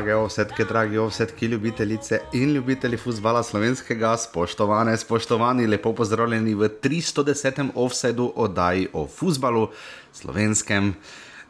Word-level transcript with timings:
Drage 0.00 0.14
ovsetke, 0.14 0.64
dragi 0.64 0.98
ovsetke, 0.98 1.46
ljubitelice 1.46 2.20
in 2.32 2.54
ljubitelji 2.54 2.96
futbola 2.96 3.42
slovenskega, 3.42 4.16
spoštovane, 4.16 4.96
spoštovani, 4.96 5.66
lepo 5.66 5.92
pozdravljeni 5.92 6.54
v 6.54 6.68
310. 6.82 7.68
offsetu 7.74 8.32
oddaji 8.36 8.88
o 8.92 9.06
futbalu 9.06 9.68
slovenskem. 10.12 10.94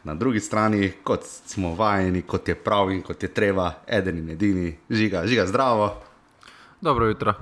Na 0.03 0.15
drugi 0.15 0.39
strani, 0.39 0.91
kot 1.03 1.23
smo 1.23 1.75
vajeni, 1.75 2.21
kot 2.21 2.47
je 2.47 2.55
prav 2.55 2.91
in 2.91 3.01
kot 3.01 3.23
je 3.23 3.29
treba, 3.31 3.71
eden 3.87 4.17
in 4.17 4.29
edini, 4.29 4.75
žiga, 4.89 5.23
žiga 5.27 5.47
zdravo. 5.47 5.93
Dobro 6.81 7.07
jutro. 7.07 7.33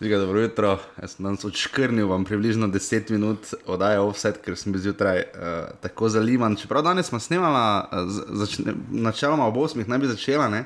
Žiga, 0.00 0.18
dobro 0.18 0.40
jutro. 0.40 0.78
Jaz 1.02 1.12
sem 1.12 1.24
danes 1.24 1.42
odškrnil 1.44 2.06
vam 2.08 2.22
približno 2.24 2.68
10 2.72 3.10
minut 3.12 3.50
oddaje 3.66 3.98
offset, 4.00 4.38
ker 4.40 4.56
sem 4.56 4.72
bil 4.72 4.80
zjutraj 4.80 5.18
uh, 5.20 5.50
tako 5.84 6.08
zaliman. 6.08 6.56
Čeprav 6.56 6.86
danes 6.86 7.10
smo 7.12 7.20
snemala, 7.20 7.84
uh, 7.92 8.48
načeloma 8.88 9.44
ob 9.46 9.58
8. 9.60 9.84
naj 9.88 9.98
bi 9.98 10.08
začela, 10.08 10.48
ne? 10.48 10.64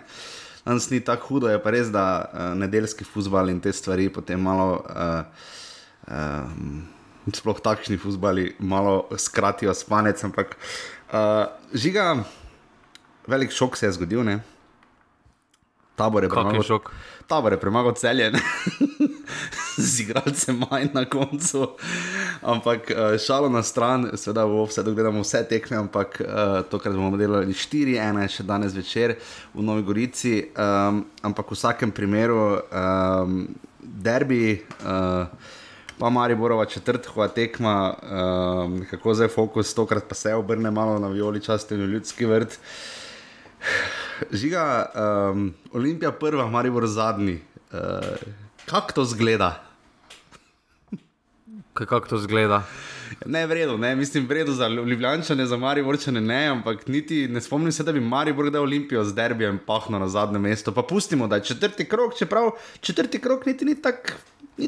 danes 0.65 0.87
ni 0.91 1.01
tako 1.01 1.27
hudo, 1.27 1.51
je 1.51 1.59
pa 1.63 1.75
res, 1.75 1.91
da 1.91 2.05
uh, 2.23 2.45
nedeljski 2.59 3.05
futbal 3.05 3.51
in 3.51 3.59
te 3.61 3.73
stvari 3.73 4.07
potem 4.09 4.41
malo. 4.41 4.85
Uh, 4.87 5.27
uh, 6.07 7.35
Sploh 7.35 7.59
takšni 7.61 7.97
futbali 7.99 8.51
malo 8.59 9.09
skratijo 9.17 9.75
spanec, 9.75 10.21
ampak 10.25 10.55
uh, 11.11 11.47
žiga, 11.73 12.21
velik 13.27 13.51
šok 13.51 13.77
se 13.81 13.87
je 13.87 13.97
zgodil. 13.99 14.23
Ne? 14.23 14.43
Tabor 15.97 16.23
je 16.23 16.29
premagal, 16.29 16.81
tabor 17.27 17.53
je 17.53 17.61
premagal 17.61 17.95
celje, 17.95 18.33
z 19.91 20.01
igralcem 20.01 20.59
manj 20.59 20.93
na 20.95 21.05
koncu. 21.05 21.69
Ampak 22.43 22.91
uh, 22.91 23.19
šalo 23.19 23.49
na 23.49 23.63
stran, 23.63 24.11
seveda 24.15 24.45
v 24.45 24.65
vse 24.67 24.83
gledamo 24.83 25.23
vse 25.23 25.45
tekme, 25.49 25.77
ampak 25.77 26.21
uh, 26.21 26.63
to, 26.71 26.79
kar 26.79 26.93
bomo 26.93 27.17
delali 27.17 27.55
4-1, 27.55 28.23
še 28.29 28.47
danes 28.47 28.75
večer 28.75 29.17
v 29.55 29.63
Novi 29.63 29.83
Gorici. 29.83 30.51
Um, 30.55 31.05
ampak 31.23 31.51
v 31.51 31.59
vsakem 31.59 31.91
primeru, 31.91 32.61
um, 32.71 33.45
derbi. 33.81 34.63
Uh, 34.85 35.63
Pa 35.95 36.11
Mari 36.11 36.35
Borova 36.35 36.65
četrtova 36.67 37.29
tekma, 37.31 37.95
um, 37.95 38.81
kako 38.91 39.15
zdaj 39.15 39.29
fokus, 39.31 39.71
tokrat 39.75 40.09
pa 40.11 40.15
se 40.19 40.35
obrne 40.35 40.71
malo 40.75 40.99
na 40.99 41.07
violi 41.09 41.39
časti 41.39 41.79
in 41.79 41.87
ljudski 41.87 42.27
vrt. 42.27 42.59
Žiga, 44.33 44.65
um, 45.31 45.55
Olimpija 45.73 46.11
prva, 46.13 46.49
Maribor 46.51 46.87
zadnji. 46.91 47.39
Uh, 47.71 47.79
kako 48.67 48.93
to 48.93 49.05
zgleda? 49.05 49.63
Kako 51.75 52.01
to 52.01 52.19
zgleda? 52.19 52.63
Ne, 53.27 53.47
vredno, 53.47 53.77
ne, 53.77 53.97
mislim, 53.97 54.27
vredno 54.27 54.53
za 54.55 54.69
Ljubljane, 54.69 55.47
za 55.47 55.57
Mariborčane, 55.57 56.21
ne, 56.21 56.47
ampak 56.47 56.87
niti 56.87 57.29
ne 57.29 57.41
spomnim 57.41 57.73
se, 57.73 57.83
da 57.83 57.93
bi 57.93 58.01
Maribor 58.01 58.51
dal 58.51 58.63
Olimpijo 58.63 59.05
z 59.05 59.15
derbijem 59.15 59.59
pahno 59.67 59.99
na 59.99 60.09
zadnje 60.09 60.39
mesto. 60.39 60.73
Pa 60.73 60.83
pustimo, 60.83 61.27
da 61.27 61.37
je 61.37 61.45
četrti 61.45 61.85
krok, 61.85 62.19
čeprav 62.19 62.51
četrti 62.81 63.19
krok 63.19 63.47
niti 63.47 63.65
ni 63.65 63.83
tako 63.83 64.13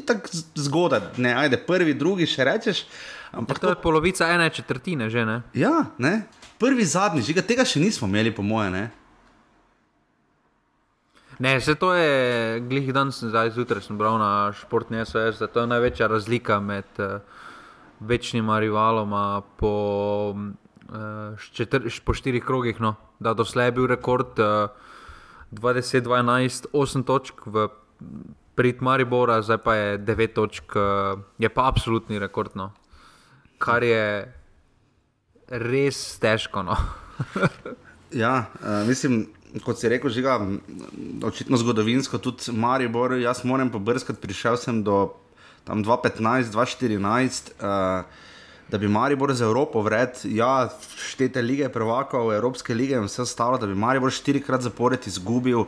tak 0.05 0.29
zgodaj. 0.55 0.99
Ne, 1.17 1.33
ajde, 1.33 1.57
prvi, 1.57 1.93
drugi 1.93 2.27
še 2.27 2.43
rečeš. 2.43 2.83
Ampak 3.31 3.59
to 3.59 3.69
je 3.69 3.81
polovica 3.81 4.27
ene 4.31 4.49
četrtine, 4.49 5.09
že 5.09 5.25
ne. 5.25 5.41
Ja, 5.53 5.85
ne. 5.97 6.21
Prvi, 6.59 6.85
zadnji, 6.85 7.21
žiga, 7.21 7.41
tega 7.41 7.65
še 7.67 7.79
nismo 7.79 8.07
imeli, 8.07 8.33
po 8.35 8.43
moje. 8.43 8.71
Ne, 8.73 8.89
vse 11.39 11.75
to 11.75 11.93
je, 11.93 12.59
glih 12.59 12.93
dan 12.93 13.11
sem 13.13 13.29
zdaj 13.29 13.51
zjutraj 13.53 13.85
bral 13.93 14.17
na 14.17 14.51
športni 14.57 15.05
SOS, 15.05 15.37
da 15.39 15.47
to 15.47 15.61
je 15.61 15.67
največja 15.69 16.07
razlika 16.07 16.59
med 16.59 16.89
uh, 16.97 17.21
večnima 17.99 18.59
rivaloma 18.59 19.41
po, 19.57 20.33
uh, 20.33 21.49
četr, 21.53 21.85
po 22.05 22.13
štirih 22.13 22.43
krogih. 22.43 22.81
No. 22.81 22.95
Da, 23.19 23.33
doslej 23.33 23.67
je 23.67 23.71
bil 23.71 23.87
rekord 23.87 24.39
uh, 24.39 24.69
20-12, 25.51 26.73
8 26.73 27.05
točk 27.05 27.45
v 27.45 27.67
prid 28.57 28.81
Maribora, 28.81 29.41
zdaj 29.41 29.57
pa 29.61 29.75
je 29.75 29.99
9 29.99 30.33
točk, 30.33 30.73
uh, 30.75 31.21
je 31.37 31.49
pa 31.49 31.67
absolutni 31.67 32.19
rekord. 32.19 32.57
No. 32.57 32.71
Kar 33.61 33.83
je 33.85 34.33
res 35.47 36.17
težko. 36.17 36.65
No. 36.65 36.81
ja, 38.25 38.49
uh, 38.57 38.87
mislim 38.87 39.27
kot 39.63 39.79
si 39.79 39.89
rekel, 39.89 40.09
žiga, 40.09 40.39
očitno 41.23 41.57
zgodovinsko, 41.57 42.17
tudi 42.17 42.51
Maribor, 42.51 43.13
jaz 43.21 43.43
moram 43.47 43.69
pobrskati, 43.71 44.19
prišel 44.21 44.57
sem 44.57 44.83
do 44.83 45.13
2015-2014. 45.67 47.51
Uh, 47.59 48.05
Da 48.67 48.77
bi 48.77 48.87
Maribor 48.87 49.33
za 49.33 49.45
Evropo 49.45 49.81
vred, 49.81 50.09
ja, 50.23 50.69
štete 50.99 51.41
lige, 51.41 51.69
prvakov, 51.69 52.33
Evropske 52.35 52.75
lige 52.75 52.97
in 52.99 53.05
vse 53.07 53.21
ostalo, 53.23 53.57
da 53.57 53.67
bi 53.67 53.75
Maribor 53.75 54.11
štirikrat 54.11 54.61
zapored 54.61 55.07
izgubil, 55.07 55.63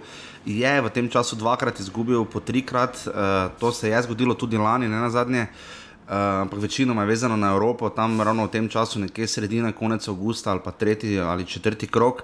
je 0.45 0.73
v 0.81 0.89
tem 0.91 1.07
času 1.07 1.39
dvakrat 1.39 1.79
izgubil, 1.79 2.25
po 2.25 2.43
trikrat, 2.43 2.99
uh, 3.07 3.55
to 3.59 3.71
se 3.71 3.89
je 3.89 4.01
zgodilo 4.03 4.35
tudi 4.35 4.59
lani, 4.59 4.91
ne 4.91 4.99
na 4.99 5.09
zadnje, 5.09 5.47
uh, 5.47 6.43
ampak 6.43 6.59
večinoma 6.59 7.07
je 7.07 7.07
vezano 7.07 7.37
na 7.37 7.53
Evropo, 7.55 7.89
tam 7.89 8.19
ravno 8.21 8.45
v 8.45 8.51
tem 8.51 8.67
času, 8.69 8.99
nekje 8.99 9.27
sredina, 9.27 9.71
konec 9.71 10.07
avgusta 10.07 10.51
ali 10.51 10.59
pa 10.59 10.71
tretji 10.71 11.19
ali 11.19 11.47
četrti 11.47 11.87
krok. 11.87 12.23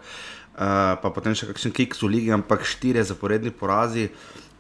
Uh, 0.55 0.95
pa 1.03 1.09
potem 1.11 1.33
še 1.35 1.49
kakšen 1.49 1.73
kiks 1.75 1.99
v 1.99 2.07
ligi, 2.13 2.29
ampak 2.31 2.63
štiri 2.63 3.01
zaporedni 3.03 3.51
porazi. 3.51 4.07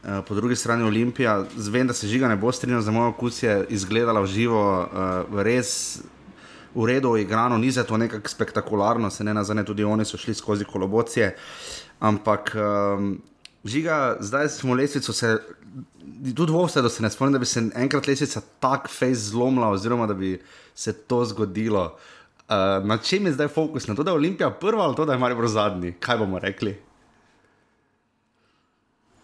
Uh, 0.03 0.19
po 0.27 0.35
drugi 0.35 0.57
strani 0.59 0.83
Olimpija, 0.83 1.45
zvem, 1.55 1.87
da 1.87 1.95
se 1.95 2.09
žiga 2.11 2.27
ne 2.27 2.35
bo 2.35 2.51
strinjal 2.51 2.81
za 2.83 2.91
moj 2.91 3.13
okus, 3.13 3.39
je 3.39 3.53
izgledala 3.71 4.19
v 4.19 4.27
živo, 4.27 4.59
uh, 4.59 5.39
res 5.39 6.03
v 6.75 6.87
redu, 6.89 7.13
igrano, 7.15 7.55
ni 7.55 7.71
zato 7.71 7.95
nekako 7.95 8.27
spektakularno, 8.27 9.07
se 9.07 9.23
ne 9.23 9.33
nazane, 9.33 9.63
tudi 9.63 9.87
oni 9.87 10.03
so 10.03 10.19
šli 10.19 10.35
skozi 10.35 10.67
kolobocije. 10.67 11.31
Ampak 12.03 12.51
um, 12.59 13.13
žiga, 13.63 14.17
zdaj 14.19 14.49
smo 14.57 14.75
lesvico 14.75 15.15
se. 15.15 15.37
Tudi 16.35 16.51
v 16.51 16.65
vse, 16.65 16.83
da 16.83 16.91
se 16.91 17.03
ne 17.03 17.09
spomnim, 17.11 17.33
da 17.33 17.39
bi 17.39 17.47
se 17.47 17.63
enkrat 17.75 18.07
lesvica 18.07 18.41
tako 18.59 18.91
fejs 18.91 19.31
zlomila, 19.31 19.71
oziroma 19.71 20.07
da 20.11 20.13
bi 20.13 20.35
se 20.75 20.91
to 20.93 21.23
zgodilo. 21.25 21.85
Uh, 21.95 22.14
Uh, 22.45 22.85
na 22.85 22.97
čem 22.97 23.25
je 23.25 23.33
zdaj 23.33 23.47
fokus? 23.47 23.87
Na 23.87 23.95
to, 23.95 24.03
da 24.03 24.11
je 24.11 24.21
Olimpija 24.21 24.51
prva 24.53 24.83
ali 24.85 24.95
to, 24.95 25.05
da 25.05 25.13
je 25.13 25.19
Marijo 25.19 25.47
zadnji? 25.47 25.95
Kaj 25.99 26.17
bomo 26.17 26.39
rekli? 26.39 26.77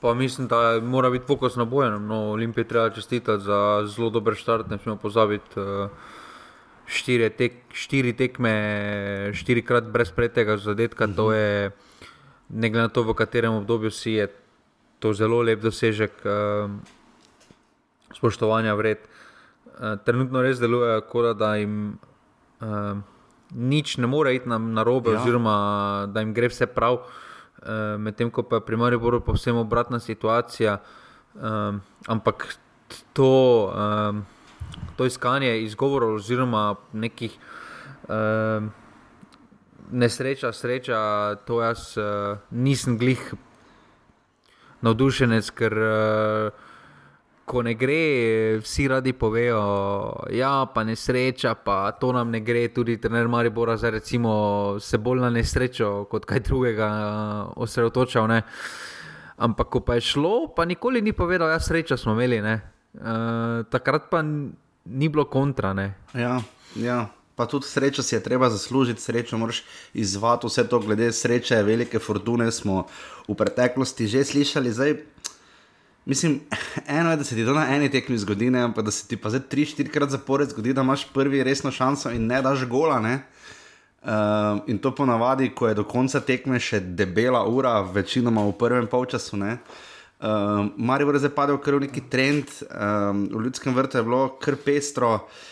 Pa 0.02 0.14
mislim, 0.14 0.48
da 0.48 0.80
mora 0.82 1.10
biti 1.10 1.28
fokus 1.28 1.56
na 1.56 1.66
bojem. 1.66 2.08
No, 2.08 2.32
Olimpija 2.32 2.64
treba 2.68 2.90
čestitati 2.90 3.44
za 3.44 3.86
zelo 3.86 4.10
dober 4.10 4.36
štart. 4.36 4.70
Ne 4.70 4.78
smemo 4.78 4.98
pozabiti 4.98 5.60
uh, 5.60 5.90
štiri, 6.86 7.30
tek, 7.30 7.54
štiri 7.74 8.14
tekme, 8.18 8.56
štirikrat 9.34 9.84
brez 9.84 10.12
pretega 10.12 10.58
zadetka. 10.58 11.06
Uh 11.06 11.12
-huh. 11.12 11.16
To 11.16 11.26
mhm. 11.26 11.36
je, 11.36 11.72
ne 12.50 12.70
glede 12.70 12.82
na 12.82 12.90
to, 12.90 13.04
v 13.04 13.14
katerem 13.14 13.54
obdobju 13.54 13.92
si 13.92 14.12
je, 14.12 14.28
to 15.00 15.14
zelo 15.14 15.42
lep 15.42 15.62
dosežek 15.62 16.12
uh, 16.26 16.72
spoštovanja 18.18 18.74
vred. 18.74 18.98
Uh, 19.66 20.00
trenutno 20.06 20.42
res 20.42 20.60
deluje, 20.60 21.02
kot 21.02 21.38
da 21.38 21.56
jim. 21.56 21.98
Uh, 22.62 22.98
nič 23.56 23.98
ne 23.98 24.08
more 24.08 24.36
iti 24.36 24.50
na, 24.50 24.58
na 24.58 24.84
robe, 24.84 25.12
ja. 25.12 25.22
oziroma 25.22 26.08
da 26.12 26.24
jim 26.24 26.34
gre 26.34 26.50
vse 26.52 26.68
prav, 26.72 27.02
uh, 27.02 27.98
medtem 28.00 28.32
ko 28.32 28.44
pa 28.44 28.60
je 28.60 28.66
pri 28.66 28.78
Mariboru 28.78 29.22
povsem 29.22 29.58
obratna 29.58 30.00
situacija. 30.00 30.80
Um, 31.36 31.82
ampak 32.08 32.48
to, 33.14 33.72
um, 33.72 34.26
to 34.98 35.06
iskanje 35.06 35.62
izgovorov, 35.64 36.16
oziroma 36.20 36.76
nekih 36.94 37.38
um, 38.08 38.72
nesreča, 39.92 40.52
sreča, 40.52 41.00
to 41.48 41.62
jaz 41.64 41.96
uh, 41.98 42.38
nisem 42.52 42.98
glih 42.98 43.34
navdušenec, 44.82 45.50
ker. 45.56 45.78
Uh, 45.78 46.68
ko 47.52 47.62
ne 47.68 47.74
gre, 47.76 48.60
vsi 48.64 48.88
radi 48.88 49.12
povejo, 49.14 49.60
da 50.24 50.36
ja, 50.36 50.54
je 50.76 50.86
nesreča, 50.88 51.56
pa 51.66 51.92
to 52.00 52.14
nam 52.16 52.32
ne 52.32 52.40
gre. 52.40 52.70
Tudi 52.72 52.96
trener 53.02 53.28
Maribora 53.28 53.76
za 53.78 53.90
recimo, 53.92 54.80
se 54.80 54.98
bolj 54.98 55.20
na 55.20 55.30
nesrečo 55.30 56.06
kot 56.12 56.26
kaj 56.26 56.46
drugega 56.48 56.88
uh, 56.88 57.64
osredotočal. 57.64 58.30
Ne. 58.32 58.42
Ampak 59.42 59.68
ko 59.68 59.82
pa 59.84 60.00
je 60.00 60.08
šlo, 60.14 60.54
pa 60.56 60.66
nikoli 60.66 61.02
ni 61.02 61.12
povedal, 61.12 61.50
da 61.52 61.60
ja, 61.60 61.60
sreča 61.60 61.98
smo 61.98 62.16
imeli. 62.16 62.40
Uh, 62.40 63.66
takrat 63.72 64.08
pa 64.12 64.24
ni 64.24 65.10
bilo 65.10 65.28
kontra. 65.28 65.76
Ja, 66.16 66.40
ja. 66.76 67.08
Pa 67.36 67.48
tudi 67.48 67.66
srečo 67.66 68.04
si 68.04 68.16
je 68.16 68.24
treba 68.24 68.50
zaslužiti, 68.54 69.02
srečo 69.02 69.38
moraš 69.40 69.64
izvati 69.94 70.48
vse 70.48 70.68
to, 70.70 70.80
glede 70.80 71.12
sreče, 71.12 71.64
velike 71.64 72.00
fortune 72.00 72.52
smo 72.52 72.86
v 73.28 73.36
preteklosti 73.36 74.08
že 74.08 74.24
slišali. 74.24 74.72
Zdaj, 74.72 74.92
Mislim, 76.06 76.40
eno 77.00 77.12
je, 77.12 77.18
da 77.18 77.24
se 77.24 77.36
ti 77.36 77.46
to 77.46 77.54
na 77.54 77.68
eni 77.76 77.92
tekmi 77.92 78.18
zgodi, 78.18 78.50
ne, 78.50 78.62
ampak 78.62 78.86
da 78.86 78.92
se 78.92 79.08
ti 79.08 79.18
pa 79.18 79.30
zdaj 79.30 79.48
tri, 79.50 79.66
štirikrat 79.66 80.10
zapored 80.10 80.50
zgodi, 80.50 80.74
da 80.74 80.82
imaš 80.82 81.08
prvi 81.14 81.44
resno 81.44 81.72
šanso 81.72 82.12
in 82.12 82.28
ne 82.28 82.42
daš 82.42 82.66
gola. 82.66 83.00
Ne. 83.00 83.20
Uh, 84.02 84.10
in 84.68 84.80
to 84.82 84.96
ponavadi, 84.96 85.52
ko 85.56 85.68
je 85.68 85.78
do 85.78 85.84
konca 85.84 86.20
tekme 86.26 86.60
še 86.60 86.80
debela 86.80 87.44
ura, 87.46 87.82
večinoma 87.82 88.42
v 88.48 88.56
prvem 88.58 88.88
polčasu. 88.90 89.38
Uh, 89.38 89.46
ehm, 89.46 90.72
Mari 90.78 91.06
bo 91.06 91.14
zdaj 91.14 91.36
padel 91.38 91.62
kar 91.62 91.78
v 91.78 91.86
neki 91.86 92.02
trend, 92.10 92.50
um, 92.66 93.28
v 93.30 93.46
ljudskem 93.46 93.78
vrtu 93.78 94.02
je 94.02 94.04
bilo 94.04 94.24
kar 94.42 94.58
pestro. 94.58 95.14
Uh, 95.14 95.51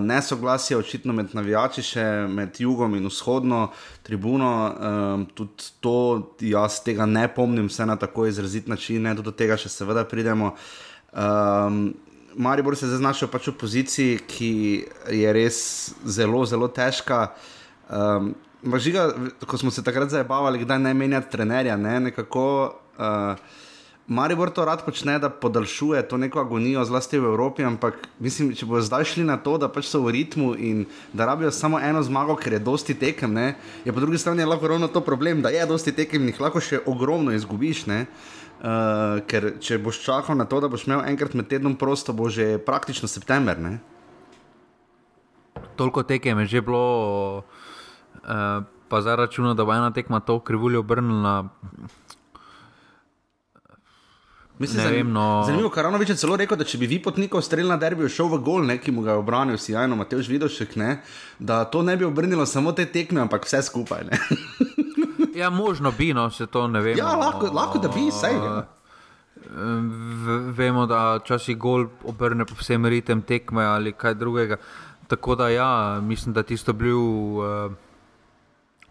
nesoglasje 0.00 0.76
očitno 0.76 1.12
med 1.12 1.34
navijači, 1.36 1.82
še 1.84 2.04
med 2.32 2.56
jugom 2.60 2.94
in 2.96 3.06
vzhodno 3.06 3.68
tribuno. 4.02 4.50
Um, 4.72 5.26
tudi 5.36 5.68
to 5.84 5.96
jaz 6.40 6.80
tega 6.84 7.06
ne 7.06 7.26
pomnim, 7.28 7.68
vse 7.68 7.86
na 7.86 7.96
tako 7.96 8.26
izrazit 8.26 8.68
način, 8.68 9.02
ne 9.02 9.14
do 9.14 9.30
tega 9.30 9.58
še 9.60 9.68
seveda 9.68 10.06
pridemo. 10.08 10.54
Um, 11.12 11.94
Maribor 12.38 12.76
se 12.76 12.86
zdaj 12.86 13.02
znašel 13.02 13.28
pač 13.32 13.48
v 13.50 13.56
poziciji, 13.60 14.18
ki 14.28 14.52
je 15.20 15.32
res 15.34 15.60
zelo, 16.06 16.44
zelo 16.46 16.68
težka. 16.72 17.32
Um, 17.90 18.34
žiga, 18.80 19.10
ko 19.46 19.58
smo 19.58 19.72
se 19.74 19.84
takrat 19.84 20.12
zabavali, 20.12 20.62
kdaj 20.64 20.80
ne 20.80 20.94
menjati 20.94 21.32
trenerja, 21.36 21.76
ne, 21.76 21.98
nekako. 22.08 22.46
Uh, 22.96 23.66
Maribor 24.08 24.48
to 24.50 24.64
rad 24.64 24.80
počne, 24.84 25.18
da 25.18 25.28
podaljšuje 25.28 26.00
to 26.08 26.16
neko 26.16 26.40
agonijo, 26.40 26.84
zlasti 26.84 27.18
v 27.18 27.28
Evropi, 27.28 27.64
ampak 27.68 28.08
mislim, 28.18 28.54
če 28.56 28.64
bodo 28.64 28.80
zdaj 28.80 29.04
šli 29.04 29.24
na 29.28 29.36
to, 29.36 29.58
da 29.60 29.68
pač 29.68 29.84
so 29.84 30.00
v 30.00 30.14
ritmu 30.16 30.54
in 30.56 30.86
da 31.12 31.26
rabijo 31.28 31.50
samo 31.52 31.76
eno 31.76 32.00
zmago, 32.02 32.38
ker 32.40 32.56
je 32.56 32.62
dosti 32.64 32.96
tekem, 32.96 33.36
ne, 33.36 33.50
je 33.84 33.92
po 33.92 34.00
drugi 34.00 34.16
strani 34.18 34.48
lahko 34.48 34.72
ravno 34.72 34.88
to 34.88 35.04
problem, 35.04 35.44
da 35.44 35.52
je 35.52 35.66
dosti 35.68 35.92
tekem 35.92 36.24
in 36.24 36.32
jih 36.32 36.40
lahko 36.40 36.64
še 36.64 36.80
ogromno 36.88 37.36
izgubiš. 37.36 37.84
Ne. 37.92 38.06
Uh, 38.58 39.20
ker 39.28 39.52
če 39.62 39.76
boš 39.78 40.00
čakal 40.02 40.40
na 40.40 40.48
to, 40.48 40.58
da 40.64 40.72
boš 40.72 40.88
imel 40.88 41.04
enkrat 41.06 41.36
med 41.36 41.46
tednom 41.52 41.76
prosto, 41.76 42.16
bo 42.16 42.32
že 42.32 42.56
praktično 42.64 43.12
september. 43.12 43.60
Ne. 43.60 43.76
Toliko 45.76 46.02
tekem 46.02 46.40
je 46.42 46.56
že 46.56 46.64
bilo, 46.64 47.44
uh, 48.24 48.64
pa 48.64 49.04
za 49.04 49.20
računa, 49.20 49.52
da 49.52 49.68
bo 49.68 49.76
ena 49.76 49.92
tekma 49.92 50.24
to 50.24 50.40
krivuljo 50.40 50.80
obrnila. 50.80 51.52
Mislim, 54.58 54.82
zanim, 54.82 54.96
vem, 54.96 55.12
no... 55.12 55.42
Zanimivo, 55.46 55.70
Karanovič 55.70 56.08
je 56.08 56.16
celo 56.16 56.36
rekel, 56.36 56.58
da 56.58 56.64
če 56.66 56.80
bi 56.80 56.86
vi 56.90 56.98
potnikov 57.02 57.44
streljali 57.46 57.70
na 57.70 57.76
derbi, 57.78 58.08
šel 58.10 58.26
v 58.32 58.40
gol, 58.42 58.64
ne, 58.66 58.78
ki 58.82 58.90
mu 58.90 59.04
ga 59.06 59.14
je 59.14 59.20
obranil, 59.22 59.58
si 59.58 59.72
jajno, 59.72 59.96
Mateoš 59.96 60.26
Vidošek, 60.28 60.74
ne, 60.76 60.96
da 61.38 61.60
to 61.64 61.84
ne 61.86 61.94
bi 61.96 62.06
obrnilo 62.06 62.46
samo 62.46 62.72
te 62.74 62.86
tekme, 62.90 63.22
ampak 63.22 63.46
vse 63.46 63.62
skupaj. 63.68 64.08
ja, 65.40 65.50
možno 65.50 65.92
bi, 65.94 66.10
no, 66.14 66.26
se 66.30 66.46
to 66.46 66.66
ne 66.68 66.82
vem. 66.82 66.98
Ja, 66.98 67.14
lahko, 67.14 67.52
lahko 67.54 67.78
da 67.78 67.88
bi, 67.94 68.08
sej. 68.10 68.34
Ja. 68.34 68.64
Vemo, 70.58 70.86
da 70.90 71.20
časi 71.24 71.54
gol 71.54 71.86
obrne 72.04 72.44
povsem 72.44 72.86
ritem 72.86 73.22
tekme 73.22 73.64
ali 73.64 73.92
kaj 73.92 74.14
drugega. 74.18 74.58
Tako 75.08 75.38
da 75.38 75.48
ja, 75.48 76.00
mislim, 76.02 76.34
da 76.34 76.42
tisto, 76.42 76.72
bil, 76.72 76.98
uh, 76.98 77.70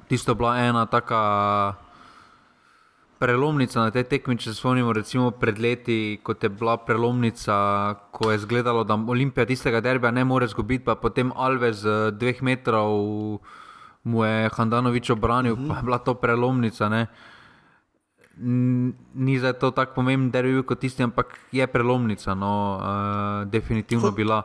tisto 0.08 0.34
bila 0.34 0.56
ena 0.58 0.86
taka 0.86 1.19
prelomnica 3.19 3.81
na 3.81 3.92
tej 3.92 4.06
tekmi, 4.06 4.38
če 4.38 4.52
se 4.52 4.60
spomnimo, 4.60 4.94
recimo 4.94 5.31
pred 5.34 5.58
leti, 5.60 6.19
kot 6.24 6.44
je 6.46 6.50
bila 6.54 6.78
prelomnica, 6.78 7.56
ko 8.14 8.31
je 8.31 8.42
izgledalo, 8.42 8.84
da 8.86 8.98
Olimpija 8.98 9.46
tistega 9.50 9.81
derbija 9.81 10.12
ne 10.12 10.25
more 10.25 10.48
zgubiti, 10.48 10.86
pa 10.86 10.96
potem 10.96 11.34
Alves 11.36 11.81
z 11.81 12.12
dveh 12.14 12.42
metrov 12.46 12.94
mu 14.08 14.24
je 14.24 14.50
Handanovič 14.54 15.10
obranil, 15.10 15.56
mm 15.56 15.60
-hmm. 15.60 15.68
pa 15.68 15.78
je 15.78 15.84
bila 15.84 15.98
to 15.98 16.14
prelomnica. 16.14 16.90
Ne? 16.90 17.08
Ni 19.14 19.40
za 19.40 19.54
to 19.54 19.72
tako 19.72 19.94
pomemben 19.96 20.31
derbi 20.31 20.64
kot 20.64 20.80
tisti, 20.80 21.04
ampak 21.04 21.40
je 21.52 21.68
prelomnica, 21.68 22.36
no, 22.36 22.78
uh, 22.78 23.50
definitivno 23.50 24.12
bila. 24.12 24.44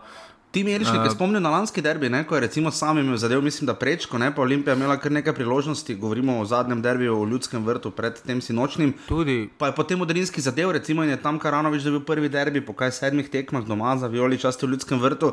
Ti 0.53 0.65
mi 0.65 0.71
je 0.71 0.79
rečeno, 0.79 1.01
uh, 1.01 1.13
spomnil 1.13 1.41
na 1.41 1.51
lanski 1.51 1.81
derbi, 1.81 2.11
ne, 2.13 2.27
ko 2.29 2.37
je 2.37 2.41
recimo 2.45 2.71
sam 2.71 2.99
imel 2.99 3.17
zadev, 3.17 3.41
mislim, 3.43 3.67
da 3.67 3.75
prečko, 3.75 4.19
ne, 4.21 4.29
pa 4.35 4.43
Olimpija 4.43 4.75
imela 4.77 4.99
kar 5.01 5.13
nekaj 5.13 5.33
priložnosti, 5.35 5.95
govorimo 5.95 6.39
o 6.41 6.45
zadnjem 6.45 6.83
derbiju 6.83 7.17
v 7.23 7.31
ljudskem 7.31 7.65
vrtu 7.65 7.91
pred 7.91 8.21
tem 8.27 8.41
sinočnim. 8.41 8.93
Tudi. 9.09 9.49
Pa 9.59 9.71
je 9.71 9.75
potem 9.81 9.99
moderinski 9.99 10.45
zadev, 10.45 10.75
recimo 10.77 11.05
je 11.09 11.17
tam 11.23 11.39
Karanovič 11.41 11.89
dobil 11.89 12.05
prvi 12.05 12.29
derbi 12.29 12.61
po 12.61 12.77
kaj 12.77 12.93
sedmih 12.93 13.33
tekmah 13.33 13.65
doma 13.65 13.97
za 13.97 14.13
Violi 14.13 14.39
časti 14.39 14.67
v 14.67 14.77
ljudskem 14.77 15.01
vrtu 15.01 15.33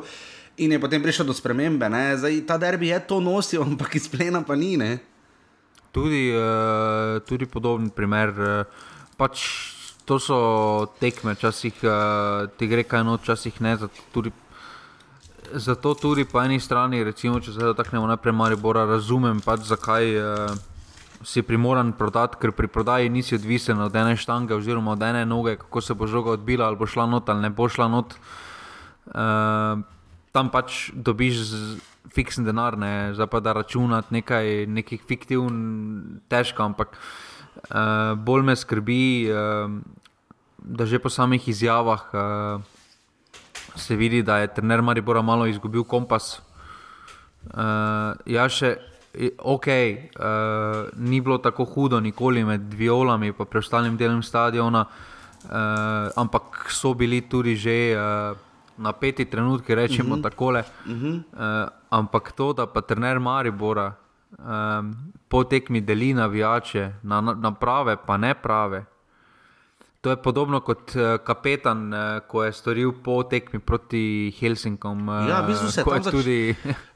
in 0.58 0.72
je 0.72 0.80
potem 0.80 1.04
prišel 1.04 1.28
do 1.28 1.34
spremembe. 1.36 1.92
Zdaj, 2.16 2.46
ta 2.48 2.58
derbi 2.58 2.88
je 2.88 3.00
to 3.04 3.20
nosil, 3.20 3.64
ampak 3.68 3.96
iz 3.96 4.08
plena 4.08 4.40
pa 4.44 4.56
ni. 4.56 4.78
Ne. 4.78 5.00
Tudi, 5.92 6.32
uh, 6.32 7.20
tudi 7.28 7.44
podoben 7.44 7.90
primer. 7.90 8.30
Uh, 8.30 8.64
pač 9.20 9.44
to 10.08 10.16
so 10.16 10.40
tekme, 11.04 11.36
včasih 11.36 11.76
uh, 11.84 12.48
ti 12.56 12.72
gre 12.72 12.88
kaj 12.88 13.04
noč, 13.04 13.28
včasih 13.28 13.60
ne. 13.60 13.76
Tudi 14.16 14.32
zato 15.54 15.94
tudi 15.94 16.26
po 16.26 16.42
eni 16.42 16.60
strani, 16.60 17.04
recimo, 17.04 17.40
če 17.40 17.54
se 17.54 17.70
dotaknemo 17.72 18.08
najprej 18.08 18.36
Maribora, 18.36 18.86
razumem 18.90 19.42
pač, 19.44 19.68
zakaj 19.70 20.10
uh, 20.18 20.58
si 21.24 21.44
primoran 21.44 21.92
prodati, 21.98 22.40
ker 22.40 22.54
pri 22.56 22.70
prodaji 22.72 23.10
nisi 23.12 23.36
odvisen 23.36 23.82
od 23.84 23.96
ene 23.96 24.16
štange 24.18 24.56
oziroma 24.56 24.96
od 24.96 25.04
ene 25.04 25.26
noge, 25.26 25.58
kako 25.60 25.82
se 25.82 25.94
bo 25.94 26.08
žoga 26.08 26.38
odbila 26.38 26.68
ali 26.68 26.80
bo 26.80 26.88
šla 26.88 27.06
not 27.06 27.30
ali 27.30 27.42
ne 27.42 27.50
bo 27.50 27.70
šla 27.70 27.88
not. 27.88 28.16
Uh, 29.10 29.84
tam 30.32 30.50
pač 30.54 30.92
dobiš 30.94 31.44
fiksen 32.14 32.46
denar, 32.46 32.78
ne 32.78 33.14
zdaj 33.18 33.28
pa 33.28 33.40
da 33.44 33.54
računati 33.54 34.14
nekaj, 34.14 34.66
nekih 34.70 35.02
fiktivnih, 35.08 36.22
težko, 36.32 36.72
ampak 36.72 36.96
uh, 36.96 38.16
bolj 38.16 38.46
me 38.46 38.56
skrbi, 38.56 39.04
uh, 39.30 39.72
da 40.60 40.86
že 40.86 41.00
po 41.00 41.10
samih 41.10 41.48
izjavah. 41.50 42.06
Uh, 42.14 42.79
se 43.80 43.96
vidi, 43.96 44.24
da 44.24 44.38
je 44.38 44.48
trener 44.54 44.82
Maribora 44.82 45.22
malo 45.22 45.48
izgubil 45.48 45.84
kompas. 45.84 46.42
Uh, 47.54 48.14
ja, 48.26 48.50
še 48.50 48.76
ok, 49.40 49.68
uh, 49.68 50.90
ni 51.00 51.22
bilo 51.22 51.38
tako 51.38 51.66
hudo 51.66 52.00
nikoli 52.00 52.44
med 52.46 52.74
violami 52.74 53.32
in 53.32 53.34
preostalim 53.34 53.98
delom 53.98 54.22
stadiona, 54.24 54.86
uh, 54.86 56.12
ampak 56.16 56.70
so 56.70 56.94
bili 56.94 57.22
tudi 57.22 57.56
že 57.56 57.96
uh, 57.96 58.38
napeti 58.78 59.26
trenutki, 59.26 59.76
rečemo 59.76 60.14
uh 60.14 60.20
mhm. 60.20 60.20
-huh. 60.20 60.30
tako. 60.30 60.46
Uh 60.46 60.62
-huh. 60.86 61.16
uh, 61.16 61.70
ampak 61.90 62.32
to, 62.32 62.54
da 62.54 62.66
pa 62.68 62.82
trener 62.82 63.20
Maribora 63.20 63.94
um, 64.38 64.96
po 65.28 65.44
tekmi 65.44 65.82
deli 65.82 66.14
navijače 66.14 66.92
na, 67.04 67.22
na 67.22 67.52
prave, 67.52 67.98
pa 68.06 68.18
ne 68.18 68.34
prave. 68.34 68.86
To 70.02 70.10
je 70.10 70.18
podobno 70.24 70.62
kot 70.64 70.96
uh, 70.96 71.18
kapetan, 71.24 71.94
uh, 71.94 72.00
ko 72.28 72.44
je 72.44 72.54
storil 72.56 72.94
po 73.04 73.24
tekmi 73.28 73.60
proti 73.60 74.32
Helsinkom. 74.40 75.10
Uh, 75.10 75.28
ja, 75.28 75.42
v 75.44 75.52
bistvu 75.52 75.72
se 75.72 75.82
je 75.82 75.86
tam 75.86 76.12
tudi. 76.12 76.56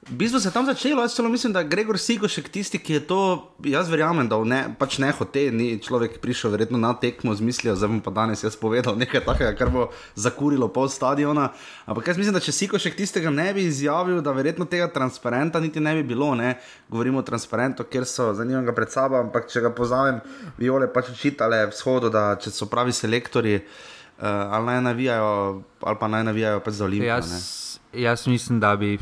V 0.10 0.16
bistvu 0.20 0.40
se 0.40 0.48
je 0.48 0.52
tam 0.52 0.66
začelo, 0.66 1.02
jaz 1.02 1.14
celo 1.16 1.30
mislim, 1.30 1.54
da 1.54 1.60
je 1.60 1.68
Gregor 1.68 1.98
Sigošek 2.00 2.50
tisti, 2.50 2.80
ki 2.80 2.94
je 2.94 3.00
to, 3.08 3.20
jaz 3.64 3.88
verjamem, 3.90 4.28
da 4.28 4.36
ne, 4.44 4.60
pač 4.80 4.98
ne 5.00 5.12
hoče, 5.16 5.46
ni 5.56 5.68
človek 5.80 6.18
prišel 6.20 6.52
verjetno 6.52 6.78
na 6.78 6.92
tekmo 7.00 7.32
z 7.36 7.42
mislijo, 7.42 7.76
zdaj 7.76 7.88
bom 7.88 8.02
pa 8.04 8.12
danes 8.12 8.44
jaz 8.44 8.58
povedal 8.60 8.98
nekaj 9.00 9.24
takega, 9.24 9.54
kar 9.56 9.72
bo 9.72 9.86
zakurilo 10.16 10.68
pol 10.68 10.90
stadiona. 10.92 11.54
Ampak 11.86 12.12
jaz 12.12 12.20
mislim, 12.20 12.36
da 12.36 12.44
če 12.44 12.52
Sigošek 12.52 12.98
tistega 13.00 13.32
ne 13.32 13.48
bi 13.56 13.64
izjavil, 13.70 14.20
da 14.22 14.36
verjetno 14.36 14.68
tega 14.68 14.90
transparenta 14.92 15.64
niti 15.64 15.80
ne 15.80 15.96
bi 15.96 16.04
bilo. 16.04 16.34
Ne? 16.36 16.58
Govorimo 16.92 17.24
o 17.24 17.28
transparentu, 17.28 17.88
kjer 17.88 18.04
so, 18.10 18.34
zanimam 18.36 18.68
ga 18.68 18.76
pred 18.76 18.92
sabo, 18.92 19.22
ampak 19.24 19.48
če 19.48 19.64
ga 19.64 19.72
pozamem, 19.72 20.20
viole 20.60 20.92
pač 20.92 21.14
učitale 21.16 21.64
vzhodu, 21.72 22.12
da 22.12 22.34
če 22.36 22.52
so 22.52 22.68
pravi 22.68 22.92
selektori, 22.92 23.56
uh, 23.56 24.28
ali 24.28 24.74
naj 24.74 24.84
navijajo, 24.92 25.34
ali 25.80 26.02
pa 26.02 26.12
naj 26.12 26.28
navijajo 26.34 26.60
pač 26.68 26.82
za 26.82 26.90
olimpijo. 26.92 27.16
Jaz, 27.16 27.80
jaz 27.94 28.28
mislim, 28.28 28.60
da 28.60 28.76
bi 28.76 28.98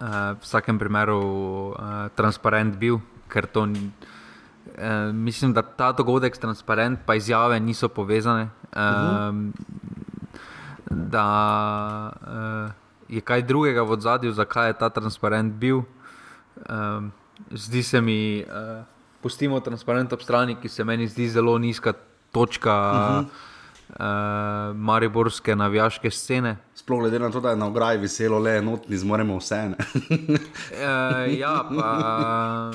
uh, 0.00 0.34
v 0.34 0.42
vsakem 0.42 0.78
primeru 0.78 1.20
uh, 1.72 2.08
transparent 2.14 2.76
bil, 2.78 3.00
ker 3.28 3.46
to 3.46 3.66
ni. 3.66 3.90
Uh, 4.78 5.10
mislim, 5.12 5.52
da 5.52 5.62
ta 5.62 5.92
dogodek 5.92 6.36
s 6.36 6.38
transparent 6.38 7.00
pa 7.06 7.14
izjave 7.14 7.60
niso 7.60 7.88
povezane. 7.88 8.50
Uh, 8.72 8.78
uh 8.78 8.82
-huh. 8.82 9.52
Da 10.90 11.28
uh, 12.22 12.70
je 13.08 13.20
kaj 13.20 13.42
drugega 13.42 13.82
v 13.82 14.00
zadju, 14.00 14.32
zakaj 14.32 14.68
je 14.68 14.72
ta 14.72 14.88
transparent 14.88 15.54
bil. 15.54 15.76
Uh, 15.76 17.04
zdi 17.50 17.82
se 17.82 18.00
mi, 18.00 18.44
uh, 18.44 18.84
pustimo 19.22 19.60
transparent 19.60 20.12
ob 20.12 20.20
strani, 20.20 20.56
ki 20.56 20.68
se 20.68 20.84
meni 20.84 21.08
zdi 21.08 21.28
zelo 21.28 21.58
nizka 21.58 21.92
točka. 22.32 22.92
Uh 22.92 22.98
-huh 22.98 23.26
uh, 23.88 24.76
mariborske 24.76 25.56
navijaške 25.56 26.10
scene. 26.10 26.56
Sploh 26.74 27.00
glede 27.00 27.18
na 27.18 27.30
to, 27.30 27.40
da 27.40 27.50
je 27.50 27.56
na 27.56 27.66
ograji 27.66 27.98
veselo, 27.98 28.38
le 28.38 28.56
enotni, 28.58 28.96
zmoremo 28.96 29.38
vse. 29.38 29.62
uh, 29.68 31.38
ja, 31.38 31.64
pa. 31.76 32.70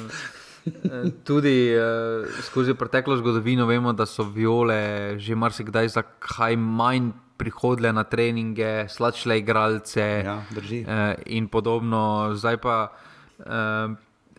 Tudi 1.24 1.76
uh, 1.76 2.28
skozi 2.42 2.74
preteklo 2.74 3.18
zgodovino 3.18 3.66
vemo, 3.66 3.94
da 3.94 4.06
so 4.06 4.24
viole 4.24 5.20
že 5.20 5.36
marsikdaj 5.36 5.88
za 5.88 6.02
kaj 6.20 6.56
manj 6.56 7.12
prihodile 7.38 7.92
na 7.94 8.04
treninge, 8.04 8.88
slačile 8.90 9.40
igralce 9.40 10.24
ja, 10.26 10.38
uh, 10.38 11.22
in 11.26 11.48
podobno. 11.48 12.32
Zdaj 12.36 12.58
pa, 12.58 12.94
uh, 13.40 13.96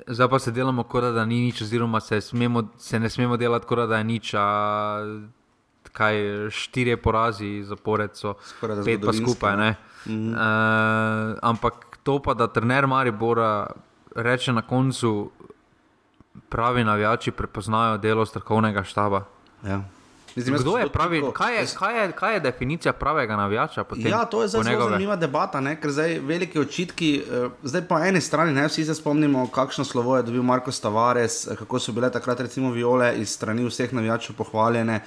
zdaj 0.07 0.28
pa 0.28 0.38
se 0.38 0.52
delamo, 0.52 0.83
kot 0.83 1.04
da 1.14 1.25
ni 1.25 1.40
nič, 1.40 1.62
oziroma 1.62 2.00
se, 2.00 2.21
smemo, 2.21 2.69
se 2.78 3.00
ne 3.00 3.11
smemo 3.11 3.37
delati, 3.37 3.66
kot 3.66 3.88
da 3.88 3.99
je 3.99 4.04
nič. 4.04 4.35
Uh, 4.35 5.43
kaj 5.94 6.14
štiri 6.50 6.96
porazi 6.96 7.62
zapored, 7.62 8.16
so 8.18 8.34
pet 8.84 9.00
pa 9.04 9.12
skupaj. 9.12 9.56
Mm 9.56 9.74
-hmm. 10.06 10.32
uh, 10.34 11.38
ampak 11.42 11.98
to 12.02 12.18
pa, 12.18 12.34
da 12.34 12.46
trener 12.46 12.86
Maribora 12.86 13.66
reče 14.14 14.52
na 14.52 14.62
koncu, 14.62 15.30
pravi 16.48 16.84
navijači 16.84 17.30
prepoznajo 17.30 17.98
delo 17.98 18.26
strokovnega 18.26 18.84
štaba. 18.84 19.24
Ja. 19.66 19.82
Mislim, 20.36 20.56
Kdo 20.56 20.78
je 20.78 20.88
pravi, 20.88 21.22
kaj 21.32 21.56
je, 21.56 21.66
kaj, 21.78 22.02
je, 22.02 22.12
kaj 22.12 22.34
je 22.34 22.40
definicija 22.40 22.92
pravega 22.92 23.36
navijača? 23.36 23.84
Potem, 23.84 24.06
Ja, 24.06 24.24
to 24.24 24.42
je 24.42 24.48
zelo 24.48 24.64
njegove? 24.64 24.90
zanimiva 24.90 25.16
debata, 25.16 25.60
ne? 25.60 25.80
ker 25.80 25.90
zdaj 25.90 26.18
veliki 26.18 26.58
očitki, 26.58 27.22
eh, 27.32 27.48
zdaj 27.62 27.82
po 27.82 27.98
eni 27.98 28.20
strani, 28.20 28.52
ne, 28.52 28.66
vsi 28.68 28.84
se 28.84 28.94
spomnimo, 28.94 29.46
kakšno 29.48 29.84
slovo 29.84 30.16
je 30.16 30.22
dobil 30.22 30.42
Marko 30.42 30.70
Tavares, 30.82 31.46
eh, 31.46 31.56
kako 31.56 31.78
so 31.78 31.92
bile 31.92 32.10
takrat 32.12 32.40
recimo 32.40 32.70
viole 32.70 33.14
iz 33.16 33.30
strani 33.30 33.64
vseh 33.64 33.92
navijačev 33.92 34.36
pohvaljene. 34.36 35.00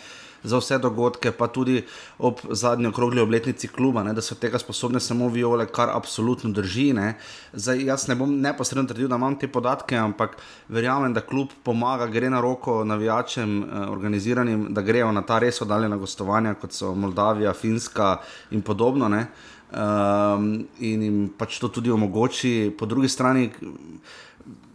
Za 0.44 0.60
vse 0.62 0.78
dogodke, 0.78 1.32
pa 1.32 1.48
tudi 1.48 1.82
ob 2.20 2.40
zadnji 2.50 2.88
okrogli 2.88 3.22
obletnici 3.22 3.68
kluba, 3.68 4.04
ne, 4.04 4.14
da 4.14 4.22
so 4.22 4.36
tega 4.36 4.60
sposobne 4.60 5.00
samo 5.00 5.30
viole, 5.30 5.66
kar 5.68 5.90
absolutno 5.94 6.52
drži. 6.52 6.94
Ne. 6.94 7.16
Zdaj, 7.54 7.84
jaz 7.90 8.08
ne 8.08 8.16
bom 8.16 8.32
neposredno 8.42 8.88
trdil, 8.88 9.10
da 9.10 9.20
imam 9.20 9.36
te 9.40 9.48
podatke, 9.48 9.98
ampak 9.98 10.38
verjamem, 10.70 11.14
da 11.14 11.26
klub 11.26 11.54
pomaga, 11.64 12.08
gre 12.08 12.30
na 12.30 12.42
roko 12.42 12.84
navijačem, 12.84 13.60
eh, 13.64 13.90
organiziranim, 13.90 14.68
da 14.74 14.82
grejo 14.82 15.12
na 15.12 15.22
ta 15.22 15.40
res 15.40 15.62
oddaljena 15.62 15.98
gostovanja, 15.98 16.54
kot 16.62 16.74
so 16.74 16.96
Moldavija, 16.96 17.54
Finska 17.54 18.18
in 18.52 18.62
podobno. 18.62 19.10
Ne. 19.10 19.28
Um, 19.68 20.62
in 20.80 21.02
jim 21.04 21.16
pač 21.38 21.58
to 21.60 21.68
tudi 21.68 21.92
omogoči, 21.92 22.72
po 22.80 22.86
drugi 22.88 23.10
strani 23.12 23.50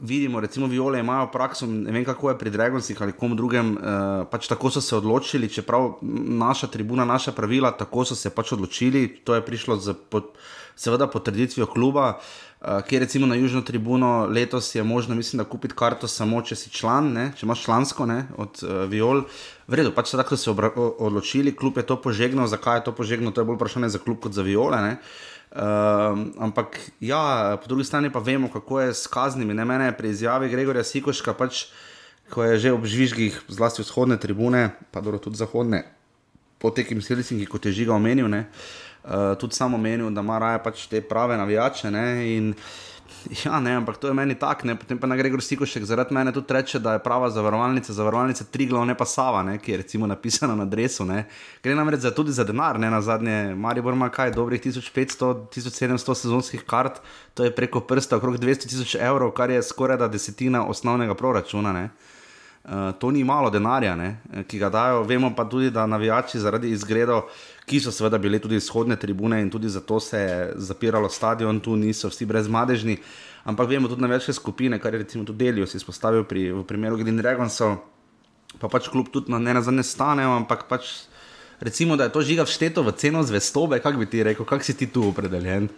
vidimo, 0.01 0.41
recimo, 0.41 0.67
viole 0.67 1.01
imajo 1.01 1.31
prakso, 1.33 1.67
ne 1.67 1.93
vem 1.93 2.05
kako 2.05 2.31
je 2.31 2.39
pri 2.39 2.51
Dragonsih 2.51 3.03
ali 3.03 3.13
kom 3.13 3.37
drugem, 3.37 3.75
uh, 3.77 4.27
pač 4.31 4.49
tako 4.49 4.71
so 4.71 4.81
se 4.81 4.97
odločili, 4.97 5.49
čeprav 5.49 5.99
naša 6.43 6.67
tribuna, 6.67 7.05
naša 7.05 7.33
pravila, 7.33 7.71
tako 7.71 8.05
so 8.05 8.15
se 8.15 8.31
pač 8.31 8.53
odločili. 8.53 9.09
To 9.25 9.35
je 9.35 9.45
prišlo 9.45 9.77
z, 9.77 9.95
pod, 10.11 10.35
seveda, 10.77 11.07
potrditvijo 11.07 11.67
kluba. 11.67 12.19
Uh, 12.63 12.81
kjer 12.87 13.03
recimo 13.03 13.27
na 13.27 13.35
južno 13.35 13.63
tribuno 13.63 14.27
letos 14.31 14.75
je 14.75 14.83
možno, 14.83 15.15
mislim, 15.15 15.39
da 15.39 15.49
kupiti 15.49 15.75
karto 15.75 16.09
samo, 16.09 16.43
če 16.43 16.57
si 16.57 16.71
član, 16.71 17.13
ne? 17.13 17.33
če 17.37 17.47
imaš 17.47 17.65
člansko 17.65 18.07
ne? 18.07 18.27
od 18.37 18.63
uh, 18.63 18.85
Viol. 18.91 19.25
V 19.67 19.79
redu, 19.79 19.91
pač 19.95 20.13
so 20.13 20.21
tako 20.21 20.37
se 20.37 20.51
obra- 20.51 20.75
o- 20.77 20.95
odločili, 21.07 21.57
klub 21.57 21.79
je 21.79 21.87
to 21.87 21.97
požegnal, 21.97 22.47
zakaj 22.47 22.81
je 22.83 22.85
to 22.91 22.95
požegnal, 22.95 23.33
to 23.33 23.43
je 23.43 23.49
bolj 23.51 23.59
vprašanje 23.59 23.89
za 23.97 23.99
klub 23.99 24.21
kot 24.23 24.35
za 24.37 24.43
Viole. 24.47 24.83
Ne? 24.83 24.97
Um, 25.53 26.33
ampak 26.41 26.81
ja, 27.01 27.59
po 27.61 27.69
drugi 27.69 27.85
strani 27.85 28.09
pa 28.09 28.25
vemo, 28.25 28.49
kako 28.49 28.81
je 28.81 28.95
s 28.95 29.07
kaznimi. 29.07 29.55
Ne 29.55 29.65
mene 29.65 29.91
je 29.91 29.97
pri 29.97 30.09
izjavi 30.09 30.49
Gregorja 30.49 30.85
Sikoška, 30.85 31.35
pač, 31.37 31.67
ko 32.33 32.45
je 32.45 32.57
že 32.59 32.73
ob 32.73 32.89
žvižgih, 32.89 33.37
zlasti 33.53 33.85
vzhodne 33.85 34.17
tribune, 34.17 34.71
pa 34.89 35.05
dobro 35.05 35.21
tudi 35.21 35.37
zahodne, 35.37 35.85
po 36.57 36.73
tekim 36.73 37.05
Helsinki, 37.05 37.45
kot 37.45 37.69
je 37.69 37.73
žiga 37.73 37.93
omenil, 37.93 38.33
ne, 38.33 38.47
uh, 39.05 39.37
tudi 39.37 39.53
sam 39.53 39.77
omenil, 39.77 40.09
da 40.09 40.25
ima 40.25 40.41
raje 40.41 40.63
pač 40.65 40.87
te 40.89 41.05
prave 41.05 41.37
navijače. 41.37 41.91
Ne, 41.93 42.07
in, 42.33 42.55
ja, 43.45 43.61
ne, 43.61 43.75
ampak 43.77 43.97
to 43.97 44.09
je 44.09 44.15
meni 44.15 44.35
tak, 44.35 44.65
ne, 44.65 44.75
potem 44.79 44.99
pa 44.99 45.07
na 45.07 45.17
Gregor 45.17 45.43
Sikošek 45.43 45.85
zaradi 45.85 46.15
mene 46.15 46.33
tudi 46.33 46.55
reče, 46.55 46.79
da 46.79 46.93
je 46.93 47.03
prava 47.03 47.31
zavarovalnica, 47.31 47.93
zavarovalnica 47.93 48.45
Triglav, 48.45 48.87
ne 48.87 48.95
pa 48.99 49.05
Sava, 49.05 49.43
ne, 49.43 49.59
ki 49.59 49.73
je 49.73 49.77
recimo 49.83 50.07
napisana 50.07 50.57
na 50.57 50.67
adresu. 50.67 51.05
Ne. 51.05 51.25
Gre 51.63 51.75
namreč 51.79 52.01
za, 52.07 52.11
tudi 52.15 52.33
za 52.33 52.45
denar, 52.45 52.81
ne 52.81 52.91
na 52.91 53.03
zadnje, 53.03 53.55
Maribor 53.55 53.95
ima 53.95 54.09
kaj, 54.11 54.35
dobrih 54.37 54.63
1500-1700 54.63 56.15
sezonskih 56.15 56.65
kart, 56.67 57.03
to 57.35 57.45
je 57.45 57.55
preko 57.55 57.81
prsta, 57.81 58.17
okrog 58.17 58.39
200 58.41 58.69
tisoč 58.69 58.97
evrov, 59.01 59.35
kar 59.37 59.51
je 59.51 59.63
skoraj 59.63 60.01
da 60.03 60.09
desetina 60.09 60.67
osnovnega 60.67 61.15
proračuna. 61.15 61.73
Ne. 61.73 61.89
Uh, 62.65 62.93
to 62.99 63.11
ni 63.11 63.25
malo 63.25 63.51
denarja, 63.51 63.97
ne, 63.99 64.17
eh, 64.33 64.45
ki 64.47 64.59
ga 64.59 64.69
dajo. 64.71 65.03
Vemo 65.03 65.33
pa 65.35 65.45
tudi, 65.51 65.71
da 65.71 65.87
navijači 65.87 66.39
zaradi 66.39 66.71
izgledov, 66.71 67.23
ki 67.67 67.81
so 67.81 67.93
seveda 67.95 68.19
bile 68.19 68.41
tudi 68.43 68.57
izhodne 68.59 68.97
tribune 68.97 69.41
in 69.41 69.51
tudi 69.51 69.69
zato 69.69 70.01
se 70.01 70.19
je 70.19 70.53
zapiralo 70.57 71.09
stadion, 71.09 71.61
tu 71.61 71.77
niso 71.77 72.09
vsi 72.09 72.27
brezmadežni. 72.27 72.99
Ampak 73.45 73.69
vemo 73.69 73.89
tudi 73.89 74.03
navijačke 74.03 74.33
skupine, 74.33 74.79
kar 74.79 74.95
je 74.95 74.99
recimo 74.99 75.25
tudi 75.25 75.45
Delijo 75.45 75.67
si 75.67 75.77
izpostavil 75.77 76.25
pri, 76.25 76.51
v 76.53 76.65
primeru 76.67 76.97
Green 76.97 77.17
Dragonsov, 77.17 77.77
pa 78.59 78.69
pač 78.69 78.89
klub 78.89 79.11
tudi 79.11 79.33
na, 79.33 79.39
ne 79.39 79.55
na 79.55 79.63
zadnje 79.63 79.83
stanejo, 79.83 80.37
ampak 80.43 80.67
pač 80.69 80.91
recimo, 81.61 81.97
da 81.97 82.05
je 82.05 82.13
to 82.13 82.23
žiga 82.23 82.45
všteto 82.45 82.83
v 82.83 82.93
ceno 82.99 83.23
zvestobe, 83.23 83.79
kako 83.83 83.99
bi 83.99 84.07
ti 84.07 84.23
rekel, 84.23 84.47
kako 84.47 84.65
si 84.65 84.77
ti 84.77 84.87
tu 84.87 85.09
opredeljen. 85.09 85.69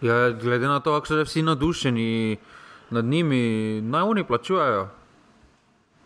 Ja, 0.00 0.30
glede 0.30 0.68
na 0.68 0.80
to, 0.80 0.96
kako 0.96 1.06
so 1.06 1.24
vsi 1.24 1.42
nadušeni 1.42 2.36
nad 2.90 3.04
njimi, 3.04 3.80
naj 3.80 4.02
oni 4.02 4.24
plačujejo. 4.24 4.88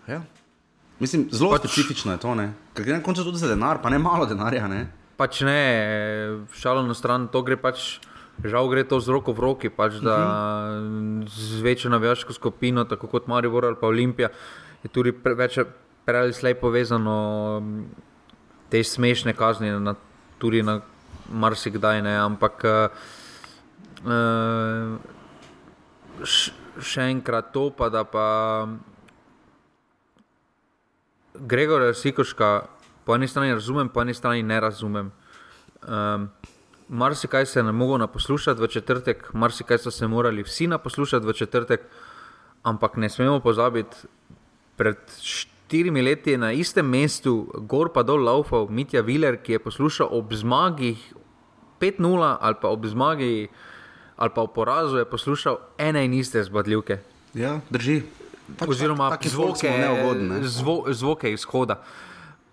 Ja. 0.08 0.22
Mislim, 1.00 1.28
zelo 1.32 1.50
Pač- 1.50 1.64
specifično 1.64 2.12
je 2.12 2.18
to, 2.20 2.34
ne? 2.34 2.52
ker 2.74 2.84
gre 2.84 2.98
na 2.98 3.02
koncu 3.02 3.24
tudi 3.24 3.40
za 3.40 3.48
denar, 3.48 3.80
pa 3.82 3.90
ne 3.90 3.98
malo 3.98 4.26
denarja. 4.28 4.68
Ne? 4.68 4.86
Pač 5.16 5.40
ne, 5.40 5.60
šalo 6.52 6.82
na 6.84 6.94
stran, 6.94 7.28
to 7.32 7.42
gre 7.42 7.56
pač, 7.56 8.00
žal 8.44 8.68
gre 8.68 8.84
to 8.84 9.00
z 9.00 9.08
roko 9.12 9.32
v 9.32 9.40
roki, 9.40 9.68
pač, 9.72 9.96
da 10.04 10.16
z 11.24 11.60
večjo 11.64 11.90
navijaško 11.90 12.32
skupino, 12.36 12.84
tako 12.84 13.08
kot 13.08 13.28
Maribor 13.28 13.64
ali 13.64 13.76
pa 13.80 13.88
Olimpija, 13.88 14.28
je 14.84 14.88
tudi 14.92 15.12
pre, 15.12 15.34
več 15.34 15.58
prej 16.04 16.20
ali 16.20 16.36
slej 16.36 16.54
povezano 16.60 17.16
te 18.70 18.84
smešne 18.84 19.32
kazni, 19.36 19.72
na, 19.80 19.94
tudi 20.38 20.62
na 20.62 20.80
marsikdaj 21.32 22.02
ne, 22.02 22.16
ampak 22.20 22.64
uh, 22.64 22.88
š, 26.24 26.52
še 26.80 27.08
enkrat 27.10 27.52
to 27.52 27.70
pa, 27.76 27.88
da 27.92 28.04
pa 28.04 28.26
Gregor 31.40 31.94
Sikoška, 31.94 32.62
po 33.04 33.14
eni 33.14 33.28
strani 33.28 33.54
razumem, 33.54 33.88
po 33.88 34.02
eni 34.02 34.14
strani 34.14 34.42
ne 34.42 34.60
razumem. 34.60 35.12
Um, 35.88 36.28
marsikaj 36.88 37.46
se 37.46 37.58
je 37.58 37.64
ne 37.64 37.72
mogel 37.72 37.98
naposlušati 37.98 38.60
v 38.60 38.66
četrtek, 38.66 39.32
marsikaj 39.32 39.78
so 39.78 39.90
se 39.90 40.08
morali 40.08 40.42
vsi 40.42 40.66
naposlušati 40.66 41.26
v 41.26 41.32
četrtek, 41.32 41.80
ampak 42.62 42.96
ne 42.96 43.08
smemo 43.08 43.40
pozabiti, 43.40 43.96
pred 44.76 44.96
štirimi 45.22 46.02
leti 46.02 46.30
je 46.30 46.38
na 46.38 46.52
istem 46.52 46.88
mestu, 46.88 47.52
gor 47.54 47.92
pa 47.92 48.02
dol 48.02 48.24
laufal 48.24 48.68
Mitja 48.68 49.00
Viler, 49.00 49.36
ki 49.36 49.52
je 49.52 49.58
poslušal 49.58 50.08
ob 50.10 50.32
zmagi 50.34 50.96
5-0 51.80 52.36
ali 52.40 52.56
pa 52.60 52.68
ob 52.68 52.86
zmagi 52.86 53.48
ali 54.16 54.30
pa 54.34 54.42
ob 54.42 54.52
porazu, 54.54 54.98
je 54.98 55.04
poslušal 55.04 55.58
ene 55.78 56.04
in 56.04 56.14
iste 56.14 56.42
zbadljivke. 56.44 56.98
Ja, 57.34 57.60
drži. 57.70 58.02
Pač 58.56 58.68
Oziroma, 58.68 59.10
tak- 59.10 59.22
folk 59.22 59.56
zvoke, 59.56 59.68
smo 59.68 59.76
neugodni, 59.78 60.28
ne. 60.30 60.42
zvo, 60.42 60.84
zvoke 60.88 61.32
izhoda, 61.32 61.82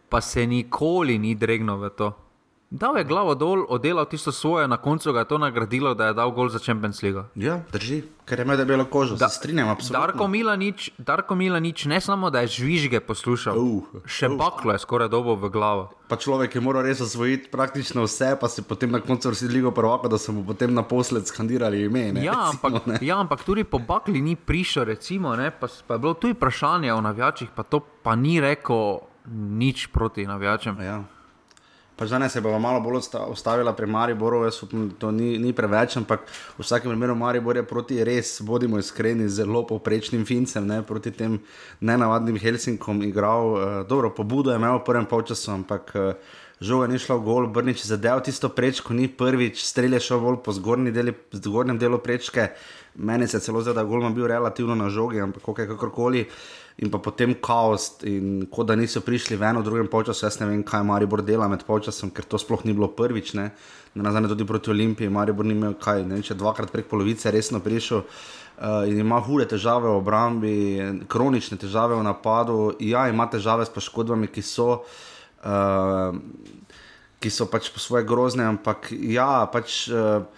pa 0.10 0.22
se 0.22 0.48
nikoli 0.48 1.18
ni 1.18 1.36
dregnil 1.36 1.78
v 1.78 1.90
to. 1.90 2.27
Dal 2.70 2.98
je 2.98 3.04
glavo 3.08 3.32
dol, 3.36 3.64
oddelal 3.70 4.06
tisto 4.06 4.32
svoje, 4.32 4.68
na 4.68 4.78
koncu 4.78 5.14
ga 5.14 5.20
je 5.20 5.28
to 5.28 5.38
nagradilo, 5.38 5.94
da 5.96 6.08
je 6.08 6.14
dal 6.14 6.32
gol 6.32 6.50
za 6.50 6.60
Champions 6.60 7.00
League. 7.04 7.24
Ja, 7.36 7.62
drži, 7.72 8.02
ker 8.28 8.40
ima 8.44 8.58
debelo 8.60 8.86
kožo. 8.86 9.16
Da, 9.16 9.30
se 9.30 9.40
strinjam, 9.40 9.70
absolutno. 9.70 10.08
Darko 10.08 10.28
Milanič, 10.28 10.92
Darko 10.98 11.36
Milanič, 11.36 11.86
ne 11.86 12.02
samo 12.02 12.30
da 12.30 12.44
je 12.44 12.48
žvižge 12.48 13.00
poslušal, 13.00 13.56
Uh, 13.58 14.04
še 14.06 14.28
baklo 14.36 14.76
je 14.76 14.84
skoraj 14.84 15.08
dobo 15.08 15.36
v 15.40 15.50
glavo. 15.50 15.88
Pa 16.12 16.20
človek 16.20 16.56
je 16.56 16.62
moral 16.62 16.84
res 16.84 17.00
osvojiti 17.02 17.48
praktično 17.52 18.04
vse, 18.04 18.36
pa 18.40 18.52
se 18.52 18.62
potem 18.68 18.92
na 18.92 19.00
koncu 19.00 19.32
vrsti 19.32 19.48
ligo 19.48 19.72
prvaka, 19.72 20.12
da 20.12 20.20
so 20.20 20.36
mu 20.36 20.44
potem 20.44 20.74
naposled 20.76 21.24
skandirali 21.24 21.88
ime. 21.88 22.12
Ne, 22.20 22.24
Ja 22.28 22.36
recimo, 22.36 22.52
ampak, 22.52 22.86
ne. 22.88 23.00
ja, 23.02 23.20
ampak 23.20 23.48
tudi 23.48 23.64
po 23.64 23.80
bakli 23.80 24.20
ni 24.22 24.36
prišel, 24.36 24.92
recimo, 24.92 25.36
ne, 25.40 25.52
pa, 25.56 25.72
pa 25.88 25.96
je 25.96 26.00
bilo 26.04 26.14
tudi 26.20 26.36
vprašanje 26.36 26.92
o 26.94 27.00
navijačih, 27.02 27.56
pa 27.56 27.64
to 27.64 27.80
pa 27.80 28.16
ni 28.16 28.42
rekel 28.44 29.00
nič 29.32 29.88
proti 29.88 30.28
navijačem. 30.28 30.76
Ja. 30.84 31.04
Pač 31.98 32.12
danes 32.14 32.34
se 32.34 32.42
bomo 32.46 32.60
malo 32.62 32.78
bolj 32.80 33.08
ustavila 33.32 33.72
pri 33.74 33.88
Mariboru, 33.90 34.44
jaz 34.46 34.60
upam, 34.62 34.84
da 34.90 34.96
to 35.02 35.10
ni, 35.12 35.32
ni 35.42 35.50
preveč, 35.54 35.96
ampak 35.98 36.28
v 36.30 36.62
vsakem 36.62 36.92
primeru 36.94 37.16
Maribor 37.18 37.58
je 37.58 37.64
proti 37.66 38.04
res, 38.06 38.36
bodimo 38.46 38.78
iskreni, 38.78 39.26
zelo 39.26 39.64
povprečnim 39.66 40.22
Fincem, 40.26 40.68
ne, 40.70 40.84
proti 40.86 41.10
tem 41.10 41.40
nenavadnim 41.82 42.38
Helsinkom 42.38 43.02
igral. 43.02 43.50
Uh, 43.50 43.64
dobro, 43.90 44.12
pobudo 44.14 44.54
je 44.54 44.60
imel 44.62 44.78
v 44.78 44.86
prvem 44.86 45.10
polčasu, 45.10 45.50
ampak 45.56 45.90
uh, 45.98 46.38
žoga 46.62 46.86
ni 46.92 47.02
šla 47.02 47.18
v 47.18 47.26
gol, 47.26 47.50
Brnič 47.50 47.82
je 47.82 47.90
zadeval 47.90 48.22
tisto 48.22 48.54
prečko, 48.54 48.94
ni 48.94 49.10
prvič, 49.10 49.66
strelje 49.66 50.04
šel 50.12 50.22
bolj 50.22 50.38
po 50.46 50.54
zgornji 50.54 50.94
deli, 50.94 51.18
zgornjem 51.34 51.82
delu 51.82 51.98
prečke. 51.98 52.52
Meni 52.98 53.26
se 53.26 53.42
je 53.42 53.50
celo 53.50 53.62
zdelo, 53.66 53.74
da 53.74 53.82
je 53.82 53.90
Golman 53.90 54.14
bil 54.14 54.30
relativno 54.30 54.78
na 54.78 54.90
žogi, 54.90 55.22
ampak 55.22 55.42
kako 55.42 55.62
je 55.62 55.68
kakorkoli. 55.74 56.24
In 56.78 56.92
pa 56.94 57.00
potem 57.02 57.34
kaos, 57.42 57.88
in 58.06 58.44
kot 58.54 58.68
da 58.70 58.76
niso 58.78 59.02
prišli 59.02 59.34
ven 59.42 59.58
v 59.58 59.64
drugem 59.66 59.88
polčasu, 59.90 60.28
jaz 60.28 60.36
ne 60.38 60.46
vem, 60.46 60.60
kaj 60.62 60.84
Maribor 60.86 61.24
dela 61.26 61.48
med 61.50 61.64
polčasom, 61.66 62.12
ker 62.14 62.28
to 62.30 62.38
sploh 62.38 62.62
ni 62.70 62.76
bilo 62.78 62.92
prvič. 62.94 63.34
Ne? 63.34 63.48
Na 63.98 64.12
zadnje 64.14 64.30
tudi 64.30 64.46
proti 64.46 64.70
Olimpiji, 64.70 65.10
Maribor 65.10 65.48
ni 65.50 65.56
imel 65.58 65.74
kaj, 65.82 66.04
ne 66.06 66.20
vem, 66.20 66.26
če 66.28 66.38
dvakrat 66.38 66.70
prek 66.70 66.86
polovice 66.92 67.34
resno 67.34 67.64
prišel. 67.66 68.06
Uh, 68.58 68.86
in 68.90 69.02
ima 69.02 69.18
hude 69.26 69.48
težave 69.50 69.90
v 69.90 69.98
obrambi, 69.98 70.54
kronične 71.10 71.58
težave 71.62 71.98
v 71.98 72.06
napadu, 72.06 72.76
ja, 72.82 73.08
ima 73.10 73.26
težave 73.30 73.66
s 73.66 73.74
poškodbami, 73.74 74.30
ki 74.30 74.46
so. 74.46 74.84
Uh, 75.42 76.14
ki 77.18 77.34
so 77.34 77.48
pač 77.50 77.72
po 77.74 77.82
svoje 77.82 78.06
grozne, 78.06 78.46
ampak 78.46 78.92
ja, 78.94 79.48
pač 79.50 79.88
uh, 79.90 80.30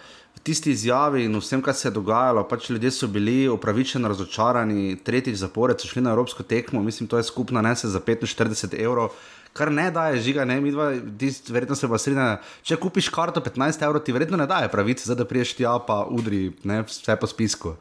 tisti 0.42 0.70
izjavi 0.70 1.24
in 1.24 1.36
vsem, 1.36 1.62
kar 1.62 1.74
se 1.74 1.88
je 1.88 1.92
dogajalo, 1.92 2.44
pač 2.48 2.70
ljudje 2.70 2.90
so 2.90 3.08
bili 3.08 3.48
upravičeno 3.48 4.08
razočarani, 4.08 4.96
tretjič 5.04 5.36
zapored 5.36 5.80
so 5.80 5.88
šli 5.88 6.02
na 6.02 6.14
evropsko 6.14 6.42
tekmo, 6.42 6.82
mislim, 6.82 7.08
to 7.08 7.16
je 7.16 7.28
skupna 7.28 7.62
nese 7.62 7.88
za 7.88 8.00
45 8.00 8.74
evrov. 8.82 9.12
Kar 9.52 9.72
ne 9.72 9.90
daje 9.90 10.20
žiga, 10.22 10.44
ne, 10.44 10.60
mi 10.60 10.70
dva, 10.70 10.92
ti 11.18 11.32
verjetno 11.50 11.74
se 11.76 11.88
pa 11.88 11.98
strinja. 11.98 12.26
Če 12.62 12.78
kupiš 12.78 13.08
karto 13.10 13.42
15 13.42 13.82
evrov, 13.84 14.04
ti 14.06 14.14
verjetno 14.14 14.38
ne 14.38 14.46
daje 14.46 14.70
pravice, 14.70 15.04
zdaj 15.04 15.24
da 15.24 15.26
priješ 15.26 15.56
tja, 15.58 15.74
pa 15.86 16.04
udri 16.06 16.52
ne, 16.64 16.82
vse 16.86 17.16
po 17.18 17.26
spisku. 17.26 17.74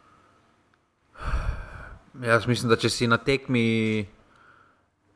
Jaz 2.26 2.48
mislim, 2.50 2.72
da 2.74 2.76
če 2.76 2.90
si 2.90 3.08
na 3.08 3.20
tekmi 3.22 4.08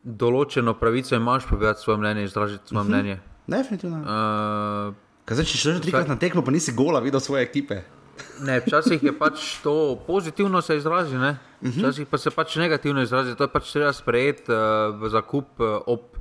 določeno 0.03 0.75
pravico 0.77 1.15
imaš 1.15 1.47
povedati 1.49 1.81
svoje 1.81 1.97
mnenje, 1.97 2.23
izražiti 2.23 2.67
svoje 2.67 2.81
uh 2.81 2.87
-huh. 2.87 2.93
mnenje. 2.93 3.19
Definitivno. 3.47 3.97
Uh, 3.97 4.95
Kaj 5.23 5.39
zdaj, 5.39 5.45
če 5.47 5.57
še 5.59 5.73
trikrat 5.79 6.09
na 6.11 6.17
tekmo, 6.19 6.41
pa 6.43 6.51
nisi 6.51 6.73
gola 6.75 6.99
videl 6.99 7.21
svoje 7.23 7.45
ekipe? 7.45 7.83
Ne, 8.43 8.59
včasih 8.59 9.03
je 9.03 9.13
pač 9.15 9.45
to 9.63 9.95
pozitivno 10.07 10.61
se 10.61 10.77
izrazi, 10.77 11.17
ne? 11.17 11.37
včasih 11.63 12.07
pa 12.11 12.17
se 12.17 12.29
pač 12.29 12.57
negativno 12.59 13.01
izrazi. 13.01 13.37
To 13.39 13.47
je 13.47 13.53
pač 13.53 13.71
treba 13.71 13.93
sprejeti 13.95 14.51
uh, 14.51 14.91
v 14.99 15.09
zakup 15.09 15.63
uh, 15.63 15.79
ob 15.87 16.19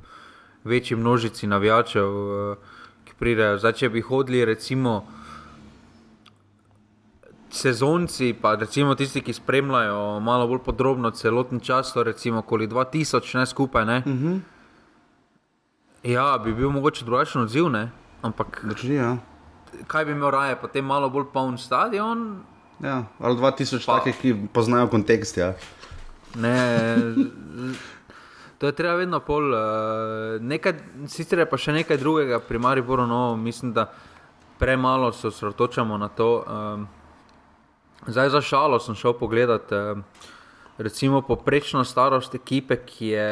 večji 0.63 0.95
množici 0.95 1.49
navijačev, 1.51 2.07
uh, 2.07 2.79
ki 3.03 3.17
pridejo. 3.19 3.59
Zdaj, 3.59 3.75
če 3.81 3.89
bi 3.91 4.01
hodili, 4.01 4.45
recimo, 4.47 5.03
sezonci, 7.51 8.31
pa 8.39 8.55
recimo 8.55 8.95
tisti, 8.95 9.21
ki 9.21 9.35
spremljajo 9.35 10.21
malo 10.23 10.47
bolj 10.47 10.63
podrobno 10.63 11.11
celoten 11.11 11.59
čas, 11.59 11.91
recimo 11.95 12.39
okoli 12.39 12.71
2000, 12.71 13.35
ne 13.37 13.45
skupaj. 13.45 13.85
Ne? 13.85 13.97
Uh 14.05 14.13
-huh. 14.13 14.39
Ja, 16.03 16.37
bi 16.37 16.53
bil 16.53 16.71
mogoče 16.71 17.05
drugačen 17.05 17.41
odziv, 17.41 17.69
ne? 17.69 17.91
Ampak 18.23 18.63
Drži, 18.63 18.95
ja. 18.95 19.17
kaj 19.87 20.05
bi 20.05 20.15
imel 20.15 20.31
raje, 20.31 20.55
potem 20.61 20.85
malo 20.85 21.09
bolj 21.09 21.27
poln 21.33 21.57
stadion. 21.57 22.43
ja. 22.79 23.03
Ali 23.19 23.37
2000 23.37 23.85
Pa- 23.85 23.99
takih, 23.99 24.17
ki 24.21 24.35
poznajo 24.53 24.87
kontekst. 24.87 25.37
Ja. 25.37 25.53
Ne, 26.35 26.55
to 28.57 28.65
je 28.67 28.73
treba 28.73 28.95
vedno 28.95 29.19
pol. 29.19 29.53
Uh, 29.53 29.59
nekaj, 30.41 30.73
sicer 31.07 31.43
je 31.43 31.49
pa 31.49 31.57
še 31.57 31.75
nekaj 31.75 31.99
drugega 32.01 32.39
pri 32.39 32.57
Mariboru, 32.57 33.05
no, 33.07 33.35
mislim, 33.35 33.73
da 33.73 33.91
premalo 34.59 35.11
se 35.11 35.27
osredotočamo 35.27 35.97
na 35.97 36.07
to. 36.07 36.29
Um, 36.47 36.87
zdaj 38.07 38.29
za 38.29 38.41
šalo 38.41 38.79
sem 38.79 38.95
šel 38.95 39.13
pogledat, 39.19 39.71
um, 39.71 40.03
recimo, 40.77 41.21
poprečno 41.21 41.83
starost 41.83 42.35
ekipe, 42.35 42.79
ki 42.85 43.07
je 43.07 43.29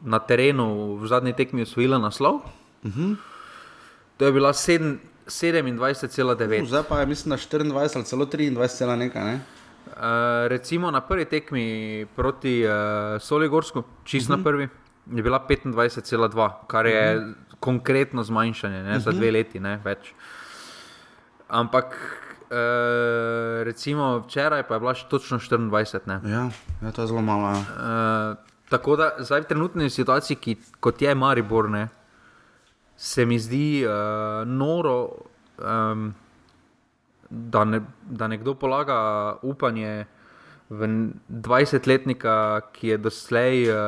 na 0.00 0.18
terenu 0.18 0.96
v 0.96 1.06
zadnji 1.10 1.34
tekmi 1.34 1.66
osvojila 1.66 1.98
naslov. 1.98 2.40
Uh 2.84 2.92
-huh. 2.94 3.16
To 4.18 4.26
je 4.26 4.32
bila 4.32 4.52
sedem- 4.52 4.98
27,9. 5.28 6.66
Zdaj 6.66 6.82
pa 6.88 7.00
je, 7.00 7.06
mislim, 7.06 7.30
da 7.30 7.36
24 7.36 7.94
ali 7.96 8.04
celo 8.04 8.26
23, 8.26 8.68
cela 8.68 8.96
nekaj. 8.96 9.24
Ne? 9.24 9.40
Uh, 9.86 10.02
recimo 10.46 10.90
na 10.90 11.00
prvi 11.00 11.24
tekmi 11.24 12.06
proti 12.16 12.64
uh, 12.66 13.20
Soligorsku, 13.20 13.82
čist 14.04 14.30
uh 14.30 14.34
-huh. 14.34 14.38
na 14.38 14.44
prvi, 14.44 14.68
je 15.12 15.22
bila 15.22 15.46
25,2, 15.48 16.50
kar 16.66 16.86
je 16.86 17.16
uh 17.16 17.22
-huh. 17.22 17.34
konkretno 17.60 18.22
zmanjšanje 18.22 18.82
ne, 18.82 18.90
uh 18.90 18.96
-huh. 18.96 19.04
za 19.04 19.10
dve 19.10 19.30
leti, 19.30 19.60
ne 19.60 19.80
več. 19.84 20.12
Ampak 21.48 21.86
uh, 22.50 22.56
recimo 23.62 24.18
včeraj 24.18 24.62
pa 24.62 24.74
je 24.74 24.80
bila 24.80 24.94
točno 24.94 25.38
24. 25.38 26.00
Ne. 26.06 26.30
Ja, 26.30 26.50
ja, 26.82 26.92
to 26.92 27.02
je 27.02 27.06
zelo 27.06 27.22
malo. 27.22 27.48
Ja. 27.48 27.58
Uh, 28.30 28.36
tako 28.68 28.96
da 28.96 29.10
zdaj 29.18 29.40
v 29.40 29.44
trenutni 29.44 29.90
situaciji, 29.90 30.36
ki, 30.36 30.56
kot 30.80 31.02
je 31.02 31.14
Maribor, 31.14 31.70
ne, 31.70 31.88
se 32.98 33.26
mi 33.26 33.38
zdi 33.38 33.86
uh, 33.86 34.42
noro, 34.42 34.96
um, 35.62 36.10
da, 37.30 37.64
ne, 37.64 37.80
da 38.02 38.26
nekdo 38.26 38.56
polaga 38.58 38.98
upanje 39.46 40.06
v 40.68 40.88
20-letnika, 41.30 42.34
ki 42.74 42.92
je 42.92 42.98
doslej 42.98 43.70
uh, 43.70 43.78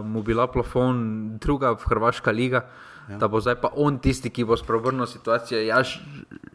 mu 0.00 0.24
bila 0.24 0.48
plafon 0.48 1.36
druga 1.38 1.76
Hrvaška 1.76 2.32
liga. 2.32 2.64
Ja. 3.04 3.20
Da 3.20 3.28
bo 3.28 3.36
zdaj 3.44 3.60
pa 3.60 3.68
on 3.76 4.00
tisti, 4.00 4.32
ki 4.32 4.48
bo 4.48 4.56
spreobrnil 4.56 5.06
situacijo. 5.06 5.60
Ja, 5.60 5.84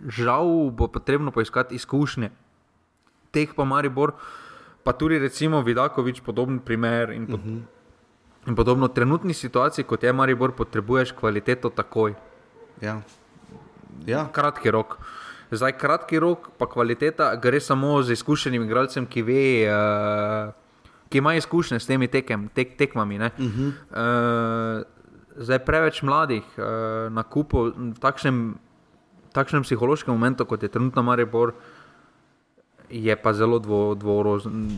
žal 0.10 0.74
bo 0.74 0.90
potrebno 0.90 1.32
poiskati 1.32 1.78
izkušnje 1.78 2.32
teh 3.32 3.54
pa 3.54 3.66
Maribor, 3.66 4.18
pa 4.84 4.94
tudi 4.94 5.20
recimo 5.22 5.62
Vidakovič, 5.62 6.22
podoben 6.26 6.60
primer 6.60 7.14
in, 7.14 7.28
pod, 7.28 7.40
uh 7.40 7.46
-huh. 7.46 7.62
In 8.48 8.56
podobno. 8.56 8.88
V 8.88 8.94
trenutni 8.94 9.34
situaciji, 9.34 9.86
kot 9.86 10.04
je 10.04 10.14
Maribor, 10.14 10.52
potrebuješ 10.52 11.12
kvaliteto 11.12 11.70
takoj, 11.70 12.16
Ja. 12.82 13.02
Ja. 14.06 14.28
kratki 14.32 14.72
rok. 14.72 14.98
Zdaj, 15.52 15.78
kratki 15.82 16.20
rok, 16.20 16.50
pa 16.58 16.70
kvaliteta 16.70 17.36
gre 17.36 17.60
samo 17.60 18.04
z 18.04 18.14
izkušenim 18.14 18.64
igralcem, 18.64 19.06
ki 19.06 19.22
ve, 19.26 19.44
uh, 19.66 20.54
ki 21.10 21.18
ima 21.18 21.34
izkušnje 21.36 21.80
s 21.80 21.90
temi 21.90 22.08
tekem, 22.08 22.48
tek, 22.54 22.78
tekmami. 22.78 23.18
Uh 23.18 23.24
-huh. 23.26 23.68
uh, 23.68 24.84
zdaj, 25.36 25.60
preveč 25.66 26.02
mladih 26.02 26.44
uh, 26.58 27.14
na 27.14 27.24
kupu 27.24 27.74
v 27.76 28.00
takšnem, 28.00 28.56
takšnem 29.34 29.64
psihološkem 29.64 30.14
momentu, 30.14 30.46
kot 30.46 30.64
je 30.64 30.70
trenutno 30.70 31.04
Maribor, 31.04 31.54
je 32.92 33.16
pa 33.16 33.34
zelo 33.34 33.60
dvo, 33.60 33.96
dvorozen, 33.96 34.70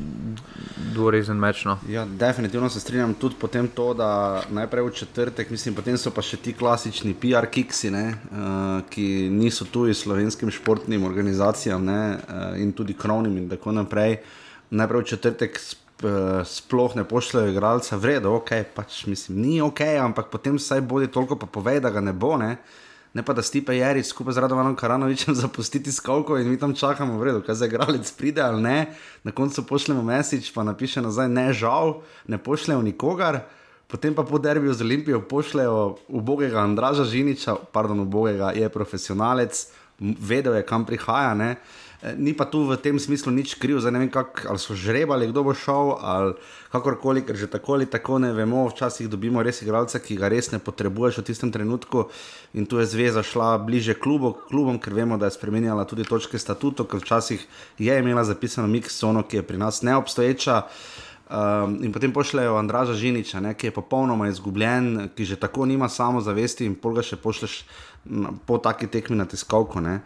dvorezen 0.93 1.37
meč. 1.37 1.65
No. 1.65 1.77
Ja, 1.89 2.05
definitivno 2.05 2.69
se 2.69 2.79
strinjam 2.79 3.13
tudi 3.13 3.35
potem 3.39 3.67
to, 3.67 3.93
da 3.93 4.43
najprej 4.49 4.83
v 4.83 4.91
četrtek, 4.91 5.49
mislim, 5.49 5.75
potem 5.75 5.97
so 5.97 6.11
pa 6.11 6.23
še 6.25 6.37
ti 6.37 6.53
klasični 6.53 7.13
PR 7.13 7.47
kiksi, 7.51 7.91
ne, 7.91 8.05
uh, 8.11 8.81
ki 8.89 9.29
niso 9.31 9.65
tuji 9.65 9.95
slovenskim 9.95 10.51
športnim 10.51 11.03
organizacijam 11.07 11.85
ne, 11.85 12.01
uh, 12.17 12.59
in 12.59 12.75
tudi 12.75 12.97
krovnim 12.97 13.37
in 13.37 13.49
tako 13.49 13.75
naprej. 13.75 14.19
Najprej 14.71 15.01
v 15.01 15.09
četrtek 15.13 15.59
sp, 15.59 16.03
uh, 16.03 16.43
sploh 16.47 16.95
ne 16.99 17.07
pošljajo 17.07 17.55
igralca, 17.55 17.95
vredo, 17.95 18.35
ok, 18.41 18.55
pač 18.75 19.05
mislim, 19.07 19.39
ni 19.41 19.61
ok, 19.63 19.85
ampak 20.03 20.31
potem 20.33 20.59
vsaj 20.59 20.83
bodi 20.83 21.07
toliko 21.11 21.39
pa 21.39 21.47
povej, 21.47 21.79
da 21.79 21.93
ga 21.95 22.03
ne 22.03 22.13
bo. 22.13 22.35
Ne. 22.37 22.57
Ne 23.13 23.23
pa 23.23 23.33
da 23.33 23.41
Stipe 23.41 23.75
Jari 23.75 24.03
skupaj 24.03 24.33
z 24.33 24.37
Radovanom 24.37 24.75
Karanovičem 24.75 25.35
zapustiti 25.43 25.91
skalko 25.91 26.37
in 26.37 26.49
mi 26.49 26.59
tam 26.59 26.75
čakamo, 26.75 27.17
vredo, 27.19 27.41
kaj 27.41 27.55
za 27.55 27.65
igralec 27.65 28.11
pride 28.11 28.41
ali 28.41 28.61
ne. 28.61 28.85
Na 29.23 29.31
koncu 29.31 29.65
pošljemo 29.67 30.03
mesič, 30.03 30.53
pa 30.53 30.63
napiše 30.63 31.01
nazaj, 31.01 31.29
ne 31.29 31.53
žal, 31.53 31.99
ne 32.27 32.37
pošljejo 32.37 32.81
nikogar. 32.81 33.39
Potem 33.87 34.15
pa 34.15 34.23
po 34.23 34.39
derbiju 34.39 34.73
z 34.73 34.81
Olimpijo 34.81 35.21
pošljejo 35.21 35.97
ubogega 36.07 36.59
Andraža 36.59 37.03
Žiniča, 37.03 37.55
pardon, 37.71 37.99
ubogega 37.99 38.53
je 38.55 38.69
profesionalec, 38.69 39.67
vedel 39.99 40.55
je, 40.55 40.65
kam 40.65 40.85
prihaja. 40.85 41.33
Ne? 41.33 41.55
Ni 42.01 42.33
pa 42.33 42.49
tu 42.49 42.65
v 42.65 42.81
tem 42.81 42.97
smislu 42.97 43.29
nič 43.29 43.61
kriv, 43.61 43.77
zdaj 43.77 43.93
ne 43.93 43.99
vem, 44.01 44.09
kak, 44.09 44.49
ali 44.49 44.57
so 44.57 44.73
žrebali, 44.73 45.29
kdo 45.29 45.45
bo 45.45 45.53
šel, 45.53 46.01
ali 46.01 46.33
kakorkoli, 46.73 47.21
ker 47.21 47.37
že 47.37 47.45
tako 47.45 47.77
ali 47.77 47.85
tako 47.85 48.17
ne 48.17 48.33
vemo. 48.33 48.65
Včasih 48.73 49.05
dobimo 49.05 49.45
res 49.45 49.61
igralca, 49.61 50.01
ki 50.01 50.17
ga 50.17 50.25
res 50.25 50.49
ne 50.49 50.57
potrebuješ 50.57 51.21
v 51.21 51.25
tistem 51.29 51.53
trenutku. 51.53 52.09
In 52.57 52.65
tu 52.65 52.81
je 52.81 52.89
zveza 52.89 53.21
šla 53.21 53.61
bliže 53.61 53.93
klubu, 53.93 54.33
klubom, 54.49 54.81
ker 54.81 54.97
vemo, 54.97 55.21
da 55.21 55.29
je 55.29 55.37
spremenjala 55.37 55.85
tudi 55.85 56.01
točke 56.01 56.41
statuto, 56.41 56.89
ker 56.89 57.05
včasih 57.05 57.45
je 57.77 57.93
imela 57.93 58.25
zapisano 58.25 58.65
mix 58.65 58.97
zono, 58.97 59.21
ki 59.21 59.37
je 59.37 59.45
pri 59.45 59.61
nas 59.61 59.85
neobstoječa. 59.85 60.65
Um, 61.31 61.77
in 61.85 61.93
potem 61.93 62.11
pošljejo 62.11 62.57
Andraža 62.59 62.93
Žiniča, 62.93 63.39
ne, 63.39 63.53
ki 63.53 63.69
je 63.69 63.71
popolnoma 63.71 64.27
izgubljen, 64.27 65.13
ki 65.15 65.25
že 65.25 65.37
tako 65.39 65.63
nima 65.65 65.87
samozavesti, 65.87 66.65
in 66.65 66.73
pol 66.75 66.97
ga 66.97 67.05
še 67.07 67.15
pošleš 67.15 67.61
po 68.45 68.57
taki 68.57 68.87
tekmi 68.87 69.15
na 69.15 69.25
tiskalko. 69.25 69.81
ne. 69.81 70.01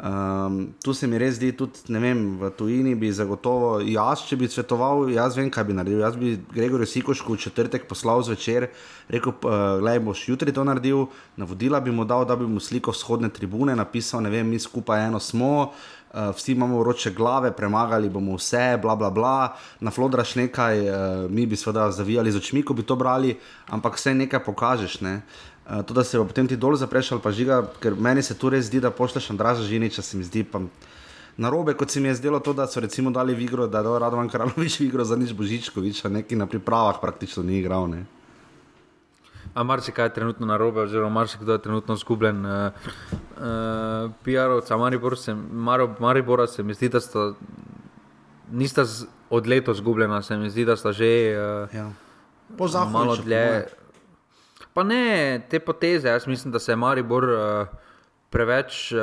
Um, 0.00 0.72
tu 0.82 0.94
se 0.94 1.06
mi 1.06 1.18
res 1.18 1.34
zdi, 1.36 1.50
tudi 1.52 1.76
vem, 1.92 2.38
v 2.40 2.48
tujini 2.56 2.94
bi 2.96 3.10
zagotovo 3.12 3.82
jaz, 3.84 4.22
če 4.24 4.38
bi 4.40 4.48
svetoval, 4.48 5.10
jaz 5.12 5.36
vem, 5.36 5.50
kaj 5.52 5.66
bi 5.68 5.76
naredil. 5.76 6.00
Jaz 6.00 6.16
bi 6.16 6.38
Gregorju 6.54 6.88
Sikošku 6.88 7.36
v 7.36 7.42
četrtek 7.42 7.84
poslal 7.84 8.22
zvečer, 8.24 8.70
rekel, 9.12 9.34
gledaj, 9.42 10.00
boš 10.06 10.24
jutri 10.30 10.54
to 10.56 10.64
naredil, 10.64 11.10
navodila 11.36 11.82
bi 11.84 11.92
mu 11.92 12.08
dal, 12.08 12.24
da 12.24 12.38
bi 12.38 12.48
mu 12.48 12.62
sliko 12.64 12.96
vzhodne 12.96 13.28
tribune 13.28 13.76
napisal, 13.76 14.24
ne 14.24 14.32
vem, 14.32 14.48
mi 14.48 14.58
skupaj 14.58 15.10
eno 15.10 15.20
smo. 15.20 15.72
Uh, 16.10 16.32
vsi 16.34 16.56
imamo 16.56 16.80
vroče 16.80 17.12
glave, 17.14 17.52
premagali 17.54 18.08
bomo 18.10 18.34
vse, 18.34 18.80
bla, 18.82 18.96
bla, 18.96 19.12
bla. 19.14 19.54
na 19.80 19.92
flodraš 19.94 20.34
nekaj, 20.34 20.80
uh, 20.80 21.30
mi 21.30 21.46
bi 21.46 21.56
seveda 21.56 21.90
zavijali 21.94 22.32
z 22.32 22.40
očmi, 22.40 22.64
ko 22.64 22.74
bi 22.74 22.82
to 22.82 22.96
brali, 22.96 23.36
ampak 23.68 23.94
vse 23.94 24.14
nekaj 24.14 24.42
pokažeš. 24.48 25.00
Ne? 25.06 25.20
Uh, 25.20 25.49
to, 25.86 25.94
da 25.94 26.04
se 26.04 26.18
pa 26.18 26.24
potem 26.24 26.48
ti 26.48 26.56
dol 26.56 26.74
zapreš 26.76 27.12
ali 27.12 27.22
pa 27.22 27.30
žiga, 27.30 27.62
ker 27.82 27.94
meni 27.94 28.22
se 28.22 28.34
tu 28.34 28.50
res 28.50 28.66
zdi, 28.66 28.80
da 28.80 28.90
pošleš 28.90 29.30
Andraža 29.30 29.62
Žiniča, 29.62 30.02
se 30.02 30.16
mi 30.16 30.24
zdi 30.24 30.42
pa 30.44 30.60
na 31.36 31.48
robe, 31.48 31.74
kot 31.74 31.90
se 31.90 32.00
mi 32.00 32.08
je 32.08 32.14
zdelo 32.14 32.40
to, 32.40 32.52
da 32.52 32.66
so 32.66 32.80
recimo 32.80 33.10
dali 33.10 33.34
v 33.34 33.46
igro, 33.46 33.66
da 33.66 33.78
je 33.78 33.84
dal 33.84 33.98
Radovan 33.98 34.28
Karalovič 34.28 34.80
v 34.80 34.90
igro 34.90 35.04
za 35.04 35.16
nič 35.16 35.32
Božičkoviča, 35.32 36.08
neki 36.08 36.36
na 36.36 36.46
pripravah 36.46 36.98
praktično 37.00 37.42
ni 37.42 37.58
igral. 37.62 37.88
Ne? 37.88 38.04
A 39.54 39.62
marsikaj 39.62 40.10
je 40.10 40.14
trenutno 40.14 40.46
na 40.46 40.56
robe, 40.56 40.80
oziroma 40.80 41.10
marsikdo 41.10 41.52
je 41.52 41.62
trenutno 41.62 41.96
zgubljen. 41.96 42.46
Uh, 42.46 42.72
uh, 43.38 44.12
PR-ovca 44.24 44.76
Maribor 44.78 45.18
se, 45.18 45.34
Maro, 45.34 45.94
Maribora 45.98 46.46
se 46.46 46.62
mi 46.62 46.74
zdi, 46.74 46.88
da 46.88 47.00
sta, 47.00 47.32
nista 48.52 48.84
z, 48.84 49.06
od 49.30 49.46
leta 49.46 49.74
zgubljena, 49.74 50.22
se 50.22 50.36
mi 50.36 50.50
zdi, 50.50 50.64
da 50.64 50.76
sta 50.76 50.92
že 50.92 51.34
uh, 51.34 51.74
Ja. 51.74 51.90
Po 52.58 52.68
zahodu. 52.68 52.92
malo 52.92 53.16
dlje. 53.16 53.66
Pa 54.80 54.84
ne 54.84 55.42
te 55.50 55.58
poteze, 55.60 56.08
jaz 56.08 56.26
mislim, 56.26 56.52
da 56.52 56.58
se 56.58 56.72
je 56.72 56.76
Maribor 56.76 57.24
uh, 57.24 57.66
preveč 58.30 58.92
uh, 58.92 59.00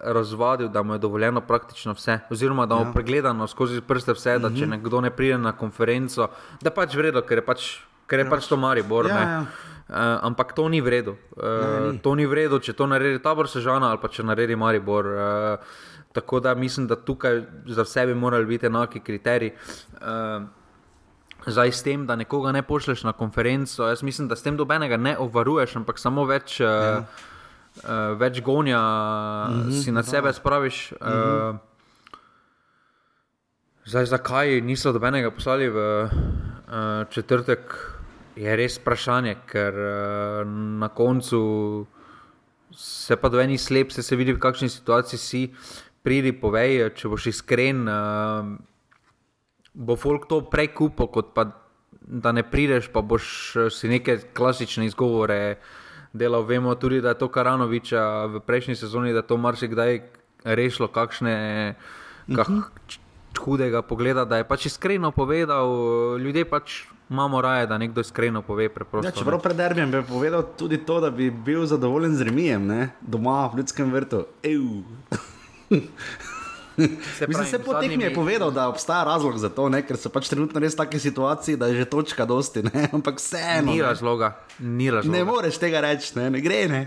razvadil, 0.00 0.68
da 0.68 0.82
mu 0.82 0.94
je 0.94 0.98
dovoljeno 0.98 1.40
praktično 1.40 1.92
vse. 1.92 2.18
Oziroma, 2.30 2.66
da 2.66 2.74
mu 2.74 2.80
je 2.80 2.86
Ja. 2.86 2.92
pregledano 2.92 3.46
skozi 3.46 3.80
prste 3.80 4.12
vse, 4.12 4.38
da 4.38 4.50
če 4.50 4.66
nekdo 4.66 5.00
ne 5.00 5.10
pride 5.10 5.38
na 5.38 5.52
konferenco, 5.52 6.28
da 6.60 6.70
pač 6.70 6.94
vredo, 6.94 7.22
ker 7.22 7.38
je 7.38 7.46
pač, 7.46 7.78
ker 8.06 8.18
je 8.18 8.28
pač 8.28 8.48
to 8.48 8.56
Maribor. 8.56 9.08
Ja, 9.08 9.14
ne. 9.14 9.24
ja. 9.32 9.40
Uh, 9.88 9.96
ampak 10.28 10.52
to 10.52 10.68
ni 10.68 10.80
vredno. 10.80 11.16
Uh, 11.32 11.92
ni. 11.92 11.98
to 11.98 12.14
ni 12.14 12.26
vredno, 12.26 12.60
če 12.60 12.76
to 12.76 12.86
naredi 12.86 13.22
tabor 13.24 13.48
Sežana 13.48 13.94
ali 13.94 14.04
pa 14.04 14.08
če 14.08 14.22
naredi 14.22 14.56
Maribor. 14.56 15.06
Uh, 15.06 15.80
tako 16.12 16.40
da 16.44 16.54
mislim, 16.54 16.86
da 16.86 16.96
tukaj 16.96 17.40
za 17.66 17.88
vse 17.88 18.06
bi 18.06 18.14
morali 18.14 18.44
biti 18.46 18.66
enaki 18.66 19.00
kriteriji. 19.00 19.56
Uh, 19.96 20.59
Zdaj, 21.46 21.72
s 21.72 21.82
tem, 21.82 22.06
da 22.06 22.16
nekoga 22.16 22.52
ne 22.52 22.62
pošleš 22.62 23.02
na 23.04 23.12
konferenco, 23.12 23.86
jaz 23.88 24.02
mislim, 24.02 24.28
da 24.28 24.36
s 24.36 24.42
tem 24.42 24.56
dobenega 24.56 24.96
ne 24.96 25.16
ovaruješ, 25.18 25.76
ampak 25.80 25.98
samo 25.98 26.26
več, 26.28 26.58
ja. 26.60 27.00
uh, 27.00 28.18
več 28.20 28.42
gonja 28.44 28.80
mm 28.80 29.62
-hmm, 29.62 29.82
si 29.82 29.92
na 29.92 30.02
sebe 30.02 30.32
spraviš. 30.32 30.92
Mm 30.92 31.06
-hmm. 31.06 31.50
uh, 31.50 31.56
zdaj, 33.84 34.06
zakaj 34.06 34.60
niso 34.60 34.92
dobenega 34.92 35.30
poslali 35.30 35.68
v 35.68 35.78
uh, 36.04 36.10
četrtek, 37.10 37.76
je 38.36 38.56
res 38.56 38.78
vprašanje, 38.78 39.36
ker 39.46 39.74
uh, 39.74 40.46
na 40.80 40.88
koncu 40.88 41.86
se 42.76 43.16
pa 43.16 43.28
do 43.28 43.40
enih 43.40 43.60
slep, 43.60 43.92
se, 43.92 44.02
se 44.02 44.16
vidi, 44.16 44.32
v 44.32 44.38
kakšni 44.38 44.68
situaciji 44.68 45.18
si. 45.18 45.54
Pridi, 46.02 46.32
povej, 46.32 46.90
če 46.94 47.08
boš 47.08 47.26
iskren. 47.26 47.88
Uh, 47.88 48.56
bo 49.74 49.96
folk 49.96 50.28
to 50.28 50.40
prej 50.50 50.74
kupil, 50.74 51.06
kot 51.06 51.34
pa 51.34 51.46
da 52.10 52.32
ne 52.32 52.42
prideš, 52.42 52.88
pa 52.92 53.00
boš 53.00 53.24
eh, 53.56 53.70
si 53.70 53.88
neke 53.88 54.18
klasične 54.34 54.86
izgovore 54.86 55.58
delal. 56.12 56.42
Vemo 56.42 56.74
tudi, 56.74 57.00
da 57.00 57.14
je 57.14 57.20
to 57.22 57.28
Karanoviča 57.28 58.26
v 58.26 58.40
prejšnji 58.46 58.74
sezoni, 58.74 59.12
da 59.12 59.22
je 59.22 59.26
to 59.26 59.36
marsikdaj 59.36 60.00
rešilo 60.44 60.88
kakšne 60.88 61.74
kak, 62.34 62.48
uh 62.48 62.54
mhm. 62.54 62.60
-huh. 62.60 62.98
hudega 63.40 63.82
pogleda, 63.82 64.24
da 64.24 64.36
je 64.36 64.44
pač 64.44 64.66
iskreno 64.66 65.10
povedal, 65.10 65.68
ljudje 66.18 66.44
pač. 66.44 66.84
Imamo 67.10 67.40
raje, 67.42 67.66
da 67.66 67.78
nekdo 67.78 68.00
iskreno 68.00 68.42
pove. 68.42 68.70
Ja, 69.02 69.10
čeprav 69.10 69.40
pred 69.42 69.56
derbijem 69.56 69.90
bi 69.90 70.02
povedal 70.02 70.44
tudi 70.58 70.78
to, 70.78 71.00
da 71.00 71.10
bi 71.10 71.30
bil 71.30 71.66
zadovoljen 71.66 72.16
z 72.16 72.22
remijem, 72.22 72.66
ne? 72.66 72.90
doma 73.00 73.50
v 73.54 73.56
ljudskem 73.58 73.92
vrtu. 73.92 74.24
Se 76.76 77.26
Mislim, 77.26 77.46
se 77.46 77.58
po 77.58 77.74
tekmi 77.74 78.04
je 78.04 78.14
povedal, 78.14 78.50
da 78.50 78.68
obstaja 78.68 79.04
razlog 79.04 79.38
za 79.38 79.48
to, 79.48 79.68
ne? 79.68 79.82
ker 79.86 79.96
so 79.96 80.08
pač 80.08 80.28
trenutno 80.28 80.60
res 80.60 80.76
take 80.76 80.98
situacije, 80.98 81.56
da 81.56 81.66
je 81.66 81.82
že 81.82 81.84
točka 81.84 82.24
dosti, 82.24 82.62
ne? 82.62 82.88
ampak 82.96 83.18
vseeno. 83.18 83.72
Ni 83.72 83.82
razloga. 83.82 84.36
Ni 84.58 84.90
razloga. 84.90 85.18
Ne 85.18 85.24
moreš 85.24 85.58
tega 85.58 85.80
reči, 85.80 86.14
ne, 86.18 86.30
ne 86.30 86.40
gre. 86.40 86.62
Ne? 86.68 86.82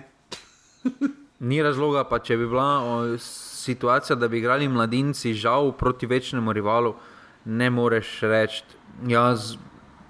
Ni 1.43 1.59
razloga, 1.59 2.05
pa 2.07 2.21
če 2.23 2.37
bi 2.39 2.45
bila 2.47 2.67
o, 2.79 3.17
situacija, 3.19 4.15
da 4.15 4.29
bi 4.31 4.39
igrali 4.39 4.67
mladinci, 4.71 5.33
žal 5.35 5.73
proti 5.75 6.07
večnemu 6.07 6.53
rivalu, 6.53 6.93
ne 7.45 7.69
moreš 7.69 8.19
reči. 8.21 8.63
Jaz 9.07 9.57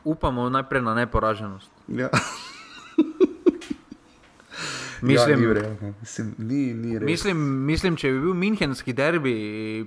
upamo 0.03 0.49
najprej 0.49 0.81
na 0.81 0.93
neporaženost. 0.93 1.71
Ja. 1.88 2.09
Mislim, 5.03 5.43
ja, 5.43 5.53
ni 5.53 5.93
mislim, 6.01 6.35
ni, 6.37 6.73
ni 6.73 6.99
mislim, 6.99 7.39
mislim, 7.67 7.95
če 7.99 8.11
bi 8.13 8.19
bil 8.23 8.37
Münchenski 8.39 8.93
derbi, 8.95 9.33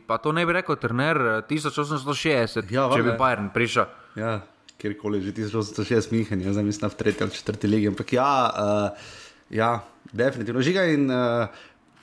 pa 0.07 0.19
to 0.21 0.33
ne 0.37 0.45
bi 0.47 0.53
rekel 0.53 0.77
trener 0.77 1.17
1860, 1.49 2.69
ja, 2.75 2.85
če 2.93 3.01
bi 3.07 3.15
Bayern 3.17 3.49
prišel. 3.55 3.89
Ja, 4.21 4.43
kjerkoli 4.77 5.23
že 5.25 5.33
1860 5.33 6.13
München, 6.13 6.45
jaz 6.45 6.61
mislim 6.61 6.91
v 6.91 6.99
tretji 7.01 7.25
ali 7.25 7.33
četrti 7.33 7.69
legi. 7.69 7.89
Ampak 7.89 8.13
ja, 8.13 8.29
uh, 8.53 9.09
ja 9.51 9.81
definitivno 10.13 10.63
žiga 10.63 10.85
in. 10.93 11.11
Uh, 11.11 11.49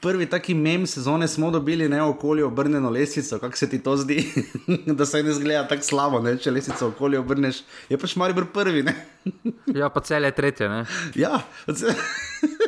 Prvi 0.04 0.26
taki 0.28 0.52
mem 0.54 0.84
sezone 0.84 1.28
smo 1.32 1.48
dobili, 1.52 1.86
ne 1.90 2.02
okolje 2.04 2.44
obrnjeno 2.44 2.90
lesico, 2.92 3.38
kako 3.40 3.58
se 3.58 3.70
ti 3.70 3.78
to 3.80 3.94
zdi, 3.98 4.18
da 5.00 5.06
se 5.06 5.22
ne 5.24 5.32
zgleda 5.32 5.62
tako 5.68 5.84
slabo, 5.88 6.20
ne? 6.20 6.34
če 6.38 6.52
lesico 6.52 6.90
okolje 6.90 7.22
obrneš, 7.22 7.62
je 7.90 7.98
pač 7.98 8.18
mari 8.20 8.36
br 8.36 8.50
prvi. 8.52 8.84
ja, 9.80 9.88
pa 9.90 10.04
cel 10.04 10.28
je 10.28 10.32
tretje. 10.36 10.68
ja, 11.24 11.40
cel... 11.72 11.96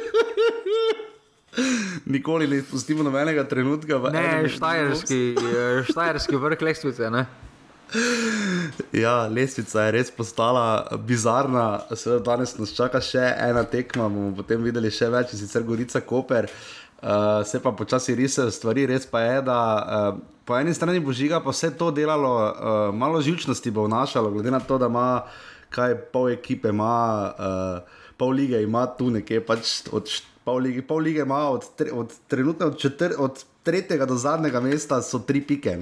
Nikoli 2.06 2.48
ne 2.48 2.62
spustimo 2.62 3.04
nobenega 3.04 3.44
trenutka. 3.48 4.00
Ne, 4.14 4.50
štajerski, 4.50 5.36
štajerski 5.90 6.36
vrh 6.36 6.62
lestvice. 6.62 7.10
Ne? 7.10 7.26
Ja, 8.92 9.28
lestvica 9.30 9.86
je 9.86 9.92
res 9.96 10.12
postala 10.12 10.98
bizarna. 11.08 11.86
Seveda, 11.94 12.24
danes 12.32 12.56
nas 12.58 12.74
čaka 12.76 13.02
še 13.04 13.22
ena 13.22 13.64
tekma, 13.70 14.10
bomo 14.10 14.34
potem 14.36 14.64
videli 14.66 14.92
še 14.92 15.10
več, 15.14 15.36
sicer 15.38 15.64
Gorica 15.68 16.02
Koper. 16.02 16.50
Uh, 17.06 17.44
se 17.46 17.60
pa 17.62 17.70
počasi 17.76 18.16
risajo 18.18 18.50
stvari, 18.50 18.88
res 18.90 19.06
pa 19.06 19.22
je, 19.22 19.42
da 19.46 19.58
uh, 19.78 20.22
po 20.48 20.56
eni 20.58 20.74
strani 20.74 21.02
bo 21.04 21.14
žiga 21.14 21.42
pa 21.44 21.52
vse 21.54 21.70
to 21.78 21.92
delalo, 21.94 22.32
uh, 22.40 22.88
malo 22.96 23.20
živčnosti 23.22 23.74
bo 23.76 23.84
vnašalo, 23.86 24.32
glede 24.34 24.54
na 24.56 24.62
to, 24.64 24.80
da 24.82 24.90
ima 24.90 25.10
kaj 25.76 25.94
pol 26.16 26.32
ekipe, 26.34 26.72
ima 26.74 26.96
uh, 27.30 28.00
pol 28.18 28.34
lige, 28.40 28.64
ima 28.64 28.88
tu 28.98 29.12
nekaj 29.14 29.44
pač 29.46 29.76
od 29.94 30.10
pol 30.46 30.62
lige, 30.62 30.82
pol 30.88 31.02
lige 31.04 31.26
ima 31.26 31.50
od, 31.50 31.66
tre, 31.76 31.92
od 31.92 32.14
trenutne, 32.28 32.66
od, 32.66 32.78
četr, 32.78 33.18
od 33.18 33.44
tretjega 33.64 34.06
do 34.06 34.16
zadnjega 34.16 34.62
mesta, 34.62 35.02
so 35.02 35.20
tri 35.20 35.42
pike. 35.42 35.78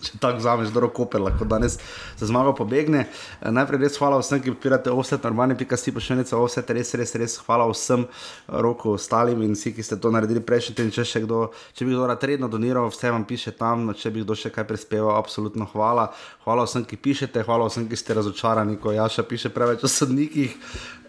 Če 0.00 0.16
tako 0.20 0.40
vzameš, 0.40 0.70
da 0.72 0.80
lahko 0.80 1.06
lahko 1.20 1.44
danes 1.44 1.76
za 2.16 2.26
zmago 2.26 2.54
pobegne. 2.56 3.04
Eh, 3.40 3.50
najprej 3.52 3.82
res 3.82 3.98
hvala 4.00 4.20
vsem, 4.20 4.40
ki 4.40 4.54
podpirate 4.54 4.90
offset, 4.90 5.22
normalni 5.24 5.56
pika 5.60 5.76
si 5.76 5.92
pa 5.92 6.00
še 6.00 6.16
nekaj 6.16 6.38
offset, 6.38 6.70
res, 6.72 6.94
res, 6.96 7.14
res 7.20 7.36
hvala 7.44 7.68
vsem 7.68 8.06
roko 8.48 8.94
ostalim 8.96 9.42
in 9.44 9.52
vsi, 9.52 9.74
ki 9.76 9.84
ste 9.84 10.00
to 10.00 10.12
naredili 10.14 10.40
prejšnji 10.40 10.76
teden. 10.78 10.94
Če, 10.94 11.04
še 11.04 11.24
če 11.24 11.84
bi 11.84 11.92
kdo 11.92 12.08
rad 12.08 12.24
redno 12.24 12.48
doniral, 12.48 12.88
vse 12.90 13.12
vam 13.12 13.26
piše 13.28 13.52
tam, 13.58 13.92
če 13.92 14.12
bi 14.14 14.24
kdo 14.24 14.36
še 14.38 14.52
kaj 14.54 14.68
prispeval, 14.70 15.16
absolutno 15.20 15.68
hvala. 15.74 16.08
Hvala 16.46 16.64
vsem, 16.64 16.88
ki 16.88 16.96
pišete, 16.96 17.44
hvala 17.44 17.68
vsem, 17.68 17.88
ki 17.90 18.00
ste 18.00 18.16
razočarani, 18.16 18.80
ko 18.80 18.96
Jaša 18.96 19.26
piše 19.28 19.52
preveč 19.52 19.84
o 19.84 19.90
sodnikih. 19.90 20.56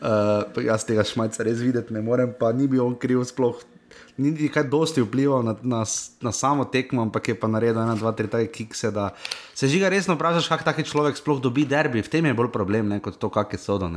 Uh, 0.01 0.63
jaz 0.65 0.83
tega 0.87 1.05
šmajca 1.05 1.45
res 1.45 1.61
videti 1.61 1.93
ne 1.93 2.01
morem, 2.01 2.33
pa 2.33 2.49
ni 2.57 2.67
bil 2.67 2.81
on 2.83 2.97
kriv 2.97 3.21
sploh 3.29 3.61
ni 4.21 4.31
ti 4.37 4.49
kaj 4.53 4.67
dosti 4.69 5.01
vplival 5.01 5.43
na, 5.45 5.55
na, 5.61 5.81
na 6.21 6.31
samo 6.31 6.65
tekmo, 6.69 7.01
ampak 7.01 7.33
je 7.33 7.35
pa 7.39 7.49
naredil 7.49 7.81
ena, 7.81 7.95
dva, 7.97 8.13
tri 8.13 8.29
take 8.29 8.51
kikse. 8.53 8.93
Se 9.57 9.67
žiga 9.67 9.89
resno 9.89 10.15
vprašaš, 10.15 10.47
kako 10.51 10.67
taki 10.69 10.85
človek 10.85 11.17
sploh 11.17 11.41
dobi 11.41 11.65
derbi, 11.65 12.05
v 12.05 12.11
tem 12.11 12.25
je 12.29 12.37
bolj 12.37 12.51
problem, 12.53 12.91
ne, 12.93 13.01
kot 13.01 13.17
to, 13.17 13.29
kak 13.33 13.57
je 13.57 13.61
sodo. 13.61 13.89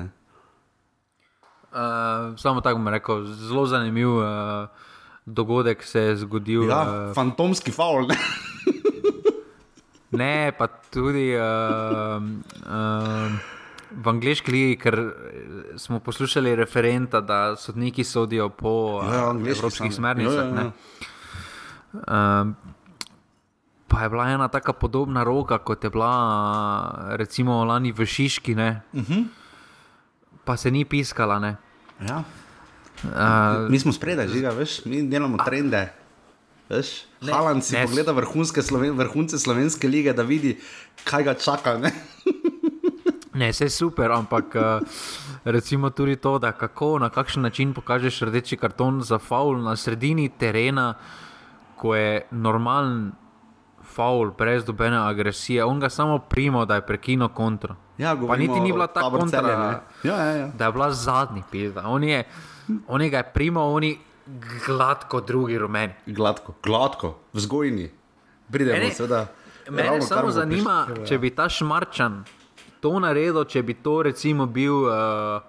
Uh, 1.75 2.35
samo 2.39 2.63
tako 2.65 2.81
bom 2.81 2.89
rekel, 2.95 3.27
zelo 3.27 3.67
zanimiv 3.67 4.17
uh, 4.17 4.71
dogodek 5.27 5.83
se 5.83 6.01
je 6.01 6.17
zgodil. 6.25 6.69
Ja, 6.71 6.83
uh, 6.83 7.15
fantomski 7.15 7.75
faul. 7.75 8.07
Ne? 8.09 8.17
ne, 10.23 10.53
pa 10.59 10.71
tudi. 10.91 11.35
Uh, 11.37 12.23
uh, 12.65 13.53
v 13.97 14.09
angliški 14.09 14.53
ligi, 14.53 14.77
ker 14.81 14.99
smo 15.81 16.01
poslušali 16.01 16.55
referenta, 16.57 17.21
da 17.21 17.57
sodniki 17.57 18.05
sodijo 18.05 18.49
po 18.49 19.03
ja, 19.05 19.15
ja 19.15 19.53
evropskih 19.55 19.95
smernicah. 19.95 20.35
Ja, 20.35 20.63
ja, 20.63 20.71
ja. 21.93 22.41
um, 22.43 22.55
pa 23.89 24.03
je 24.03 24.11
bila 24.11 24.29
ena 24.29 24.49
tako 24.49 24.73
podobna 24.73 25.25
roka, 25.25 25.59
kot 25.59 25.85
je 25.85 25.91
bila 25.91 26.15
recimo 27.17 27.65
lani 27.65 27.93
v 27.93 28.07
Šiški, 28.07 28.53
uh 28.53 28.59
mhm. 28.59 29.05
-huh. 29.13 29.25
pa 30.45 30.57
se 30.57 30.71
ni 30.71 30.85
piskala. 30.85 31.57
Ja. 32.01 32.25
Uh, 33.05 33.71
mi 33.71 33.79
smo 33.79 33.93
spredaj, 33.93 34.29
žiga, 34.29 34.51
veš, 34.51 34.85
mi 34.85 35.03
delamo 35.03 35.37
a, 35.41 35.45
trende. 35.45 35.93
Halan 37.21 37.63
si 37.63 37.77
pogleda 37.77 38.13
vrhunce 38.13 39.39
slovenske 39.39 39.89
lige, 39.89 40.13
da 40.13 40.23
vidi, 40.23 40.59
kaj 41.05 41.23
ga 41.23 41.35
čaka. 41.35 41.81
Ne, 43.35 43.51
vse 43.51 43.65
je 43.65 43.71
super, 43.71 44.13
ampak 44.13 44.55
uh, 44.55 44.63
recimo 45.45 45.91
tudi 45.91 46.17
to, 46.17 46.39
da 46.39 46.53
kako 46.53 46.99
na 46.99 47.11
kakšen 47.11 47.43
način 47.43 47.75
pokažeš 47.75 48.21
rdeči 48.21 48.57
karton 48.57 49.03
za 49.03 49.19
faul 49.19 49.59
na 49.63 49.77
sredini 49.77 50.29
terena, 50.39 50.95
ko 51.77 51.95
je 51.95 52.27
normalen 52.31 53.13
faul, 53.83 54.31
brez 54.39 54.65
dobene 54.65 54.99
agresije, 54.99 55.65
on 55.65 55.81
ga 55.81 55.89
samo 55.91 56.19
primo, 56.19 56.65
da 56.65 56.75
je 56.75 56.87
prekinil 56.87 57.29
kontro. 57.29 57.75
Ja, 57.99 58.17
pa 58.29 58.37
niti 58.37 58.61
ni 58.61 58.73
bila 58.73 58.87
ta 58.87 59.01
kontra, 59.11 59.83
ja, 60.03 60.15
ja, 60.15 60.31
ja. 60.37 60.47
da 60.59 60.67
je 60.67 60.73
bila 60.73 60.93
zadnji 60.93 61.43
pizda. 61.51 61.83
On 61.87 62.05
je, 62.05 62.25
on 62.89 63.03
je 63.03 63.11
ga 63.11 63.17
je 63.17 63.31
primo, 63.35 63.63
oni 63.73 63.99
gladko, 64.67 65.21
drugi 65.21 65.59
rumeni. 65.59 65.93
Gladko, 66.07 66.55
gladko, 66.63 67.19
vzgojni. 67.33 67.91
Pridemo, 68.53 68.91
seveda. 68.91 69.27
Mene 69.71 70.03
samo 70.03 70.31
zanima, 70.31 70.87
če 71.09 71.19
bi 71.19 71.31
ta 71.31 71.49
šmarčan 71.49 72.25
to 72.85 72.93
naredil, 73.01 73.41
če 73.49 73.65
bi 73.65 73.79
to 73.81 74.03
recimo 74.05 74.47
bil 74.47 74.85
uh, 74.85 75.41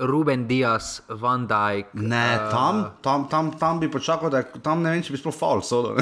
Ruben 0.00 0.48
Dias, 0.50 0.98
Van 1.22 1.46
Dyke. 1.46 1.94
Ne, 1.94 2.26
uh, 2.34 2.50
tam, 2.50 2.82
tam, 3.04 3.28
tam, 3.30 3.52
tam 3.60 3.80
bi 3.80 3.90
počakal, 3.92 4.32
da 4.32 4.42
je 4.42 4.62
tam 4.64 4.82
ne 4.82 4.96
vem, 4.96 5.04
če 5.06 5.14
bi 5.14 5.20
sploh 5.22 5.36
falso. 5.36 5.84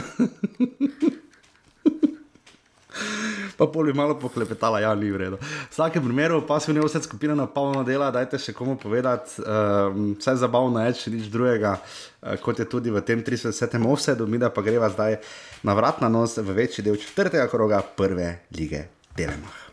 Pa 3.58 3.66
pol 3.66 3.90
bi 3.90 3.92
malo 3.94 4.14
poklepetala, 4.14 4.78
ja, 4.84 4.94
ni 4.94 5.10
vredno. 5.10 5.34
V 5.42 5.72
vsakem 5.72 6.04
primeru 6.04 6.38
pa 6.46 6.60
se 6.62 6.70
v 6.70 6.76
njej 6.76 6.86
vse 6.86 7.00
skupina 7.02 7.34
na 7.34 7.46
polno 7.50 7.82
dela, 7.82 8.12
dajte 8.14 8.38
še 8.38 8.54
komu 8.54 8.76
povedati, 8.78 9.42
um, 9.42 10.14
vse 10.14 10.36
zabavno 10.38 10.78
je, 10.86 10.94
če 10.94 11.14
nič 11.16 11.26
drugega, 11.34 11.74
uh, 11.82 12.38
kot 12.38 12.62
je 12.62 12.68
tudi 12.70 12.94
v 12.94 13.02
tem 13.02 13.18
30. 13.26 13.58
offsetu, 13.82 14.30
mi 14.30 14.38
da 14.38 14.54
pa 14.54 14.62
greva 14.62 14.86
zdaj 14.94 15.18
na 15.66 15.74
vrat 15.74 15.98
na 15.98 16.06
nos 16.06 16.38
v 16.38 16.54
večji 16.54 16.86
del 16.86 17.02
četrtega 17.02 17.50
kroga 17.50 17.82
prve 17.82 18.46
lige 18.54 18.86
Telemach. 19.18 19.68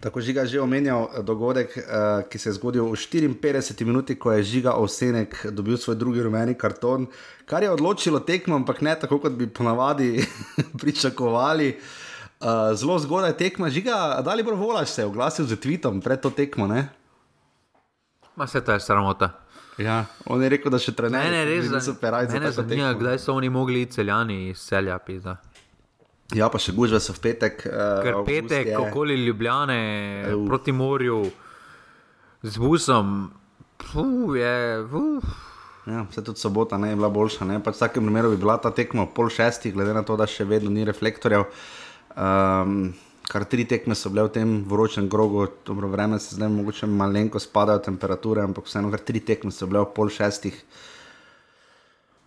Tako 0.00 0.20
žiga 0.20 0.46
že 0.48 0.60
omenjal 0.60 1.08
eh, 1.12 1.22
dogodek, 1.22 1.76
uh, 1.76 2.24
ki 2.28 2.38
se 2.38 2.48
je 2.48 2.52
zgodil 2.56 2.88
v 2.88 2.96
54 2.96 3.84
minuti, 3.84 4.16
ko 4.16 4.32
je 4.32 4.42
žiga 4.42 4.72
Osenek 4.80 5.46
dobil 5.52 5.76
svoj 5.76 5.96
drugi 5.96 6.22
rumeni 6.22 6.54
karton, 6.54 7.06
kar 7.44 7.62
je 7.62 7.70
odločilo 7.70 8.20
tekmo, 8.20 8.56
ampak 8.56 8.80
ne 8.80 8.96
tako, 8.96 9.18
kot 9.20 9.32
bi 9.32 9.46
ponavadi 9.46 10.24
pričakovali. 10.80 11.76
Uh, 12.40 12.72
zelo 12.72 12.96
zgodaj 12.98 13.36
tekma, 13.36 13.68
žiga, 13.68 14.22
da 14.24 14.34
li 14.34 14.42
bo 14.42 14.56
volaš 14.56 14.88
se 14.88 15.04
oglasil 15.04 15.44
z 15.44 15.60
tweetom 15.60 16.00
pred 16.00 16.20
to 16.20 16.30
tekmo. 16.30 16.66
Ne? 16.66 16.88
Ma 18.36 18.46
se 18.46 18.64
to 18.64 18.72
je 18.72 18.80
sramota. 18.80 19.36
Ja, 19.78 20.04
on 20.26 20.42
je 20.42 20.48
rekel, 20.48 20.72
da 20.72 20.78
še 20.80 20.92
trener. 20.96 21.28
Ne, 21.28 21.30
ne, 21.30 21.44
res 21.44 21.68
da 21.72 21.80
so 21.80 21.94
perajci. 22.00 22.36
Ne, 22.36 22.48
ne, 22.48 22.52
zanima, 22.52 22.92
kdaj 22.96 23.20
so 23.20 23.36
oni 23.36 23.48
mogli 23.52 23.84
celjani 23.88 24.48
iz 24.50 24.64
selja 24.64 24.98
pisa. 25.04 25.36
Ja, 26.36 26.46
pa 26.52 26.60
še 26.62 26.74
gužve 26.76 27.00
so 27.02 27.14
v 27.16 27.22
petek. 27.24 27.64
Uh, 27.66 28.00
Ker 28.04 28.18
petek, 28.26 28.70
okoli 28.78 29.18
Ljubljane, 29.18 29.80
uh. 30.30 30.44
proti 30.46 30.72
morju, 30.72 31.24
z 32.42 32.62
busom, 32.62 33.30
fuh, 33.90 34.36
je. 34.38 34.56
Fuh. 34.90 35.38
Ja, 35.90 36.04
vse 36.10 36.22
tudi 36.22 36.38
sobota 36.38 36.78
ne, 36.78 36.92
je 36.92 36.98
bila 37.00 37.10
boljša. 37.10 37.48
Pač 37.64 37.74
v 37.74 37.78
vsakem 37.78 38.06
primeru 38.06 38.30
bi 38.30 38.38
bila 38.40 38.58
ta 38.62 38.70
tekma 38.70 39.08
pol 39.10 39.30
šestih, 39.32 39.74
glede 39.74 39.94
na 39.96 40.04
to, 40.06 40.14
da 40.16 40.28
še 40.28 40.46
vedno 40.46 40.70
ni 40.70 40.84
reflektorjev. 40.86 41.48
Um, 42.14 42.92
kar 43.30 43.46
tri 43.48 43.64
tekme 43.66 43.96
so 43.98 44.12
bile 44.12 44.26
v 44.28 44.34
tem 44.34 44.54
vročem 44.68 45.08
grogu, 45.10 45.46
dobro 45.66 45.88
vreme 45.88 46.18
se 46.20 46.36
zdaj 46.36 46.50
mogoče 46.52 46.86
malenko 46.86 47.40
spadajo 47.40 47.82
temperature, 47.86 48.44
ampak 48.44 48.68
vseeno 48.68 48.90
kar 48.92 49.02
tri 49.06 49.22
tekme 49.24 49.54
so 49.54 49.66
bile 49.70 49.82
v 49.86 49.90
pol 49.96 50.12
šestih. 50.12 50.54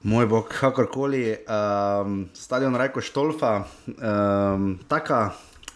Moj 0.03 0.25
bog, 0.27 0.49
kakorkoli, 0.59 1.37
um, 1.47 2.25
stadion 2.35 2.75
Rajko 2.75 3.01
Štolfa, 3.01 3.63
um, 3.87 4.79
taka 4.87 5.29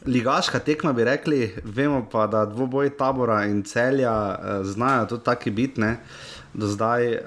ligaška 0.05 0.59
tekma 0.59 0.91
bi 0.93 1.05
rekli, 1.07 1.53
vemo 1.63 2.01
pa, 2.11 2.25
da 2.27 2.41
dvoboj 2.45 2.89
tabora 2.99 3.45
in 3.47 3.63
celja 3.63 4.11
uh, 4.11 4.67
znajo 4.67 5.05
tudi 5.05 5.23
taki 5.23 5.51
bitne. 5.51 5.95
Do 6.53 6.67
zdaj 6.67 7.07
uh, 7.07 7.23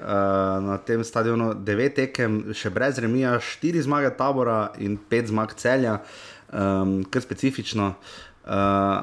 na 0.61 0.77
tem 0.77 1.01
stadionu 1.03 1.55
devet 1.57 1.97
tekem, 1.97 2.53
še 2.53 2.69
brez 2.69 3.01
remija, 3.01 3.39
štiri 3.41 3.81
zmage 3.81 4.13
tabora 4.13 4.67
in 4.77 4.99
pet 5.09 5.33
zmag 5.33 5.57
celja, 5.57 6.03
um, 6.53 6.99
kar 7.09 7.25
specifično. 7.25 7.95
Uh, 8.45 8.53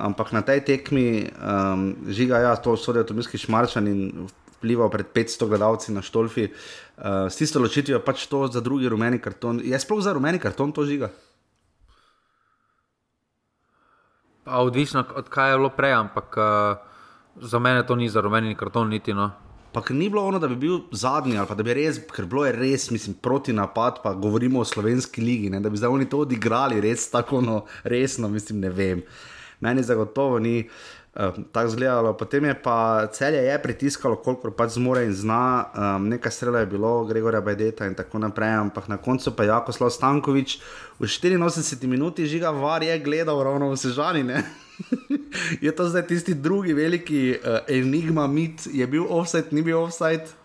ampak 0.07 0.31
na 0.31 0.47
tej 0.47 0.63
tekmi 0.71 1.33
um, 1.35 1.97
žiga, 2.07 2.47
ja, 2.47 2.55
to 2.63 2.79
so 2.79 2.93
tudi 2.93 3.09
tomiski 3.11 3.43
šmarčani 3.43 3.91
in 3.91 4.29
vplival 4.59 4.91
pred 4.91 5.07
500 5.15 5.49
gledalci 5.49 5.95
na 5.95 6.03
Štolfi. 6.03 6.51
Uh, 6.99 7.31
s 7.31 7.39
tisto 7.39 7.63
ločitvijo 7.63 8.03
pač 8.03 8.27
to 8.27 8.47
za 8.51 8.61
drugi 8.61 8.91
rumeni 8.91 9.23
karton. 9.23 9.63
Je 9.65 9.79
sploh 9.79 10.03
za 10.03 10.13
rumeni 10.13 10.39
karton 10.43 10.75
to 10.75 10.85
žiga? 10.85 11.11
Pa 14.45 14.59
odvisno 14.65 15.05
od 15.15 15.29
kaj 15.29 15.53
je 15.53 15.59
bilo 15.59 15.71
prej, 15.71 15.93
ampak 15.95 16.37
uh, 16.37 16.45
za 17.39 17.59
mene 17.59 17.87
to 17.87 17.95
ni 17.95 18.09
za 18.09 18.21
rumeni 18.21 18.57
karton 18.59 18.89
niti. 18.91 19.15
No. 19.15 19.31
Pa 19.73 19.83
ni 19.91 20.09
bilo 20.09 20.27
ono, 20.27 20.39
da 20.39 20.49
bi 20.49 20.57
bil 20.57 20.79
zadnji 20.91 21.39
ali 21.39 21.55
da 21.57 21.63
bi 21.63 21.75
res, 21.75 22.01
ker 22.11 22.27
bilo 22.27 22.47
je 22.47 22.53
res, 22.57 22.91
mislim, 22.91 23.15
proti 23.23 23.53
napad, 23.53 24.03
pa 24.03 24.15
govorimo 24.15 24.61
o 24.61 24.65
slovenski 24.65 25.21
ligi, 25.21 25.51
ne, 25.51 25.61
da 25.61 25.71
bi 25.71 25.77
zdaj 25.77 25.93
oni 25.93 26.09
to 26.09 26.25
odigrali 26.25 26.81
res 26.81 27.11
tako 27.11 27.41
no, 27.41 27.65
resno, 27.85 28.29
mislim, 28.29 28.65
ne 28.65 28.71
vem. 28.71 29.03
Meni 29.61 29.83
zagotovo 29.83 30.39
ni. 30.39 30.65
Uh, 30.65 30.98
uh, 31.19 31.35
tako 31.53 31.67
izgledalo. 31.67 32.13
Potem 32.17 32.45
je 32.45 32.55
pa 32.63 33.07
celje 33.13 33.43
je 33.43 33.59
pritiskalo, 33.63 34.17
koliko 34.17 34.51
pač 34.51 34.71
zmore 34.79 35.05
in 35.05 35.13
zna, 35.15 35.65
um, 35.75 36.09
nekaj 36.09 36.33
strela 36.33 36.63
je 36.63 36.67
bilo, 36.67 37.05
Gregorja 37.05 37.41
Bajdeta 37.41 37.87
in 37.87 37.95
tako 37.95 38.19
naprej, 38.19 38.55
ampak 38.55 38.89
na 38.89 38.97
koncu 38.97 39.35
pa 39.37 39.45
Jako 39.45 39.73
Slav 39.73 39.91
Stankovič 39.91 40.61
v 40.99 41.05
84 41.05 41.87
minuti 41.87 42.27
žiga 42.27 42.51
var 42.51 42.83
je 42.83 42.99
gledal 42.99 43.43
ravno 43.43 43.71
v 43.71 43.77
Sežani. 43.77 44.25
je 45.65 45.71
to 45.75 45.89
zdaj 45.89 46.07
tisti 46.07 46.35
drugi 46.35 46.73
veliki 46.73 47.37
uh, 47.37 47.59
enigma, 47.69 48.27
mit, 48.27 48.67
je 48.73 48.87
bil 48.87 49.07
offset, 49.09 49.53
ni 49.53 49.63
bil 49.63 49.83
offset. 49.83 50.39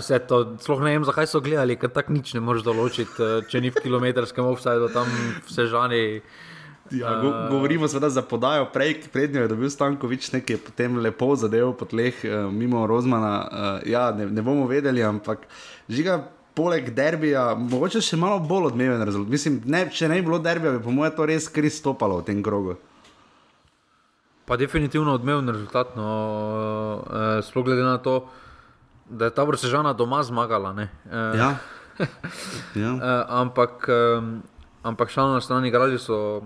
Se 0.00 0.16
to, 0.24 0.56
sploh 0.56 0.80
ne 0.80 0.94
vem, 0.94 1.04
zakaj 1.04 1.26
so 1.28 1.42
gledali, 1.44 1.76
ker 1.76 1.90
tako 1.92 2.14
nič 2.16 2.32
ne 2.32 2.40
moreš 2.40 2.64
določiti, 2.64 3.12
eh, 3.20 3.44
če 3.44 3.60
ni 3.60 3.68
v 3.68 3.82
kilometrskem 3.84 4.46
offsajdu 4.48 4.88
tam 4.94 5.04
v 5.04 5.52
Sežani. 5.52 6.22
Ja, 6.92 7.14
go, 7.22 7.32
govorimo 7.50 7.88
seveda 7.88 8.10
za 8.10 8.22
podajo, 8.22 8.66
prej, 8.72 9.00
prednjo 9.12 9.42
je 9.42 9.48
dobil 9.48 9.70
Stankovič 9.70 10.32
nekaj, 10.32 10.58
potem 10.66 10.98
lepo 11.00 11.32
zadev 11.36 11.72
po 11.78 11.88
tleh, 11.88 12.14
uh, 12.24 12.52
mimo 12.52 12.86
Rozmana. 12.86 13.32
Uh, 13.42 13.88
ja, 13.88 14.10
ne, 14.12 14.26
ne 14.26 14.42
bomo 14.42 14.66
vedeli, 14.68 15.02
ampak 15.02 15.48
žiga. 15.88 16.22
Poleg 16.52 16.90
derbija, 16.92 17.54
mogoče 17.56 18.02
še 18.04 18.18
malo 18.20 18.36
bolj 18.44 18.66
odmeven 18.74 19.00
rezultat. 19.08 19.32
Mislim, 19.32 19.54
ne, 19.64 19.86
če 19.88 20.10
ne 20.12 20.18
bi 20.18 20.26
bilo 20.26 20.36
derbija, 20.36 20.74
bi 20.74 20.82
po 20.84 20.92
mojem 20.92 21.14
to 21.16 21.24
res 21.30 21.46
kri 21.48 21.70
stopalo 21.72 22.18
v 22.20 22.26
tem 22.26 22.42
krogu. 22.44 22.74
Pa 24.44 24.58
definitivno 24.60 25.14
odmeven 25.16 25.48
rezultat. 25.48 25.96
No, 25.96 26.10
uh, 27.08 27.40
Sploh 27.40 27.64
glede 27.64 27.86
na 27.88 27.96
to, 28.04 28.18
da 29.08 29.30
je 29.30 29.34
ta 29.38 29.48
vrsežana 29.48 29.94
doma 29.96 30.20
zmagala. 30.28 30.74
Uh, 30.76 30.84
ja. 31.40 31.50
ja. 32.84 32.92
Uh, 32.92 33.00
ampak, 33.40 33.88
um, 33.88 34.42
ampak 34.84 35.08
šalno 35.08 35.40
na 35.40 35.40
strani 35.40 35.72
igrali 35.72 35.96
so 35.96 36.42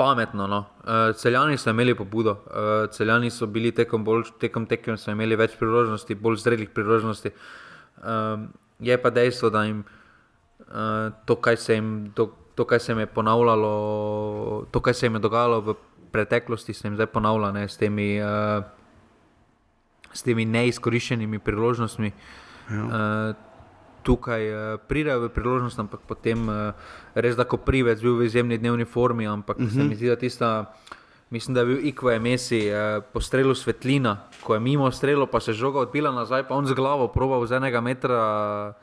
pametno. 0.00 0.46
No. 0.46 0.64
Uh, 0.80 1.12
celjani 1.16 1.58
so 1.60 1.70
imeli 1.70 1.94
pobudo, 1.94 2.38
uh, 2.48 2.88
celjani 2.90 3.30
so 3.30 3.46
bili 3.46 3.72
tekom, 3.76 4.04
bolj, 4.04 4.30
tekom 4.40 4.64
tekem, 4.66 4.96
so 4.96 5.12
imeli 5.12 5.36
več 5.36 5.58
priložnosti, 5.60 6.16
bolj 6.16 6.40
zrelih 6.40 6.70
priložnosti. 6.72 7.34
Um, 8.00 8.48
je 8.80 8.96
pa 9.02 9.12
dejstvo, 9.12 9.50
da 9.52 9.66
jim 9.68 9.82
uh, 9.84 11.12
to, 11.28 11.36
kaj 11.36 11.60
se 11.60 11.76
jim, 11.76 11.90
to, 12.16 12.30
to, 12.56 12.64
kaj 12.64 12.80
se 12.80 12.92
jim 12.94 13.04
je 13.04 13.10
ponavljalo, 13.12 13.74
to, 14.72 14.80
kaj 14.80 14.96
se 14.96 15.06
jim 15.06 15.20
je 15.20 15.24
dogajalo 15.28 15.60
v 15.68 15.76
preteklosti, 16.10 16.74
se 16.74 16.88
jim 16.88 16.96
zdaj 16.96 17.10
ponavlja 17.12 17.52
ne, 17.58 17.68
s, 17.68 17.76
temi, 17.76 18.08
uh, 18.24 18.64
s 20.12 20.24
temi 20.24 20.48
neizkoriščenimi 20.48 21.44
priložnostmi. 21.44 22.12
Ja. 22.70 22.88
Uh, 22.88 23.49
tukaj 24.02 24.42
uh, 24.48 24.80
pridejo 24.88 25.26
v 25.26 25.32
priložnost, 25.34 25.78
ampak 25.78 26.00
potem 26.08 26.48
uh, 26.48 26.72
res 27.14 27.36
da, 27.36 27.44
ko 27.44 27.56
privec 27.56 28.00
bil 28.02 28.18
v 28.20 28.28
izjemni 28.28 28.58
dnevni 28.58 28.84
formi, 28.84 29.26
ampak 29.26 29.58
uh 29.58 29.64
-huh. 29.64 29.70
se 29.70 29.78
mi 29.78 29.94
mhm. 29.94 29.94
zdi, 29.94 30.08
da 30.08 30.16
tista. 30.16 30.72
Mislim, 31.30 31.54
da 31.54 31.60
je 31.60 31.66
bil 31.66 31.86
Ikvo 31.86 32.18
Mesi 32.18 32.66
eh, 32.66 33.00
po 33.12 33.20
strelu 33.20 33.54
svetlina, 33.54 34.16
ko 34.42 34.54
je 34.54 34.60
mimo 34.60 34.90
strelo, 34.90 35.26
pa 35.26 35.40
se 35.40 35.52
žoga 35.52 35.80
odpila 35.80 36.10
nazaj, 36.10 36.48
pa 36.48 36.54
on 36.54 36.66
z 36.66 36.74
glavo 36.74 37.08
proba 37.08 37.46
z 37.46 37.52
enega 37.52 37.80
metra 37.80 38.74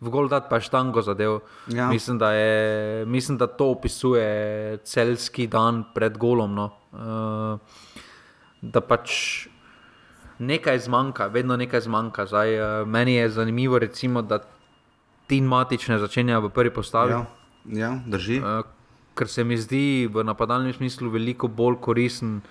v 0.00 0.10
gol 0.10 0.26
dati, 0.28 0.50
pa 0.50 0.58
je 0.58 0.66
štango 0.66 1.02
zadev. 1.02 1.38
Ja. 1.70 1.86
Mislim, 1.88 2.18
da 2.18 2.32
je, 2.32 3.06
mislim, 3.06 3.38
da 3.38 3.46
to 3.46 3.70
opisuje 3.70 4.78
celski 4.82 5.46
dan 5.46 5.84
pred 5.94 6.18
golom. 6.18 6.54
No. 6.54 6.70
Eh, 6.92 7.58
da 8.62 8.80
pač 8.80 9.46
nekaj 10.38 10.78
zmanjka, 10.78 11.26
vedno 11.26 11.56
nekaj 11.56 11.80
zmanjka. 11.80 12.26
Zdaj, 12.26 12.54
eh, 12.54 12.84
meni 12.84 13.14
je 13.14 13.30
zanimivo, 13.30 13.78
recimo, 13.78 14.22
da 14.22 14.42
Tin 15.32 15.48
Matične 15.48 15.96
začenja 15.96 16.44
v 16.44 16.52
prvi 16.52 16.68
postavi. 16.68 17.16
Ja, 17.16 17.24
ja 17.64 17.90
drži. 18.04 18.36
Uh, 18.44 18.68
ker 19.16 19.28
se 19.32 19.44
mi 19.48 19.56
zdi 19.56 20.04
v 20.12 20.24
napadalnem 20.28 20.76
smislu 20.76 21.08
veliko 21.08 21.48
bolj 21.48 21.78
koristen, 21.80 22.42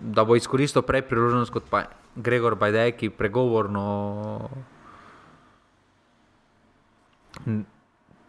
da 0.00 0.24
bo 0.24 0.32
izkoristil 0.32 0.80
prej 0.80 1.04
priložnost 1.04 1.52
kot 1.52 1.68
pa 1.68 1.84
Gregor 2.16 2.56
Bajdej, 2.56 2.96
ki 2.96 3.12
pregovorno. 3.12 3.84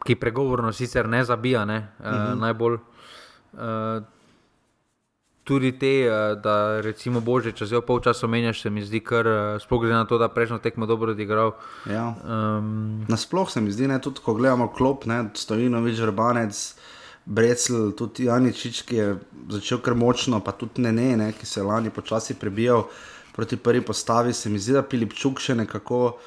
Ki 0.04 0.20
pregovorno 0.20 0.76
sicer 0.76 1.08
ne 1.08 1.24
zabija, 1.24 1.64
ne, 1.64 1.80
uh 1.80 2.06
-huh. 2.06 2.34
uh, 2.34 2.40
najbolj. 2.44 2.76
Uh, 3.56 4.04
tudi 5.46 5.72
te, 5.80 6.02
eh, 6.06 6.36
da 6.44 6.82
recimo 6.82 7.22
Bože, 7.22 7.54
če 7.54 7.68
se 7.70 7.82
pol 7.86 8.02
časa 8.02 8.28
menjaš, 8.28 8.64
se 8.66 8.70
mi 8.74 8.82
zdi 8.82 9.00
kar 9.06 9.28
eh, 9.30 9.42
spogled 9.62 9.94
na 9.94 10.04
to, 10.10 10.18
da 10.18 10.28
prejšnjo 10.34 10.58
tekmo 10.64 10.90
dobro 10.90 11.14
odigral. 11.14 11.54
Ja. 11.86 12.16
Um, 12.26 13.06
Nasploh 13.08 13.52
se 13.52 13.62
mi 13.62 13.72
zdi, 13.72 13.88
ne, 13.88 14.02
tudi 14.02 14.26
ko 14.26 14.34
gledamo 14.34 14.72
klop, 14.74 15.06
ne, 15.06 15.28
stojino 15.38 15.84
več 15.86 16.02
vrbanec. 16.02 16.66
Brecl, 17.26 17.90
tudi 17.98 18.28
Janičič, 18.28 18.84
ki 18.86 18.98
je 18.98 19.06
začel 19.56 19.80
kar 19.82 19.96
močno, 19.98 20.38
pa 20.46 20.54
tudi 20.54 20.84
ne, 20.86 20.92
ne, 20.94 21.08
ne 21.18 21.32
ki 21.34 21.46
se 21.50 21.60
je 21.60 21.66
lani 21.66 21.90
počasi 21.90 22.36
prebijal 22.38 22.84
proti 23.34 23.58
prvi 23.58 23.82
postavi. 23.82 24.34
Se 24.34 24.50
mi 24.50 24.62
zdi, 24.62 24.76
da 24.78 24.84
Pilipčuk 24.86 25.42
še 25.42 25.56
nekako, 25.58 26.20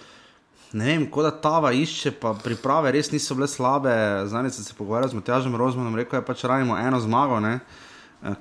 ne 0.74 0.88
vem, 0.90 1.06
kot 1.06 1.26
da 1.26 1.30
tava 1.30 1.70
išče, 1.74 2.16
pa 2.18 2.34
priprave 2.42 2.90
res 2.94 3.12
niso 3.14 3.38
bile 3.38 3.46
slabe. 3.50 3.94
Zdaj 4.26 4.50
sem 4.54 4.66
se 4.66 4.74
pogovarjal 4.78 5.14
z 5.14 5.20
Matjažem 5.20 5.54
Rozmanom, 5.58 5.94
rekel 5.98 6.18
je 6.18 6.26
pač 6.26 6.42
rajmo 6.50 6.78
eno 6.78 6.98
zmago. 7.02 7.38
Ne. 7.46 7.60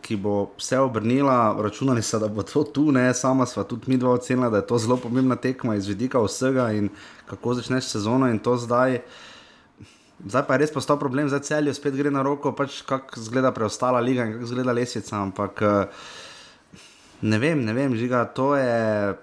Ki 0.02 0.16
bo 0.16 0.50
vse 0.58 0.80
obrnila, 0.80 1.56
računali 1.62 2.02
so, 2.02 2.20
da 2.20 2.28
bo 2.28 2.44
to 2.44 2.64
tu, 2.64 2.92
ne, 2.92 3.14
sama 3.14 3.46
sva 3.46 3.64
tudi 3.64 3.92
mi 3.92 3.98
dva 3.98 4.16
ocenila, 4.18 4.50
da 4.50 4.58
je 4.58 4.68
to 4.68 4.78
zelo 4.78 4.98
pomembna 4.98 5.36
tekma 5.36 5.76
iz 5.76 5.88
vidika 5.88 6.20
vsega 6.20 6.72
in 6.74 6.90
kako 7.30 7.54
začneš 7.54 7.86
sezono 7.86 8.30
in 8.30 8.40
to 8.40 8.58
zdaj. 8.58 9.02
Zdaj 10.26 10.48
pa 10.48 10.54
je 10.54 10.64
res 10.64 10.74
postal 10.74 10.98
problem, 11.00 11.30
zdaj 11.30 11.46
celijo 11.46 11.74
spet 11.78 11.94
gre 11.94 12.12
na 12.12 12.26
roko, 12.26 12.56
pač 12.58 12.82
kako 12.82 13.22
izgleda 13.22 13.52
preostala 13.54 14.00
liga 14.02 14.26
in 14.26 14.34
kako 14.34 14.50
izgleda 14.50 14.74
lesvica, 14.74 15.22
ampak 15.22 15.62
eh, 15.62 15.86
ne 17.22 17.40
vem, 17.40 17.62
ne 17.66 17.74
vem, 17.74 17.94
žiga, 17.96 18.26
to 18.26 18.56
je 18.58 19.14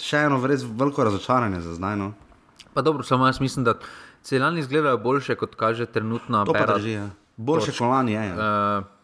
še 0.00 0.24
eno 0.30 0.40
res 0.46 0.64
veliko 0.64 1.04
razočaranje 1.04 1.60
za 1.60 1.76
zdaj. 1.76 1.96
No. 2.00 2.12
Pa 2.72 2.80
dobro, 2.82 3.04
samo 3.04 3.26
jaz 3.28 3.40
mislim, 3.40 3.68
da 3.68 3.76
celjani 4.24 4.64
izgledajo 4.64 4.96
boljše, 4.98 5.36
kot 5.36 5.60
kaže 5.60 5.86
trenutna 5.86 6.46
operacija. 6.48 7.10
Boljše 7.36 7.76
kot 7.76 7.90
lani 7.90 8.16
je. 8.16 8.24
Ja. 8.24 8.78
Uh, 8.78 8.97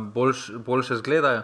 boljš, 0.00 0.50
boljše 0.66 0.94
izgledajo. 0.94 1.42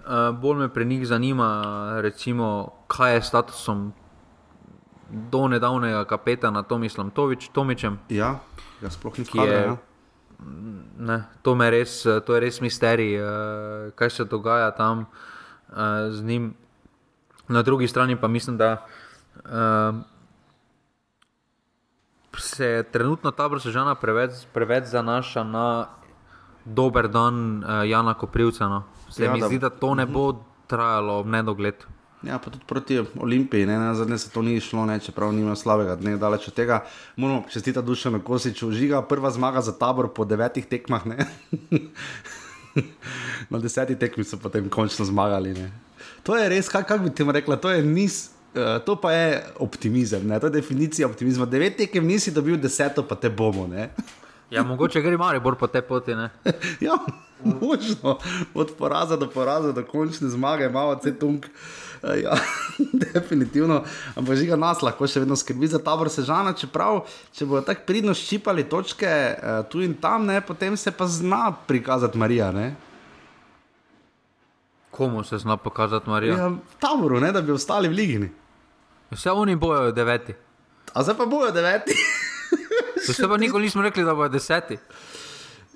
Uh, 0.00 0.38
bolj 0.40 0.56
me 0.58 0.68
pri 0.68 0.84
njih 0.84 1.06
zanima, 1.06 1.62
recimo, 2.00 2.72
kaj 2.86 3.14
je 3.14 3.22
statusom 3.22 3.92
do 5.10 5.48
nedavnega 5.48 6.04
kapetana 6.04 6.62
Tomislavom 6.62 7.12
Tomičem. 7.52 7.98
Ja, 8.08 8.38
ja 8.82 8.90
sploh 8.90 9.18
ni 9.18 9.24
kaj. 9.24 9.48
Ja. 9.48 9.76
Ne, 10.98 11.24
to, 11.42 11.54
res, 11.54 12.02
to 12.02 12.34
je 12.34 12.40
res 12.40 12.60
misterij, 12.60 13.20
uh, 13.20 13.92
kaj 13.94 14.10
se 14.10 14.24
dogaja 14.24 14.70
tam 14.70 15.06
z 16.10 16.24
njim. 16.24 16.54
Na 17.48 17.62
drugi 17.62 17.88
strani 17.88 18.16
pa 18.16 18.28
mislim, 18.28 18.56
da 18.56 18.86
se 22.38 22.84
trenutno 22.92 23.30
ta 23.30 23.48
brsežana 23.48 23.94
preveč, 23.94 24.30
preveč 24.52 24.84
zanaša 24.84 25.44
na 25.44 25.86
dober 26.64 27.08
dan 27.08 27.64
uh, 27.64 27.88
Jana 27.88 28.14
Koprivca. 28.14 28.68
No. 28.68 28.82
Se 29.10 29.24
ja, 29.24 29.32
mi 29.32 29.40
da, 29.40 29.48
zdi, 29.48 29.58
da 29.58 29.70
to 29.70 29.94
ne 29.94 30.06
bo 30.06 30.32
trajalo 30.66 31.22
v 31.22 31.34
nedogled. 31.36 31.86
Ja, 32.22 32.36
pa 32.38 32.50
tudi 32.52 32.64
proti 32.68 33.00
Olimpiji, 33.16 33.66
ne, 33.66 33.78
na 33.78 33.94
zadnje 33.94 34.18
se 34.18 34.30
to 34.30 34.42
ni 34.42 34.60
šlo, 34.60 34.84
ne, 34.86 34.98
čeprav 35.00 35.32
nima 35.32 35.56
slabega 35.56 35.96
dne, 35.96 36.18
daleč 36.20 36.48
od 36.48 36.54
tega. 36.54 36.82
Moramo 37.16 37.44
čestitati 37.48 37.86
Dušanu 37.86 38.20
Kosiču, 38.20 38.70
žiga 38.72 39.00
prva 39.02 39.30
zmaga 39.30 39.60
za 39.60 39.72
tabor 39.72 40.12
po 40.12 40.24
devetih 40.24 40.66
tekmah. 40.66 41.06
na 43.50 43.58
desetih 43.58 43.96
tekmih 43.98 44.28
so 44.28 44.36
potem 44.36 44.68
končno 44.68 45.04
zmagali. 45.04 45.54
Ne. 45.56 45.70
To 46.22 46.36
je 46.36 46.48
res, 46.52 46.68
kako 46.68 46.88
kak 46.88 47.02
bi 47.02 47.10
ti 47.10 47.24
rekla, 47.24 47.56
to 47.56 47.70
je 47.70 47.82
niz. 47.82 48.28
Uh, 48.50 48.82
to 48.84 48.96
pa 48.98 49.12
je 49.12 49.44
optimizem, 49.62 50.26
ne? 50.26 50.40
to 50.40 50.50
je 50.50 50.58
definicija 50.58 51.06
optimizma. 51.06 51.46
Devet 51.46 51.76
tekem 51.78 52.06
nisi 52.06 52.34
dobil, 52.34 52.56
deseto 52.58 53.06
pa 53.06 53.14
te 53.14 53.30
bomo. 53.30 53.68
ja, 54.50 54.62
mogoče 54.62 55.00
gre 55.00 55.16
malo 55.16 55.40
bolj 55.40 55.54
po 55.58 55.66
te 55.66 55.82
poti. 55.82 56.12
ja, 56.86 56.96
možno 57.44 58.18
od 58.54 58.72
poraza 58.78 59.16
do 59.16 59.30
poraza, 59.30 59.72
do 59.72 59.84
končne 59.84 60.28
zmage, 60.28 60.68
malo 60.68 60.96
vse 60.98 61.18
tunk. 61.18 61.46
Uh, 62.02 62.22
ja, 62.22 62.32
definitivno. 63.14 63.82
Ampak 64.16 64.36
žiga 64.36 64.56
nas 64.56 64.82
lahko 64.82 65.06
še 65.06 65.20
vedno 65.20 65.36
skrbi 65.36 65.68
za 65.68 65.78
tabor 65.84 66.08
sežana, 66.10 66.54
čeprav 66.56 67.02
če 67.36 67.46
bodo 67.46 67.64
tako 67.66 67.84
pridno 67.86 68.14
ščipali 68.16 68.64
točke 68.68 69.08
uh, 69.08 69.60
tu 69.68 69.84
in 69.84 69.94
tam, 70.00 70.26
ne? 70.26 70.40
potem 70.40 70.76
se 70.76 70.90
pa 70.90 71.06
zna 71.06 71.50
prikazati 71.66 72.18
Marija. 72.18 72.50
Ne? 72.56 72.72
Komu 74.90 75.24
se 75.24 75.38
zna 75.38 75.56
pokazati 75.56 76.10
Marija? 76.10 76.36
Ja, 76.36 76.52
taboru, 76.80 77.20
ne, 77.20 77.32
da 77.32 77.42
bi 77.44 77.52
ostali 77.52 77.88
v 77.88 77.92
Ligini. 77.92 78.30
Vse 79.10 79.30
oni 79.30 79.56
bojo 79.56 79.92
deveti. 79.92 80.34
A 80.94 81.02
zdaj 81.02 81.16
pa 81.20 81.26
bojo 81.26 81.52
deveti. 81.52 81.94
Vse 83.08 83.28
pa 83.28 83.36
nikoli 83.36 83.64
nismo 83.64 83.82
rekli, 83.82 84.04
da 84.04 84.14
bojo 84.14 84.28
deseti. 84.28 84.78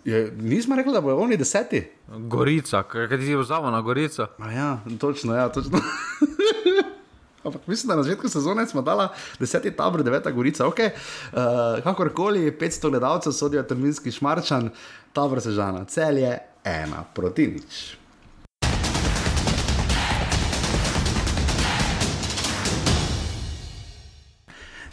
Je, 0.05 0.33
nismo 0.41 0.77
rekli, 0.77 0.93
da 0.93 1.01
bojo 1.01 1.17
oni 1.17 1.37
deseti. 1.37 1.91
Gorica, 2.09 2.83
kaj 2.83 3.09
ti 3.09 3.25
je 3.25 3.37
vzalo 3.37 3.71
na 3.71 3.81
Gorico? 3.81 4.27
Ja, 4.55 4.79
točno, 5.01 5.35
ja, 5.35 5.49
točno. 5.49 5.81
Ampak 7.45 7.67
mislim, 7.67 7.89
da 7.89 7.97
na 7.97 8.03
začetku 8.03 8.29
sezone 8.29 8.67
smo 8.67 8.83
dali 8.83 9.09
deseti 9.39 9.71
tabor, 9.71 10.03
deveta 10.03 10.31
Gorica. 10.31 10.67
Okay. 10.67 10.91
Uh, 11.33 11.83
kakorkoli, 11.85 12.53
500 12.61 12.91
gledalcev 12.91 13.33
sodijo 13.33 13.63
terminski 13.63 14.13
šmarčan, 14.13 14.71
tabor 15.13 15.41
sežana, 15.41 15.85
cel 15.85 16.19
je 16.19 16.39
ena 16.65 17.05
proti 17.15 17.47
nič. 17.47 17.97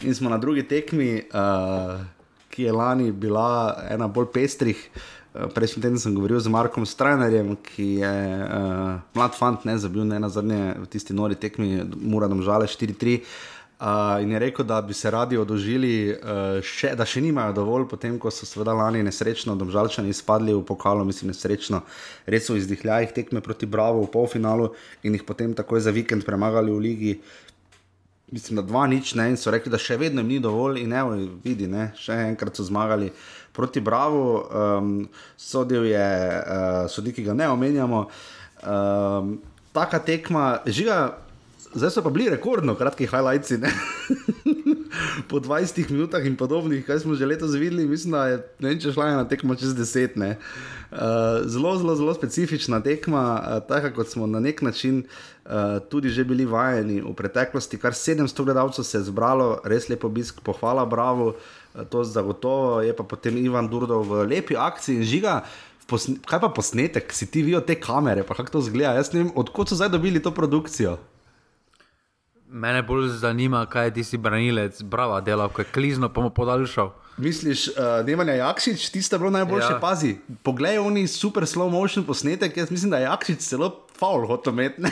in 0.03 0.15
smo 0.15 0.29
na 0.29 0.37
drugi 0.37 0.63
tekmi, 0.63 1.23
uh, 1.33 2.01
ki 2.51 2.67
je 2.67 2.75
lani 2.75 3.11
bila 3.11 3.79
ena 3.89 4.07
bolj 4.11 4.31
pestrih. 4.33 4.83
Uh, 5.31 5.47
prejšnji 5.55 5.81
teden 5.81 5.99
sem 5.99 6.15
govoril 6.15 6.39
z 6.43 6.51
Markom 6.51 6.85
Strajnerjem, 6.85 7.55
ki 7.63 7.87
je 8.03 8.11
uh, 8.43 8.99
mlad 9.15 9.37
fant, 9.37 9.63
ne 9.65 9.77
zabil 9.79 10.03
ne 10.03 10.19
na 10.19 10.29
zadnje 10.29 10.75
v 10.83 10.91
tisti 10.91 11.15
nori 11.15 11.39
tekmi, 11.39 11.81
mora 11.95 12.27
nam 12.27 12.43
žale 12.43 12.67
4-3. 12.67 13.21
Uh, 13.81 14.21
in 14.21 14.29
je 14.31 14.39
rekel, 14.39 14.65
da 14.65 14.81
bi 14.81 14.93
se 14.93 15.09
radi 15.09 15.37
odožili, 15.41 16.11
uh, 16.13 16.59
še, 16.61 16.91
da 16.93 17.01
še 17.01 17.23
nimajo 17.25 17.55
dovolj, 17.57 17.87
potem 17.89 18.19
ko 18.21 18.29
so 18.29 18.45
seveda 18.45 18.75
lani 18.77 19.01
nesrečno, 19.01 19.55
domžalčani 19.57 20.13
izpadli 20.13 20.53
v 20.53 20.61
pokalu, 20.61 21.07
mislim, 21.09 21.31
nesrečno, 21.33 21.79
res 22.29 22.45
so 22.45 22.53
izdihljali 22.59 23.09
tekme 23.15 23.41
proti 23.41 23.65
Bravo 23.65 24.03
v 24.03 24.11
polfinalu 24.13 24.69
in 25.01 25.17
jih 25.17 25.25
potem 25.25 25.55
takoj 25.57 25.81
za 25.81 25.95
vikend 25.95 26.27
premagali 26.27 26.69
v 26.69 26.83
ligi 26.83 27.15
mislim, 28.31 28.55
da 28.55 28.61
dva 28.61 28.87
nič 28.87 29.13
ne 29.19 29.29
in 29.29 29.37
so 29.37 29.51
rekli, 29.51 29.71
da 29.71 29.79
še 29.81 29.97
vedno 29.99 30.23
jim 30.23 30.31
ni 30.31 30.39
dovolj 30.39 30.81
in 30.81 30.93
evo, 30.95 31.15
vidi, 31.43 31.67
ne, 31.67 31.91
še 31.99 32.15
enkrat 32.31 32.55
so 32.57 32.63
zmagali 32.67 33.11
proti 33.51 33.83
Bravo, 33.83 34.23
um, 34.47 34.93
sodel 35.37 35.85
je 35.89 36.07
uh, 36.39 36.87
sodnik, 36.91 37.17
ki 37.19 37.27
ga 37.27 37.35
ne 37.35 37.49
omenjamo. 37.51 38.05
Um, 38.63 39.35
taka 39.75 39.99
tekma, 39.99 40.61
žiga, 40.65 41.17
zdaj 41.73 41.91
so 41.91 42.05
pa 42.05 42.13
bili 42.13 42.29
rekordno 42.31 42.75
kratki 42.79 43.09
highlights. 43.11 43.51
po 45.29 45.39
20 45.39 45.91
minutah 45.91 46.25
in 46.25 46.35
podobnih, 46.37 46.85
kaj 46.85 47.03
smo 47.03 47.15
že 47.15 47.25
letos 47.25 47.55
videli, 47.55 47.87
mislim, 47.87 48.11
da 48.11 48.25
je 48.27 48.37
ne 48.59 48.69
vem, 48.69 48.79
če 48.79 48.93
šla 48.95 49.07
je 49.07 49.15
na 49.15 49.27
tekmo 49.27 49.55
čez 49.55 49.75
10. 49.77 50.17
Uh, 50.17 51.47
zelo, 51.47 51.77
zelo, 51.79 51.95
zelo 51.95 52.13
specifična 52.13 52.81
tekma, 52.83 53.23
uh, 53.39 53.59
tako 53.67 53.93
kot 54.01 54.11
smo 54.11 54.27
na 54.27 54.39
nek 54.39 54.61
način 54.61 55.03
uh, 55.03 55.79
tudi 55.89 56.09
že 56.09 56.23
bili 56.23 56.45
vajeni 56.45 57.01
v 57.01 57.13
preteklosti. 57.15 57.79
Kar 57.79 57.95
700 57.95 58.43
gledalcev 58.43 58.83
se 58.83 58.97
je 58.97 59.07
zbralo, 59.07 59.61
res 59.63 59.89
lepo 59.89 60.11
obisk, 60.11 60.41
pohvala, 60.43 60.85
bravo, 60.85 61.35
uh, 61.35 61.83
to 61.89 62.03
zagotovo 62.03 62.81
je 62.81 62.95
pa 62.95 63.03
potem 63.03 63.37
Ivan 63.37 63.67
Durdov 63.71 64.03
v 64.03 64.27
lepi 64.27 64.55
akciji 64.55 65.01
in 65.01 65.03
žiga. 65.03 65.41
Kaj 66.23 66.39
pa 66.39 66.47
posnetek, 66.47 67.11
si 67.11 67.27
ti 67.27 67.41
vidijo 67.43 67.59
te 67.67 67.75
kamere, 67.75 68.23
pa 68.23 68.35
kako 68.35 68.51
to 68.51 68.61
zgleda? 68.67 68.95
Jaz 68.95 69.11
ne 69.11 69.25
vem, 69.25 69.31
odkot 69.35 69.67
so 69.67 69.75
zdaj 69.75 69.91
dobili 69.91 70.21
to 70.23 70.31
produkcijo. 70.31 70.95
Mene 72.51 72.81
bolj 72.83 73.07
zanima, 73.07 73.65
kaj 73.65 73.85
je 73.85 74.03
ti 74.03 74.17
branilec, 74.17 74.81
brava 74.83 75.21
dela, 75.21 75.47
ko 75.47 75.61
je 75.61 75.65
klizno, 75.71 76.09
pa 76.09 76.21
mu 76.21 76.29
podaljšal. 76.29 76.91
Misliš, 77.17 77.67
uh, 77.67 78.03
Nemanja 78.05 78.33
Jakšič, 78.33 78.89
tiste 78.89 79.17
bilo 79.17 79.29
najboljše, 79.31 79.71
ja. 79.71 79.79
pazi. 79.79 80.17
Poglej, 80.43 80.79
oni 80.79 81.07
super 81.07 81.43
slow 81.47 81.71
motion 81.71 82.03
posnetek, 82.03 82.57
jaz 82.57 82.71
mislim, 82.71 82.91
da 82.91 82.97
je 82.97 83.07
Jakšič 83.07 83.39
celo 83.39 83.71
faul 83.99 84.27
hotel 84.27 84.53
imeti. 84.53 84.83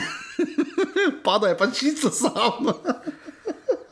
Pada 1.24 1.52
je 1.52 1.58
pa 1.58 1.70
čisto 1.70 2.10
samo. 2.10 2.72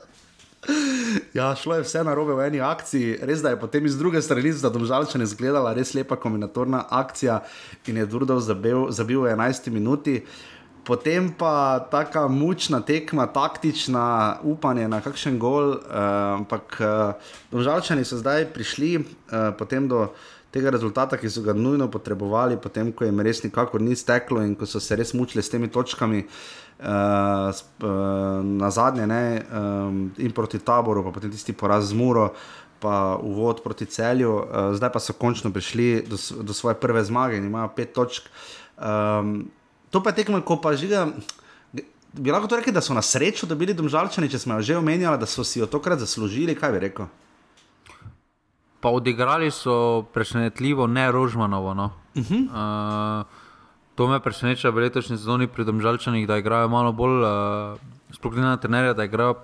ja, 1.38 1.52
šlo 1.56 1.76
je 1.76 1.84
vse 1.84 2.04
narobe 2.08 2.40
v 2.40 2.48
eni 2.48 2.64
akciji, 2.64 3.18
res 3.20 3.44
da 3.44 3.52
je 3.52 3.60
potem 3.60 3.86
iz 3.86 3.98
druge 3.98 4.22
strani 4.22 4.52
za 4.52 4.72
domžalčane 4.72 5.28
izgledala 5.28 5.76
res 5.76 5.92
lepa 5.94 6.16
kombinatorna 6.16 6.86
akcija 6.88 7.42
in 7.86 8.00
je 8.00 8.06
Durdov 8.06 8.40
zabil, 8.40 8.88
zabil 8.88 9.20
v 9.20 9.36
11 9.36 9.68
minuti. 9.76 10.22
Uh, 10.24 10.47
potem 10.88 11.28
pa 11.28 11.84
tako 11.92 12.28
mučna 12.32 12.80
tekma, 12.80 13.26
taktična, 13.28 14.38
upanje 14.42 14.88
na 14.88 15.02
kakšen 15.04 15.36
gol. 15.38 15.76
Uh, 15.76 15.80
ampak 16.40 16.80
uh, 16.80 17.60
žalčani 17.60 18.08
so 18.08 18.16
zdaj 18.16 18.48
prišli 18.56 18.96
uh, 18.96 19.82
do 19.84 20.06
tega 20.48 20.72
rezultata, 20.72 21.18
ki 21.20 21.28
so 21.28 21.44
ga 21.44 21.52
nujno 21.52 21.90
potrebovali, 21.92 22.56
potem 22.56 22.88
ko 22.92 23.04
jim 23.04 23.20
res 23.20 23.42
nikakor 23.44 23.84
ni 23.84 23.92
steklo 23.96 24.40
in 24.40 24.56
ko 24.56 24.64
so 24.64 24.80
se 24.80 24.96
res 24.96 25.12
mučili 25.12 25.44
s 25.44 25.52
temi 25.52 25.68
točkami. 25.68 26.24
Uh, 26.78 27.50
uh, 27.82 27.90
na 28.44 28.70
zadnje, 28.70 29.06
ne, 29.06 29.42
um, 29.50 30.12
in 30.16 30.30
proti 30.32 30.60
taboru, 30.62 31.02
pa 31.02 31.10
potem 31.10 31.30
tisti 31.34 31.52
poraz 31.52 31.90
z 31.90 31.98
Muro, 31.98 32.30
pa 32.78 33.18
uvod 33.18 33.64
proti 33.64 33.90
celju, 33.90 34.30
uh, 34.38 34.70
zdaj 34.78 34.92
pa 34.94 35.02
so 35.02 35.12
končno 35.12 35.50
prišli 35.50 36.06
do, 36.06 36.16
do 36.16 36.54
svoje 36.54 36.78
prve 36.78 37.02
zmage 37.04 37.36
in 37.36 37.50
imajo 37.50 37.74
pet 37.74 37.92
točk. 37.92 38.30
Um, 38.78 39.50
to 39.90 40.02
pa 40.02 40.10
je 40.10 40.22
tekmo, 40.22 40.40
ko 40.42 40.60
pa 40.60 40.76
žiga. 40.76 41.08
Bi 42.12 42.32
lahko 42.32 42.48
rekli, 42.56 42.72
da 42.72 42.80
so 42.80 42.94
na 42.96 43.02
srečo 43.04 43.46
dobili 43.46 43.74
domžalčani, 43.76 44.30
če 44.30 44.38
smo 44.38 44.58
jo 44.58 44.62
že 44.62 44.76
omenjali, 44.80 45.20
da 45.20 45.26
so 45.26 45.44
si 45.44 45.60
jo 45.60 45.66
tokrat 45.66 46.00
zaslužili, 46.00 46.56
kaj 46.56 46.72
bi 46.72 46.78
rekel? 46.88 47.06
Pa 48.80 48.88
odigrali 48.94 49.50
so 49.50 50.06
presenetljivo, 50.14 50.86
ne 50.86 51.12
rožmanovo. 51.12 51.74
No. 51.74 51.90
Uh 52.14 52.22
-huh. 52.22 52.42
uh, 52.48 53.26
to 53.94 54.08
me 54.08 54.20
preseneča 54.20 54.70
v 54.70 54.88
letošnji 54.88 55.16
sezoni 55.16 55.46
pri 55.46 55.64
domžalčanih, 55.64 56.26
da 56.26 56.38
igrajo 56.38 56.68
malo 56.68 56.92
bolj, 56.92 57.22
uh, 57.22 57.78
sploh 58.10 58.34
ne 58.34 58.42
na 58.42 58.56
trenerja, 58.56 58.94
da 58.94 59.04
igrajo 59.04 59.34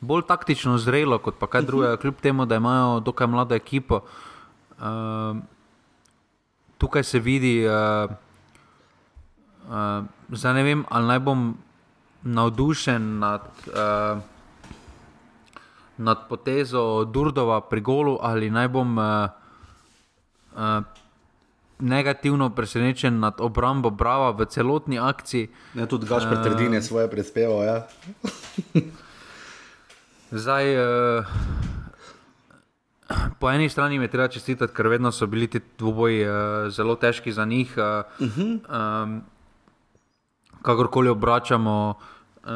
bolj 0.00 0.22
taktično 0.28 0.78
zrelo 0.78 1.18
kot 1.18 1.38
pa 1.38 1.46
kaj 1.46 1.62
uh 1.62 1.68
-huh. 1.68 1.96
kljub 1.96 2.14
temu, 2.20 2.46
da 2.46 2.56
imajo 2.56 3.00
dokaj 3.00 3.26
mlado 3.26 3.54
ekipo. 3.54 4.00
Uh, 4.78 5.36
tukaj 6.78 7.04
se 7.04 7.18
vidi. 7.18 7.66
Uh, 7.66 8.27
Uh, 9.68 10.04
zdaj 10.32 10.54
ne 10.54 10.62
vem, 10.62 10.84
ali 10.88 11.06
naj 11.06 11.18
bom 11.20 11.56
navdušen 12.22 13.18
nad, 13.18 13.44
uh, 13.68 14.18
nad 15.96 16.28
potezo 16.28 17.04
Durdova 17.04 17.60
pri 17.60 17.80
golu, 17.80 18.18
ali 18.20 18.50
naj 18.50 18.68
bom 18.68 18.98
uh, 18.98 19.28
uh, 20.56 20.80
negativno 21.78 22.50
presenečen 22.50 23.20
nad 23.20 23.40
obrambo 23.40 23.90
Brava 23.90 24.30
v 24.30 24.48
celotni 24.48 24.98
akciji. 24.98 25.48
Ne, 25.74 25.86
tudi 25.86 26.06
Gaš 26.06 26.24
pretrdine 26.32 26.78
uh, 26.78 26.84
svoje 26.84 27.10
prispevo. 27.10 27.62
Ja. 27.62 27.86
zdaj, 30.42 30.64
uh, 30.80 31.24
Po 33.38 33.50
eni 33.50 33.68
strani 33.68 33.96
je 33.96 34.08
treba 34.08 34.28
čestitati, 34.28 34.72
ker 34.74 34.88
vedno 34.88 35.12
so 35.12 35.26
bili 35.26 35.46
ti 35.48 35.60
dvoboji 35.78 36.24
uh, 36.28 36.32
zelo 36.68 36.96
težki 36.96 37.32
za 37.32 37.44
njih. 37.44 37.72
Uh, 37.76 38.04
uh 38.20 38.36
-huh. 38.36 39.04
um, 39.04 39.22
kakorkoli 40.62 41.08
obračamo, 41.08 41.94
uh, 41.94 42.50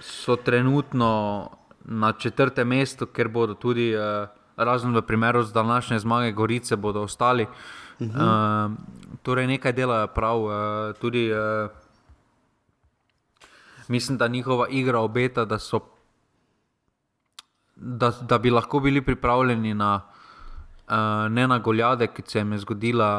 so 0.00 0.36
trenutno 0.36 1.50
na 1.84 2.12
četrtem 2.12 2.68
mestu, 2.68 3.06
ker 3.06 3.28
bodo 3.28 3.54
tudi, 3.54 3.92
uh, 3.96 4.28
razen 4.56 4.94
v 4.94 5.02
primeru 5.02 5.42
z 5.42 5.52
današnje 5.52 5.98
zmage, 5.98 6.32
Gorice 6.32 6.76
bodo 6.76 7.02
ostali. 7.02 7.46
Uh 8.00 8.06
-huh. 8.06 8.66
uh, 8.66 8.72
torej, 9.22 9.46
nekaj 9.46 9.72
delajo 9.72 10.06
prav. 10.06 10.42
Uh, 10.42 10.52
tudi, 11.00 11.32
uh, 11.32 11.70
mislim, 13.88 14.18
da 14.18 14.28
njihova 14.28 14.68
igra 14.68 15.00
obeta, 15.00 15.44
da, 15.44 15.58
so, 15.58 15.80
da, 17.76 18.10
da 18.10 18.38
bi 18.38 18.50
lahko 18.50 18.80
bili 18.80 19.02
pripravljeni 19.02 19.74
na 19.74 20.00
uh, 20.88 21.32
ne 21.32 21.48
na 21.48 21.58
goljade, 21.58 22.06
ki 22.06 22.22
se 22.26 22.38
jim 22.38 22.52
je 22.52 22.58
zgodila 22.58 23.10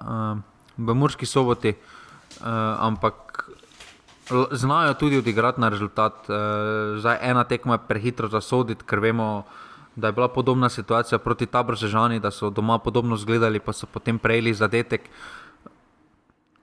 uh, 0.00 0.38
v 0.76 0.94
Murski 0.94 1.26
soboti, 1.26 1.74
uh, 2.40 2.46
ampak 2.78 3.29
znajo 4.50 4.94
tudi 4.94 5.18
odigrati 5.18 5.60
na 5.60 5.68
rezultat. 5.68 6.12
Uh, 6.28 6.36
zdaj 6.98 7.18
ena 7.22 7.44
tekma 7.44 7.74
je 7.74 7.86
prehitro 7.88 8.28
zasoditi, 8.28 8.84
ker 8.84 9.00
vemo. 9.00 9.44
Da 9.96 10.06
je 10.06 10.12
bila 10.12 10.28
podobna 10.28 10.68
situacija 10.68 11.18
proti 11.18 11.46
Tabrožani, 11.46 12.20
da 12.20 12.30
so 12.30 12.50
doma 12.50 12.78
podobno 12.78 13.16
zgledali, 13.16 13.58
pa 13.60 13.72
so 13.72 13.86
potem 13.86 14.18
prejeli 14.18 14.54
zadetek. 14.54 15.08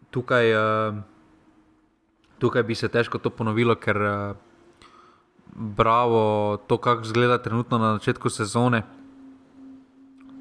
Tukaj, 0.09 0.53
uh, 0.55 0.95
tukaj 2.39 2.63
bi 2.63 2.75
se 2.75 2.87
težko 2.87 3.17
to 3.17 3.29
ponovilo, 3.29 3.75
ker 3.75 3.97
uh, 4.01 4.35
bravo, 5.55 6.57
to, 6.67 6.77
kako 6.77 7.01
izgleda 7.01 7.37
trenutno 7.37 7.77
na 7.77 7.93
začetku 7.99 8.29
sezone, 8.29 8.83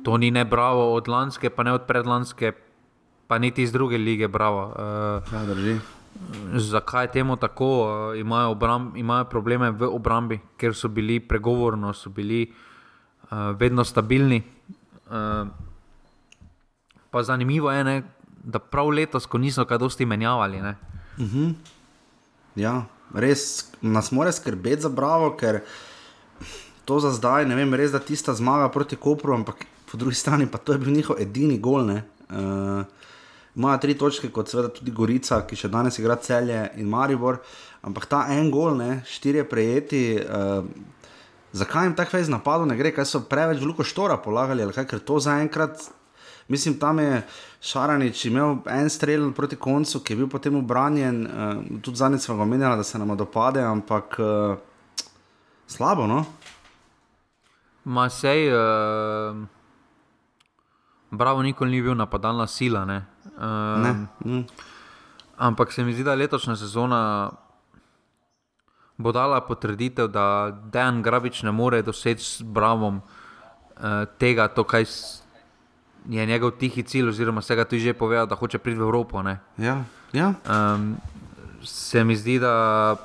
to 0.05 0.17
ni 0.17 0.31
ne 0.31 0.45
bravo 0.45 0.95
od 0.95 1.09
lanske, 1.09 1.51
pa 1.51 1.63
ne 1.63 1.73
od 1.73 1.83
predlanske, 1.91 2.53
pa 3.27 3.39
niti 3.39 3.63
iz 3.63 3.73
druge 3.73 3.99
lige. 3.99 4.29
Bravo. 4.29 4.73
Ja, 5.33 5.45
drži. 5.45 5.79
Zakaj 6.57 7.05
je 7.05 7.13
temu 7.13 7.37
tako? 7.37 7.67
Uh, 7.67 8.19
imajo, 8.19 8.51
obramb, 8.51 8.97
imajo 8.97 9.25
probleme 9.25 9.71
v 9.71 9.89
obrambi, 9.93 10.41
ker 10.57 10.75
so 10.75 10.89
bili 10.89 11.21
pregovorno, 11.21 11.93
so 11.95 12.11
bili 12.11 12.47
uh, 13.31 13.51
vedno 13.59 13.85
stabilni. 13.85 14.43
Uh, 15.07 15.49
pa 17.11 17.23
zanimivo 17.23 17.73
je, 17.73 17.85
ne, 17.85 18.03
da 18.45 18.59
prav 18.59 18.89
letos, 18.89 19.27
ko 19.27 19.39
niso 19.39 19.65
kaj 19.65 19.79
dosti 19.79 20.07
menjavali. 20.07 20.61
Uh 20.61 20.75
-huh. 21.19 21.55
Ja, 22.57 22.85
res 23.15 23.73
nas 23.83 24.13
mora 24.13 24.33
skrbeti 24.33 24.83
za 24.83 24.89
bravo, 24.89 25.37
ker 25.37 25.61
to 26.85 27.01
za 27.01 27.11
zdaj, 27.11 27.47
ne 27.47 27.55
vem, 27.55 27.75
res 27.75 27.93
da 27.93 27.99
tista 27.99 28.35
zmaga 28.35 28.69
proti 28.69 28.97
Kopru, 28.97 29.35
ampak 29.35 29.67
po 29.91 29.99
drugi 29.99 30.15
strani 30.15 30.47
pa 30.47 30.59
to 30.59 30.73
je 30.73 30.79
bil 30.79 30.93
njihov 30.93 31.17
edini 31.19 31.59
gol. 31.59 31.91
Uh, 31.91 32.85
Imajo 33.57 33.81
tri 33.81 33.95
točke, 33.97 34.29
kot 34.29 34.53
seveda 34.53 34.69
tudi 34.69 34.93
Gorica, 34.93 35.41
ki 35.49 35.57
še 35.57 35.71
danes 35.73 35.97
igra 35.99 36.19
celje 36.21 36.59
in 36.77 36.91
Maribor, 36.93 37.41
ampak 37.89 38.05
ta 38.11 38.27
en 38.35 38.51
gol, 38.53 38.77
ne, 38.77 39.01
štirje 39.09 39.47
prejeti. 39.49 40.03
Uh, 40.21 40.67
zakaj 41.57 41.89
jim 41.89 41.95
tako 41.97 42.19
več 42.19 42.29
napadov 42.29 42.69
ne 42.69 42.77
gre, 42.77 42.93
kaj 42.93 43.09
so 43.09 43.23
preveč 43.31 43.63
veliko 43.63 43.87
štora 43.87 44.19
polagali 44.21 44.65
ali 44.65 44.77
kaj, 44.77 44.89
ker 44.91 45.01
to 45.01 45.17
zaenkrat 45.25 45.89
Mislim, 46.49 46.79
tam 46.79 46.99
je 46.99 47.23
Šaranič 47.61 48.25
imel 48.25 48.57
en 48.71 48.91
strel 48.91 49.33
proti 49.33 49.57
koncu, 49.57 50.01
ki 50.01 50.13
je 50.13 50.17
bil 50.17 50.29
potem 50.31 50.55
obranjen. 50.55 51.27
Uh, 51.27 51.81
tudi 51.83 51.97
zadnjič 51.97 52.23
smo 52.23 52.37
ga 52.37 52.43
omenjali, 52.43 52.77
da 52.77 52.85
se 52.85 52.99
nam 52.99 53.17
dopade, 53.17 53.61
ampak 53.61 54.19
uh, 54.19 54.57
slabo. 55.67 56.07
No? 56.07 56.25
Ma 57.85 58.09
sej, 58.09 58.53
uh, 58.55 59.37
bravo, 61.11 61.43
nikoli 61.43 61.71
ni 61.71 61.83
bil 61.83 61.95
napadalna 61.95 62.47
sila. 62.47 62.85
Ne? 62.85 63.03
Uh, 63.37 63.83
ne. 63.83 64.07
Mm. 64.25 64.45
Ampak 65.37 65.73
se 65.73 65.85
mi 65.85 65.93
zdi, 65.93 66.05
da 66.05 66.15
letošnja 66.15 66.57
sezona 66.57 67.31
bo 68.97 69.13
dala 69.13 69.41
potrditev, 69.45 70.09
da 70.09 70.51
Dejan 70.73 71.03
Grabič 71.03 71.43
ne 71.43 71.53
more 71.53 71.83
doseči 71.83 72.25
s 72.25 72.43
Bravom 72.43 73.01
uh, 73.01 74.09
tega, 74.19 74.49
to, 74.49 74.65
kaj 74.65 74.87
je 76.09 76.27
njegov 76.27 76.57
tihi 76.57 76.83
cilj, 76.83 77.09
oziroma 77.09 77.43
se 77.43 77.57
ga 77.57 77.65
tudi 77.65 77.83
že 77.83 77.95
povedal, 77.95 78.27
da 78.27 78.35
hoče 78.35 78.59
priti 78.59 78.79
v 78.79 78.83
Evropo. 78.83 79.23
Ja, 79.59 79.85
ja. 80.13 80.33
Um, 80.49 80.97
se 81.63 82.05
mi 82.05 82.17
zdi, 82.17 82.39
da 82.39 82.97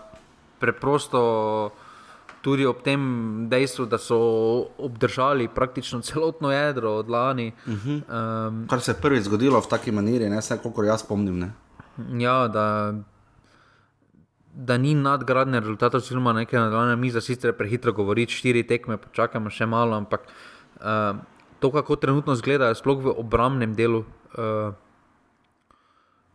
preprosto 0.60 1.72
tudi 2.42 2.66
ob 2.66 2.82
tem 2.82 3.02
dejstvu, 3.50 3.86
da 3.86 3.98
so 3.98 4.18
obdržali 4.78 5.48
praktično 5.48 6.02
celotno 6.02 6.52
jedro 6.52 6.92
od 6.92 7.10
lani. 7.10 7.52
Uh 7.66 7.74
-huh. 7.74 8.48
um, 8.48 8.68
Kar 8.68 8.82
se 8.82 8.92
je 8.92 8.96
prvič 9.02 9.24
zgodilo 9.24 9.62
v 9.62 9.68
taki 9.68 9.92
maniri, 9.92 10.30
ne 10.30 10.40
vse, 10.40 10.58
koliko 10.58 10.84
jaz 10.84 11.02
spomnim. 11.02 11.40
Ne? 11.40 11.52
Ja, 12.20 12.48
da. 12.48 12.94
Da 14.54 14.78
ni 14.78 14.96
nadgradnje 14.96 15.60
rezultatov, 15.60 15.98
oziroma 15.98 16.34
nekaj 16.34 16.60
nadaljnega, 16.60 16.96
mi 16.96 17.12
za 17.12 17.22
sicer 17.22 17.54
prehitro 17.54 17.94
govoriti, 17.94 18.34
štiri 18.34 18.68
tekme, 18.68 18.98
počakajmo 18.98 19.50
še 19.50 19.66
malo, 19.66 19.96
ampak 19.96 20.22
uh, 20.76 21.18
to, 21.60 21.72
kako 21.72 21.96
trenutno 21.96 22.34
izgledajo, 22.34 22.76
sploh 22.76 23.04
v 23.04 23.14
obrambnem 23.18 23.76
delu, 23.76 24.00
uh, 24.00 24.74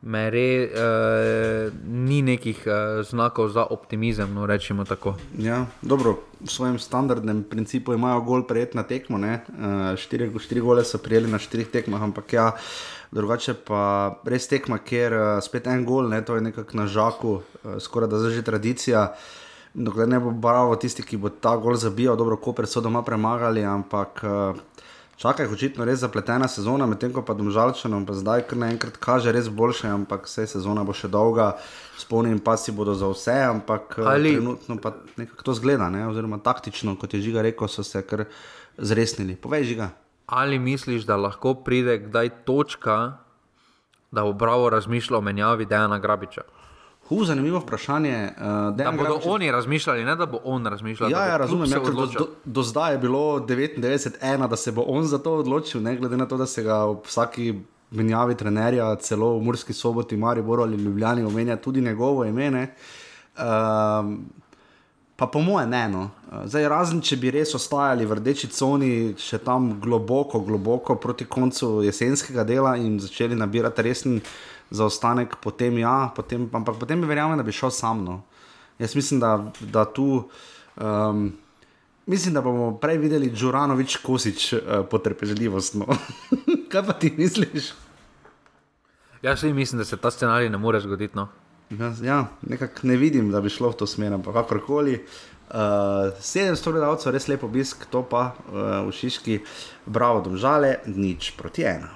mere, 0.07 0.71
uh, 0.71 1.75
ni 1.87 2.23
nekih 2.23 2.63
uh, 2.67 3.03
znakov 3.03 3.51
za 3.51 3.67
optimizem. 3.71 4.31
No, 4.35 4.47
rečemo 4.47 4.85
tako. 4.87 5.17
Ja, 5.39 5.67
dobro, 5.83 6.23
v 6.41 6.51
svojem 6.51 6.79
standardnem 6.79 7.43
principu 7.43 7.95
imajo 7.95 8.21
gol 8.23 8.47
prejet 8.47 8.79
na 8.79 8.87
tekmo. 8.87 9.19
Uh, 9.19 9.99
štiri, 9.99 10.31
štiri 10.39 10.63
gole 10.63 10.85
so 10.87 11.03
prijeli 11.03 11.31
na 11.31 11.43
štirih 11.43 11.67
tekmah, 11.73 12.03
ampak 12.03 12.33
ja. 12.33 12.53
Drugače 13.11 13.55
pa 13.67 14.19
res 14.27 14.49
tekma, 14.51 14.79
ker 14.83 15.15
uh, 15.15 15.25
spet 15.43 15.67
en 15.71 15.85
gol, 15.87 16.11
ne, 16.11 16.23
to 16.27 16.39
je 16.39 16.43
nekako 16.43 16.79
na 16.79 16.87
žaku, 16.91 17.35
uh, 17.39 17.77
skoraj 17.83 18.11
da 18.11 18.23
zdaj 18.23 18.39
že 18.39 18.47
tradicija. 18.47 19.03
Dokler 19.75 20.09
ne 20.09 20.19
bo 20.23 20.31
bravo 20.31 20.75
tisti, 20.81 21.03
ki 21.03 21.19
bo 21.21 21.31
ta 21.31 21.57
gol 21.61 21.77
zabijal, 21.77 22.17
dobro, 22.17 22.39
ko 22.39 22.55
so 22.65 22.81
doma 22.81 23.03
premagali, 23.03 23.65
ampak 23.65 24.23
uh, 24.25 24.57
Čakaj, 25.17 25.47
očitno 25.49 25.85
res 25.89 26.03
zapletena 26.05 26.45
sezona, 26.45 26.85
medtem 26.85 27.09
ko 27.09 27.23
pa 27.25 27.33
domžalčanom 27.33 28.05
pa 28.05 28.13
zdaj 28.13 28.43
kar 28.51 28.59
naenkrat 28.61 28.99
kaže 29.01 29.33
res 29.33 29.49
boljše, 29.49 29.89
ampak 29.89 30.29
vse 30.29 30.45
sezona 30.51 30.83
bo 30.85 30.93
še 30.93 31.09
dolga, 31.09 31.55
spomnim 31.97 32.37
pa 32.37 32.59
si 32.61 32.69
bodo 32.69 32.93
za 32.93 33.09
vse, 33.09 33.37
ampak 33.49 33.97
eh, 33.97 34.11
Ali... 34.13 34.35
trenutno 34.37 34.77
pa 34.77 34.93
nekako 35.17 35.49
to 35.49 35.55
zgleda, 35.57 35.89
ne? 35.89 36.05
oziroma 36.05 36.37
taktično, 36.45 36.99
kot 37.01 37.17
je 37.17 37.23
Žiga 37.25 37.47
rekel, 37.49 37.65
so 37.65 37.81
se 37.81 38.05
kar 38.05 38.27
zresnili. 38.77 39.39
Povej, 39.41 39.65
Žiga. 39.73 39.89
Ali 40.29 40.61
misliš, 40.61 41.09
da 41.09 41.17
lahko 41.17 41.55
pride 41.65 41.97
kdaj 42.11 42.45
točka, 42.45 43.17
da 44.13 44.21
bo 44.21 44.37
bravo 44.37 44.69
razmišljal 44.69 45.23
o 45.23 45.25
menjavi 45.25 45.65
Dejana 45.65 45.97
Grabiča? 45.97 46.45
Hu, 47.09 47.25
zanimivo 47.25 47.59
vprašanje. 47.59 48.31
Uh, 48.37 48.43
da 48.77 48.91
bodo 48.91 49.05
Grabič... 49.05 49.27
oni 49.27 49.51
razmišljali, 49.53 50.05
ne 50.05 50.17
da 50.17 50.27
bo 50.27 50.41
on 50.45 50.67
razmišljal. 50.67 51.11
Ja, 51.11 51.27
ja 51.27 51.37
razumem. 51.37 51.71
Ja, 51.71 51.79
do, 51.79 52.07
do, 52.07 52.29
do 52.45 52.63
zdaj 52.63 52.95
je 52.95 52.99
bilo 52.99 53.41
99-1, 53.41 54.49
da 54.49 54.57
se 54.57 54.73
bo 54.73 54.83
on 54.87 55.05
za 55.05 55.19
to 55.19 55.35
odločil, 55.35 55.83
ne 55.83 55.97
glede 55.97 56.17
na 56.17 56.27
to, 56.27 56.37
da 56.37 56.47
se 56.47 56.63
ga 56.63 56.85
v 56.85 56.97
vsaki 57.05 57.55
menjavi 57.91 58.35
trenerja, 58.35 58.97
celo 58.97 59.39
v 59.39 59.43
Murski 59.43 59.73
soboti, 59.73 60.17
Mariboru 60.17 60.63
ali 60.63 60.77
Ljubljani 60.77 61.25
omenja 61.25 61.57
tudi 61.57 61.81
njegovo 61.81 62.25
ime. 62.25 62.75
Uh, 63.37 63.43
pa 65.17 65.27
po 65.27 65.41
mojem 65.41 65.71
ne. 65.71 65.89
No. 65.89 66.11
Zdaj, 66.45 66.69
razen 66.69 67.01
če 67.01 67.17
bi 67.17 67.31
res 67.31 67.55
ostajali 67.55 68.07
v 68.07 68.19
rdeči 68.19 68.51
coni, 68.53 69.15
še 69.19 69.39
tam 69.45 69.77
globoko, 69.81 70.41
globoko 70.41 70.97
proti 71.01 71.25
koncu 71.25 71.81
jesenskega 71.87 72.45
dela 72.45 72.77
in 72.77 72.99
začeli 73.01 73.39
nabirati 73.39 73.83
resni 73.83 74.21
zaostanek, 74.71 75.37
potem 75.43 75.79
ja, 75.79 76.13
potem, 76.17 76.49
ampak 76.53 76.79
potem 76.81 77.01
bi 77.01 77.07
verjamem, 77.11 77.39
da 77.39 77.47
bi 77.47 77.55
šel 77.55 77.71
sam. 77.71 78.05
No. 78.05 78.21
Jaz 78.79 78.97
mislim, 78.97 79.21
da, 79.21 79.53
da 79.61 79.85
tu. 79.85 80.29
Um, 80.77 81.33
Mislim, 82.07 82.35
da 82.35 82.41
bomo 82.41 82.77
prej 82.79 83.01
videli 83.03 83.33
Džuranovič, 83.35 83.97
kosič, 83.97 84.53
uh, 84.53 84.61
potrpežljivost. 84.91 85.75
No. 85.75 85.87
Kaj 86.71 86.85
pa 86.87 86.93
ti 86.93 87.11
misliš? 87.17 87.73
Jaz 89.23 89.43
mislim, 89.43 89.79
da 89.79 89.85
se 89.85 89.97
ta 89.97 90.11
scenarij 90.11 90.51
ne 90.51 90.59
more 90.59 90.81
zgoditi. 90.81 91.17
No. 91.17 91.29
Ja, 91.71 91.93
ja 92.03 92.27
nekako 92.43 92.87
ne 92.87 92.97
vidim, 92.97 93.31
da 93.31 93.41
bi 93.41 93.51
šlo 93.51 93.73
v 93.73 93.81
to 93.81 93.87
smer, 93.87 94.15
ampak 94.15 94.35
kakorkoli. 94.35 95.01
Uh, 95.51 96.15
700 96.23 96.73
gledalcev, 96.73 97.13
res 97.15 97.29
lepo 97.29 97.47
obisk, 97.47 97.89
to 97.91 98.05
pa 98.07 98.29
uh, 98.35 98.87
v 98.87 98.95
Šiški, 98.95 99.41
bravo, 99.87 100.23
domžale, 100.23 100.77
nič 100.87 101.33
proti 101.39 101.67
ena. 101.67 101.91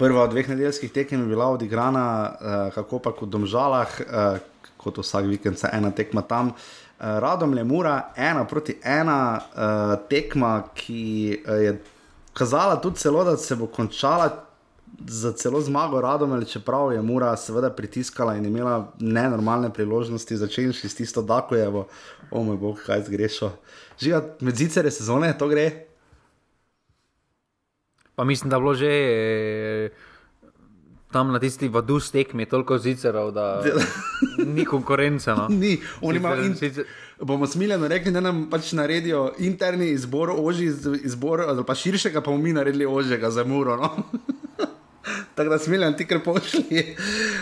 Prva 0.00 0.22
od 0.24 0.32
dveh 0.32 0.48
nedeljskih 0.48 0.92
tekem 0.92 1.20
je 1.20 1.26
bila 1.28 1.50
odigrana, 1.52 2.04
uh, 2.32 2.74
kako 2.74 2.98
pa 3.04 3.12
kot 3.12 3.28
domžalah, 3.28 3.98
uh, 4.00 4.38
kot 4.80 4.98
vsak 4.98 5.28
vikend 5.28 5.60
se 5.60 5.68
ena 5.72 5.90
tekma 5.92 6.22
tam. 6.22 6.54
Uh, 6.54 7.18
Radom 7.20 7.52
le 7.52 7.64
mura, 7.64 8.12
ena 8.16 8.46
proti 8.48 8.78
ena 8.80 9.18
uh, 9.36 9.96
tekma, 10.08 10.70
ki 10.74 11.02
uh, 11.44 11.58
je 11.60 11.74
kazala 12.32 12.80
tudi 12.80 12.96
celo, 12.96 13.24
da 13.24 13.36
se 13.36 13.56
bo 13.56 13.66
končala 13.66 14.30
za 15.08 15.32
celo 15.32 15.60
zmago 15.60 16.00
radom, 16.00 16.44
čeprav 16.44 16.92
je 16.92 17.02
Mura 17.02 17.36
seveda 17.36 17.70
pritiskala 17.70 18.36
in 18.36 18.46
imela 18.46 18.92
nenormalne 18.98 19.70
priložnosti, 19.72 20.36
začenši 20.36 20.88
s 20.88 20.94
tisto 20.94 21.22
Dakojevo, 21.22 21.86
o 22.30 22.42
moj 22.42 22.56
bog, 22.56 22.80
kaj 22.86 23.04
zgrešo. 23.06 23.52
Žiga, 24.00 24.22
med 24.40 24.56
zicere 24.56 24.90
sezone 24.90 25.38
to 25.38 25.48
gre. 25.48 25.89
Pa 28.20 28.24
mislim, 28.24 28.50
da 28.50 28.56
je 28.56 28.60
bilo 28.60 28.74
že 28.74 28.86
eh, 28.86 29.90
tam 31.12 31.32
na 31.32 31.38
tisti 31.38 31.68
vadu 31.68 32.00
stekmi 32.00 32.46
toliko 32.46 32.78
zicerov, 32.78 33.30
da 33.32 33.62
ni 34.54 34.64
konkurence. 34.64 35.30
No. 35.30 35.46
Ni, 35.48 35.78
oni 36.00 36.18
imajo 36.18 36.44
in 36.44 36.56
sicer. 36.56 36.84
Bomo 37.20 37.46
smiljeno 37.46 37.88
rekli, 37.88 38.12
da 38.12 38.20
nam 38.20 38.50
pač 38.50 38.72
naredijo 38.72 39.32
interni 39.38 39.88
izbor, 39.90 40.34
oži 40.36 40.68
izbor, 41.04 41.40
ali 41.40 41.64
pa 41.64 41.74
širšega, 41.74 42.20
pa 42.20 42.30
bomo 42.30 42.42
mi 42.42 42.52
naredili 42.52 42.86
ožjega 42.86 43.30
za 43.30 43.44
muro. 43.44 43.76
No? 43.76 43.90
Tako 45.34 45.50
da 45.50 45.58
smiljeno 45.58 45.96
ti 45.96 46.06
kar 46.06 46.20
pošli. 46.24 46.96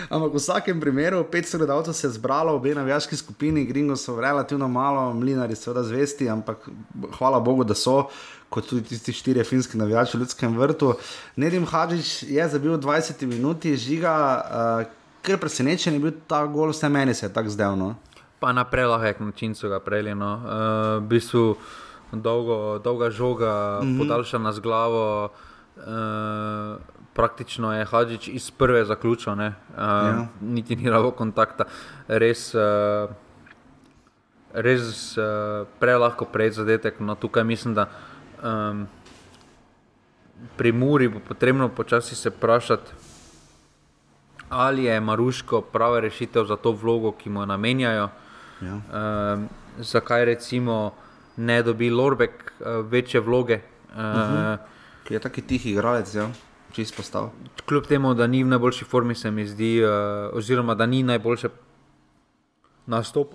Ampak 0.09 0.33
v 0.33 0.35
vsakem 0.35 0.81
primeru, 0.81 1.25
500 1.31 1.57
gledalcev 1.57 1.93
se 1.93 2.07
je 2.07 2.11
zbralo, 2.11 2.53
obe 2.55 2.75
navijaški 2.75 3.17
skupini, 3.17 3.65
Gringo 3.65 3.95
so 3.95 4.21
relativno 4.21 4.67
malo, 4.67 5.13
mlinari 5.13 5.55
so 5.55 5.83
zvesti, 5.83 6.29
ampak 6.29 6.69
hvala 7.17 7.39
Bogu, 7.39 7.63
da 7.63 7.75
so. 7.75 8.07
Kot 8.49 8.65
tudi 8.65 8.81
tisti 8.81 9.13
štiri 9.13 9.43
finski 9.43 9.77
navijači 9.77 10.17
v 10.17 10.19
ljudskem 10.19 10.57
vrtu. 10.57 10.93
Nedim 11.35 11.65
Hadžič 11.65 12.23
je 12.23 12.47
zabil 12.49 12.77
20 12.77 13.25
minut, 13.25 13.65
žiga, 13.65 14.41
uh, 14.41 14.93
ker 15.21 15.37
presenečen 15.37 15.93
je 15.93 15.99
bil 15.99 16.15
ta 16.27 16.45
gol, 16.45 16.71
vse 16.73 16.89
meni 16.89 17.13
se 17.13 17.25
je 17.25 17.33
tako 17.33 17.49
zdelo. 17.49 17.75
No? 17.75 17.95
Pa 18.39 18.53
na 18.53 18.63
prelahek 18.65 19.19
način 19.19 19.53
so 19.55 19.69
ga 19.69 19.79
prejeli. 19.79 20.15
No. 20.15 20.33
Uh, 20.33 21.03
v 21.03 21.07
bistvu 21.07 21.55
dolgo, 22.11 22.79
dolga 22.79 23.11
žoga, 23.11 23.79
mm 23.83 23.85
-hmm. 23.85 23.97
podaljšana 23.97 24.51
z 24.51 24.59
glavo. 24.59 25.29
Uh, 25.77 26.98
praktično 27.19 27.73
je 27.75 27.85
Hadžič 27.85 28.27
iz 28.31 28.51
prve 28.51 28.85
zaključil, 28.87 29.33
uh, 29.33 29.39
ja. 29.75 30.27
niti 30.41 30.75
ni 30.79 30.87
rabo 30.89 31.11
kontakta. 31.11 31.65
Res, 32.07 32.53
uh, 32.55 33.11
res 34.53 35.17
uh, 35.17 35.67
prelahko 35.83 36.29
prej 36.31 36.55
zadetek. 36.61 37.03
No, 37.03 37.17
tukaj 37.19 37.43
mislim, 37.43 37.75
da 37.75 37.89
um, 38.39 38.87
pri 40.55 40.71
Muri 40.71 41.11
bo 41.11 41.19
potrebno 41.19 41.67
počasi 41.69 42.15
se 42.15 42.31
vprašati 42.31 43.09
ali 44.49 44.83
je 44.83 44.99
Maruško 44.99 45.61
prava 45.61 45.99
rešitev 45.99 46.45
za 46.45 46.55
to 46.55 46.71
vlogo, 46.71 47.11
ki 47.11 47.29
mu 47.29 47.41
jo 47.41 47.45
namenjajo. 47.45 48.09
Ja. 48.61 48.75
Uh, 48.75 49.43
zakaj 49.77 50.25
recimo 50.25 50.93
ne 51.37 51.63
dobi 51.63 51.89
Lorbek 51.89 52.53
uh, 52.59 52.67
večje 52.91 53.19
vloge? 53.19 53.59
Uh, 53.91 53.97
uh 53.97 54.03
-huh. 54.03 54.57
Je 55.09 55.19
taki 55.19 55.41
tihi 55.41 55.71
igralec, 55.71 56.15
ja. 56.15 56.29
Čist 56.73 56.95
postal. 56.95 57.29
Kljub 57.65 57.87
temu, 57.87 58.13
da 58.13 58.27
ni 58.27 58.43
v 58.43 58.53
najboljši 58.53 58.85
formi, 58.85 59.15
se 59.15 59.31
mi 59.31 59.47
zdi, 59.47 59.79
uh, 59.83 59.89
oziroma 60.37 60.75
da 60.75 60.85
ni 60.85 61.03
najboljše 61.03 61.49
nastop. 62.85 63.33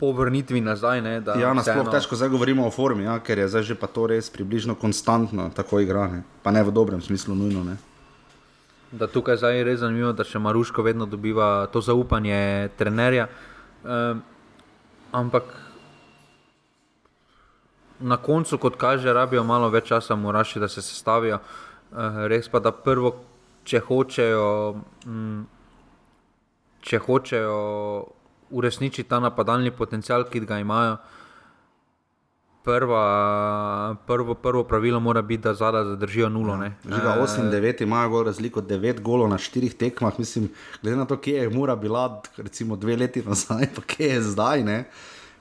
Po 0.00 0.10
vrnitvi 0.12 0.60
nazaj. 0.60 1.00
Ne, 1.02 1.22
ja, 1.38 1.52
na 1.54 1.62
splošno 1.62 1.92
težko 1.92 2.16
zdaj 2.18 2.28
govorimo 2.28 2.66
o 2.66 2.70
formi, 2.74 3.04
ja, 3.04 3.20
ker 3.22 3.38
je 3.38 3.46
zdaj 3.48 3.62
že 3.62 3.74
pa 3.78 3.86
to 3.86 4.08
res 4.10 4.30
približno 4.34 4.74
konstantno 4.74 5.46
tako 5.54 5.78
igrane. 5.80 6.24
Pa 6.42 6.50
ne 6.50 6.64
v 6.66 6.74
dobrem 6.74 7.02
smislu, 7.02 7.34
nujno. 7.38 7.62
Ne 7.64 7.76
da 8.92 9.06
tukaj 9.06 9.40
je 9.40 9.64
res 9.64 9.80
zanimivo, 9.80 10.12
da 10.12 10.24
še 10.24 10.38
Maruško 10.38 10.82
vedno 10.84 11.06
dobiva 11.06 11.66
to 11.72 11.80
zaupanje 11.80 12.68
trenerja. 12.76 13.26
Um, 13.82 14.20
ampak 15.12 15.48
na 18.00 18.18
koncu, 18.20 18.58
kot 18.58 18.76
kaže, 18.76 19.12
rabijo 19.12 19.44
malo 19.44 19.70
več 19.72 19.88
časa, 19.88 20.16
moraš, 20.16 20.58
da 20.60 20.68
se 20.68 20.82
sestavijo. 20.82 21.40
Uh, 21.40 21.71
res 22.28 22.48
pa, 22.48 22.60
da 22.60 22.72
prvo, 22.72 23.14
če 23.64 23.80
hočejo, 23.86 24.46
um, 25.06 25.42
če 26.82 26.98
hočejo 26.98 27.56
uresničiti 28.52 29.08
ta 29.08 29.20
napadalni 29.20 29.70
potencial, 29.70 30.26
ki 30.28 30.44
ga 30.46 30.58
imajo 30.60 30.96
prva, 32.62 33.96
prvo, 34.06 34.34
prvo 34.34 34.64
pravilo 34.64 35.00
mora 35.00 35.22
biti, 35.22 35.42
da 35.42 35.54
zadaj 35.54 35.84
zadržijo 35.84 36.28
nulo. 36.28 36.54
Ja. 36.62 36.72
Žiga 36.84 37.16
8-9 37.22 37.82
imajo 37.82 38.22
razliko 38.22 38.62
9 38.62 39.00
golov 39.00 39.28
na 39.28 39.38
4 39.38 39.72
tekmah. 39.76 40.18
Mislim, 40.18 40.48
glede 40.82 40.96
na 40.96 41.04
to, 41.04 41.16
kje 41.16 41.32
je 41.32 41.50
mora 41.50 41.76
bila, 41.76 42.22
recimo 42.36 42.76
dve 42.76 42.96
leti 42.96 43.22
nazaj, 43.26 43.66
pa 43.76 43.82
kje 43.82 44.06
je 44.06 44.22
zdaj. 44.22 44.62
Ne? 44.64 44.84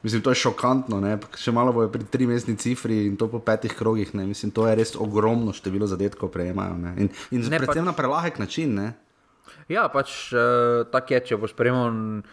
Mislim, 0.03 0.21
to 0.21 0.33
je 0.33 0.39
šokantno, 0.41 0.97
ne? 1.01 1.17
še 1.37 1.53
malo 1.53 1.73
bo 1.75 1.85
pri 1.91 2.07
tri 2.09 2.25
mestni 2.25 2.55
cifri 2.57 3.03
in 3.05 3.17
to 3.21 3.27
po 3.29 3.39
petih 3.39 3.73
krogih. 3.77 4.15
Ne? 4.17 4.25
Mislim, 4.25 4.49
to 4.51 4.65
je 4.65 4.75
res 4.79 4.95
ogromno 4.97 5.53
število 5.53 5.87
zadetkov 5.87 6.31
prejemajo. 6.33 6.77
Ne? 6.81 6.93
In, 6.97 7.11
in 7.31 7.45
ne, 7.45 7.61
predvsem 7.61 7.85
pa... 7.85 7.91
na 7.91 7.95
prelahek 7.97 8.41
način. 8.41 8.73
Ne? 8.77 8.87
Ja, 9.69 9.85
pač 9.93 10.33
uh, 10.33 10.87
tako 10.89 11.13
je, 11.13 11.21
če 11.29 11.37
boš 11.41 11.53
prejemal 11.57 12.23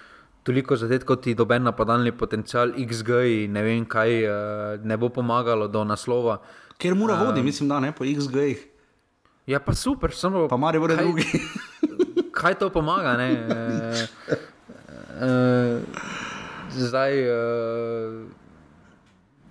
toliko 0.49 0.79
zadetkov, 0.81 1.21
ti 1.21 1.35
doben 1.37 1.67
napadalni 1.69 2.15
potencial, 2.17 2.73
XG, 2.73 3.21
ne 3.53 3.63
vem 3.67 3.85
kaj, 3.85 4.15
eh, 4.25 4.79
ne 4.81 4.97
bo 4.97 5.11
pomagalo 5.13 5.69
do 5.69 5.83
naslova. 5.85 6.39
Ker 6.81 6.97
mora 6.97 7.19
um, 7.19 7.27
voditi, 7.27 7.45
mislim, 7.45 7.69
da 7.69 7.81
ne 7.85 7.93
po 7.93 8.07
XG. 8.09 8.33
-ih. 8.33 8.63
Ja, 9.47 9.61
pa 9.61 9.75
super, 9.75 10.13
samo. 10.13 10.49
Pa 10.49 10.57
mari 10.57 10.79
vore 10.79 10.97
drugi. 10.97 11.25
kaj 12.33 12.55
to 12.55 12.71
pomaga? 12.71 13.17
Ne? 13.17 13.29
E, 13.33 14.07
e, 15.27 15.81
zdaj 16.71 17.23
e, 17.23 17.35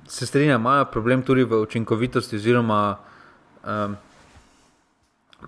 se 0.08 0.26
strinjam, 0.26 0.62
imajo 0.62 0.86
problem 0.92 1.22
tudi 1.22 1.44
v 1.44 1.62
učinkovitosti, 1.62 2.36
oziroma 2.36 2.98
e, 3.64 3.88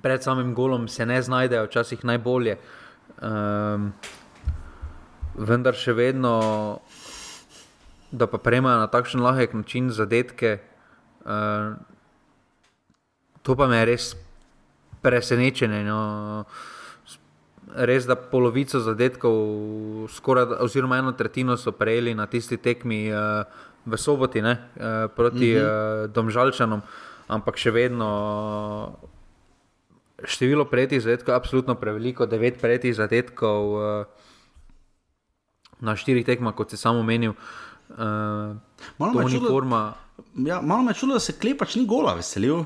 pred 0.01 0.24
samim 0.24 0.53
golom 0.53 0.88
se 0.88 1.05
ne 1.05 1.22
znajdejo, 1.22 1.65
včasih 1.65 2.05
najbolje. 2.05 2.57
E, 2.57 3.30
vendar 5.39 5.78
še 5.78 5.93
vedno, 5.95 6.34
da 8.11 8.28
pa 8.28 8.39
prejmajo 8.41 8.82
na 8.82 8.88
takšen 8.91 9.22
lahek 9.22 9.53
način 9.53 9.91
zadetke. 9.93 10.57
Uh, 11.20 11.78
to 13.43 13.55
pa 13.55 13.67
me 13.67 13.78
je 13.78 13.86
res 13.86 14.05
presenečenje. 15.01 15.84
No. 15.84 16.45
Res, 17.70 18.07
da 18.09 18.15
polovico 18.17 18.80
zadetkov, 18.82 19.36
skoraj, 20.09 20.57
oziroma 20.65 20.97
eno 20.97 21.11
tretjino 21.13 21.57
so 21.57 21.72
prejeli 21.72 22.15
na 22.17 22.26
tisti 22.26 22.57
tekmi 22.57 23.11
uh, 23.13 23.45
v 23.86 23.97
soboti 23.97 24.41
ne, 24.41 24.55
uh, 24.76 25.11
proti 25.15 25.53
uh 25.55 25.61
-huh. 25.61 26.05
uh, 26.05 26.11
Domžalčanom, 26.11 26.82
ampak 27.28 27.57
še 27.57 27.72
vedno 27.72 28.09
uh, 29.03 29.09
število 30.24 30.65
prejetih 30.65 31.01
zadetkov 31.01 31.34
je 31.34 31.36
absolutno 31.36 31.76
preveliko, 31.76 32.26
devet 32.26 32.61
prejetih 32.61 32.95
zadetkov. 32.95 33.74
Uh, 33.74 34.05
na 35.80 35.95
štirih 35.95 36.26
tekmah, 36.28 36.55
kot 36.55 36.72
si 36.72 36.78
samo 36.78 37.03
menil. 37.03 37.34
Uh, 37.89 38.59
malo 38.99 39.13
me 39.15 39.26
čudo, 39.32 39.49
ja, 40.45 40.61
malo 40.61 40.84
me 40.84 40.93
čudo, 40.93 41.13
da 41.17 41.20
se 41.20 41.39
klepač 41.39 41.76
ni 41.80 41.86
gola 41.88 42.13
veselil. 42.20 42.63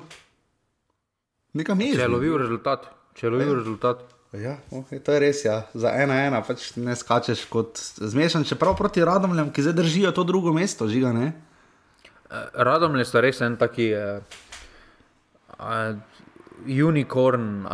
Nekam 1.53 1.79
je. 1.81 1.93
Če 1.93 2.01
je 2.01 2.09
lovil 2.09 2.37
rezultat. 2.41 2.89
Če 3.13 3.27
je 3.27 3.31
lovil 3.31 3.55
rezultat. 3.59 4.03
Ja, 4.33 4.57
okay, 4.73 4.97
to 4.97 5.13
je 5.13 5.19
res, 5.21 5.43
ja. 5.45 5.59
za 5.77 5.91
ena 5.93 6.15
ena, 6.25 6.39
pač 6.41 6.71
ne 6.81 6.95
skačeš 6.97 7.45
kot 7.53 7.77
zmešan, 8.01 8.47
čeprav 8.49 8.73
proti 8.79 9.03
radomljam, 9.05 9.51
ki 9.53 9.61
zdaj 9.61 9.75
držijo 9.77 10.11
to 10.11 10.23
drugo 10.25 10.53
mesto, 10.53 10.87
žiga 10.89 11.11
ne. 11.13 11.27
Uh, 12.25 12.49
radomlje 12.65 13.05
so 13.05 13.21
res 13.21 13.43
en 13.45 13.59
taki 13.61 13.91
uh, 13.93 14.25
uh, 15.59 15.93
unicorn, 16.65 17.67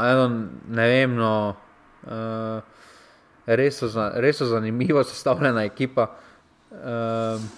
ne 0.68 0.90
vem, 0.92 1.16
no. 1.16 1.56
Uh, 2.04 2.60
res 3.48 3.80
so, 3.80 3.88
res 4.20 4.44
so 4.44 4.52
zanimivo 4.52 5.04
sestavljena 5.14 5.64
ekipa. 5.64 6.10
Um, 6.76 7.50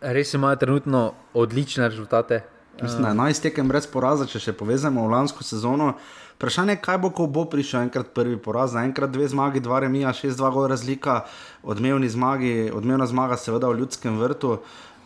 res 0.00 0.34
imajo 0.34 0.60
trenutno 0.60 1.06
odlične 1.32 1.88
rezultate. 1.88 2.42
Mislim, 2.82 3.02
da 3.02 3.08
je 3.08 3.14
11 3.14 3.42
tekem 3.42 3.68
brez 3.68 3.86
poraza, 3.86 4.26
če 4.26 4.40
še 4.40 4.52
povezamo 4.56 5.04
v 5.06 5.12
lansko 5.12 5.44
sezono. 5.44 5.94
Vprašanje 6.42 6.72
je, 6.72 6.78
kaj 6.82 6.96
bo, 6.98 7.08
ko 7.14 7.28
bo 7.30 7.44
prišel 7.46 7.84
enkrat 7.86 8.08
prvi 8.10 8.34
poraz, 8.34 8.72
enkrat 8.74 9.12
dve 9.14 9.28
zmagi, 9.30 9.60
dva 9.62 9.76
remija, 9.84 10.10
šest, 10.10 10.40
dva 10.40 10.48
gora 10.50 10.72
razlika, 10.72 11.20
odmevni 11.62 12.08
zmagi, 12.10 12.72
odmevna 12.74 13.06
zmaga, 13.06 13.36
seveda 13.38 13.68
v 13.70 13.78
ljudskem 13.78 14.16
vrtu. 14.18 14.56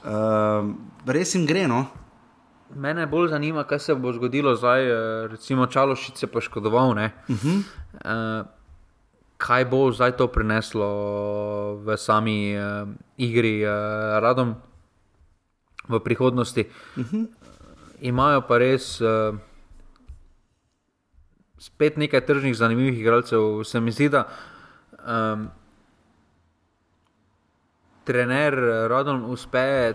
Uh, 0.01 0.71
res 1.05 1.35
jim 1.35 1.45
gre, 1.45 1.67
no? 1.69 1.83
Mene 2.73 3.05
bolj 3.07 3.35
zanima, 3.35 3.67
kaj 3.69 3.83
se 3.85 3.95
bo 4.01 4.15
zgodilo 4.17 4.55
zdaj, 4.57 4.89
eh, 4.89 5.27
recimo 5.29 5.67
Čalošič 5.67 6.17
se 6.17 6.27
poškodoval. 6.27 6.91
Uh 6.91 6.97
-huh. 7.29 7.61
uh, 7.61 8.47
kaj 9.37 9.65
bo 9.65 9.93
zdaj 9.93 10.17
to 10.17 10.29
prineslo 10.33 10.89
v 11.85 11.97
sami 11.97 12.57
uh, 12.57 12.89
igri, 13.17 13.61
uh, 13.61 13.71
radom 14.25 14.55
v 15.89 16.01
prihodnosti. 16.01 16.65
Uh 16.97 17.05
mhm. 17.05 17.17
-huh. 17.17 17.27
Imajo 18.01 18.41
pa 18.41 18.59
res 18.59 19.01
uh, 19.01 19.37
spet 21.67 21.97
nekaj 21.97 22.27
tržnih, 22.27 22.57
zanimivih 22.57 23.01
igralcev. 23.01 23.65
Se 23.65 23.81
mi 23.81 23.93
zdi, 23.93 24.09
da 24.09 24.27
um, 25.03 25.49
trener 28.05 28.55
Radom 28.91 29.25
uspe 29.31 29.95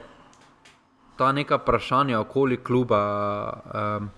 ta 1.17 1.31
neka 1.31 1.61
vprašanja 1.61 2.19
okoli 2.19 2.57
kluba. 2.57 3.03
Um, 3.73 4.09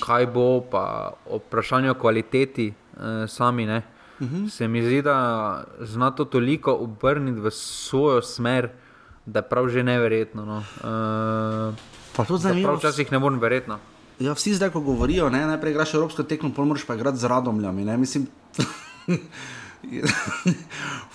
kaj 0.00 0.26
bo, 0.26 0.60
pa 0.70 1.12
o 1.30 1.38
vprašanju 1.38 1.94
kvaliteti 1.94 2.72
uh, 2.72 3.28
sami. 3.28 3.66
Ne. 3.66 3.82
Uh 4.20 4.26
-huh. 4.26 4.50
Se 4.50 4.68
mi 4.68 4.82
zdi, 4.82 5.02
da 5.02 5.64
zna 5.80 6.10
to 6.10 6.24
toliko 6.24 6.72
obrniti 6.74 7.40
v 7.40 7.50
svojo 7.50 8.22
smer, 8.22 8.68
da 9.26 9.38
je 9.38 9.48
prav 9.48 9.68
že 9.68 9.82
neverjetno. 9.82 10.44
No. 10.44 10.56
Uh, 10.58 11.74
pa 12.16 12.24
to 12.24 12.36
zanimivo. 12.36 12.76
Včasih 12.76 13.12
ne 13.12 13.18
morem 13.18 13.38
verjeti. 13.38 13.70
Ja, 14.24 14.32
vsi 14.32 14.54
zdaj, 14.54 14.70
ko 14.72 14.80
govorijo, 14.80 15.28
ne, 15.28 15.42
najprej 15.46 15.74
igraš 15.74 15.94
evropsko 15.94 16.24
tekmo, 16.24 16.48
pol 16.56 16.64
moraš 16.64 16.86
pa 16.88 16.94
igrati 16.96 17.20
z 17.20 17.28
radomljami. 17.28 17.84
Ne, 17.84 17.96
mislim, 18.00 18.26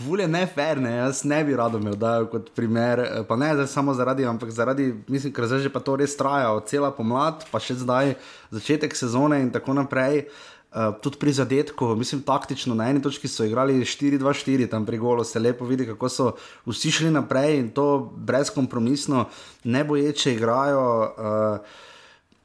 Vule 0.06 0.28
ne 0.28 0.44
fair, 0.48 0.78
ne, 0.82 0.92
jaz 0.98 1.24
ne 1.26 1.40
bi 1.44 1.56
rado 1.58 1.80
imel, 1.82 1.96
da 1.98 2.16
je 2.20 2.28
kot 2.30 2.52
primer, 2.56 3.00
eh, 3.00 3.24
pa 3.28 3.36
ne 3.36 3.54
zdaj 3.56 3.68
samo 3.68 3.94
zaradi, 3.98 4.26
ampak 4.30 4.52
zaradi, 4.54 4.92
mislim, 5.08 5.34
ker 5.34 5.48
zdaj 5.50 5.66
že 5.66 5.74
pa 5.74 5.82
to 5.82 5.96
res 5.98 6.14
traja, 6.18 6.54
cela 6.70 6.92
pomlad, 6.94 7.48
pa 7.50 7.60
še 7.60 7.80
zdaj 7.82 8.14
začetek 8.54 8.94
sezone 8.96 9.42
in 9.42 9.52
tako 9.52 9.74
naprej. 9.82 10.28
Uh, 10.70 10.94
tudi 11.02 11.18
pri 11.18 11.32
zadetku, 11.34 11.96
mislim, 11.98 12.22
taktično 12.22 12.76
na 12.78 12.92
eni 12.94 13.02
točki 13.02 13.26
so 13.26 13.42
igrali 13.42 13.80
4-2-4, 13.82 14.68
tam 14.70 14.86
pri 14.86 15.00
golu 15.02 15.24
se 15.26 15.42
lepo 15.42 15.66
vidi, 15.66 15.88
kako 15.90 16.10
so 16.14 16.28
vsi 16.70 16.92
šli 16.94 17.10
naprej 17.10 17.58
in 17.58 17.72
to 17.74 18.14
brezkompromisno, 18.14 19.26
ne 19.64 19.82
boječe 19.84 20.36
igrajo, 20.38 20.86
uh, 21.10 21.89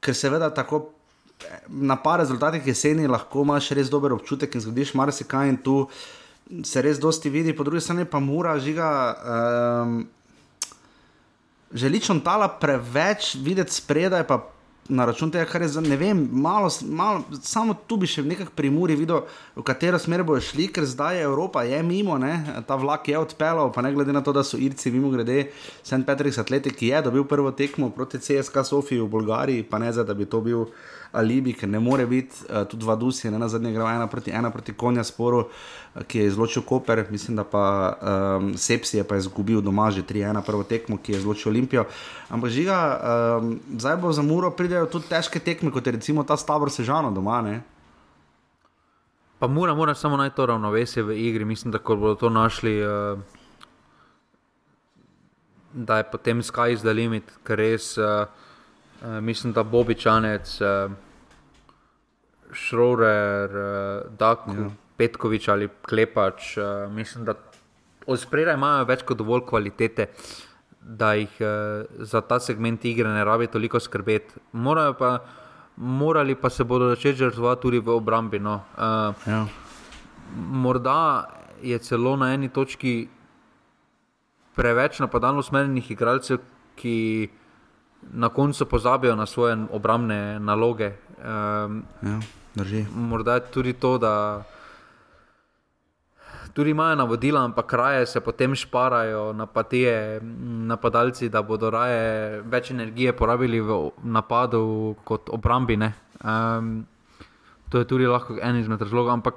ker 0.05 0.17
seveda 0.17 0.51
tako 0.55 0.91
na 1.69 1.97
par 1.97 2.21
rezultatih 2.21 2.67
jeseni 2.67 3.09
lahko 3.11 3.43
imaš 3.43 3.71
res 3.77 3.91
dober 3.91 4.13
občutek 4.13 4.55
in 4.55 4.63
zgodiš 4.65 4.95
marsikaj 4.95 5.49
in 5.49 5.57
tu 5.57 5.79
se 6.65 6.83
res 6.85 7.01
dosti 7.01 7.31
vidi, 7.33 7.57
po 7.57 7.65
drugi 7.65 7.81
strani 7.81 8.05
pa 8.05 8.21
mora 8.21 8.59
žiga. 8.59 8.91
Um, 9.25 10.05
Želičem 11.75 12.21
tala 12.23 12.47
preveč 12.61 13.33
videti 13.43 13.75
spredaj, 13.75 14.23
pa 14.29 14.37
na 14.89 15.05
račun 15.05 15.31
tega, 15.31 15.45
kar 15.49 15.63
je 15.63 15.69
za 15.69 15.81
ne 15.81 15.97
vem, 15.97 16.29
malo, 16.33 16.69
malo, 16.89 17.23
samo 17.43 17.75
tu 17.87 17.97
bi 17.97 18.09
še 18.11 18.23
v 18.23 18.35
nekakšni 18.35 18.57
primuri 18.57 18.97
videl, 18.99 19.23
v 19.57 19.65
katero 19.65 19.99
smer 19.99 20.25
bojo 20.27 20.43
šli, 20.45 20.67
ker 20.69 20.85
zdaj 20.85 21.17
je 21.19 21.29
Evropa 21.29 21.63
je 21.65 21.81
mimo, 21.83 22.19
ne? 22.21 22.35
ta 22.69 22.77
vlak 22.77 23.09
je 23.09 23.19
odpeljal, 23.19 23.73
pa 23.73 23.83
ne 23.83 23.95
glede 23.95 24.13
na 24.13 24.21
to, 24.21 24.35
da 24.37 24.45
so 24.45 24.61
Irci 24.61 24.93
mimo 24.93 25.09
grede, 25.15 25.49
St. 25.83 26.05
Patrick's 26.05 26.41
Athletic 26.41 26.83
je 26.83 27.01
dobil 27.03 27.25
prvo 27.25 27.55
tekmo 27.57 27.89
proti 27.91 28.21
CSK 28.21 28.65
Sofiji 28.65 29.01
v 29.01 29.09
Bolgariji, 29.09 29.65
pa 29.65 29.81
ne 29.81 29.93
za, 29.93 30.05
da 30.05 30.15
bi 30.15 30.29
to 30.29 30.41
bil 30.45 30.69
alibi, 31.15 31.53
ker 31.53 31.69
ne 31.69 31.81
more 31.81 32.07
biti, 32.07 32.45
uh, 32.49 32.65
tudi 32.69 32.87
Vadus 32.87 33.25
je 33.25 33.31
na 33.31 33.49
zadnje 33.49 33.71
igral 33.71 33.89
ena 33.89 34.07
proti 34.07 34.31
ena 34.31 34.51
proti 34.51 34.73
konja 34.73 35.05
sporu, 35.05 35.45
uh, 35.47 36.03
ki 36.07 36.19
je 36.19 36.27
izločil 36.27 36.63
Koper, 36.63 37.05
mislim, 37.11 37.37
da 37.37 37.45
pa 37.45 37.65
um, 38.39 38.55
Sepsi 38.59 38.97
je 38.97 39.05
pa 39.05 39.17
izgubil 39.17 39.61
doma 39.61 39.91
že 39.91 40.03
3-1 40.03 40.43
prvo 40.47 40.65
tekmo, 40.65 40.99
ki 40.99 41.13
je 41.13 41.19
izločil 41.19 41.53
Olimpijo. 41.53 41.85
Ampak 42.29 42.51
žiga, 42.51 42.79
um, 43.41 43.61
zdaj 43.79 43.97
bo 43.97 44.13
za 44.13 44.23
Muro 44.23 44.51
pridejo 44.51 44.87
tudi 44.87 45.09
težke 45.09 45.39
tekme, 45.39 45.71
kot 45.71 45.87
je 45.87 45.93
recimo 45.93 46.25
ta 46.25 46.37
Stavro 46.37 46.71
Sežano 46.71 47.11
doma. 47.11 47.43
Ne? 47.43 47.63
Pa 49.39 49.49
mora, 49.49 49.75
mora 49.75 49.95
samo 49.95 50.17
najti 50.17 50.37
to 50.37 50.47
ravnovesje 50.47 51.03
v 51.03 51.17
igri, 51.29 51.45
mislim, 51.45 51.73
da 51.73 51.79
bodo 51.79 52.15
to 52.15 52.31
našli. 52.31 52.83
Uh... 52.87 53.19
Da 55.75 55.97
je 55.97 56.05
potem 56.11 56.43
sky 56.43 56.79
the 56.79 56.93
limit, 56.93 57.25
ker 57.45 57.59
res 57.59 57.99
uh, 57.99 58.27
uh, 59.03 59.21
mislim, 59.21 59.53
da 59.53 59.63
Bobičanec, 59.63 60.61
uh, 60.61 60.93
Šrorer, 62.55 63.51
uh, 63.51 64.17
Dak, 64.19 64.49
ja. 64.49 64.71
Petkovič 64.97 65.49
ali 65.49 65.69
Klepač. 65.83 66.57
Uh, 66.57 66.93
mislim, 66.93 67.25
da 67.25 67.35
od 68.07 68.21
spredaj 68.21 68.55
imajo 68.55 68.85
več 68.89 69.03
kot 69.03 69.19
dovolj 69.19 69.47
kvalitete, 69.49 70.11
da 70.81 71.15
jih 71.19 71.41
uh, 71.41 71.87
za 72.05 72.21
ta 72.21 72.41
segment 72.41 72.85
igre 72.85 73.09
ne 73.09 73.25
rabi 73.25 73.47
toliko 73.47 73.81
skrbeti. 73.81 74.41
Morajo 74.53 74.99
pa. 74.99 75.17
Morali 75.77 76.37
pa 76.39 76.47
se 76.55 76.63
bodo 76.65 76.87
začeti 76.89 77.19
žrtvovati 77.19 77.63
tudi 77.63 77.79
v 77.83 77.97
obrambi. 77.97 78.39
No. 78.39 78.61
Uh, 78.79 79.27
ja. 79.27 79.41
Morda 80.37 81.27
je 81.63 81.79
celo 81.79 82.17
na 82.17 82.29
eni 82.35 82.49
točki 82.49 83.09
preveč 84.55 85.01
napadalno 85.03 85.43
usmerjenih 85.43 85.91
igralcev, 85.91 86.39
ki 86.79 87.29
na 88.13 88.29
koncu 88.29 88.67
pozabijo 88.67 89.17
na 89.17 89.27
svoje 89.27 89.57
obrambne 89.73 90.39
naloge. 90.41 90.93
Um, 91.19 91.83
ja, 92.03 92.19
morda 92.95 93.35
je 93.35 93.41
tudi 93.51 93.73
to, 93.73 93.99
da 93.99 94.43
tudi 96.55 96.71
imajo 96.71 96.97
navodila, 96.97 97.45
ampak 97.45 97.73
raje 97.73 98.07
se 98.07 98.21
potem 98.21 98.55
šparajo 98.55 99.33
napatije, 99.33 100.21
napadalci, 100.71 101.29
da 101.29 101.43
bodo 101.43 101.71
raje 101.71 102.43
več 102.43 102.71
energije 102.71 103.13
porabili 103.13 103.61
v 103.61 103.91
napadu 104.03 104.95
kot 105.05 105.31
obrambi. 105.31 105.79
Um, 105.83 106.87
to 107.69 107.79
je 107.79 107.85
tudi 107.85 108.07
lahko 108.07 108.39
en 108.43 108.57
izmed 108.57 108.83
razlogov. 108.83 109.13
Ampak, 109.13 109.35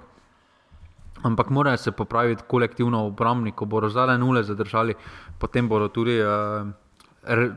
ampak 1.24 1.50
morajo 1.50 1.78
se 1.78 1.92
popraviti 1.92 2.44
kolektivno 2.48 3.08
obrambni, 3.08 3.52
ko 3.52 3.66
bodo 3.66 3.90
zadnje 3.90 4.18
nule 4.18 4.44
zadržali, 4.44 4.94
potem 5.40 5.68
bodo 5.68 5.88
tudi. 5.88 6.22
Uh, 6.22 6.87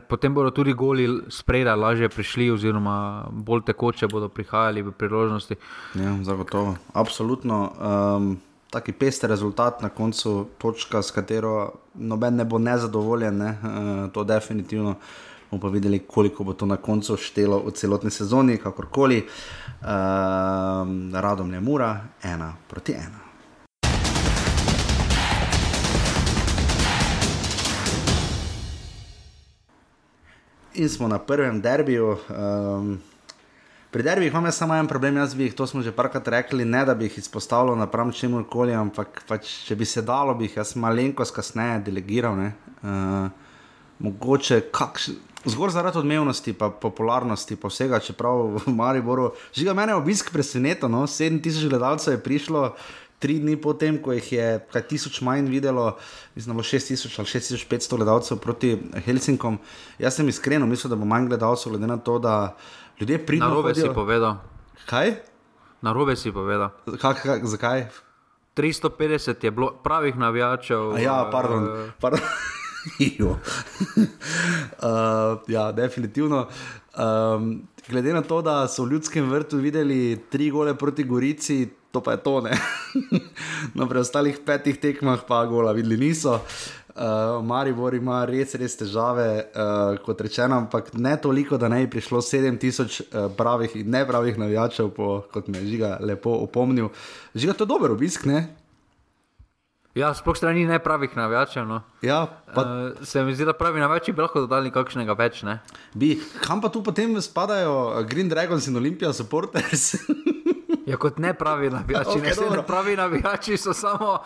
potem 0.07 0.33
bodo 0.33 0.51
tudi 0.51 0.73
goli 0.73 1.07
spredaj 1.29 1.75
lažje 1.75 2.09
prišli, 2.09 2.51
oziroma 2.51 3.25
bolj 3.31 3.61
tekoče 3.71 4.07
bodo 4.07 4.29
prihajali 4.29 4.81
v 4.81 4.91
priložnosti. 4.91 5.55
Ja, 5.95 6.15
zagotovo, 6.23 6.75
absolutno. 6.93 7.71
Um, 7.79 8.37
taki 8.69 8.91
pester 8.91 9.29
rezultat 9.29 9.81
na 9.81 9.89
koncu, 9.89 10.47
točka, 10.57 11.01
s 11.01 11.11
katero 11.11 11.71
noben 11.93 12.35
ne 12.35 12.45
bo 12.45 12.59
nezadovoljen, 12.59 13.37
ne? 13.37 13.57
Uh, 13.63 14.11
to 14.11 14.23
definitivno. 14.23 14.95
Bomo 15.51 15.61
pa 15.61 15.67
videli, 15.67 15.99
koliko 15.99 16.43
bo 16.43 16.53
to 16.53 16.65
na 16.65 16.77
koncu 16.77 17.17
štelo 17.19 17.59
v 17.65 17.73
celotni 17.75 18.11
sezoni, 18.11 18.55
kakorkoli. 18.57 19.25
Um, 19.81 21.11
radom 21.11 21.53
je 21.53 21.59
mura, 21.59 21.91
ena 22.23 22.53
proti 22.69 22.95
ena. 22.95 23.20
In 30.73 30.89
smo 30.89 31.07
na 31.07 31.19
prvem 31.19 31.61
derbiju. 31.61 32.17
Um, 32.29 32.99
pri 33.91 34.03
derbijih 34.03 34.31
imam 34.31 34.51
samo 34.51 34.75
en 34.75 34.87
problem, 34.87 35.17
jaz 35.17 35.35
bi 35.35 35.43
jih, 35.43 35.55
to 35.55 35.67
smo 35.67 35.81
že 35.81 35.91
parkrat 35.91 36.27
rekli, 36.27 36.65
ne 36.65 36.85
da 36.85 36.95
bi 36.95 37.05
jih 37.05 37.17
izpostavljal 37.17 37.77
napram 37.77 38.11
čemu 38.11 38.43
koli, 38.43 38.73
ampak 38.73 39.23
pač, 39.27 39.49
če 39.67 39.75
bi 39.75 39.85
se 39.85 40.01
dalo, 40.01 40.33
bi 40.33 40.47
jih 40.47 40.57
jaz 40.57 40.75
malenkost 40.75 41.35
kasneje 41.35 41.81
delegiral. 41.85 42.39
Uh, 42.81 43.27
mogoče 43.99 44.61
kakšen. 44.71 45.19
Zgoraj 45.45 45.73
zaradi 45.73 45.97
odmevnosti, 45.97 46.53
pa 46.53 46.67
popularnosti, 46.69 47.55
pa 47.57 47.69
vsega, 47.71 47.99
čeprav 47.99 48.59
v 48.61 48.73
Mariboru, 48.77 49.31
žiga 49.57 49.73
mene 49.73 49.95
obisk 49.97 50.29
presenečen, 50.29 50.91
no? 50.93 51.07
7000 51.09 51.69
gledalcev 51.69 52.13
je 52.13 52.19
prišlo, 52.21 52.61
tri 53.21 53.37
dni 53.39 53.55
potem, 53.61 53.99
ko 54.01 54.15
jih 54.17 54.31
je 54.33 54.45
kaj 54.73 54.87
tisoč 54.89 55.21
manj 55.21 55.49
videlo, 55.51 55.97
mislim, 56.35 56.55
da 56.55 56.57
bo 56.57 56.65
6000 56.65 57.19
ali 57.21 57.29
6500 57.29 57.97
gledalcev 58.01 58.39
proti 58.41 58.75
Helsinkom. 59.05 59.59
Jaz 60.01 60.17
sem 60.17 60.29
iskreno 60.29 60.65
mislil, 60.67 60.89
da 60.89 60.97
bo 60.97 61.05
manj 61.05 61.29
gledalcev, 61.29 61.75
glede 61.75 61.87
na 61.87 61.97
to, 61.97 62.19
da 62.19 62.55
ljudje 62.99 63.25
pridejo. 63.25 63.49
Na 63.49 63.55
robe 63.55 63.75
si 63.75 63.89
povedal. 63.93 64.39
Kaj? 64.89 65.13
Na 65.81 65.93
robe 65.93 66.15
si 66.15 66.33
povedal. 66.33 66.73
Kak, 67.01 67.21
kak, 67.21 67.45
zakaj? 67.45 67.85
350 68.57 69.43
je 69.45 69.51
bilo 69.51 69.71
pravih 69.83 70.17
navijačev. 70.17 70.97
Ja, 70.99 71.29
pardon. 71.31 71.63
Uh, 71.63 71.91
pardon. 72.01 72.19
uh, 73.21 73.37
ja, 75.55 75.71
definitivno. 75.71 76.47
Um, 76.97 77.67
glede 77.87 78.13
na 78.13 78.21
to, 78.21 78.41
da 78.41 78.67
so 78.67 78.83
v 78.83 78.91
ljudskem 78.91 79.29
vrtu 79.29 79.57
videli 79.57 80.19
tri 80.29 80.49
gole 80.51 80.75
proti 80.77 81.03
Gorici, 81.03 81.69
to 81.91 82.01
pa 82.01 82.11
je 82.11 82.23
to. 82.23 82.41
no, 83.75 83.87
pri 83.87 83.99
ostalih 83.99 84.39
petih 84.45 84.79
tekmah 84.79 85.23
pa 85.27 85.45
gola 85.45 85.71
videli 85.71 85.97
niso. 85.97 86.39
Uh, 86.91 87.39
Maribor 87.43 87.95
ima 87.95 88.25
res, 88.27 88.51
res 88.59 88.75
težave, 88.75 89.27
uh, 89.55 89.95
kot 90.03 90.21
rečeno, 90.21 90.57
ampak 90.59 90.91
ne 90.99 91.15
toliko, 91.15 91.55
da 91.55 91.69
ne 91.71 91.85
bi 91.85 91.91
prišlo 91.95 92.19
7000 92.19 92.81
uh, 92.83 93.29
pravih 93.31 93.77
in 93.79 93.93
nepravih 93.95 94.39
navijačev, 94.39 94.89
po, 94.91 95.21
kot 95.31 95.47
me 95.47 95.61
je 95.63 95.69
žiga 95.71 95.95
lepo 96.03 96.33
opomnil. 96.43 96.91
Žiga 97.35 97.55
to 97.61 97.69
dober 97.69 97.95
obisk, 97.95 98.27
ne? 98.27 98.43
Ja, 99.95 100.11
sploh 100.15 100.35
strani 100.35 100.65
ne 100.67 100.79
pravih 100.83 101.15
navijačev. 101.15 101.63
No. 101.67 101.81
Ja, 102.03 102.25
pa... 102.55 102.61
uh, 102.61 103.07
se 103.07 103.23
mi 103.23 103.35
zdi, 103.35 103.47
da 103.47 103.53
pravi 103.53 103.79
navijači 103.79 104.11
bi 104.11 104.23
lahko 104.23 104.43
dodali 104.43 104.71
kakšnega 104.71 105.15
več. 105.15 105.43
Ne? 105.47 105.61
Bi, 105.95 106.17
kam 106.43 106.59
pa 106.63 106.71
tu 106.71 106.83
potem 106.83 107.15
spadajo 107.21 108.03
Green 108.07 108.29
Dragons 108.31 108.67
in 108.67 108.75
Olympia 108.79 109.13
supporters? 109.15 109.95
Ja, 110.85 110.97
kot 110.97 111.17
ne 111.17 111.33
pravi 111.33 111.69
navijači, 111.69 112.09
okay, 112.09 112.51
ne 112.57 112.63
pravi 112.67 112.95
navijači 112.95 113.57
so 113.57 113.73
samo. 113.73 114.17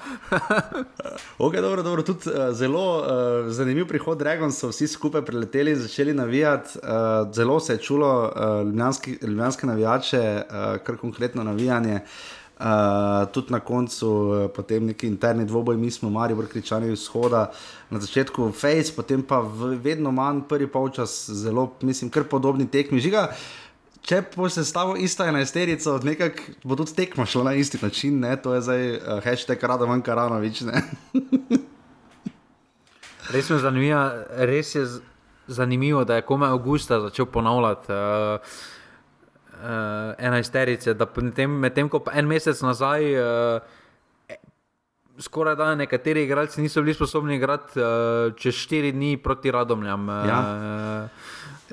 okay, 1.39 1.61
dobro, 1.61 1.83
dobro. 1.83 2.03
Tudi, 2.03 2.19
uh, 2.29 2.55
zelo 2.55 2.97
uh, 2.97 3.05
zanimiv 3.47 3.87
prihod 3.87 4.17
Dragon 4.17 4.51
so 4.51 4.69
vsi 4.69 4.87
skupaj 4.87 5.25
prileteli 5.25 5.71
in 5.71 5.79
začeli 5.79 6.13
navijati. 6.13 6.79
Uh, 6.79 7.33
zelo 7.33 7.59
se 7.59 7.73
je 7.73 7.77
čulo 7.77 8.23
uh, 8.23 9.21
ljubljanske 9.21 9.67
navijače, 9.67 10.43
uh, 10.49 10.83
kar 10.83 10.97
konkretno 10.97 11.43
navijanje. 11.43 11.99
Uh, 12.59 12.65
tudi 13.33 13.51
na 13.51 13.59
koncu, 13.59 14.09
uh, 14.09 14.51
potem 14.55 14.85
neki 14.85 15.07
interni 15.07 15.45
dvoboj, 15.45 15.77
mi 15.77 15.91
smo, 15.91 16.09
mari, 16.09 16.33
vrkričani 16.33 16.91
vzhoda, 16.91 17.51
na 17.89 17.99
začetku 17.99 18.51
Face, 18.51 18.95
potem 18.95 19.23
pa 19.23 19.39
v, 19.39 19.75
vedno 19.83 20.11
manj, 20.11 20.45
prvi 20.49 20.67
polčas, 20.67 21.29
zelo, 21.29 21.73
mislim, 21.81 22.09
kar 22.09 22.23
podobni 22.23 22.67
tekmi. 22.71 22.99
Žiga, 22.99 23.27
če 24.05 24.21
bo 24.35 24.49
se 24.49 24.65
stalo 24.65 24.95
ista 25.01 25.25
enajsterica, 25.29 25.97
nekak 26.05 26.41
bo 26.63 26.77
tudi 26.77 26.93
tekmo 26.97 27.25
šlo 27.25 27.43
na 27.47 27.55
isti 27.57 27.79
način, 27.81 28.19
ne? 28.21 28.35
to 28.41 28.53
je 28.53 28.61
zdaj 28.61 28.83
uh, 28.95 29.23
hashtag 29.23 29.63
Radovan 29.63 30.01
Karanovič. 30.05 30.63
res, 33.33 33.49
res 33.49 34.75
je 34.75 34.85
zanimivo, 35.47 36.05
da 36.05 36.15
je 36.15 36.27
komaj 36.27 36.49
avgusta 36.57 37.01
začel 37.09 37.25
ponavljati. 37.25 37.91
Uh, 37.91 38.63
Uh, 39.55 40.11
enajsterice, 40.19 40.93
da 40.93 41.07
medtem, 41.15 41.53
med 41.63 41.77
ko 41.89 42.01
en 42.11 42.27
mesec 42.27 42.59
nazaj, 42.61 43.05
uh, 43.15 44.35
skoraj 45.23 45.55
da 45.55 45.69
nekateri 45.79 46.25
igralci 46.27 46.61
niso 46.61 46.81
bili 46.83 46.93
sposobni 46.93 47.35
igrati 47.39 47.79
uh, 47.79 48.35
čez 48.35 48.53
štiri 48.53 48.91
dni 48.91 49.17
proti 49.17 49.51
Radomljam. 49.51 50.09
Uh, 50.09 50.27
ja. 50.27 50.39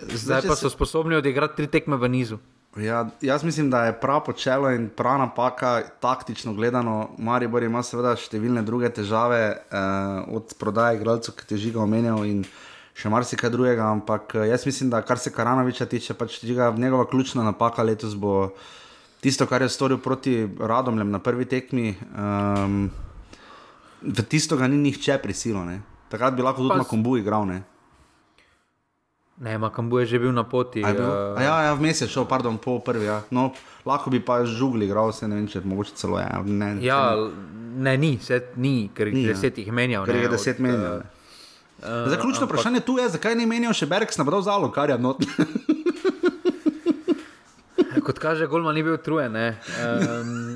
Zdaj 0.09 0.43
pa 0.49 0.57
so 0.57 0.71
sposobni 0.71 1.15
odigrati 1.17 1.57
tri 1.57 1.67
tekme 1.67 1.97
v 1.97 2.09
nizu. 2.09 2.39
Ja, 2.77 3.09
jaz 3.21 3.45
mislim, 3.45 3.71
da 3.71 3.85
je 3.85 4.01
prav 4.01 4.25
počelo 4.25 4.71
in 4.71 4.89
prav 4.89 5.19
napaka, 5.19 5.83
taktično 6.01 6.55
gledano. 6.55 7.11
Maribor 7.19 7.63
ima 7.63 7.83
seveda 7.85 8.15
številne 8.17 8.63
druge 8.65 8.89
težave, 8.89 9.41
eh, 9.53 9.77
od 10.33 10.55
prodaje 10.59 10.97
igralcev, 10.97 11.37
ki 11.37 11.47
te 11.47 11.57
žiga 11.61 11.83
omenjal 11.83 12.25
in 12.25 12.45
še 12.97 13.13
marsikaj 13.13 13.51
drugega. 13.53 13.91
Ampak 13.93 14.35
eh, 14.35 14.47
jaz 14.49 14.65
mislim, 14.67 14.91
da 14.91 15.03
kar 15.03 15.21
se 15.21 15.33
Karanoviča 15.33 15.87
tiče, 15.87 16.15
pač 16.15 16.41
žiga 16.41 16.73
njegova 16.73 17.05
ključna 17.11 17.45
napaka 17.45 17.83
letos 17.83 18.17
bo 18.17 18.55
tisto, 19.21 19.47
kar 19.47 19.63
je 19.63 19.69
storil 19.69 20.01
proti 20.01 20.49
Radomljem 20.59 21.11
na 21.11 21.19
prvi 21.19 21.45
tekmi. 21.45 21.95
Um, 22.17 22.91
v 24.03 24.25
tisto 24.25 24.57
ga 24.57 24.67
ni 24.67 24.81
nihče 24.81 25.21
prisilil. 25.23 25.77
Takrat 26.09 26.35
bi 26.35 26.43
lahko 26.43 26.65
tudi 26.65 26.81
na 26.81 26.89
kombu 26.89 27.19
igral. 27.21 27.45
Ne? 27.47 27.63
Ne, 29.43 29.59
Makambu 29.59 29.99
je 29.99 30.07
že 30.07 30.23
bil 30.23 30.31
na 30.31 30.47
poti. 30.47 30.87
Bil? 30.87 31.03
Uh... 31.03 31.35
Ja, 31.43 31.67
ja 31.67 31.75
vmes 31.75 31.99
je 31.99 32.07
šel, 32.07 32.31
pardon, 32.31 32.63
po 32.63 32.79
prvi. 32.79 33.11
Ja. 33.11 33.27
No, 33.35 33.51
lahko 33.83 34.15
bi 34.15 34.23
pa 34.23 34.47
žugli, 34.47 34.87
igral 34.87 35.11
se 35.11 35.27
ne 35.27 35.35
vem, 35.35 35.51
če 35.51 35.67
mogoče 35.67 35.99
celo 35.99 36.23
je. 36.23 36.31
Ja, 36.31 36.39
ne, 36.47 36.79
ja, 36.79 37.19
ne, 37.75 37.99
ni, 37.99 38.23
set, 38.23 38.55
ni, 38.55 38.87
ker 38.95 39.11
ni, 39.11 39.27
ja. 39.27 39.35
deset 39.35 39.59
jih 39.59 39.67
menjal. 39.75 40.07
Ker 40.07 40.23
je 40.23 40.31
deset 40.31 40.63
menjal. 40.63 41.03
Uh, 41.83 42.07
Zaključno 42.15 42.47
ampak... 42.47 42.55
vprašanje 42.55 42.87
tu 42.87 42.95
je, 43.03 43.11
zakaj 43.17 43.35
ni 43.35 43.43
menjal 43.51 43.75
še 43.75 43.91
Bergs 43.91 44.15
na 44.21 44.25
bral 44.29 44.45
zalo, 44.47 44.71
kar 44.71 44.95
je 44.95 44.99
not. 45.03 45.19
Kot 48.07 48.19
kaže, 48.23 48.47
Golma 48.47 48.71
ni 48.75 48.83
bil 48.87 48.95
utrujen. 48.95 49.35
Ne. 49.35 49.59
Um, 49.83 50.55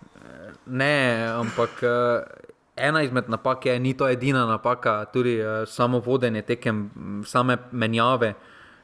ne, 0.80 1.28
ampak. 1.28 1.84
Uh, 1.84 2.43
ena 2.76 3.02
izmed 3.02 3.28
napak 3.28 3.66
je, 3.66 3.78
ni 3.78 3.94
to 3.94 4.08
edina 4.08 4.46
napaka, 4.46 5.04
tudi 5.04 5.38
uh, 5.40 5.68
samo 5.68 5.98
vodenje 5.98 6.42
tekem, 6.42 6.90
same 7.26 7.58
menjave. 7.72 8.34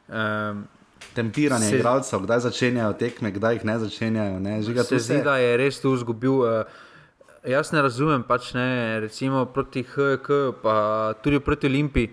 Um, 0.08 0.64
Tempiranje 1.14 1.66
se, 1.66 1.76
igralcev, 1.78 2.20
kdaj 2.20 2.40
začenjajo 2.40 2.92
tekme, 2.92 3.32
kdaj 3.32 3.54
jih 3.54 3.64
ne 3.64 3.78
začenjajo. 3.78 4.38
Ne? 4.38 4.62
Žiga, 4.62 4.84
se 4.84 4.98
zdi, 4.98 5.22
da 5.24 5.36
je 5.36 5.56
res 5.56 5.80
tu 5.80 5.94
izgubil. 5.96 6.42
Uh, 6.44 6.80
jaz 7.48 7.72
ne 7.72 7.82
razumem, 7.82 8.22
pač 8.22 8.52
ne, 8.54 9.00
recimo 9.00 9.46
proti 9.46 9.82
HK, 9.82 10.40
pa 10.62 10.74
tudi 11.22 11.40
proti 11.40 11.70
Olimpiji. 11.70 12.10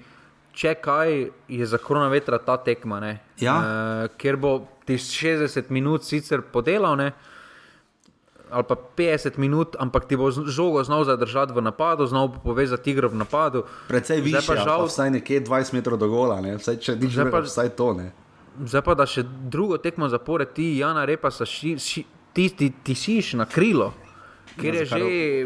Če 0.57 0.73
kaj 0.81 1.11
je 1.53 1.65
za 1.69 1.77
korona 1.77 2.07
vetra 2.09 2.39
ta 2.41 2.55
tekma, 2.57 2.97
ja. 3.37 3.53
uh, 3.53 4.15
ker 4.17 4.39
bo 4.41 4.59
ti 4.87 4.95
60 4.97 5.69
minut 5.69 6.07
sicer 6.07 6.41
podelal, 6.41 6.95
ne, 6.97 7.11
uh, 7.11 7.36
ali 8.51 8.63
pa 8.63 8.75
50 8.75 9.37
minut, 9.37 9.75
ampak 9.79 10.05
ti 10.05 10.15
bo 10.15 10.31
žogo 10.31 10.83
znal 10.83 11.03
zadržati 11.03 11.53
v 11.53 11.61
napadu, 11.61 12.05
znal 12.05 12.27
bo 12.27 12.39
povezati 12.43 12.91
igro 12.91 13.09
v 13.09 13.15
napadu. 13.15 13.63
Predvsej 13.87 14.21
više, 14.21 14.41
pa 14.47 14.55
žal, 14.55 14.79
pa 14.79 14.85
vsaj 14.85 15.11
nekje 15.11 15.41
20 15.43 15.73
metrov 15.73 15.99
do 15.99 16.07
gola, 16.07 16.41
ne? 16.41 16.57
vsaj 16.57 16.77
če 16.77 16.99
ti 16.99 17.07
že 17.07 17.27
pa 17.31 17.39
vsaj 17.43 17.69
to. 17.75 17.93
Ne? 17.93 18.11
Zdaj 18.65 18.81
pa 18.81 18.93
da 18.97 19.05
še 19.05 19.23
drugo 19.23 19.77
tekmo 19.77 20.09
zapored, 20.09 20.53
ti, 20.53 20.77
Jana 20.77 21.05
Repa, 21.05 21.29
ši, 21.31 21.77
ši, 21.77 22.05
ti, 22.33 22.49
ti, 22.49 22.71
ti 22.83 22.95
siš 22.95 23.33
na 23.37 23.45
krilo. 23.45 23.93
Ker 24.57 24.73
je 24.73 24.85
že 24.89 24.97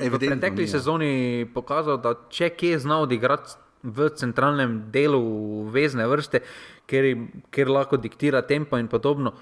v 0.08 0.20
pretekli 0.20 0.64
ja. 0.64 0.80
sezoni 0.80 1.12
pokazal, 1.54 2.00
da 2.00 2.16
če 2.32 2.54
kje 2.56 2.78
je 2.78 2.80
znal 2.80 3.04
odigrati 3.10 3.60
v 3.84 4.08
centralnem 4.16 4.78
delu 4.94 5.66
vezne 5.74 6.06
vrste, 6.08 6.44
ker, 6.88 7.08
ker 7.52 7.72
lahko 7.72 7.98
diktira 7.98 8.46
tempo 8.46 8.78
in 8.78 8.88
podobno. 8.88 9.34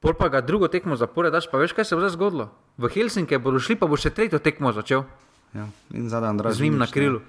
Pol 0.00 0.14
pa 0.18 0.28
ga 0.28 0.40
drugo 0.44 0.68
tekmo 0.68 0.96
zapored, 0.96 1.32
daš 1.32 1.48
pa 1.50 1.58
veš, 1.58 1.72
kaj 1.72 1.84
se 1.88 1.96
bo 1.96 2.02
zdaj 2.04 2.16
zgodilo. 2.16 2.50
V 2.76 2.90
Helsinki 2.92 3.38
bodo 3.38 3.62
šli, 3.62 3.76
pa 3.80 3.88
bo 3.88 3.96
še 3.96 4.12
tretjo 4.12 4.38
tekmo 4.42 4.72
začel. 4.74 5.06
Ja, 5.54 5.68
in 5.94 6.10
zadaj 6.10 6.34
Andrej. 6.34 6.58
Z 6.58 6.66
njim 6.66 6.78
na 6.78 6.86
krilu. 6.90 7.22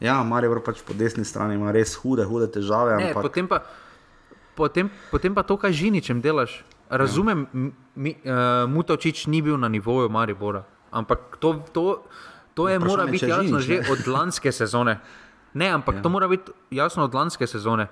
Ja, 0.00 0.22
Marijo 0.22 0.60
pač 0.64 0.82
po 0.82 0.94
desni 0.94 1.24
strani 1.24 1.54
ima 1.58 1.72
res 1.74 1.94
hude, 1.98 2.24
hude 2.26 2.48
težave. 2.50 2.96
Ne, 2.98 3.10
ampak... 3.10 3.22
potem, 3.28 3.46
pa, 3.50 3.62
potem, 4.54 4.90
potem 5.10 5.34
pa 5.34 5.42
to, 5.46 5.58
kaj 5.58 5.74
žiničem 5.74 6.22
delaš. 6.22 6.62
Razumem, 6.90 7.46
ja. 7.46 7.70
mi, 7.94 8.12
uh, 8.22 8.66
Mutovčič 8.70 9.26
ni 9.26 9.42
bil 9.42 9.58
na 9.58 9.68
nivoju 9.68 10.10
Maribora, 10.12 10.64
ampak 10.90 11.38
to, 11.40 11.62
to, 11.72 11.84
to 12.54 12.68
je 12.68 12.78
mora 12.78 13.06
biti 13.06 13.26
jasno 13.26 13.58
žinič, 13.62 13.86
že 13.86 13.92
od 13.92 14.06
lanske 14.06 14.52
sezone. 14.52 14.98
Ne, 15.54 15.70
ampak 15.70 15.98
ja. 15.98 16.02
to 16.02 16.08
mora 16.10 16.28
biti 16.28 16.52
jasno 16.74 17.06
od 17.06 17.14
lanske 17.14 17.46
sezone, 17.46 17.86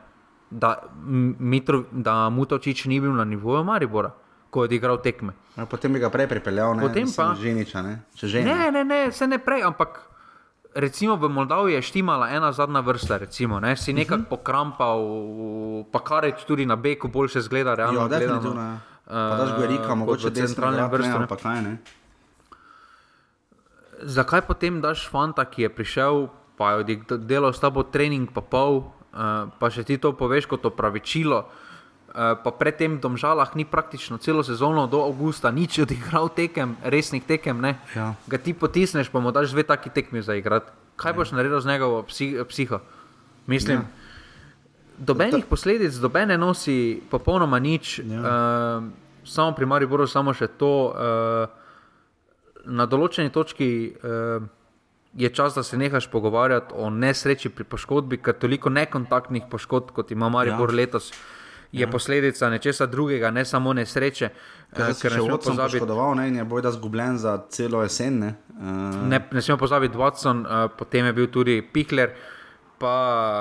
da, 0.52 0.76
da 1.92 2.16
Mutovčič 2.30 2.84
ni 2.86 3.00
bil 3.00 3.16
na 3.16 3.24
nivoju 3.24 3.64
Maribora 3.64 4.12
ko 4.52 4.68
je 4.68 4.76
igral 4.76 5.00
tekme. 5.00 5.32
A 5.56 5.64
potem 5.64 5.92
bi 5.92 6.00
ga 6.00 6.12
prej 6.12 6.28
pripeljal, 6.28 6.76
ne 6.76 6.84
pa 7.16 7.32
Ženiča. 7.40 7.80
Ne? 7.82 7.94
Ženi. 8.12 8.44
ne, 8.44 8.68
ne, 8.70 8.84
ne, 8.84 9.00
se 9.12 9.26
ne 9.26 9.40
prej, 9.40 9.64
ampak. 9.64 10.12
Recimo 10.72 11.18
v 11.20 11.28
Moldaviji 11.28 11.76
je 11.76 11.82
štimala 11.84 12.30
ena 12.32 12.48
zadnja 12.52 12.80
vrsta, 12.80 13.18
recimo, 13.20 13.60
ne? 13.60 13.76
si 13.76 13.92
nekako 13.92 14.14
uh 14.14 14.18
mhm. 14.20 14.24
-huh. 14.24 14.30
pokrampal, 14.30 15.00
pa 15.92 16.00
kar 16.00 16.24
je 16.24 16.32
tudi 16.46 16.66
na 16.66 16.76
beku, 16.76 17.08
boljše 17.08 17.40
zgleda. 17.40 17.74
Realno, 17.74 18.00
jo, 18.00 18.08
definitivno. 18.08 18.72
Uh, 18.72 19.12
pa 19.12 19.36
daš 19.36 19.50
Gorika, 19.56 19.94
mogoče 19.94 20.30
centralne 20.30 20.88
vrste. 20.88 21.18
Ne, 21.18 21.26
kaj, 21.42 21.62
ne? 21.62 21.76
Zakaj 24.02 24.40
potem 24.40 24.80
daš 24.80 25.08
fanta, 25.10 25.44
ki 25.44 25.62
je 25.62 25.68
prišel, 25.68 26.28
pa 26.56 26.70
je 26.72 27.04
delal 27.18 27.52
s 27.52 27.60
tabo 27.60 27.82
trening, 27.82 28.32
pa 28.32 28.40
pol, 28.40 28.76
uh, 28.76 29.01
pa 29.12 29.66
še 29.68 29.84
ti 29.84 30.00
to 30.00 30.16
poveš 30.16 30.48
kot 30.48 30.64
opravičilo? 30.68 31.44
Eh, 32.12 32.36
pa 32.44 32.50
predtem 32.52 33.00
v 33.00 33.00
Domžalah 33.00 33.56
ni 33.56 33.64
praktično 33.64 34.20
celo 34.20 34.44
sezono 34.44 34.84
do 34.84 35.00
avgusta 35.00 35.48
nič 35.48 35.80
odigral 35.80 36.28
tekem, 36.28 36.76
resnih 36.84 37.24
tekem. 37.24 37.56
Ja. 37.96 38.12
Ga 38.28 38.36
ti 38.36 38.52
potisneš, 38.52 39.08
pa 39.08 39.16
mu 39.16 39.32
daš 39.32 39.56
dve 39.56 39.64
taki 39.64 39.88
tekmi 39.88 40.20
za 40.20 40.36
igrati. 40.36 40.68
Kaj 41.00 41.08
ja. 41.08 41.16
boš 41.16 41.32
naredil 41.32 41.60
z 41.64 41.72
njegovo 41.72 42.04
psi, 42.04 42.36
psiho? 42.44 42.84
Mislim, 43.48 43.80
ja. 43.80 43.88
dobenih 45.00 45.48
posledic, 45.48 45.96
dobene 45.96 46.36
nosi 46.36 47.00
popolnoma 47.08 47.56
nič. 47.56 48.04
Ja. 48.04 48.20
Uh, 48.20 48.92
samo 49.24 49.56
pri 49.56 49.64
Mariboru, 49.64 50.04
samo 50.04 50.36
še 50.36 50.52
to. 50.52 50.92
Uh, 50.92 51.48
na 52.68 52.84
določeni 52.84 53.32
točki. 53.32 53.96
Uh, 54.04 54.44
Je 55.14 55.28
čas, 55.28 55.54
da 55.54 55.62
se 55.62 55.76
nehaš 55.76 56.06
pogovarjati 56.10 56.74
o 56.76 56.90
nesreči 56.90 57.50
pri 57.52 57.64
poškodbi, 57.64 58.16
ker 58.16 58.34
toliko 58.38 58.70
nekontaktnih 58.72 59.44
poškodb, 59.50 59.92
kot 59.92 60.10
ima 60.10 60.28
Maribor 60.32 60.72
ja. 60.72 60.76
letos, 60.76 61.12
je 61.72 61.84
ja. 61.84 61.90
posledica 61.90 62.50
nečesa 62.50 62.86
drugega, 62.86 63.30
ne 63.30 63.44
samo 63.44 63.72
nesreče. 63.72 64.28
Ker 64.76 64.94
se 64.94 65.08
je 65.08 65.20
Watson 65.20 65.56
poškodoval 65.56 66.14
ne, 66.16 66.28
in 66.28 66.36
je 66.36 66.44
bojda 66.44 66.72
zgubljen 66.72 67.18
za 67.18 67.38
celo 67.48 67.82
jesen. 67.82 68.18
Ne, 68.18 68.34
uh... 68.48 69.08
ne, 69.08 69.20
ne 69.32 69.42
smemo 69.42 69.58
pozabiti 69.58 69.96
Watson, 69.96 70.44
uh, 70.46 70.70
potem 70.78 71.06
je 71.06 71.12
bil 71.12 71.26
tudi 71.26 71.62
Pihler. 71.72 72.16
Pa, 72.82 72.94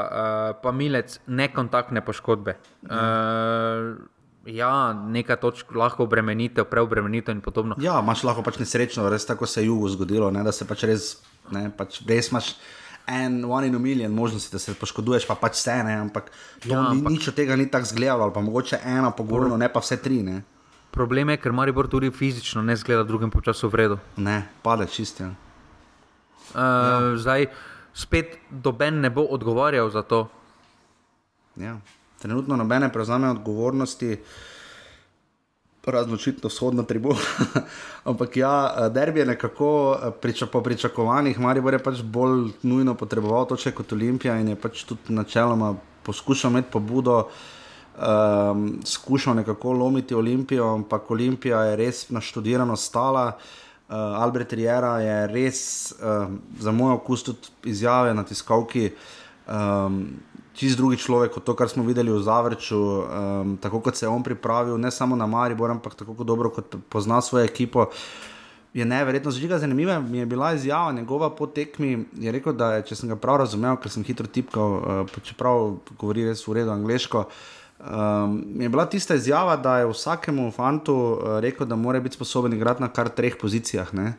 uh, 0.05 0.61
pa 0.61 0.69
milec 0.71 1.15
nekontaktne 1.25 2.03
poškodbe. 2.05 2.53
Uh, 2.85 3.97
ja, 4.45 4.93
nekaj 4.93 5.39
točk 5.41 5.71
lahko 5.75 6.05
obremenitev, 6.05 6.67
preobremenitev 6.69 7.35
in 7.35 7.41
podobno. 7.41 7.75
Ja, 7.81 7.99
imaš 8.03 8.21
lahko 8.23 8.43
pač 8.45 8.59
nesrečno, 8.61 9.07
res 9.09 9.25
tako 9.25 9.49
se 9.49 9.63
je 9.63 9.71
jugu 9.71 9.89
zgodilo, 9.89 10.29
ne, 10.31 10.43
da 10.45 10.53
se 10.53 10.67
pač 10.69 10.85
res, 10.89 11.07
ne, 11.51 11.69
pač 11.77 12.01
res 12.07 12.29
imaš 12.31 12.53
en, 13.07 13.41
one 13.45 13.67
in 13.67 13.75
a 13.75 13.79
million 13.79 14.13
možnosti, 14.13 14.51
da 14.53 14.59
se 14.59 14.73
poškoduješ, 14.77 15.25
pa 15.27 15.35
pač 15.35 15.57
vse 15.59 15.77
ne, 15.87 15.95
ampak, 16.05 16.31
ja, 16.65 16.81
ni, 16.91 16.99
ampak... 16.99 17.15
nič 17.15 17.27
od 17.31 17.37
tega 17.37 17.57
ni 17.59 17.67
tako 17.71 17.89
zgledalo, 17.91 18.27
ali 18.27 18.35
pa 18.35 18.43
mogoče 18.45 18.81
ena 18.85 19.11
pogorno, 19.11 19.57
ne 19.57 19.69
pa 19.73 19.81
vse 19.83 19.97
tri. 20.01 20.21
Ne. 20.23 20.41
Problem 20.91 21.31
je, 21.33 21.39
ker 21.41 21.55
Maribor 21.55 21.87
tudi 21.87 22.11
fizično 22.11 22.61
ne 22.61 22.75
zgleda 22.75 23.03
drugim 23.07 23.31
počasu 23.31 23.71
v 23.71 23.81
redu. 23.83 23.97
Ne, 24.17 24.43
pade 24.63 24.87
čistja. 24.91 25.31
Uh, 25.31 26.59
ja. 26.59 27.17
Zdaj 27.17 27.47
spet 27.93 28.37
doben 28.51 29.01
ne 29.01 29.09
bo 29.09 29.23
odgovarjal 29.23 29.89
za 29.89 30.03
to. 30.03 30.27
Ja. 31.55 31.79
Trenutno 32.21 32.55
nobene 32.55 32.91
prevzame 32.91 33.31
odgovornosti. 33.31 34.13
Uh, 34.13 34.50
raznočitno 35.85 36.49
vzhodno 36.49 36.83
tribuno. 36.83 37.19
Ampak 38.09 38.37
ja, 38.37 38.89
derbi 38.89 39.19
je 39.19 39.25
nekako 39.25 39.97
eh, 39.97 40.11
priča, 40.21 40.45
po 40.45 40.61
pričakovanjih, 40.61 41.39
Maribor 41.39 41.73
je 41.73 41.83
pač 41.83 42.01
bolj 42.01 42.51
nujno 42.61 42.95
potreboval 42.95 43.47
to, 43.47 43.57
če 43.57 43.71
kot 43.71 43.93
Olimpija 43.93 44.37
in 44.39 44.53
je 44.53 44.59
pač 44.59 44.83
tudi 44.85 45.13
načeloma 45.13 45.75
poskušal 46.05 46.51
imeti 46.51 46.71
pobudo, 46.71 47.27
um, 47.97 48.79
skušal 48.85 49.35
nekako 49.35 49.71
lomiti 49.71 50.15
Olimpijo, 50.15 50.73
ampak 50.73 51.11
Olimpija 51.11 51.63
je 51.63 51.75
res 51.75 52.09
naštudirano 52.09 52.75
stala. 52.75 53.37
Uh, 53.91 53.95
Albert 53.95 54.53
Riera 54.53 54.99
je 54.99 55.27
res 55.27 55.91
uh, 55.91 56.29
za 56.59 56.71
moj 56.71 56.93
okus 56.93 57.23
tudi 57.23 57.73
izjave 57.73 58.13
na 58.13 58.23
tiskovki. 58.23 58.91
Um, 59.47 60.05
čist 60.53 60.77
drugi 60.77 60.97
človek 60.97 61.35
kot 61.35 61.45
to, 61.47 61.55
kar 61.55 61.69
smo 61.69 61.83
videli 61.87 62.11
v 62.11 62.21
Zavrču, 62.23 62.79
um, 62.79 63.55
tako 63.61 63.79
kot 63.79 63.95
se 63.95 64.05
je 64.05 64.09
on 64.09 64.23
pripravil, 64.23 64.77
ne 64.77 64.91
samo 64.91 65.15
na 65.15 65.27
Maribor, 65.27 65.71
ampak 65.71 65.95
tako 65.95 66.15
kot 66.17 66.27
dobro, 66.27 66.51
kot 66.51 66.75
pozna 66.89 67.21
svojo 67.21 67.45
ekipo. 67.45 67.87
Je 68.73 68.85
neverjetno 68.87 69.31
zžiga 69.31 69.59
zanimiva. 69.59 69.99
Mi 69.99 70.17
je 70.17 70.25
bila 70.25 70.53
izjava 70.53 70.91
njegova 70.91 71.29
po 71.35 71.47
tekmi. 71.47 72.05
Je 72.15 72.31
rekel, 72.31 72.53
da 72.53 72.73
je, 72.73 72.85
če 72.87 72.95
sem 72.95 73.09
ga 73.11 73.17
prav 73.19 73.41
razumel, 73.43 73.75
ker 73.75 73.91
sem 73.91 74.03
hitro 74.07 74.27
tipkal, 74.27 74.77
uh, 75.03 75.17
čeprav 75.23 75.75
govori 75.99 76.23
res 76.29 76.45
v 76.47 76.55
redu 76.61 76.71
angliško. 76.71 77.25
Um, 77.81 78.37
je 78.61 78.69
bila 78.69 78.85
tista 78.85 79.17
izjava, 79.19 79.57
da 79.57 79.81
je 79.81 79.89
vsakemu 79.91 80.51
fantu 80.55 80.95
uh, 80.95 81.39
rekel, 81.43 81.67
da 81.67 81.75
mora 81.75 81.99
biti 81.99 82.15
sposoben 82.15 82.53
igrati 82.53 82.83
na 82.83 82.87
kar 82.87 83.09
treh 83.09 83.35
pozicijah. 83.41 83.91
Uh, 83.93 84.13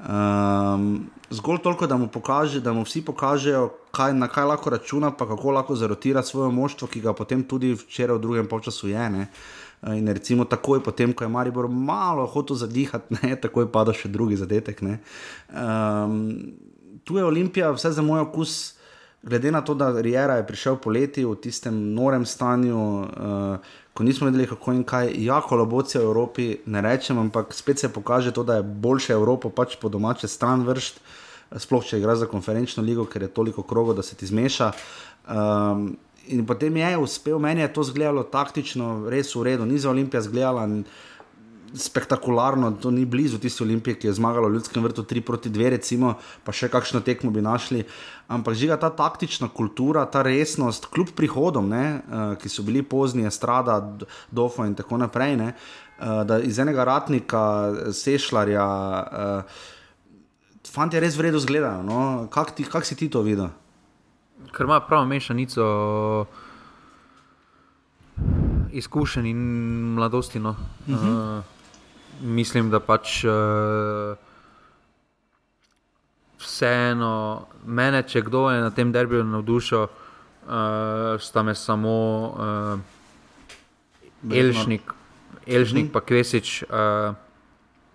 Um, 0.00 1.10
zgolj 1.30 1.58
toliko, 1.62 1.86
da 1.86 1.96
mu, 1.96 2.08
pokaže, 2.08 2.60
da 2.60 2.72
mu 2.72 2.82
vsi 2.84 3.02
pokažejo, 3.04 3.68
kaj, 3.92 4.14
na 4.14 4.28
kaj 4.28 4.44
lahko 4.44 4.70
računa, 4.70 5.10
pa 5.10 5.26
kako 5.28 5.50
lahko 5.50 5.76
zarotira 5.76 6.22
svoje 6.22 6.52
moštvo, 6.52 6.88
ki 6.88 7.00
ga 7.00 7.12
potem 7.12 7.42
tudi 7.44 7.74
včeraj 7.74 8.16
v 8.16 8.20
drugem 8.20 8.48
času 8.64 8.88
je. 8.88 9.10
Ne? 9.10 9.26
In 9.96 10.08
recimo 10.08 10.44
takoj, 10.44 10.82
potem, 10.84 11.12
ko 11.12 11.24
je 11.24 11.28
Maribor 11.28 11.68
malo 11.68 12.26
hotel 12.26 12.56
zadihati, 12.56 13.14
ne, 13.22 13.36
takoj 13.36 13.68
pada 13.72 13.92
še 13.92 14.08
drugi 14.08 14.36
zadetek. 14.36 14.80
Um, 14.82 16.56
tu 17.04 17.18
je 17.18 17.24
Olimpija, 17.24 17.72
vse 17.76 17.92
za 17.92 18.02
moj 18.02 18.20
okus, 18.20 18.74
glede 19.22 19.52
na 19.52 19.60
to, 19.60 19.74
da 19.74 19.92
Rijera 20.00 20.40
je 20.40 20.46
prišel 20.48 20.80
poleti 20.80 21.24
v 21.24 21.36
tistem 21.36 21.92
norem 21.94 22.24
stanju. 22.24 22.80
Uh, 22.80 23.78
ko 24.00 24.04
nismo 24.04 24.26
vedeli, 24.26 24.46
kako 24.48 24.72
in 24.72 24.84
kaj, 24.84 25.10
jako 25.20 25.56
lobocija 25.60 26.00
v 26.00 26.04
Evropi, 26.08 26.44
ne 26.72 26.80
rečem, 26.80 27.18
ampak 27.18 27.52
spet 27.52 27.78
se 27.78 27.88
pokaže 27.92 28.32
to, 28.32 28.40
da 28.48 28.54
je 28.56 28.62
boljše 28.62 29.12
Evropo 29.12 29.50
pač 29.52 29.74
po 29.76 29.90
domače 29.92 30.28
stran 30.28 30.62
vršt, 30.64 31.02
sploh 31.60 31.84
če 31.84 31.98
igraš 32.00 32.22
za 32.22 32.28
konferenčno 32.30 32.80
ligo, 32.82 33.04
ker 33.04 33.26
je 33.26 33.28
toliko 33.28 33.60
krogo, 33.62 33.92
da 33.92 34.00
se 34.02 34.16
ti 34.16 34.24
zmeša. 34.24 34.70
Um, 35.28 35.98
in 36.32 36.46
potem 36.48 36.78
je 36.80 36.96
uspel, 36.96 37.36
meni 37.38 37.60
je 37.60 37.68
to 37.76 37.84
zgledalo 37.84 38.24
taktično, 38.24 39.10
res 39.12 39.34
v 39.36 39.44
redu, 39.50 39.68
ni 39.68 39.76
za 39.76 39.92
Olimpijo 39.92 40.24
zgledala 40.24 40.64
spektakularno, 41.74 42.70
to 42.82 42.90
ni 42.90 43.04
blizu 43.04 43.38
tiste 43.38 43.64
olimpije, 43.64 43.94
ki 43.98 44.08
je 44.08 44.12
zmagala 44.18 44.48
v 44.48 44.58
ljudskem 44.58 44.82
vrtu 44.82 45.02
3 45.02 45.20
proti 45.20 45.50
2, 45.50 45.68
recimo, 45.76 46.14
pa 46.44 46.52
še 46.52 46.68
kakšno 46.68 47.00
tekmo 47.06 47.30
bi 47.30 47.42
našli. 47.42 47.84
Ampak 48.28 48.54
žiga 48.54 48.78
ta 48.80 48.90
taktična 48.90 49.48
kultura, 49.54 50.06
ta 50.06 50.22
resnost, 50.22 50.86
kljub 50.90 51.14
prihodom, 51.16 51.68
ne, 51.70 51.84
uh, 52.00 52.34
ki 52.40 52.50
so 52.50 52.62
bili 52.66 52.82
pozni, 52.82 53.26
strada, 53.30 53.80
dofo 54.30 54.66
in 54.66 54.74
tako 54.78 54.98
naprej, 55.02 55.36
ne, 55.38 55.52
uh, 55.54 56.22
da 56.26 56.40
iz 56.42 56.58
enega 56.58 56.84
ratnika, 56.84 57.42
sešljarja, 57.94 58.66
uh, 58.66 59.62
fanti 60.70 61.00
res 61.00 61.18
vredno 61.18 61.38
zgledajo. 61.42 61.82
No? 61.86 62.28
Kako 62.30 62.66
kak 62.70 62.86
si 62.86 62.98
ti 62.98 63.10
to 63.10 63.22
videl? 63.26 63.50
Ker 64.50 64.66
ima 64.66 64.80
pravo 64.80 65.06
mešanico 65.06 65.64
izkušenj 68.72 69.26
in 69.26 69.40
mladosti. 69.94 70.38
No. 70.38 70.50
Uh 70.86 70.94
-huh. 70.94 71.38
uh, 71.38 71.59
mislim, 72.20 72.70
da 72.70 72.80
pač 72.80 73.24
uh, 73.24 74.16
vseeno, 76.40 77.46
mene, 77.64 78.02
če 78.02 78.22
kdo 78.28 78.48
je 78.50 78.60
na 78.60 78.70
tem 78.70 78.92
derbiju 78.92 79.24
navdušil, 79.24 79.82
uh, 79.82 81.20
sta 81.20 81.42
me 81.42 81.54
samo 81.54 81.96
uh, 82.28 82.78
Elžnik, 84.36 84.94
Elžnik 85.46 85.88
hmm. 85.88 85.92
pa 85.92 86.00
Kvesič. 86.04 86.62
Uh, 86.68 87.16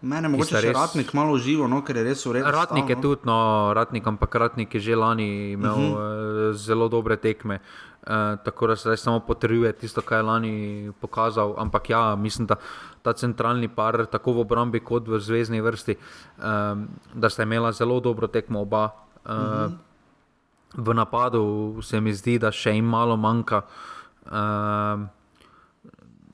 Mene 0.06 0.30
mogoče 0.30 0.60
še 0.60 0.62
res... 0.68 0.76
ratnik 0.76 1.12
malo 1.18 1.38
živo, 1.42 1.66
no, 1.72 1.80
ker 1.86 1.98
je 1.98 2.04
res 2.06 2.22
urejen. 2.30 2.46
Ratnik 2.54 2.92
je 2.94 2.98
tudi, 3.02 3.26
no, 3.26 3.74
ratnik, 3.74 4.06
ampak 4.06 4.36
ratnik 4.38 4.76
je 4.78 4.82
že 4.92 4.96
lani 4.96 5.56
imel 5.58 5.74
uh 5.74 5.82
-huh. 5.82 6.52
uh, 6.52 6.54
zelo 6.54 6.90
dobre 6.90 7.18
tekme. 7.18 7.60
Uh, 8.06 8.38
tako 8.46 8.68
da 8.68 8.76
se 8.76 8.82
zdaj 8.82 8.98
samo 8.98 9.20
potrjuje 9.20 9.74
tisto, 9.74 10.02
kar 10.02 10.18
je 10.18 10.24
lani 10.24 10.92
pokazal. 11.02 11.56
Ampak 11.58 11.90
ja, 11.90 12.16
mislim, 12.16 12.46
da 12.48 12.56
ta 13.06 13.14
centralni 13.14 13.70
par, 13.70 14.08
tako 14.10 14.40
v 14.40 14.46
obrambi 14.46 14.82
kot 14.82 15.06
v 15.08 15.22
zvezdni 15.22 15.62
vrsti, 15.62 15.96
um, 15.96 16.88
da 17.14 17.30
sta 17.30 17.46
imela 17.46 17.72
zelo 17.72 18.00
dobro 18.02 18.28
tekmo 18.28 18.66
oba. 18.66 18.90
Uh, 19.26 19.32
uh 19.32 19.38
-huh. 19.38 19.72
V 20.78 20.94
napadu 20.94 21.80
se 21.82 22.02
mi 22.02 22.14
zdi, 22.14 22.40
da 22.40 22.52
še 22.52 22.74
jim 22.76 22.86
malo 22.86 23.16
manjka. 23.18 23.62
Uh, 24.26 25.06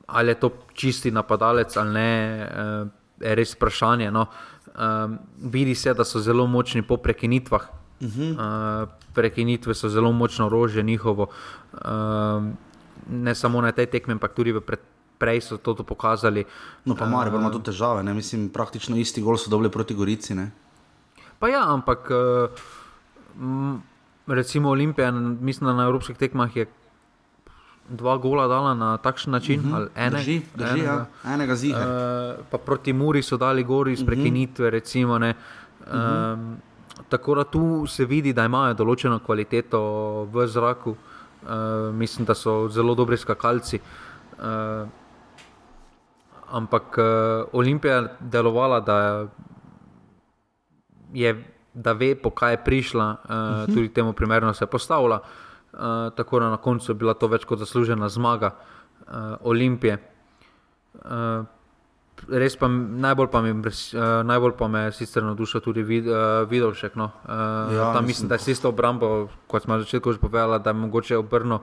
ali 0.06 0.30
je 0.30 0.34
to 0.34 0.50
čisti 0.74 1.10
napadalec 1.10 1.76
ali 1.76 1.92
ne. 1.92 2.48
Uh, 2.50 2.88
je 3.20 3.34
res 3.34 3.54
vprašanje. 3.54 4.10
No. 4.10 4.26
Um, 4.74 5.18
vidi 5.38 5.74
se, 5.74 5.94
da 5.94 6.04
so 6.04 6.20
zelo 6.20 6.46
močni 6.46 6.82
po 6.82 6.96
prekinitvah. 6.96 7.62
Uh 8.00 8.08
-huh. 8.08 8.32
uh, 8.34 8.88
prekinitve 9.14 9.74
so 9.74 9.88
zelo 9.88 10.12
močno 10.12 10.46
orožje 10.46 10.82
njihovo. 10.82 11.26
Um, 11.72 12.56
ne 13.10 13.34
samo 13.34 13.60
na 13.60 13.72
tej 13.72 13.86
tekmi, 13.86 14.12
ampak 14.12 14.34
tudi 14.34 14.52
prej 15.22 15.44
so 15.46 15.60
to, 15.62 15.76
to 15.78 15.86
pokazali. 15.86 16.42
No, 16.84 16.98
pa 16.98 17.06
malo 17.06 17.30
imamo 17.30 17.50
tu 17.54 17.62
težave. 17.70 18.02
Ne? 18.02 18.14
Mislim, 18.14 18.48
praktično 18.50 18.98
isti 18.98 19.22
gol 19.22 19.38
so 19.38 19.50
dobili 19.50 19.70
proti 19.70 19.94
Gorici. 19.94 20.34
Ne? 20.34 20.50
Pa 21.38 21.50
ja, 21.50 21.62
ampak 21.70 22.10
uh, 22.10 22.50
recimo 24.26 24.74
Olimpija, 24.74 25.10
mislim, 25.14 25.70
da 25.70 25.74
na 25.78 25.86
evropskih 25.86 26.18
tekmah 26.18 26.56
je 26.56 26.66
dva 27.88 28.16
gola 28.16 28.46
dala 28.48 28.74
na 28.74 28.96
takšen 28.96 29.32
način. 29.32 29.60
Uh 29.60 29.66
-huh. 29.66 29.88
ene, 29.94 30.18
drži, 30.18 30.40
drži, 30.54 30.80
enega, 30.80 31.06
ja. 31.24 31.34
enega 31.34 31.56
ziga. 31.56 31.78
Uh, 31.78 32.44
pa 32.50 32.58
proti 32.58 32.92
Muri 32.92 33.22
so 33.22 33.36
dali 33.36 33.64
gori 33.64 33.92
iz 33.92 34.02
mhm. 34.02 34.06
prekinitve. 34.06 34.66
Uh 34.66 34.68
-huh. 34.68 34.72
recimo, 34.72 35.16
um, 35.16 35.22
uh 35.22 35.32
-huh. 35.86 36.56
Tako 37.08 37.34
da 37.34 37.44
tu 37.44 37.86
se 37.86 38.04
vidi, 38.04 38.32
da 38.32 38.44
imajo 38.44 38.74
določeno 38.74 39.18
kvaliteto 39.18 39.80
v 40.32 40.46
zraku. 40.46 40.90
Uh, 41.42 41.94
mislim, 41.94 42.24
da 42.24 42.34
so 42.34 42.68
zelo 42.68 42.94
dobri 42.94 43.16
skakalci. 43.16 43.80
Uh, 44.38 44.88
ampak 46.52 46.98
uh, 46.98 47.04
Olimpija 47.52 47.96
je 47.96 48.08
delovala, 48.20 48.80
da, 48.80 49.26
je, 51.12 51.32
da 51.74 51.92
ve, 51.92 52.14
po 52.14 52.30
kaj 52.30 52.52
je 52.52 52.64
prišla, 52.64 53.08
uh, 53.08 53.30
uh 53.30 53.36
-huh. 53.36 53.74
tudi 53.74 53.88
temu 53.88 54.12
primerno 54.12 54.54
se 54.54 54.64
je 54.64 54.70
postavila. 54.70 55.16
Uh, 55.16 55.52
Eh, 55.72 56.10
tako 56.16 56.40
da 56.40 56.50
na 56.50 56.56
koncu 56.56 56.92
je 56.92 56.94
bila 56.94 57.14
to 57.14 57.26
več 57.32 57.44
kot 57.48 57.58
zaslužena 57.58 58.08
zmaga 58.08 58.50
uh, 58.52 59.14
Olimpije. 59.40 59.96
Uh, 61.00 61.46
res 62.28 62.58
pa 62.60 62.68
najbolj 62.68 63.30
pa, 63.32 63.40
mi, 63.40 63.54
uh, 63.56 64.02
najbolj 64.28 64.52
pa 64.58 64.68
me 64.68 64.82
sicer 64.92 65.24
navdušil 65.24 65.64
tudi 65.64 65.82
vid, 65.82 66.10
uh, 66.12 66.44
Vidovšek. 66.50 66.92
No. 67.00 67.08
Uh, 67.24 67.72
ja, 67.72 67.88
tam 67.96 68.04
mislim, 68.06 68.28
da 68.28 68.36
je 68.36 68.52
isto 68.52 68.68
obrambo, 68.68 69.30
kot 69.48 69.64
smo 69.64 69.78
začeli 69.80 70.12
že 70.12 70.20
povedali, 70.20 70.60
da 70.60 70.70
je 70.70 70.82
mogoče 70.84 71.16
obrno 71.16 71.62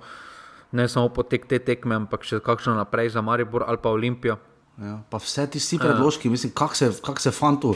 ne 0.72 0.88
samo 0.88 1.14
potek 1.14 1.46
te 1.46 1.60
tekme, 1.60 1.96
ampak 1.96 2.26
še 2.26 2.42
kakšno 2.42 2.74
naprej 2.82 3.14
za 3.14 3.22
Maribor 3.22 3.64
ali 3.68 3.78
pa 3.78 3.94
Olimpijo. 3.94 4.40
Ja, 4.80 5.02
vse 5.12 5.48
ti 5.48 5.60
si 5.60 5.78
predložki, 5.78 6.28
uh, 6.28 6.32
mislim, 6.32 6.52
kako 6.56 6.76
se, 6.76 6.92
kak 7.04 7.20
se 7.20 7.32
fantu 7.32 7.76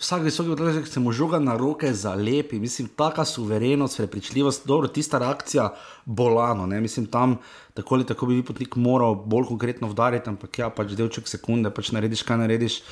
vsak 0.00 0.22
visoki 0.24 0.50
odloček 0.50 0.86
se 0.88 1.00
mu 1.00 1.12
žoga 1.12 1.38
na 1.38 1.56
roke 1.56 1.92
za 1.92 2.14
lepi, 2.14 2.58
mislim, 2.58 2.88
taka 2.96 3.24
suverenost, 3.24 3.96
prepričljivost, 3.96 4.66
dobro, 4.66 4.88
tista 4.88 5.18
reakcija 5.18 5.74
bolano, 6.04 6.66
ne? 6.66 6.80
mislim, 6.80 7.06
tam 7.06 7.36
tako 7.74 7.94
ali 7.94 8.06
tako 8.06 8.26
bi 8.26 8.34
vi 8.34 8.44
potnik 8.44 8.76
moral 8.76 9.14
bolj 9.14 9.44
konkretno 9.44 9.88
vdariti, 9.88 10.30
ampak 10.30 10.58
ja, 10.58 10.70
pač 10.70 10.96
delček 10.96 11.28
sekunde, 11.28 11.70
pač 11.70 11.92
narediš, 11.92 12.22
kaj 12.22 12.38
narediš. 12.40 12.82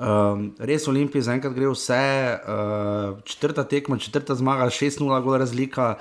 Um, 0.00 0.50
res 0.58 0.86
Olimpije 0.88 1.22
zaenkrat 1.22 1.52
gre 1.52 1.68
vse, 1.68 2.00
uh, 2.40 3.20
četrta 3.24 3.64
tekma, 3.64 3.98
četrta 3.98 4.34
zmaga, 4.34 4.70
6-0 4.70 5.22
gola 5.22 5.38
razlika. 5.38 5.94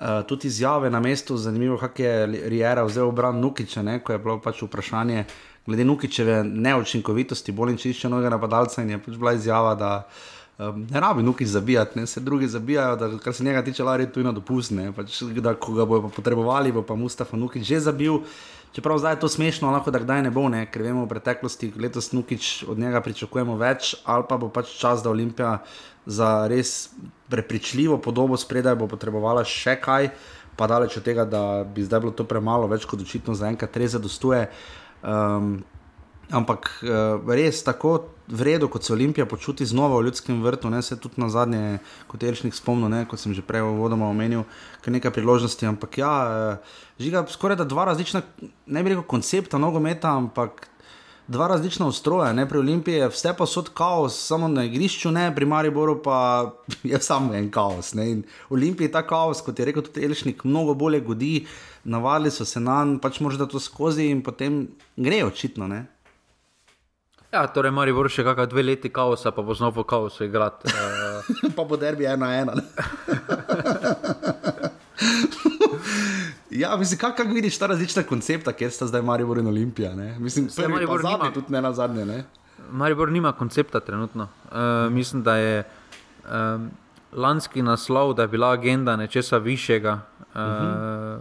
Uh, 0.00 0.24
tudi 0.28 0.48
izjave 0.48 0.88
na 0.90 1.00
mestu, 1.00 1.36
zanimivo, 1.36 1.76
kako 1.76 2.02
je 2.02 2.26
Rijera 2.48 2.84
vzel 2.84 3.08
obran 3.08 3.40
Nukiča, 3.40 3.84
ko 4.04 4.12
je 4.12 4.18
bilo 4.18 4.38
pač 4.40 4.62
vprašanje, 4.62 5.24
glede 5.70 5.86
Nukičeve 5.86 6.42
neučinkovitosti, 6.44 7.54
bolj 7.54 7.76
čišče 7.78 8.10
novega 8.10 8.34
napadalca 8.34 8.82
je 8.82 8.98
pač 8.98 9.16
bila 9.16 9.32
izjava, 9.38 9.74
da 9.78 9.90
um, 10.58 10.86
ne 10.90 11.00
rabi 11.00 11.22
Nukič 11.22 11.48
zabijati, 11.48 11.98
ne 11.98 12.06
se 12.06 12.20
drugi 12.20 12.48
zabijajo, 12.48 12.96
da 12.96 13.10
kar 13.18 13.34
se 13.34 13.44
njega 13.44 13.62
tiče, 13.64 13.84
lari 13.86 14.08
tu 14.12 14.20
in 14.20 14.34
dopustne. 14.34 14.90
Pač, 14.92 15.22
ko 15.60 15.74
ga 15.78 15.86
bojo 15.86 16.10
potrebovali, 16.10 16.72
bo 16.72 16.82
pa 16.82 16.98
Mustafa 16.98 17.36
Nukič 17.36 17.62
že 17.62 17.80
zabil. 17.86 18.18
Čeprav 18.72 18.98
zdaj 18.98 19.12
je 19.12 19.20
to 19.20 19.28
smešno, 19.28 19.70
lahko 19.70 19.90
da 19.90 19.98
kdaj 19.98 20.22
ne 20.22 20.30
bo, 20.30 20.48
ne? 20.48 20.66
ker 20.70 20.82
vemo 20.82 21.04
v 21.04 21.10
preteklosti, 21.10 21.72
letos 21.78 22.12
Nukič 22.12 22.64
od 22.70 22.78
njega 22.78 23.00
pričakujemo 23.02 23.56
več, 23.58 23.96
ali 24.04 24.26
pa 24.28 24.38
bo 24.38 24.48
pač 24.48 24.76
čas, 24.78 25.02
da 25.02 25.10
Olimpija 25.10 25.56
za 26.06 26.46
res 26.50 26.90
prepričljivo 27.30 27.98
podobo 27.98 28.36
spredaj 28.38 28.78
bo 28.78 28.86
potrebovala 28.86 29.42
še 29.46 29.74
kaj, 29.82 30.10
pa 30.56 30.68
daleč 30.70 30.96
od 31.00 31.06
tega, 31.06 31.24
da 31.24 31.64
bi 31.64 31.82
zdaj 31.82 32.00
bilo 32.04 32.14
to 32.14 32.24
premalo, 32.24 32.70
več 32.70 32.86
kot 32.86 33.02
očitno 33.02 33.34
za 33.34 33.50
enkrat 33.50 33.76
res 33.76 33.96
zadostuje. 33.98 34.46
Um, 35.02 35.60
ampak 36.30 36.70
uh, 36.86 37.18
res 37.34 37.62
tako 37.66 38.12
vredno, 38.30 38.68
kot 38.70 38.86
se 38.86 38.92
Olimpija 38.94 39.26
počuti 39.26 39.66
znova 39.66 39.98
v 39.98 40.06
ljudskem 40.06 40.42
vrtu, 40.42 40.70
ne 40.70 40.82
se 40.82 40.98
tudi 41.00 41.18
na 41.18 41.28
zadnje, 41.28 41.80
kot 42.06 42.22
rečnik 42.22 42.54
spomnil, 42.54 42.92
kot 43.10 43.18
sem 43.18 43.34
že 43.34 43.42
prej 43.42 43.66
vodoma 43.66 44.06
omenil, 44.06 44.44
kar 44.84 44.94
nekaj 44.94 45.10
priložnosti. 45.16 45.66
Ampak 45.66 45.98
ja, 45.98 46.14
uh, 46.24 46.80
žiga 47.02 47.26
skoraj 47.28 47.58
da 47.58 47.66
dva 47.66 47.90
različna, 47.90 48.22
ne 48.66 48.82
bi 48.82 48.94
rekel 48.94 49.06
koncepta 49.10 49.58
nogometa, 49.58 50.14
ampak 50.14 50.69
dva 51.30 51.46
različna 51.46 51.86
ustroja. 51.86 52.32
Ne? 52.32 52.48
Pri 52.48 52.58
Olimpiji 52.58 52.94
je 52.94 53.08
vse 53.08 53.32
pa 53.38 53.46
sod 53.46 53.70
kaos, 53.74 54.16
samo 54.26 54.48
na 54.48 54.64
igrišču, 54.66 55.10
ne 55.14 55.28
pri 55.34 55.46
Mariboru 55.46 56.00
pa 56.02 56.50
je 56.92 56.98
samo 57.00 57.34
en 57.34 57.50
kaos. 57.50 57.94
Ne? 57.94 58.10
In 58.10 58.22
Olimpiji 58.50 58.90
ta 58.92 59.04
kaos, 59.06 59.42
kot 59.46 59.58
je 59.58 59.68
rekel 59.70 59.86
tudi 59.86 60.04
Elšnik, 60.04 60.44
mnogo 60.44 60.74
bolje 60.74 61.00
godi, 61.00 61.46
navadili 61.84 62.30
so 62.30 62.44
se 62.44 62.60
na 62.60 62.84
njega, 62.84 63.00
pač 63.02 63.20
možda 63.20 63.46
to 63.46 63.60
skozi 63.60 64.10
in 64.10 64.22
potem 64.22 64.66
gre 64.96 65.24
očitno. 65.24 65.68
Ne? 65.68 65.84
Ja, 67.32 67.44
torej, 67.46 67.70
mora 67.70 67.92
biti 67.94 68.16
še 68.16 68.24
kakšne 68.26 68.48
dve 68.50 68.62
leti 68.66 68.90
kaosa, 68.90 69.30
pa 69.30 69.42
bo 69.46 69.54
znova 69.54 69.84
kaos 69.86 70.18
igrati. 70.26 70.66
Uh... 70.66 71.52
pa 71.56 71.62
bo 71.64 71.78
derbi 71.78 72.10
ena 72.10 72.32
ena. 72.40 72.58
Ja, 76.50 76.76
mislim, 76.76 76.98
kako 76.98 77.16
kak 77.16 77.32
vidiš 77.32 77.58
ta 77.58 77.66
različna 77.66 78.02
koncepta, 78.02 78.52
kjer 78.52 78.70
sta 78.70 78.86
zdaj 78.86 79.02
Maribor 79.02 79.38
in 79.38 79.46
Olimpija? 79.46 79.94
Ne? 79.94 80.18
Mislim, 80.18 80.48
da 80.56 80.62
je 80.62 80.68
Maribor 80.68 81.04
nima, 81.04 81.30
tudi 81.34 81.52
ne 81.52 81.62
na 81.62 81.72
zadnje. 81.72 82.06
Ne? 82.06 82.24
Maribor 82.70 83.12
nima 83.12 83.32
koncepta 83.32 83.80
trenutno. 83.80 84.28
Uh, 84.50 84.92
mislim, 84.92 85.22
da 85.22 85.36
je 85.36 85.64
um, 85.64 86.70
lanski 87.12 87.62
naslov, 87.62 88.14
da 88.14 88.22
je 88.22 88.28
bila 88.28 88.50
agenda 88.50 88.96
nečesa 88.96 89.38
višjega, 89.38 90.00
uh, 90.18 90.26
uh 90.34 90.42
-huh. 90.42 91.18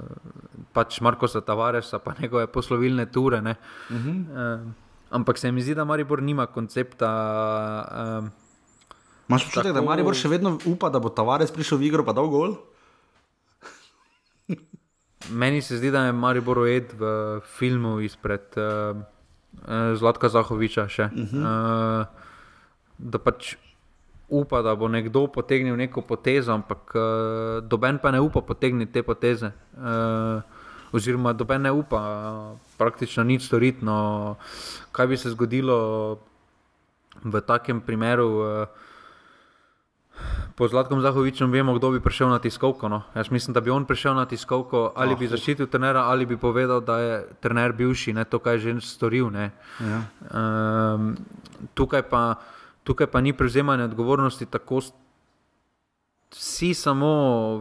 pač 0.74 1.02
Marko 1.02 1.28
Tavares, 1.28 1.92
pa 2.04 2.14
njegove 2.22 2.48
poslovilne 2.48 3.06
ture. 3.06 3.40
Uh 3.40 3.46
-huh. 3.90 4.56
uh, 4.56 4.72
ampak 5.10 5.38
se 5.38 5.52
mi 5.52 5.62
zdi, 5.62 5.76
da 5.76 5.86
Maribor 5.86 6.22
nima 6.24 6.46
koncepta. 6.46 7.10
Uh, 8.22 8.30
Máš 9.28 9.46
občutek, 9.46 9.64
tako... 9.64 9.74
da 9.74 9.82
Maribor 9.82 10.16
še 10.16 10.28
vedno 10.28 10.60
upa, 10.66 10.90
da 10.90 11.00
bo 11.00 11.10
Tavares 11.10 11.52
prišel 11.52 11.78
v 11.78 11.84
igro, 11.84 12.06
pa 12.06 12.14
dal 12.14 12.28
gol? 12.28 12.56
Meni 15.32 15.62
se 15.62 15.78
zdi, 15.78 15.92
da 15.92 16.06
je 16.06 16.14
Maribor 16.14 16.58
ujed 16.58 16.94
v 16.98 17.40
filmu 17.58 18.00
izpred 18.02 18.42
uh, 18.58 18.98
Zlatka 19.96 20.30
Zahoviča. 20.30 20.84
Uh 20.84 21.00
-huh. 21.12 22.02
uh, 22.02 22.06
da 22.98 23.18
pač 23.18 23.56
upa, 24.30 24.62
da 24.62 24.76
bo 24.76 24.88
nekdo 24.88 25.28
potegnil 25.28 25.76
neko 25.76 26.02
potezo, 26.02 26.54
ampak 26.54 26.96
uh, 26.96 27.68
doben 27.68 27.98
pa 27.98 28.12
ne 28.12 28.20
upa 28.20 28.42
potegniti 28.42 28.92
te 28.92 29.04
poteze. 29.04 29.52
Uh, 29.78 30.42
oziroma, 30.92 31.34
doben 31.34 31.62
ne 31.62 31.72
upa 31.72 31.98
uh, 31.98 32.58
praktično 32.78 33.24
nič 33.24 33.46
storiti. 33.46 33.86
No, 33.86 34.36
kaj 34.92 35.08
bi 35.08 35.18
se 35.18 35.30
zgodilo 35.30 36.20
v 37.24 37.42
takem 37.42 37.82
primeru? 37.82 38.30
Uh, 38.30 38.68
Po 40.56 40.68
Zlatkom 40.68 41.00
Zahovičem 41.00 41.52
vemo, 41.52 41.72
kdo 41.80 41.92
bi 41.96 42.02
prišel 42.04 42.30
na 42.30 42.40
tiskovko. 42.40 42.90
No. 42.90 43.02
Jaz 43.16 43.32
mislim, 43.32 43.54
da 43.54 43.62
bi 43.62 43.72
on 43.72 43.86
prišel 43.86 44.16
na 44.16 44.26
tiskovko 44.26 44.92
ali 44.96 45.14
oh. 45.14 45.20
bi 45.20 45.28
zaščitil 45.28 45.70
trenera, 45.72 46.04
ali 46.12 46.26
bi 46.26 46.38
povedal, 46.38 46.82
da 46.84 46.98
je 47.00 47.14
trener 47.40 47.72
bivši, 47.72 48.14
ne 48.14 48.26
to, 48.26 48.40
kaj 48.44 48.60
je 48.60 48.60
že 48.60 48.82
storil. 48.84 49.32
Ja. 49.32 50.02
Um, 50.36 51.16
tukaj, 51.74 52.04
pa, 52.12 52.36
tukaj 52.84 53.08
pa 53.08 53.22
ni 53.22 53.34
prevzemanja 53.34 53.88
odgovornosti 53.88 54.46
tako. 54.46 54.82
Vsi 56.36 56.74
samo 56.74 57.08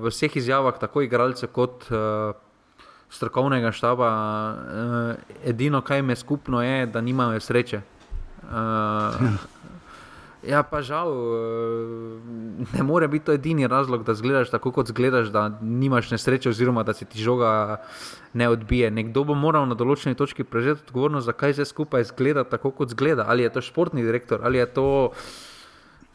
v 0.02 0.10
vseh 0.10 0.36
izjavah, 0.36 0.74
tako 0.78 1.06
igralce 1.06 1.46
kot 1.46 1.86
uh, 1.88 2.34
strokovnega 3.10 3.72
štaba, 3.72 4.10
uh, 4.10 5.38
edino, 5.44 5.80
kar 5.80 6.02
jim 6.02 6.10
je 6.10 6.16
skupno, 6.16 6.62
je, 6.62 6.86
da 6.86 7.00
nimajo 7.00 7.40
sreče. 7.40 7.80
Uh, 8.42 9.38
Ja, 10.46 10.62
pa 10.62 10.82
žal, 10.86 11.10
eh, 11.10 12.66
ne 12.78 12.82
more 12.82 13.08
biti 13.08 13.24
to 13.26 13.32
edini 13.32 13.66
razlog, 13.66 14.04
da 14.06 14.14
zgledaš 14.14 14.50
tako, 14.50 14.70
kot 14.72 14.86
zgledaš, 14.86 15.32
da 15.34 15.48
nimaš 15.62 16.10
nesreče, 16.10 16.48
oziroma 16.48 16.82
da 16.82 16.94
se 16.94 17.04
ti 17.04 17.18
žoga 17.18 17.80
ne 18.32 18.48
odbije. 18.48 18.90
Nekdo 18.90 19.24
bo 19.24 19.34
moral 19.34 19.66
na 19.66 19.74
določeni 19.74 20.14
točki 20.14 20.44
prevzeti 20.44 20.86
odgovornost, 20.86 21.26
zakaj 21.26 21.54
se 21.58 21.64
skupaj 21.64 22.04
zgleda 22.12 22.44
tako, 22.44 22.70
kot 22.70 22.94
zgleda. 22.94 23.26
Ali 23.28 23.42
je 23.42 23.52
to 23.52 23.60
športni 23.60 24.06
direktor, 24.06 24.40
ali 24.44 24.58
je 24.58 24.66
to 24.66 24.86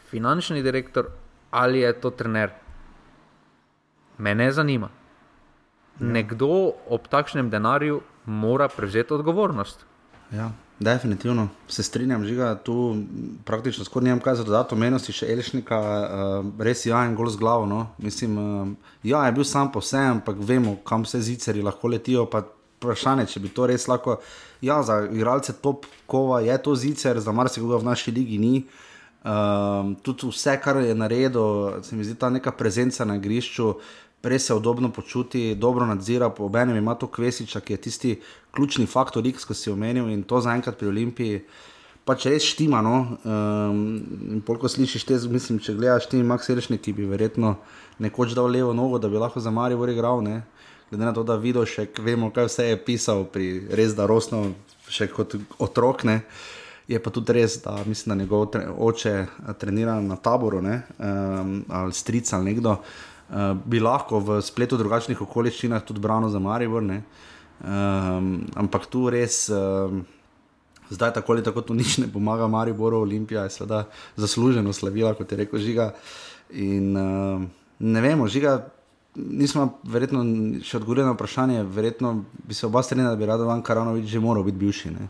finančni 0.07 0.63
direktor, 0.63 1.11
ali 1.51 1.83
je 1.83 1.93
to 1.93 2.09
trener. 2.09 2.55
Me 4.17 4.35
ne 4.35 4.51
zanima. 4.51 4.89
Ja. 5.99 6.07
Nekdo 6.07 6.73
ob 6.89 7.07
takšnem 7.11 7.49
denarju 7.49 8.01
mora 8.25 8.69
prevzeti 8.71 9.13
odgovornost. 9.13 9.85
Ja. 10.31 10.51
Definitivno 10.83 11.47
se 11.67 11.83
strinjam, 11.83 12.25
žiga 12.25 12.55
tu 12.55 12.95
praktično 13.45 13.85
skoraj 13.85 14.03
nimam 14.03 14.19
kaj 14.19 14.35
za 14.35 14.43
dodati, 14.43 14.75
omeniti 14.75 15.13
še 15.15 15.29
Elšnika, 15.31 15.79
uh, 15.79 16.49
res 16.59 16.85
ja, 16.85 17.05
en 17.07 17.15
gol 17.15 17.29
z 17.31 17.39
glavo. 17.39 17.65
No. 17.69 17.85
Mislim, 18.03 18.37
uh, 18.37 18.67
ja, 19.03 19.21
je 19.25 19.35
bil 19.37 19.47
sam 19.47 19.71
po 19.71 19.79
vsem, 19.79 20.17
ampak 20.17 20.41
vemo, 20.43 20.75
kam 20.83 21.05
se 21.05 21.21
ziceri 21.23 21.63
lahko 21.63 21.91
letijo. 21.93 22.27
Vprašanje, 22.83 23.29
če 23.31 23.39
bi 23.39 23.53
to 23.55 23.67
res 23.71 23.87
lahko. 23.87 24.17
Ja, 24.63 24.81
za 24.83 25.05
igralce 25.07 25.55
top 25.63 25.87
kova 26.07 26.41
je 26.43 26.57
to 26.63 26.75
zicer, 26.75 27.19
za 27.23 27.31
marsikoga 27.31 27.79
v 27.79 27.87
naši 27.87 28.11
ligi 28.11 28.41
ni. 28.41 28.65
Um, 29.23 29.95
tudi 30.03 30.27
vse, 30.27 30.57
kar 30.59 30.81
je 30.83 30.95
naredil, 30.95 31.79
se 31.87 31.95
mi 31.95 32.03
zdi 32.03 32.17
ta 32.19 32.27
neka 32.29 32.51
prezenca 32.59 33.07
na 33.07 33.15
igrišču, 33.15 33.69
res 34.23 34.45
se 34.45 34.53
udobno 34.53 34.91
počuti, 34.91 35.55
dobro 35.55 35.85
nadzira, 35.85 36.29
po 36.29 36.45
obenem 36.45 36.77
ima 36.77 36.95
to 36.95 37.07
kvesiča, 37.07 37.59
ki 37.59 37.73
je 37.73 37.77
tisti 37.77 38.21
ključni 38.55 38.85
faktor, 38.85 39.23
ki 39.23 39.53
si 39.53 39.71
omenil 39.71 40.09
in 40.09 40.23
to 40.23 40.41
zaenkrat 40.41 40.77
pri 40.77 40.87
Olimpiji. 40.87 41.43
Pač 42.05 42.25
res 42.27 42.43
štima. 42.43 42.81
No? 42.83 43.17
Um, 43.23 44.41
Polko 44.45 44.67
slišiš 44.67 45.05
te, 45.07 45.19
mislim, 45.31 45.59
če 45.59 45.75
gledaš 45.75 46.09
ti, 46.11 46.23
Max 46.23 46.49
Rešnik, 46.49 46.81
ki 46.83 46.93
bi 46.93 47.07
verjetno 47.07 47.55
nekoč 47.99 48.35
dal 48.35 48.51
levo 48.51 48.73
nogo, 48.73 48.99
da 48.99 49.07
bi 49.07 49.19
lahko 49.19 49.39
za 49.39 49.51
Marijo 49.51 49.87
igral. 49.87 50.23
Ne? 50.23 50.41
Glede 50.89 51.05
na 51.05 51.13
to, 51.13 51.23
da 51.23 51.39
vidiš, 51.39 51.75
še 51.75 51.87
vemo, 51.99 52.31
kaj 52.31 52.49
vse 52.49 52.67
je 52.71 52.81
pisal, 52.83 53.23
pri 53.23 53.69
res 53.71 53.95
da 53.95 54.07
rosno, 54.07 54.51
še 54.87 55.07
kot 55.11 55.35
otrok. 55.59 56.03
Ne? 56.03 56.21
Je 56.87 56.99
pa 56.99 57.11
tudi 57.11 57.39
res, 57.39 57.61
da 57.63 57.77
mislim, 57.87 58.11
da 58.11 58.19
njegov 58.19 58.51
oče 58.83 59.15
trenira 59.59 60.01
na 60.03 60.19
taboru 60.19 60.59
um, 60.59 61.63
ali 61.71 61.95
stric 61.95 62.33
ali 62.35 62.51
nekdo. 62.51 62.75
Uh, 62.75 63.12
uh, 63.29 63.53
bi 63.65 63.79
lahko 63.79 64.19
v 64.19 64.41
spletu 64.41 64.77
drugačnih 64.77 65.21
okoliščinah 65.21 65.85
tudi 65.85 66.03
branil 66.03 66.29
za 66.29 66.39
Maribor. 66.39 66.83
Um, 67.63 68.43
ampak 68.59 68.89
tu 68.91 69.07
res, 69.07 69.47
um, 69.47 70.03
zdaj 70.91 71.13
tako 71.15 71.33
ali 71.33 71.43
tako, 71.43 71.61
tu 71.61 71.73
nič 71.79 71.97
ne 72.03 72.07
pomaga 72.11 72.47
Mariboru, 72.47 73.03
Olimpija 73.05 73.43
je 73.47 73.55
seveda 73.55 73.85
zasluženo 74.15 74.73
slavila, 74.73 75.13
kot 75.13 75.31
je 75.31 75.37
rekel 75.37 75.59
Žiga. 75.59 75.93
In 76.51 76.97
uh, 76.97 77.41
ne 77.79 78.01
vemo, 78.01 78.27
Žiga. 78.27 78.61
Nismo 79.13 79.77
verjetno 79.85 80.23
še 80.65 80.79
odgovorili 80.79 81.05
na 81.05 81.13
vprašanje, 81.13 81.63
verjetno 81.69 82.23
bi 82.49 82.55
se 82.57 82.65
oba 82.65 82.81
strinjala, 82.81 83.13
da 83.13 83.19
bi 83.21 83.27
rado 83.29 83.45
van 83.45 83.61
Karanovič 83.61 84.07
že 84.09 84.19
moral 84.19 84.41
biti 84.43 84.57
bivši. 84.57 84.89
Ne? 84.89 85.05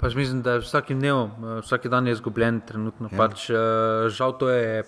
Pač 0.00 0.16
mislim, 0.16 0.40
da 0.42 0.56
je 0.56 0.62
vsak 0.64 0.94
dnev, 0.96 1.26
vsak 1.66 1.90
dan 1.92 2.08
je 2.08 2.14
izgubljen, 2.16 2.62
trenutno. 2.64 3.10
Ja. 3.12 3.18
Pač, 3.20 3.50
žal 4.16 4.32
to 4.40 4.48
je 4.48 4.80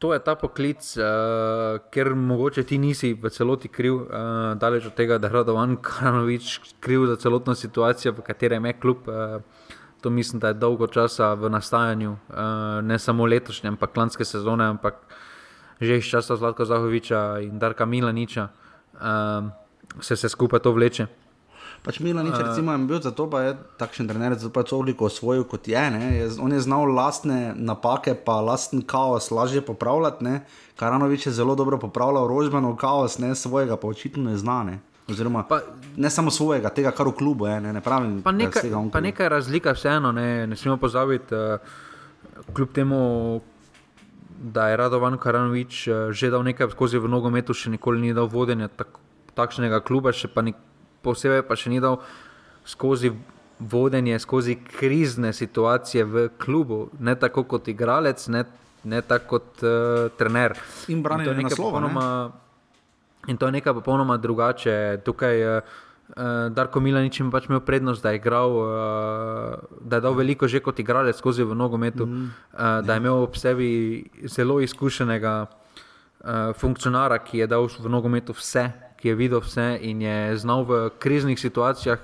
to 0.00 0.12
je 0.16 0.20
ta 0.24 0.32
poklic, 0.34 0.80
uh, 0.96 1.76
ker 1.92 2.14
mogoče 2.16 2.64
ti 2.64 2.78
nisi 2.80 3.12
v 3.12 3.28
celoti 3.28 3.68
kriv, 3.68 3.98
uh, 4.00 4.06
daleč 4.56 4.86
od 4.88 4.94
tega, 4.96 5.18
da 5.20 5.28
je 5.28 5.36
Radovan 5.36 5.76
Karanovič 5.76 6.60
kriv 6.80 7.04
za 7.06 7.18
celotno 7.20 7.54
situacijo, 7.54 8.14
v 8.16 8.24
katerem 8.24 8.64
je 8.64 8.72
klub. 8.80 9.04
Uh, 9.04 9.44
to 10.00 10.10
mislim, 10.10 10.40
da 10.40 10.48
je 10.48 10.56
dolgo 10.56 10.86
časa 10.88 11.34
v 11.36 11.50
nastajanju, 11.52 12.16
uh, 12.16 12.80
ne 12.80 12.98
samo 12.98 13.26
letošnje, 13.28 13.68
ampak 13.68 13.96
lanske 13.96 14.24
sezone, 14.24 14.64
ampak 14.64 15.04
že 15.80 16.00
iz 16.00 16.08
časa 16.08 16.36
Zlatka 16.36 16.64
Zahoviča 16.64 17.40
in 17.44 17.58
Darka 17.58 17.84
Milaniča 17.84 18.48
uh, 18.48 19.52
se 20.00 20.16
vse 20.16 20.28
skupaj 20.28 20.64
to 20.64 20.72
vleče. 20.72 21.06
Pač 21.80 21.96
Milanič, 22.04 22.36
uh, 22.36 22.44
recimo, 22.44 22.72
je 22.72 22.78
bil 22.84 23.00
za 23.00 23.08
to, 23.10 23.24
da 23.24 23.40
je 23.40 23.52
takšen 23.80 24.08
trener, 24.08 24.36
je 24.36 24.52
pač 24.52 24.68
toliko 24.68 25.08
osvojil 25.08 25.46
kot 25.48 25.64
je, 25.68 25.80
je. 25.80 26.28
On 26.36 26.52
je 26.52 26.60
znal 26.60 26.84
lastne 26.92 27.56
napake, 27.56 28.12
pa 28.12 28.36
lasten 28.44 28.84
kaos 28.84 29.30
lažje 29.32 29.64
popravljati. 29.64 30.24
Ne? 30.24 30.34
Karanovič 30.76 31.26
je 31.26 31.32
zelo 31.32 31.56
dobro 31.56 31.80
popravljal 31.80 32.28
rožbeno 32.28 32.76
kaos, 32.76 33.16
ne 33.18 33.32
svojega, 33.34 33.80
pa 33.80 33.88
očitno 33.88 34.28
ne 34.28 34.36
znane. 34.36 34.78
Oziroma, 35.08 35.42
pa, 35.48 35.64
ne 35.96 36.10
samo 36.12 36.30
svojega, 36.30 36.68
tega, 36.68 36.92
kar 36.92 37.08
v 37.08 37.16
klubu 37.16 37.48
je. 37.48 37.56
Ne, 37.64 37.72
ne 37.72 37.80
pravim, 37.80 38.20
pa 38.22 38.30
nekaj, 38.32 38.70
pa 38.92 39.00
nekaj 39.00 39.32
razlika, 39.32 39.72
vseeno, 39.72 40.12
ne, 40.12 40.46
ne 40.46 40.56
smemo 40.56 40.76
pozabiti, 40.76 41.34
uh, 41.34 42.52
kljub 42.52 42.76
temu, 42.76 43.00
da 44.40 44.68
je 44.68 44.76
Radovan 44.76 45.16
Karanovič 45.18 45.86
uh, 45.88 46.12
že 46.12 46.28
dal 46.30 46.44
nekaj 46.44 46.76
skozi 46.76 47.00
v 47.00 47.08
nogometu, 47.08 47.56
še 47.56 47.72
nikoli 47.72 48.04
ni 48.04 48.12
dal 48.12 48.28
vodenja 48.28 48.68
tak, 48.68 49.00
takšnega 49.32 49.80
kluba, 49.80 50.12
še 50.12 50.28
pa 50.28 50.44
nikoli 50.44 50.68
posebej 51.02 51.42
pa 51.48 51.56
še 51.56 51.70
ni 51.72 51.80
dal 51.80 52.00
skozi 52.68 53.12
vodenje, 53.60 54.18
skozi 54.18 54.56
krizne 54.56 55.32
situacije 55.32 56.04
v 56.04 56.28
klubu, 56.40 56.88
ne 56.98 57.14
tako 57.14 57.44
kot 57.44 57.68
igralec, 57.68 58.28
ne, 58.28 58.44
ne 58.84 59.02
tako 59.02 59.28
kot 59.28 59.62
uh, 59.62 60.08
trener. 60.16 60.56
In 60.88 61.02
branjenje 61.02 61.44
nekaj 61.44 61.56
popolnoma. 61.60 62.06
In 63.28 63.36
to 63.36 63.46
je 63.46 63.52
nekaj 63.52 63.74
popolnoma 63.76 64.16
drugače. 64.16 65.00
Tukaj 65.04 65.40
je 65.40 65.56
uh, 65.60 66.48
Darko 66.50 66.80
Milanič 66.80 67.20
pač 67.32 67.48
imel 67.48 67.60
prednost, 67.60 68.02
da 68.02 68.10
je, 68.10 68.16
igral, 68.16 68.56
uh, 68.56 69.80
da 69.80 70.00
je 70.00 70.06
dal 70.08 70.16
veliko 70.16 70.48
že 70.48 70.64
kot 70.64 70.78
igralec 70.80 71.16
skozi 71.16 71.44
v 71.44 71.54
nogometu, 71.54 72.06
mm, 72.06 72.24
uh, 72.52 72.80
da 72.80 72.96
je 72.96 73.04
imel 73.04 73.22
ob 73.28 73.36
sebi 73.36 73.70
zelo 74.24 74.60
izkušenega 74.60 75.34
uh, 75.44 76.52
funkcionara, 76.56 77.18
ki 77.18 77.44
je 77.44 77.46
dal 77.46 77.68
v 77.68 77.92
nogometu 77.92 78.32
vse, 78.32 78.70
ki 79.00 79.08
je 79.08 79.14
videl 79.14 79.40
vse 79.40 79.78
in 79.82 80.02
je 80.02 80.36
znal 80.36 80.64
v 80.68 80.90
kriznih 80.98 81.40
situacijah. 81.40 81.98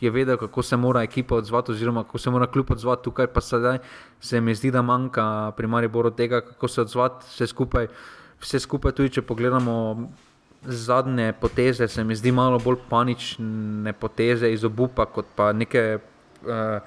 Je 0.00 0.10
vedel, 0.10 0.36
kako 0.36 0.62
se 0.62 0.76
mora 0.76 1.02
ekipa 1.02 1.36
odzvati, 1.36 1.72
oziroma 1.72 2.04
kako 2.04 2.18
se 2.18 2.30
mora 2.30 2.46
kljub 2.46 2.70
odzvati 2.70 3.04
tukaj, 3.04 3.26
pa 3.26 3.40
sedaj 3.40 3.78
se 4.20 4.40
mi 4.40 4.54
zdi, 4.54 4.70
da 4.70 4.82
manjka 4.82 5.52
pri 5.56 5.66
Mariboru 5.66 6.10
tega, 6.10 6.40
kako 6.40 6.68
se 6.68 6.80
odzvati 6.80 7.26
vse 7.28 7.46
skupaj. 7.46 7.86
Vse 8.40 8.60
skupaj, 8.60 8.92
tudi 8.92 9.14
če 9.16 9.22
pogledamo 9.22 10.10
zadnje 10.66 11.32
poteze, 11.40 11.88
se 11.88 12.04
mi 12.04 12.16
zdi 12.16 12.32
malo 12.32 12.58
bolj 12.58 12.76
panične 12.90 13.92
poteze 13.92 14.52
iz 14.52 14.64
obupa, 14.64 15.06
kot 15.06 15.26
pa 15.36 15.52
neke. 15.52 15.98
Uh, 16.44 16.78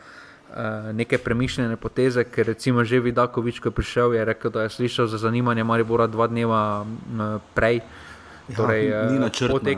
neke 0.93 1.17
premišljene 1.17 1.75
poteze, 1.75 2.23
ker 2.23 2.45
recimo 2.47 2.83
že 2.83 3.01
Vidakovič, 3.03 3.59
ko 3.59 3.67
je 3.67 3.75
prišel, 3.75 4.13
je 4.15 4.25
rekel, 4.25 4.51
da 4.51 4.63
je 4.63 4.69
slišal 4.69 5.07
za 5.11 5.17
zanimanje 5.17 5.63
Maribora 5.63 6.07
dva 6.07 6.27
dneva 6.27 6.85
uh, 6.87 7.41
prej. 7.53 7.81
Ja, 8.47 8.55
torej, 8.55 8.89
ni 9.11 9.19
načrta. 9.19 9.53
Potek, 9.53 9.77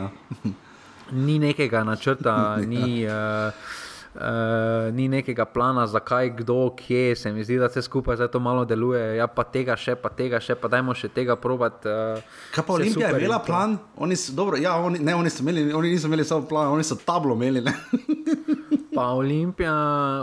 ni 1.26 1.38
nekega 1.38 1.84
načrta, 1.84 2.34
ni. 2.72 3.06
Uh, 3.06 3.78
Uh, 4.10 4.90
ni 4.90 5.04
nekega 5.08 5.44
plana, 5.46 5.84
zakaj, 5.86 6.32
kdo, 6.40 6.74
kje. 6.74 7.14
Se 7.16 7.30
mi 7.32 7.44
zdi, 7.44 7.60
da 7.62 7.68
vse 7.70 7.82
skupaj 7.82 8.16
zdaj 8.18 8.28
to 8.34 8.40
malo 8.42 8.64
deluje. 8.64 8.98
Ja, 9.16 9.28
pa 9.30 9.44
tega 9.46 9.76
še, 9.78 9.94
pa 9.94 10.10
tega 10.10 10.40
še, 10.42 10.56
pa 10.58 10.66
dajmo 10.66 10.96
še 10.98 11.12
tega 11.14 11.36
provat. 11.38 11.86
Uh, 11.86 12.18
Kaj 12.50 12.66
pa 12.66 12.74
Olimpija 12.74 13.12
je 13.12 13.20
imela 13.22 13.38
plan? 13.38 13.76
Oni 14.02 14.18
so, 14.18 14.34
dobro, 14.34 14.58
ja, 14.58 14.74
oni, 14.82 14.98
ne, 14.98 15.14
oni, 15.14 15.30
imeli, 15.30 15.62
oni 15.70 15.94
niso 15.94 16.10
imeli 16.10 16.26
samo 16.26 16.42
plan, 16.50 16.72
oni 16.74 16.82
so 16.84 16.98
tablo 16.98 17.38
imeli. 17.38 17.62
pa 19.00 19.08
Olimpija, 19.16 19.74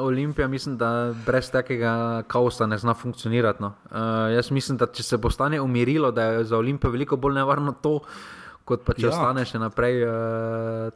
Olimpija, 0.05 0.47
mislim, 0.47 0.78
da 0.78 1.13
brez 1.25 1.51
takega 1.51 2.23
kaosa 2.28 2.65
ne 2.69 2.78
zna 2.78 2.93
funkcionirati. 2.93 3.63
No. 3.63 3.73
Uh, 3.89 4.30
jaz 4.36 4.51
mislim, 4.51 4.78
da 4.78 4.88
če 4.88 5.03
se 5.03 5.17
bo 5.17 5.30
stanje 5.34 5.61
umirilo, 5.61 6.11
da 6.11 6.23
je 6.23 6.43
za 6.51 6.57
Olimpijo 6.57 6.91
veliko 6.93 7.17
bolj 7.17 7.39
nevarno 7.41 7.73
to, 7.82 7.99
kot 8.65 8.86
pa 8.86 8.93
če 8.93 9.07
ja. 9.07 9.13
ostane 9.13 9.45
še 9.45 9.61
naprej 9.61 10.03
uh, 10.05 10.91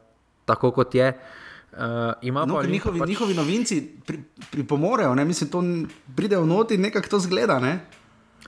tako, 0.45 0.71
kot 0.77 0.95
je. 0.95 1.09
Uh, 1.09 1.39
Uh, 1.71 2.47
no, 2.47 2.63
njihovi, 2.63 2.99
pač... 2.99 3.07
njihovi 3.07 3.33
novinci 3.33 3.77
pri, 4.05 4.17
pripomorejo, 4.51 5.15
ne? 5.15 5.25
mislim, 5.25 5.49
da 5.49 5.87
pridejo 6.15 6.41
v 6.41 6.47
noti 6.47 6.75
in 6.75 6.81
nekako 6.81 7.07
to 7.07 7.19
zgleda. 7.19 7.59
Ne? 7.59 7.79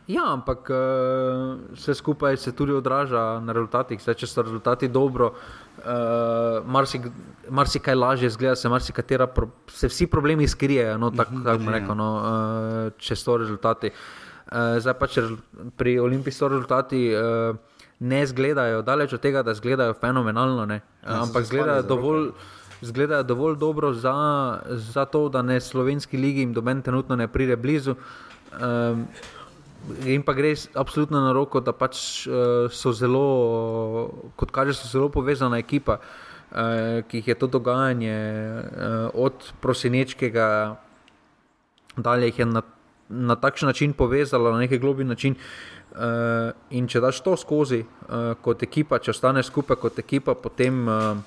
Ja, 0.08 0.26
ampak 0.34 0.68
uh, 0.68 1.56
vse 1.72 1.96
skupaj 1.96 2.38
se 2.38 2.52
tudi 2.52 2.74
odraža 2.76 3.40
na 3.40 3.56
rezultatih. 3.56 4.02
Zdaj, 4.04 4.18
če 4.20 4.28
so 4.28 4.44
rezultati 4.44 4.92
dobro, 4.92 5.32
uh, 5.32 5.63
marsikaj 6.66 7.12
marsi 7.50 7.80
lažje 7.96 8.30
zgleda, 8.30 8.56
se, 8.56 8.70
pro, 9.36 9.48
se 9.68 9.88
vsi 9.88 10.08
problemi 10.08 10.48
skrijejo, 10.48 10.98
no, 10.98 11.12
tako 11.12 11.32
tak, 11.44 11.60
tak 11.60 11.74
rekel, 11.74 11.96
no, 11.96 12.10
uh, 12.16 12.92
če 12.98 13.16
so 13.16 13.38
rezultati. 13.38 13.92
Uh, 13.92 14.80
zdaj 14.80 14.94
pa 15.00 15.08
če 15.08 15.28
pri 15.78 16.00
olimpijskih 16.00 16.40
so 16.40 16.48
rezultati. 16.48 17.14
Uh, 17.16 17.56
Ne 18.04 18.24
izgledajo, 18.26 18.82
daleč 18.84 19.14
od 19.16 19.22
tega, 19.24 19.44
da 19.48 19.54
izgledajo 19.56 19.94
fenomenalno, 19.96 20.66
ja, 20.74 20.82
ampak 21.22 21.46
izgledajo 21.46 21.86
dovolj, 21.88 22.26
zgledajo 22.82 23.24
dovolj 23.24 23.56
dobro 23.56 23.94
za, 23.94 24.16
za 24.68 25.06
to, 25.06 25.30
da 25.30 25.42
ne 25.42 25.62
slovenski 25.62 26.18
ligi 26.18 26.44
jim 26.44 26.54
doben 26.54 26.82
trenutno 26.82 27.16
ne 27.16 27.28
pride 27.32 27.56
blizu. 27.56 27.96
Um, 28.60 29.06
in 30.06 30.24
pa 30.24 30.34
gre 30.34 30.54
absolutno 30.80 31.22
na 31.22 31.34
roko, 31.36 31.60
da 31.60 31.74
pač 31.76 32.28
uh, 32.28 32.70
so 32.72 32.94
zelo, 32.96 34.32
kot 34.40 34.52
kaže, 34.52 34.76
so 34.78 34.88
zelo 34.88 35.10
povezana 35.12 35.60
ekipa, 35.60 36.00
uh, 36.00 37.04
ki 37.08 37.20
jih 37.20 37.34
je 37.34 37.36
to 37.36 37.48
dogajanje 37.48 38.16
uh, 38.16 39.12
od 39.14 39.52
prosinečkega 39.62 40.50
dalje 41.98 42.26
jih 42.26 42.40
je 42.40 42.46
na, 42.46 42.62
na 43.10 43.36
takšen 43.36 43.68
način 43.68 43.94
povezalo, 43.94 44.52
na 44.52 44.58
neki 44.58 44.78
globi 44.78 45.04
način. 45.04 45.36
Uh, 45.94 46.00
in 46.74 46.88
če 46.90 47.00
daš 47.00 47.20
to 47.22 47.36
skozi 47.38 47.84
uh, 47.84 48.34
kot 48.42 48.64
ekipa, 48.64 48.98
če 48.98 49.12
ostaneš 49.14 49.52
skupaj 49.52 49.78
kot 49.78 50.00
ekipa, 50.02 50.34
potem 50.34 50.88
uh, 50.90 51.20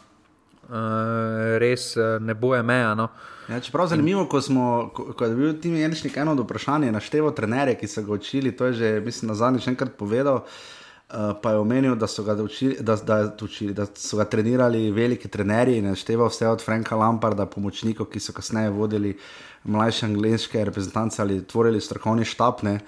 res 1.59 1.97
uh, 1.97 2.17
ne 2.21 2.35
boje 2.35 2.63
meja. 2.63 2.95
No. 2.95 3.09
Ja, 3.49 3.61
čeprav 3.61 3.87
je 3.87 3.95
zanimivo, 3.95 4.25
ko, 4.27 4.41
smo, 4.43 4.91
ko, 4.95 5.13
ko 5.15 5.25
je 5.25 5.37
bil 5.37 5.53
Tim 5.63 5.77
Jenšnik 5.79 6.17
eno 6.17 6.33
od 6.35 6.43
vprašanj, 6.43 6.91
naštevo 6.91 7.31
trenere, 7.31 7.77
ki 7.79 7.87
so 7.87 8.03
ga 8.03 8.13
učili, 8.13 8.51
to 8.57 8.71
je 8.71 8.73
že, 8.73 8.91
mislim, 9.05 9.31
na 9.31 9.39
zadnjič 9.39 9.69
enkrat 9.71 9.95
povedal. 9.99 10.43
Uh, 11.07 11.37
pa 11.43 11.53
je 11.55 11.59
omenil, 11.63 11.95
da 11.95 12.09
so, 12.11 12.25
učili, 12.43 12.77
da, 12.81 12.97
da, 12.97 13.37
učili, 13.43 13.75
da 13.75 13.87
so 13.95 14.17
ga 14.19 14.25
trenirali 14.25 14.91
veliki 14.91 15.29
trenerji 15.29 15.83
našteval 15.83 16.27
vse 16.27 16.49
od 16.49 16.65
Franka 16.65 16.97
Lamparda, 16.97 17.47
pomočnikov, 17.47 18.11
ki 18.11 18.21
so 18.21 18.35
kasneje 18.35 18.71
vodili 18.75 19.15
mlajše 19.65 20.07
angliške 20.07 20.65
reprezentance 20.65 21.23
ali 21.23 21.45
tvorili 21.47 21.81
strokovni 21.81 22.25
štab. 22.25 22.67
Uh, 22.67 22.81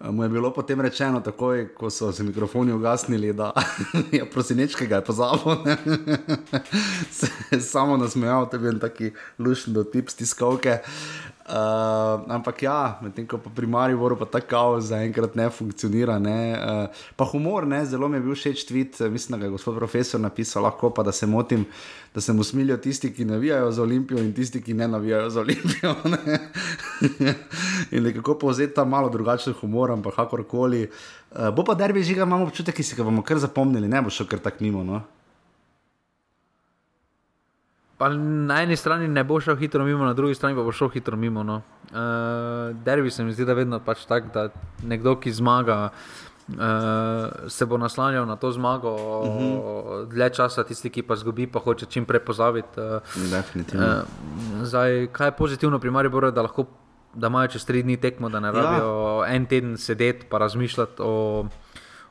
Mu 0.00 0.22
je 0.22 0.28
bilo 0.28 0.52
potem 0.52 0.80
rečeno, 0.80 1.20
takoj, 1.20 1.68
ko 1.74 1.90
so 1.90 2.12
se 2.12 2.24
mikrofoni 2.24 2.72
ugasnili, 2.72 3.32
da 3.32 3.52
je 4.12 4.30
prosinečkega 4.30 5.00
pozabil. 5.00 5.56
Samo 7.72 7.96
nasmejal, 7.96 8.48
da 8.50 8.56
je 8.56 8.60
bil 8.60 8.78
taki 8.78 9.12
lušni 9.38 9.72
do 9.72 9.84
tip 9.84 10.10
stiskovke. 10.10 10.78
Uh, 11.46 12.26
ampak 12.26 12.62
ja, 12.66 12.98
medtem 12.98 13.22
ko 13.22 13.38
pri 13.38 13.70
Mariboru 13.70 14.16
pa 14.18 14.26
ta 14.26 14.40
kaos 14.42 14.88
zaenkrat 14.90 15.36
ne 15.38 15.46
funkcionira. 15.46 16.18
Ne? 16.18 16.58
Uh, 16.58 17.04
pa 17.14 17.22
humor, 17.22 17.62
ne? 17.62 17.84
zelo 17.86 18.08
mi 18.10 18.18
je 18.18 18.24
bil 18.24 18.34
všeč 18.34 18.64
tweet, 18.66 18.98
mislim, 19.06 19.36
da 19.36 19.38
ga 19.38 19.46
je 19.46 19.54
gospod 19.54 19.78
profesor 19.78 20.18
napisal, 20.18 20.66
lahko 20.66 20.90
pa 20.90 21.06
da 21.06 21.14
se 21.14 21.26
motim, 21.26 21.62
da 22.10 22.20
se 22.20 22.34
mu 22.34 22.42
smilijo 22.42 22.80
tisti, 22.82 23.12
ki 23.14 23.28
navijajo 23.30 23.70
za 23.70 23.82
Olimpijo 23.86 24.18
in 24.18 24.34
tisti, 24.34 24.58
ki 24.58 24.74
ne 24.74 24.88
navijajo 24.90 25.30
za 25.30 25.40
Olimpijo. 25.46 25.94
in 27.94 28.02
nekako 28.02 28.38
povzeti 28.42 28.74
ta 28.74 28.84
malo 28.84 29.06
drugačen 29.08 29.54
humor, 29.60 29.94
ampak 29.94 30.18
kakorkoli. 30.18 30.88
Uh, 31.30 31.54
bo 31.54 31.62
pa 31.62 31.78
derbi 31.78 32.02
žiga, 32.02 32.26
imamo 32.26 32.50
občutek, 32.50 32.74
ki 32.74 32.82
si 32.82 32.98
ga 32.98 33.06
bomo 33.06 33.22
kar 33.22 33.38
zapomnili, 33.38 33.86
ne 33.86 34.02
bo 34.02 34.10
šel 34.10 34.26
kar 34.26 34.42
tak 34.42 34.58
mimo. 34.58 34.82
No? 34.82 35.04
Pa 37.98 38.08
na 38.08 38.60
eni 38.62 38.76
strani 38.76 39.08
ne 39.08 39.24
bo 39.24 39.40
šel 39.40 39.56
hitro 39.56 39.84
mimo, 39.84 40.04
na 40.04 40.12
drugi 40.12 40.34
strani 40.34 40.56
pa 40.56 40.62
bo 40.62 40.72
šel 40.72 40.90
hitro 40.92 41.16
mimo. 41.16 41.42
No. 41.42 41.62
Uh, 41.90 42.76
derbi 42.84 43.10
se 43.10 43.24
mi 43.24 43.32
zdi, 43.32 43.44
da 43.44 43.54
je 43.54 43.62
vedno 43.62 43.80
pač 43.80 44.04
tako, 44.04 44.28
da 44.34 44.48
nekdo, 44.84 45.14
ki 45.20 45.32
zmaga, 45.32 45.78
uh, 45.88 47.48
se 47.48 47.66
bo 47.66 47.78
naslanjal 47.80 48.26
na 48.28 48.36
to 48.36 48.52
zmago 48.52 48.92
uh 48.94 49.34
mhm. 49.34 49.44
-huh. 49.44 50.06
dlje 50.12 50.30
časa, 50.30 50.64
tisti, 50.64 50.90
ki 50.90 51.02
pa 51.02 51.16
zgubi, 51.16 51.46
pa 51.46 51.58
hoče 51.58 51.86
čim 51.86 52.04
prej 52.04 52.20
pozabiti. 52.20 52.80
Uh, 52.80 53.30
Definitivno. 53.30 53.86
Uh, 53.86 54.02
zdaj, 54.62 55.08
kaj 55.12 55.26
je 55.26 55.32
pozitivno 55.32 55.78
pri 55.78 55.90
Mariboru, 55.90 56.30
da 56.30 56.42
lahko. 56.42 56.64
Da 57.16 57.26
imajo 57.26 57.48
čez 57.48 57.64
tri 57.64 57.82
dni 57.82 57.96
tekmo, 57.96 58.28
da 58.28 58.40
ne 58.40 58.48
ja. 58.48 58.52
rabijo 58.52 59.24
en 59.26 59.46
teden 59.46 59.76
sedeti 59.76 60.26
in 60.32 60.38
razmišljati 60.38 60.92
o, 60.98 61.46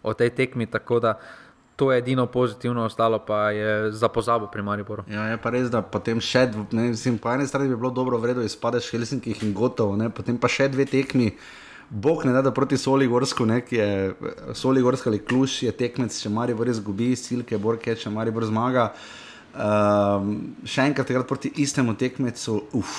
o 0.04 0.14
tej 0.14 0.30
tekmi. 0.30 0.66
Tako 0.66 1.00
da 1.00 1.10
uh, 1.10 1.45
To 1.76 1.92
je 1.92 1.98
edino 2.00 2.26
pozitivno, 2.26 2.86
ostalo 2.86 3.20
pa 3.20 3.52
je 3.52 3.92
za 3.92 4.08
pozabo 4.08 4.48
pri 4.48 4.62
Mariboru. 4.62 5.04
Ja, 5.12 5.28
je 5.28 5.38
pa 5.38 5.52
res, 5.52 5.68
da 5.68 5.82
potem 5.82 6.22
še, 6.24 6.48
ne, 6.72 6.88
mislim, 6.94 7.18
po 7.20 7.34
eni 7.34 7.48
strani 7.48 7.68
bi 7.68 7.76
bilo 7.76 7.92
dobro, 7.92 8.18
vredno 8.18 8.46
izpadeš 8.48 8.88
Helsinki 8.94 9.36
in 9.44 9.52
gotovo, 9.54 9.98
ne, 10.00 10.08
potem 10.10 10.40
pa 10.40 10.48
še 10.48 10.70
dve 10.72 10.88
tekmi. 10.88 11.34
Bog 11.90 12.24
ne 12.26 12.32
da, 12.34 12.42
da 12.42 12.54
proti 12.56 12.80
Soligorsku, 12.80 13.46
ne, 13.46 13.60
ki 13.62 13.76
je 13.76 13.90
Soligorska 14.56 15.12
ali 15.12 15.20
Kluž, 15.20 15.60
je 15.68 15.76
tekmec, 15.76 16.16
če 16.16 16.32
Maribor 16.32 16.72
izgubi, 16.72 17.12
Silke, 17.20 17.60
Borke, 17.62 17.94
če 18.00 18.10
Maribor 18.10 18.48
zmaga. 18.48 18.90
Um, 19.56 20.34
še 20.68 20.88
enkrat 20.88 21.12
takrat 21.12 21.28
proti 21.28 21.52
istemu 21.62 21.94
tekmecu, 22.00 22.58
uf, 22.80 22.96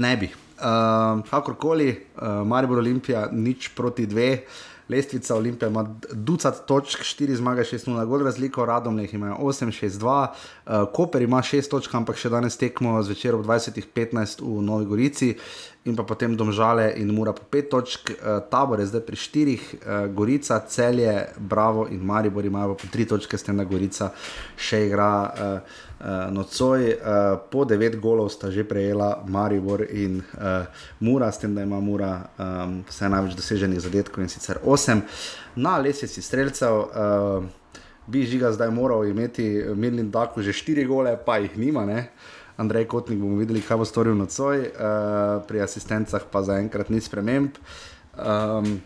ne 0.00 0.12
bi. 0.20 0.30
Um, 0.56 1.24
kakorkoli, 1.26 1.90
uh, 2.20 2.44
Maribor 2.48 2.84
Olimpija, 2.84 3.26
nič 3.32 3.72
proti 3.76 4.06
dveh 4.08 4.44
lestvica 4.88 5.36
Olimpije 5.36 5.68
ima 5.68 5.96
ducat 6.12 6.66
točk, 6.66 7.02
4 7.02 7.34
zmage, 7.34 7.62
6-0, 7.62 8.06
gol 8.06 8.24
razliko, 8.24 8.64
radom 8.66 8.98
jih 8.98 9.14
ima 9.14 9.36
8-6-2, 9.40 10.26
uh, 10.66 10.72
Koper 10.92 11.22
ima 11.22 11.42
6 11.42 11.70
točk, 11.70 11.94
ampak 11.94 12.16
še 12.16 12.30
danes 12.30 12.56
tekmo 12.56 13.02
zvečer 13.02 13.34
ob 13.34 13.46
20-15 13.46 14.42
v 14.42 14.62
Novi 14.62 14.86
Gorici. 14.86 15.34
In 15.86 15.94
pa 15.94 16.02
potem 16.02 16.34
domžale 16.34 16.88
in 16.98 17.12
mora 17.14 17.30
po 17.32 17.44
5 17.50 17.68
točk, 17.70 18.10
uh, 18.10 18.38
tabor 18.50 18.80
je 18.82 18.88
zdaj 18.90 19.04
pri 19.06 19.16
4, 19.16 19.56
uh, 19.56 20.06
Gorica, 20.14 20.60
Celje, 20.68 21.26
Bravo 21.38 21.86
in 21.90 22.02
Maribor 22.06 22.44
imajo 22.44 22.74
po 22.74 22.90
3 22.92 23.08
točke, 23.08 23.38
s 23.38 23.46
tem 23.46 23.56
da 23.56 23.64
Gorica 23.64 24.10
še 24.56 24.86
igra. 24.86 25.12
Uh, 25.26 25.84
nocoj, 26.30 26.92
uh, 26.92 27.38
po 27.50 27.64
devet 27.64 27.96
golov 27.96 28.28
sta 28.28 28.50
že 28.52 28.64
prejela 28.68 29.24
Maribor 29.24 29.80
in 29.88 30.20
uh, 30.20 30.68
Mura, 31.00 31.32
s 31.32 31.40
tem, 31.40 31.54
da 31.54 31.62
ima 31.64 31.80
Mura 31.80 32.28
um, 32.36 32.82
vse 32.84 33.08
največ 33.08 33.36
doseženih 33.36 33.80
zadetkov 33.80 34.20
in 34.20 34.28
sicer 34.28 34.60
osem. 34.64 35.02
Na 35.56 35.78
lesvici 35.80 36.22
streljcev 36.22 36.74
uh, 36.76 37.44
bi 38.06 38.26
žiga 38.28 38.52
zdaj 38.52 38.70
moral 38.70 39.08
imeti 39.08 39.64
Milnin 39.74 40.10
Daku 40.10 40.42
že 40.42 40.52
štiri 40.52 40.84
gole, 40.84 41.16
pa 41.16 41.38
jih 41.40 41.56
nima. 41.56 41.86
Ne? 41.88 42.10
Andrej 42.56 42.86
Kotnik 42.92 43.18
bomo 43.18 43.40
videli, 43.40 43.64
kaj 43.64 43.80
bo 43.80 43.88
storil 43.88 44.14
nocoj, 44.16 44.68
uh, 44.68 45.40
pri 45.48 45.64
asistencah 45.64 46.28
pa 46.28 46.44
zaenkrat 46.44 46.92
ni 46.92 47.00
sprememb. 47.00 47.56
Um, 48.20 48.80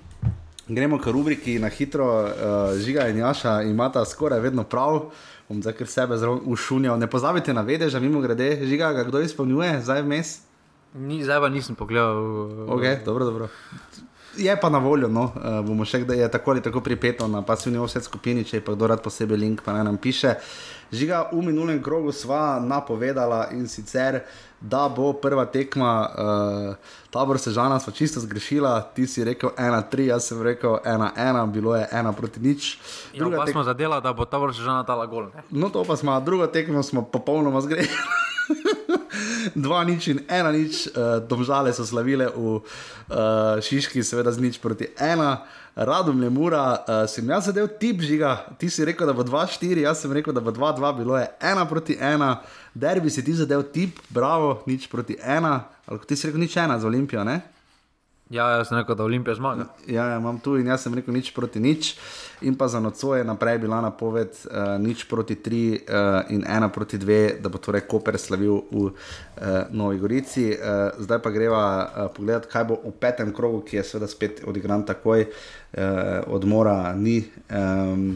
gremo 0.71 0.99
k 1.03 1.11
rubriki 1.11 1.59
na 1.59 1.69
hitro, 1.75 2.07
uh, 2.07 2.79
žiga 2.79 3.11
in 3.11 3.19
Jaša 3.19 3.63
imata 3.67 4.07
skoraj 4.07 4.41
vedno 4.47 4.63
prav. 4.63 5.11
Uh, 5.11 5.30
bom 5.51 5.59
zdaj 5.63 5.75
kar 5.83 5.89
sebe 5.91 6.15
zelo 6.17 6.39
ušunjal. 6.47 6.95
Ne 6.99 7.11
pozabite 7.11 7.51
na 7.51 7.67
vedež, 7.67 7.99
mimo 7.99 8.23
grede, 8.23 8.63
žiga, 8.63 8.95
kdo 9.03 9.19
izpolnjuje, 9.19 9.81
zdaj 9.83 10.07
vmes. 10.07 10.29
Ni, 10.95 11.25
zdaj 11.27 11.41
pa 11.43 11.49
nisem 11.51 11.75
pogledal. 11.75 12.23
Okay, 12.79 13.03
dobro, 13.03 13.27
dobro. 13.27 13.49
Je 14.41 14.61
pa 14.61 14.71
na 14.73 14.79
voljo, 14.79 15.09
no. 15.09 15.29
uh, 15.29 15.61
bomo 15.67 15.85
še 15.85 16.01
kdaj, 16.05 16.19
je 16.25 16.29
tako 16.33 16.55
ali 16.55 16.63
tako 16.65 16.81
pripeto 16.81 17.29
na 17.29 17.43
pasivni 17.45 17.79
offset 17.79 18.07
skupini, 18.07 18.45
če 18.45 18.57
je 18.57 18.65
pa 18.65 18.73
kdo 18.73 18.89
rad 18.89 19.03
posebej 19.05 19.37
link, 19.37 19.65
pa 19.65 19.75
naj 19.77 19.85
nam 19.85 19.99
piše. 20.01 20.39
Žiga, 20.91 21.27
v 21.33 21.43
minulem 21.45 21.83
krogu 21.85 22.13
sva 22.13 22.57
napovedala 22.65 23.51
in 23.55 23.69
sicer, 23.69 24.23
da 24.61 24.89
bo 24.89 25.13
prva 25.13 25.45
tekma, 25.53 25.93
uh, 26.09 26.97
tabor 27.13 27.39
Sežana, 27.39 27.79
sva 27.85 27.93
čisto 27.93 28.21
zgrešila, 28.25 28.73
ti 28.97 29.07
si 29.07 29.25
rekel 29.25 29.53
1-3, 29.55 30.09
jaz 30.09 30.33
sem 30.33 30.41
rekel 30.43 30.81
1-1, 30.85 31.45
bilo 31.53 31.77
je 31.77 31.85
1 31.93 32.17
proti 32.17 32.41
nič. 32.41 32.73
Ja, 33.13 33.29
pa 33.29 33.45
tek... 33.45 33.55
smo 33.55 33.65
zadela, 33.69 34.01
da 34.01 34.17
bo 34.17 34.25
tabor 34.25 34.57
Sežana 34.57 34.83
dala 34.89 35.05
gol. 35.07 35.29
Ne? 35.37 35.45
No, 35.53 35.69
to 35.69 35.85
pa 35.85 36.01
smo, 36.01 36.17
drugo 36.25 36.49
tekmo 36.49 36.83
smo 36.83 37.05
popolnoma 37.05 37.61
zgrešili. 37.61 38.19
Dva 39.55 39.85
nič 39.85 40.11
in 40.13 40.21
ena 40.29 40.53
nič, 40.53 40.87
uh, 40.91 41.19
domžale 41.25 41.73
so 41.73 41.87
slavile 41.87 42.29
v 42.33 42.61
uh, 42.61 42.63
Šiški, 43.63 44.05
seveda 44.05 44.33
z 44.33 44.43
nič 44.43 44.61
proti 44.61 44.91
ena. 44.99 45.45
Radom 45.77 46.19
je 46.23 46.31
mura, 46.31 46.65
uh, 46.83 47.05
sem 47.09 47.25
jaz 47.25 47.49
zadev 47.49 47.71
tip 47.81 48.03
žiga, 48.03 48.35
ti 48.59 48.69
si 48.69 48.85
rekel, 48.85 49.07
da 49.07 49.15
bo 49.17 49.25
2-4, 49.25 49.87
jaz 49.87 50.03
sem 50.03 50.13
rekel, 50.13 50.35
da 50.35 50.43
bo 50.43 50.53
2-2, 50.53 50.93
bilo 50.99 51.17
je 51.17 51.29
ena 51.41 51.65
proti 51.65 51.97
ena, 51.97 52.43
derbi 52.75 53.11
si 53.11 53.25
ti 53.25 53.33
zadev 53.39 53.65
tip, 53.73 54.03
bravo, 54.11 54.61
nič 54.67 54.91
proti 54.91 55.17
ena, 55.23 55.71
ali 55.87 56.03
ti 56.05 56.19
si 56.19 56.29
rekel 56.29 56.43
nič 56.43 56.59
ena 56.59 56.77
za 56.77 56.91
Olimpijo, 56.91 57.25
ne? 57.25 57.60
Ja, 58.31 58.45
jaz 58.55 58.69
sem 58.69 58.79
rekel, 58.79 58.95
da 58.95 59.03
Olimpija 59.05 59.35
zmaga. 59.35 59.65
Ja, 59.91 60.05
ja, 60.07 60.19
imam 60.21 60.37
tu 60.39 60.53
in 60.55 60.69
jaz 60.71 60.85
sem 60.85 60.95
rekel 60.95 61.17
nič 61.17 61.33
proti 61.35 61.59
nič. 61.59 61.97
In 62.47 62.55
pa 62.55 62.69
za 62.71 62.79
nocoj 62.81 63.19
je 63.19 63.25
naprej 63.27 63.59
bila 63.59 63.81
napoved 63.83 64.37
uh, 64.47 64.77
nič 64.79 65.03
proti 65.11 65.35
tri 65.43 65.75
uh, 65.75 66.31
in 66.31 66.45
ena 66.47 66.69
proti 66.71 66.99
dve, 66.99 67.41
da 67.43 67.51
bo 67.51 67.59
torej 67.59 67.83
Koper 67.91 68.19
slavil 68.19 68.63
v 68.71 68.85
uh, 68.87 68.95
Novi 69.75 69.99
Gorici. 69.99 70.47
Uh, 70.55 70.95
zdaj 71.03 71.19
pa 71.27 71.35
greva 71.35 71.65
uh, 71.83 72.07
pogledat, 72.15 72.47
kaj 72.47 72.69
bo 72.71 72.79
v 72.85 72.95
petem 73.03 73.35
krogu, 73.35 73.65
ki 73.67 73.81
je 73.81 73.87
seveda 73.89 74.07
spet 74.07 74.45
odigran 74.47 74.87
takoj, 74.87 75.27
uh, 75.27 76.31
odmora 76.31 76.95
ni, 76.95 77.19
um, 77.51 78.15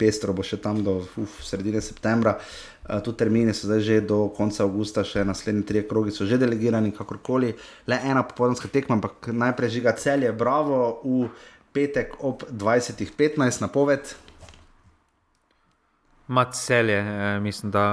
pestro 0.00 0.32
bo 0.32 0.40
še 0.40 0.56
tam 0.56 0.80
do 0.80 1.02
uf, 1.04 1.36
sredine 1.44 1.84
septembra. 1.84 2.38
Uh, 2.40 2.69
tu 2.98 3.12
termini 3.12 3.54
so 3.54 3.68
zdaj 3.70 3.80
že 3.80 4.00
do 4.02 4.28
konca 4.34 4.64
avgusta, 4.66 5.04
še 5.06 5.22
naslednji 5.24 5.62
tri 5.66 5.82
krogi 5.86 6.10
so 6.10 6.26
že 6.26 6.38
delegirani, 6.38 6.90
kakorkoli, 6.90 7.54
le 7.86 8.00
ena 8.02 8.24
popoldanska 8.26 8.68
tekma, 8.68 8.98
ampak 8.98 9.30
najprej 9.30 9.70
žiga 9.78 9.94
celje, 9.94 10.32
bravo, 10.34 10.98
v 11.04 11.30
petek 11.72 12.18
ob 12.26 12.42
20:15 12.50 13.62
napoved. 13.62 14.14
Mat 16.26 16.54
celje, 16.54 16.98
eh, 16.98 17.40
mislim, 17.40 17.70
da 17.70 17.84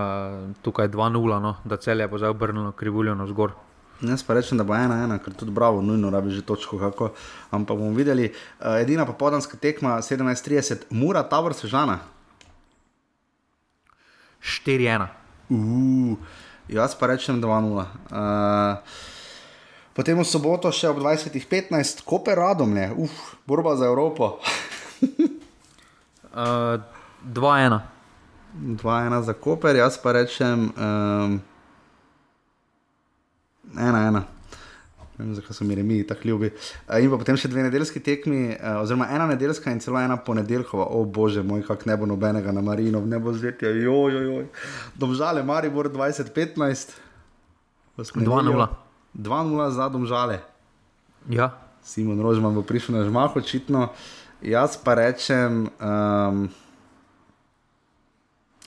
tukaj 0.61 0.89
2-0, 0.89 1.39
no, 1.41 1.55
da 1.65 1.77
celje 1.77 2.07
bo 2.07 2.17
zdaj 2.17 2.29
obrnilo 2.29 2.71
krivuljo 2.71 3.15
na 3.15 3.27
zgor. 3.27 3.53
Jaz 4.01 4.21
pa 4.23 4.33
rečem, 4.33 4.57
da 4.57 4.63
bo 4.63 4.75
ena, 4.77 5.03
ena, 5.03 5.17
ker 5.17 5.33
tudi 5.33 5.51
bravo, 5.51 5.81
nujno 5.81 6.09
rabi 6.13 6.29
že 6.29 6.41
točko, 6.45 6.77
kako. 6.77 7.09
Ampak 7.51 7.77
bomo 7.77 7.97
videli, 7.97 8.29
uh, 8.29 8.77
edina 8.77 9.05
popoldanska 9.05 9.57
tekma 9.57 10.01
17:30, 10.01 10.85
mura, 10.89 11.23
tabor 11.23 11.53
sežana. 11.53 11.99
4-1. 14.47 15.11
Uh, 15.51 16.15
jaz 16.71 16.95
pa 16.95 17.11
rečem 17.11 17.43
2-0. 17.43 17.75
Uh, 17.75 18.79
potem 19.91 20.15
v 20.15 20.23
soboto 20.23 20.71
še 20.71 20.87
ob 20.87 21.03
20:15, 21.03 22.07
Koper 22.07 22.39
radom 22.39 22.71
je, 22.71 22.87
uf, 22.95 23.11
borba 23.43 23.75
za 23.75 23.91
Evropo. 23.91 24.39
uh, 26.31 26.79
2-1. 27.27 27.97
2-1 28.57 29.21
za 29.27 29.35
Koper, 29.35 29.75
jaz 29.75 29.99
pa 29.99 30.15
rečem 30.15 30.71
1-1. 30.73 31.43
Ne 35.17 35.25
vem, 35.25 35.33
zakaj 35.33 35.55
so 35.57 35.65
mi 35.65 35.75
remi 35.75 36.03
tako 36.07 36.27
ljubi. 36.29 36.51
Uh, 36.87 36.99
in 37.01 37.09
potem 37.09 37.37
še 37.41 37.49
dve 37.49 37.63
nedeljski 37.65 37.99
tekmi, 38.05 38.41
uh, 38.53 38.81
oziroma 38.83 39.07
ena 39.13 39.25
nedeljska 39.31 39.73
in 39.73 39.81
celo 39.81 39.97
ena 40.01 40.17
ponedeljkova. 40.21 40.85
O 40.93 41.03
bože 41.05 41.41
moj, 41.43 41.63
kak 41.65 41.87
ne 41.89 41.97
bo 41.97 42.05
nobenega 42.05 42.53
na 42.53 42.61
Marino, 42.61 43.01
ne 43.01 43.19
bo 43.19 43.33
zvetja, 43.33 43.71
joj, 43.81 44.19
joj. 44.27 44.45
Domžale, 44.95 45.43
Maribor 45.43 45.89
2015. 45.89 46.93
2-0. 47.97 48.67
2-0 49.17 49.69
za 49.73 49.89
domžale. 49.89 50.39
Ja. 51.29 51.49
Simon 51.81 52.21
Rožman 52.21 52.53
bo 52.53 52.61
prišel 52.61 52.99
na 52.99 53.03
žmah, 53.07 53.33
očitno. 53.35 53.89
Jaz 54.45 54.77
pa 54.77 54.93
rečem 54.93 55.65
um, 55.65 56.45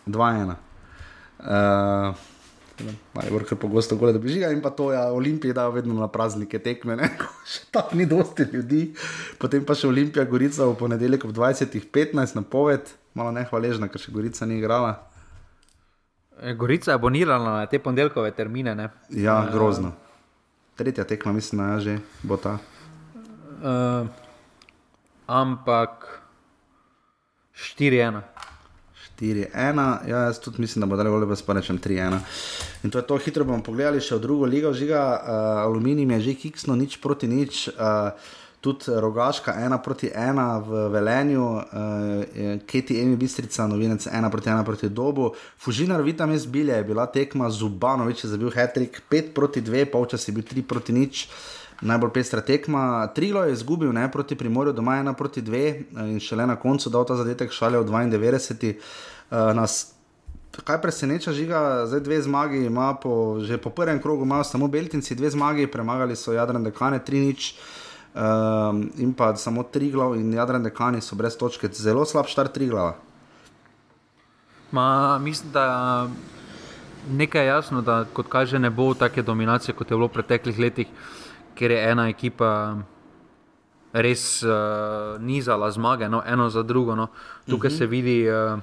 2-1. 0.09 0.57
Uh, 1.39 2.17
Je 2.81 3.57
pogosto 3.57 3.97
gore, 3.97 4.13
da 4.13 4.19
bi 4.19 4.29
žiga 4.29 4.51
in 4.51 4.63
pa 4.63 4.71
to, 4.71 4.93
ja, 4.93 5.13
Olimpije 5.13 5.55
dajo 5.55 5.71
vedno 5.71 5.95
na 5.95 6.09
praznike 6.09 6.59
tekme, 6.59 6.97
ne? 6.97 7.11
še 7.53 7.67
tako 7.71 7.97
ni 7.97 8.07
dosti 8.07 8.47
ljudi. 8.53 8.83
Potem 9.39 9.65
pa 9.65 9.75
še 9.75 9.89
Olimpija, 9.89 10.25
Gorica 10.25 10.67
v 10.67 10.77
ponedeljek 10.81 11.25
ob 11.29 11.35
20:15 11.37 12.37
na 12.39 12.43
poved, 12.43 12.93
malo 13.15 13.35
nehvaležna, 13.37 13.91
ker 13.93 14.01
še 14.01 14.13
Gorica 14.15 14.47
ni 14.47 14.59
igrala. 14.63 14.97
E, 16.41 16.55
Gorica 16.55 16.93
je 16.93 16.97
abonirala 16.97 17.59
na 17.61 17.67
te 17.67 17.79
ponedeljkove 17.79 18.33
termine. 18.33 18.75
Ne? 18.75 18.89
Ja, 19.11 19.43
grozno. 19.53 19.93
Tretja 20.81 21.05
tekma, 21.05 21.33
mislim, 21.37 21.61
da 21.61 21.73
je 21.75 21.81
že 21.81 21.99
bo 22.23 22.41
ta. 22.41 22.57
Uh, 23.61 24.09
ampak 25.29 26.09
4-1. 27.77 28.25
4-1, 29.21 30.09
ja, 30.09 30.19
jaz 30.19 30.41
tudi 30.41 30.61
mislim, 30.61 30.81
da 30.81 30.87
bo 30.87 30.97
dalo 30.97 31.19
lepo, 31.19 31.37
pa 31.47 31.53
rečem 31.53 31.79
3-1. 31.79 32.19
In 32.85 32.91
to 32.91 32.99
je 32.99 33.07
to, 33.07 33.19
hitro 33.19 33.45
bomo 33.45 33.63
pogledali 33.63 34.01
še 34.01 34.17
v 34.17 34.25
drugo 34.25 34.49
ligo, 34.49 34.73
žiga, 34.73 35.01
uh, 35.21 35.63
aluminij 35.67 36.09
je 36.17 36.21
že 36.21 36.35
kiksno, 36.35 36.77
nič 36.77 37.01
proti 37.01 37.29
nič. 37.29 37.69
Uh, 37.77 38.13
Tudi 38.61 38.93
rogaška, 38.93 39.55
ena 39.57 39.79
proti 39.81 40.11
ena 40.13 40.59
v 40.61 40.91
Velenju, 40.93 41.45
uh, 41.49 42.59
Keti 42.69 42.99
Emi 43.01 43.17
Bistrica, 43.17 43.65
novinec 43.65 44.05
ena 44.13 44.29
proti 44.29 44.51
ena 44.53 44.61
proti 44.65 44.91
dobu. 44.93 45.31
Fužinar 45.57 46.03
Vita 46.05 46.27
Mezbilje 46.29 46.77
je 46.77 46.85
bila 46.85 47.07
tekma 47.09 47.49
zubano, 47.49 48.05
več 48.05 48.21
je 48.27 48.29
zabil 48.29 48.53
Hetrik, 48.53 49.01
pet 49.09 49.33
proti 49.33 49.65
dve, 49.65 49.87
polčas 49.89 50.29
je 50.29 50.37
bil 50.37 50.45
tri 50.45 50.61
proti 50.61 50.93
nič. 50.93 51.25
Uh, 51.25 51.60
najbolj 51.81 52.13
pestra 52.13 52.41
tekma. 52.41 53.07
Trilo 53.15 53.45
je 53.45 53.53
izgubil 53.53 53.93
ne, 53.93 54.11
proti 54.13 54.37
Primorju, 54.37 54.73
doma 54.73 54.97
ena 54.97 55.13
proti 55.13 55.43
dve 55.43 55.83
in 55.97 56.21
šele 56.21 56.47
na 56.47 56.57
koncu 56.57 56.91
dal 56.91 57.05
ta 57.05 57.17
zadetek 57.17 57.53
šale 57.53 57.79
v 57.79 57.85
92. 57.89 58.75
Uh, 59.31 59.55
nas, 59.55 59.93
kaj 60.65 60.81
preseneča, 60.83 61.33
žiga, 61.33 61.87
zdaj 61.87 62.01
dve 62.01 62.23
zmagi 62.23 62.65
ima, 62.67 62.95
po, 62.95 63.39
že 63.41 63.59
po 63.59 63.71
prvem 63.71 64.01
krogu 64.03 64.25
imajo 64.25 64.45
samo 64.45 64.69
Beltinci, 64.69 65.15
dve 65.15 65.31
zmagi, 65.31 65.67
premagali 65.67 66.17
so 66.17 66.33
Jadran 66.33 66.65
Dekane, 66.65 66.99
tri 67.05 67.21
nič. 67.21 67.55
Um, 68.11 68.91
in 68.99 69.13
pa 69.15 69.37
samo 69.39 69.63
tri 69.63 69.91
glav 69.91 70.17
in 70.19 70.33
Jadran 70.35 70.65
Dekani 70.67 71.01
so 71.01 71.17
brez 71.17 71.37
točke, 71.39 71.69
zelo 71.73 72.05
slab 72.05 72.27
štart 72.27 72.53
tri 72.53 72.67
glava. 72.67 72.97
Ma, 74.71 75.19
mislim, 75.19 75.53
da 75.53 76.09
nekaj 77.11 77.43
je 77.43 77.47
jasno, 77.47 77.83
da 77.83 78.05
kot 78.13 78.27
kaže, 78.29 78.59
ne 78.59 78.71
bo 78.71 78.95
take 78.95 79.23
dominacije, 79.23 79.75
kot 79.75 79.91
je 79.91 79.97
bilo 79.97 80.11
v 80.11 80.19
preteklih 80.19 80.59
letih. 80.59 80.87
Uh, 80.91 81.20
ker 81.61 81.71
je 81.77 81.81
ena 81.91 82.09
ekipa 82.09 82.51
res 83.93 84.43
uh, 84.43 85.19
nizala 85.21 85.69
zmage, 85.71 86.09
no, 86.09 86.23
eno 86.27 86.49
za 86.51 86.63
drugo. 86.63 86.97
No. 86.97 87.11
Tukaj 87.45 87.69
uh 87.69 87.75
-huh. 87.75 87.79
se 87.79 87.87
vidi, 87.87 88.25
uh, 88.31 88.61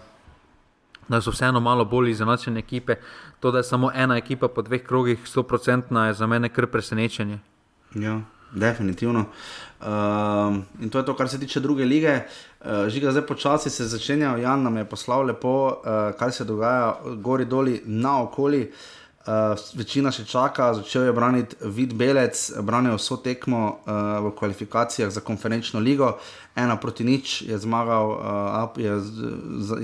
da 1.07 1.21
so 1.21 1.31
vseeno 1.31 1.59
malo 1.59 1.85
bolj 1.85 2.11
izenačene 2.11 2.59
ekipe. 2.59 2.95
To, 3.39 3.51
da 3.51 3.57
je 3.57 3.63
samo 3.63 3.91
ena 3.93 4.17
ekipa 4.17 4.47
po 4.47 4.61
dveh 4.61 4.83
krogih, 4.83 5.19
100-odstotna, 5.25 6.07
je 6.07 6.13
za 6.13 6.27
mene 6.27 6.49
kar 6.49 6.67
presenečenje. 6.67 7.39
Ja, 7.95 8.21
definitivno. 8.51 9.25
Uh, 9.81 9.87
in 10.81 10.89
to 10.89 10.97
je 10.97 11.05
to, 11.05 11.15
kar 11.15 11.29
se 11.29 11.39
tiče 11.39 11.59
druge 11.59 11.85
lige. 11.85 12.21
Uh, 12.61 12.87
žiga, 12.87 13.11
zdaj 13.11 13.25
počasi 13.25 13.69
se 13.69 13.85
začenja, 13.85 14.37
Jan 14.37 14.63
nam 14.63 14.77
je 14.77 14.85
poslal 14.85 15.25
lepo, 15.25 15.67
uh, 15.67 16.17
kaj 16.19 16.31
se 16.31 16.43
dogaja, 16.45 16.95
gori 17.15 17.45
doli 17.45 17.81
na 17.85 18.21
okolju. 18.21 18.61
Uh, 18.61 18.96
Uh, 19.27 19.59
večina 19.75 20.07
še 20.07 20.23
čaka, 20.23 20.69
začel 20.77 21.09
je 21.09 21.11
braniti 21.11 21.57
Vid 21.75 21.91
Belec, 21.99 22.45
branil 22.63 22.95
vso 22.95 23.17
tekmo 23.19 23.59
uh, 23.83 24.23
v 24.23 24.31
kvalifikacijah 24.39 25.11
za 25.11 25.19
konferenčno 25.19 25.81
ligo, 25.83 26.13
ena 26.55 26.77
proti 26.79 27.03
nič 27.03 27.41
je 27.43 27.57
zmagal, 27.59 28.13
uh, 28.15 28.79
je, 28.79 28.93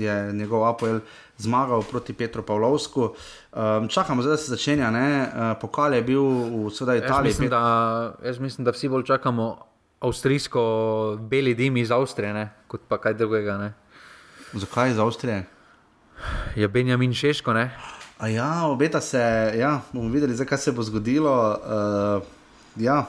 je 0.00 0.16
njegov 0.32 0.64
Apple 0.64 1.04
zmagal 1.36 1.84
proti 1.84 2.16
Petru 2.16 2.40
Pavlovsku. 2.40 3.12
Um, 3.52 3.88
čakamo, 3.92 4.24
zdaj 4.24 4.40
se 4.40 4.56
začenja, 4.56 4.88
uh, 4.88 5.60
pokal 5.60 5.92
je 5.92 6.02
bil 6.02 6.24
v 6.24 6.72
Italiji. 6.72 7.04
Jaz 7.04 7.24
mislim, 7.24 7.50
da, 7.52 7.62
jaz 8.24 8.38
mislim, 8.38 8.64
da 8.64 8.72
vsi 8.72 8.88
bolj 8.88 9.04
čakamo 9.04 9.58
avstrijsko 10.00 10.62
beli 11.20 11.54
dim 11.54 11.76
iz 11.76 11.90
Avstrije, 11.90 12.32
ne? 12.32 12.48
kot 12.68 12.80
pa 12.88 12.96
kaj 12.96 13.14
drugega. 13.14 13.58
Ne? 13.58 13.72
Zakaj 14.52 14.90
iz 14.90 14.98
Avstrije? 14.98 15.44
Je 16.56 16.68
Benjamin 16.68 17.12
Češko, 17.12 17.52
ne? 17.52 17.70
A 18.24 18.28
ja, 18.28 18.66
obeta 18.66 19.00
se, 19.00 19.52
ja, 19.58 19.82
bomo 19.92 20.08
videli, 20.08 20.46
kaj 20.46 20.58
se 20.58 20.72
bo 20.72 20.82
zgodilo. 20.82 21.58
Uh, 21.60 22.22
ja. 22.80 23.04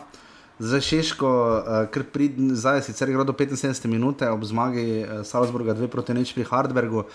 Za 0.60 0.80
Češko, 0.84 1.28
uh, 1.28 1.88
ker 1.92 2.04
pridem, 2.04 2.50
zdaj 2.56 2.82
sicer 2.84 3.08
gre 3.12 3.24
do 3.24 3.32
75 3.32 3.88
minut, 3.88 4.20
ob 4.28 4.44
zmagi 4.44 4.84
uh, 5.04 5.22
Salzburga 5.24 5.72
2 5.76 5.88
proti 5.88 6.16
nič 6.16 6.34
pri 6.36 6.44
Hardbergu. 6.44 7.06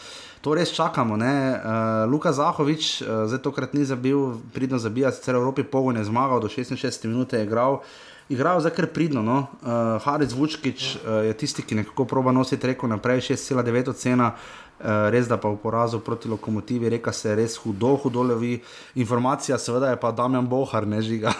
To 0.40 0.56
res 0.56 0.72
čakamo. 0.72 1.20
Uh, 1.20 2.08
Luka 2.08 2.32
Zahovič, 2.32 3.02
uh, 3.02 3.28
zdaj 3.28 3.42
tokrat 3.44 3.76
ni 3.76 3.84
zabil, 3.84 4.40
pridno 4.56 4.80
zabija, 4.80 5.12
sicer 5.12 5.36
v 5.36 5.44
Evropi 5.44 5.64
pogon 5.68 6.00
je 6.00 6.08
zmagal, 6.08 6.40
do 6.40 6.48
66 6.48 7.04
minut 7.04 7.36
je 7.36 7.44
igral. 7.44 7.82
Igral 8.32 8.64
za 8.64 8.70
kar 8.72 8.88
pridno. 8.88 9.20
No? 9.20 9.44
Uh, 9.60 10.00
Haris 10.00 10.32
Vučkič 10.32 10.96
uh, 10.96 11.20
je 11.28 11.36
tisti, 11.36 11.60
ki 11.60 11.84
nekako 11.84 12.08
proba 12.08 12.32
nositi 12.32 12.72
reko 12.72 12.88
naprej, 12.88 13.36
6,9 13.36 13.92
ocena. 13.92 14.32
Uh, 14.32 14.69
res 14.82 15.28
da 15.28 15.36
pa 15.36 15.48
v 15.48 15.58
porazu 15.60 16.00
proti 16.00 16.28
lokomotivi 16.28 16.88
reka 16.88 17.12
se 17.12 17.34
res 17.34 17.56
hudo, 17.56 17.96
hudo 17.96 18.22
levi. 18.22 18.60
Informacija 18.94 19.58
seveda 19.58 19.90
je 19.90 20.00
pa 20.00 20.12
Damjan 20.12 20.48
Bohar, 20.48 20.86
ne 20.86 21.02
žiga. 21.02 21.32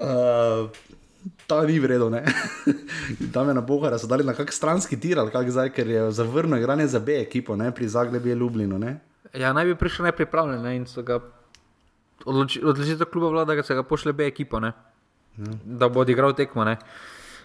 uh, 0.00 0.70
ta 1.50 1.66
ni 1.66 1.78
vredno, 1.78 2.08
ne. 2.10 2.24
Tam 3.32 3.48
je 3.48 3.54
na 3.54 3.60
Bohara, 3.60 3.98
so 3.98 4.06
dali 4.06 4.24
na 4.24 4.34
kak 4.34 4.52
stranski 4.52 5.00
tir 5.00 5.18
ali 5.18 5.30
kak 5.30 5.50
zdaj, 5.50 5.72
ker 5.74 5.88
je 5.88 6.10
zavrnil 6.14 6.58
igranje 6.58 6.86
za 6.86 6.98
B 6.98 7.20
ekipo, 7.20 7.56
ne, 7.56 7.72
pri 7.74 7.88
Zagrebi 7.88 8.30
je 8.30 8.34
Ljubljino, 8.34 8.78
ne. 8.78 9.00
Ja, 9.34 9.52
naj 9.52 9.64
bi 9.64 9.74
prišel 9.78 10.08
nepripravljen 10.08 10.62
ne, 10.62 10.76
in 10.76 10.86
so 10.86 11.02
ga 11.02 11.20
odločitev 12.24 13.06
kluba 13.12 13.28
vlada, 13.28 13.54
da 13.54 13.62
se 13.62 13.74
ga 13.74 13.82
pošle 13.82 14.12
B 14.12 14.26
ekipo, 14.26 14.60
ne. 14.60 14.72
Ja. 15.36 15.52
Da 15.64 15.88
bo 15.88 16.00
odigral 16.00 16.34
tekmo, 16.34 16.64
ne. 16.64 16.76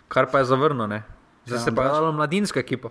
Kar 0.07 0.29
pa 0.31 0.39
je 0.39 0.51
zavrnil, 0.53 0.87
ne. 0.87 1.03
Zdaj 1.45 1.59
ja, 1.59 1.63
se 1.63 1.75
pa 1.75 1.83
dalo 1.83 2.11
mladinsko 2.11 2.59
ekipo. 2.59 2.89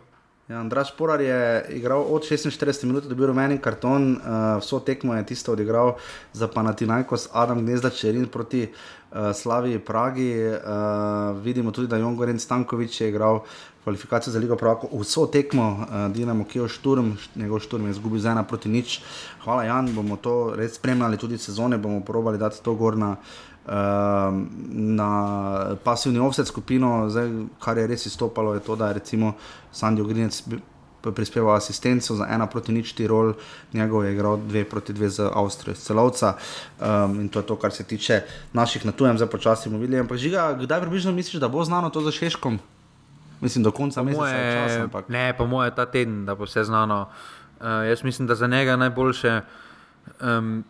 Ja, 0.48 0.58
Andraš 0.60 0.96
Porar 0.96 1.20
je 1.20 1.66
igral 1.72 2.04
od 2.04 2.22
46 2.22 2.84
minut, 2.84 3.04
dobil 3.08 3.26
rumeni 3.26 3.56
karton, 3.58 4.10
uh, 4.12 4.58
vso 4.60 4.80
tekmo 4.80 5.14
je 5.14 5.26
tisto 5.26 5.52
odigral 5.52 5.94
za 6.32 6.48
Panatinajkos, 6.48 7.28
Adam 7.32 7.62
Gnezda 7.64 7.90
Čerin 7.90 8.26
proti 8.28 8.66
uh, 8.68 9.32
Slavi 9.32 9.78
Pragi. 9.78 10.34
Uh, 10.36 11.40
vidimo 11.40 11.72
tudi, 11.72 11.88
da 11.88 11.96
Jon 11.96 12.16
Goren 12.16 12.38
Stankovič 12.38 13.00
je 13.00 13.08
igral 13.08 13.40
kvalifikacijo 13.84 14.32
za 14.32 14.38
Ligo 14.38 14.56
Pravko, 14.56 14.88
vso 15.00 15.26
tekmo, 15.26 15.70
uh, 15.80 16.12
Dinamo 16.12 16.44
Kijo 16.44 16.68
Šturm, 16.68 17.14
njegov 17.36 17.64
Šturm 17.64 17.84
je 17.84 17.96
izgubil 17.96 18.20
z 18.20 18.36
ena 18.36 18.44
proti 18.44 18.68
nič. 18.68 19.00
Hvala 19.44 19.64
Jan, 19.64 19.94
bomo 19.94 20.16
to 20.16 20.52
res 20.56 20.76
spremljali 20.76 21.16
tudi 21.16 21.38
sezone, 21.38 21.78
bomo 21.78 22.04
probali 22.04 22.38
dati 22.38 22.60
to 22.62 22.74
gor 22.74 22.96
na 22.96 23.16
Ehm, 23.64 24.46
na 24.68 25.76
pasivni 25.84 26.18
offset 26.18 26.46
skupino, 26.46 27.08
zdaj, 27.08 27.30
kar 27.60 27.78
je 27.78 27.86
res 27.86 28.06
izstopalo, 28.06 28.54
je 28.54 28.60
to, 28.60 28.76
da 28.76 28.88
je 28.88 29.00
recimo 29.00 29.32
Sandy 29.72 30.02
Ogrinec 30.02 30.42
prispeval 31.12 31.56
asistenco 31.56 32.14
za 32.14 32.26
ena 32.28 32.46
proti 32.46 32.72
nič 32.72 32.92
Tirol, 32.92 33.34
njegov 33.72 34.04
je 34.04 34.12
igral 34.12 34.36
dve 34.36 34.64
proti 34.64 34.92
dve 34.92 35.08
z 35.08 35.28
Avstrijo, 35.34 35.76
celovca 35.76 36.36
um, 36.80 37.20
in 37.20 37.28
to 37.28 37.40
je 37.40 37.46
to, 37.46 37.56
kar 37.56 37.72
se 37.72 37.84
tiče 37.84 38.22
naših 38.52 38.86
na 38.86 38.92
tujem, 38.92 39.16
zdaj 39.16 39.28
počasi 39.28 39.68
bomo 39.68 39.80
videli. 39.80 40.00
Ampak 40.00 40.18
žiga, 40.18 40.52
kdaj 40.60 40.80
približno 40.80 41.12
misliš, 41.12 41.40
da 41.40 41.48
bo 41.48 41.64
znano 41.64 41.90
to 41.90 42.00
za 42.00 42.10
Šeškom? 42.12 42.58
Mislim, 43.40 43.64
do 43.64 43.70
konca 43.70 44.02
meseca. 44.02 44.88
Ne, 45.08 45.36
po 45.36 45.46
moje 45.46 45.74
ta 45.74 45.86
teden, 45.86 46.24
da 46.24 46.34
bo 46.34 46.44
vse 46.44 46.64
znano. 46.64 47.08
Uh, 47.60 47.84
jaz 47.88 48.04
mislim, 48.04 48.28
da 48.28 48.34
za 48.34 48.46
njega 48.46 48.76
najboljše. 48.76 49.40
Um, 50.20 50.64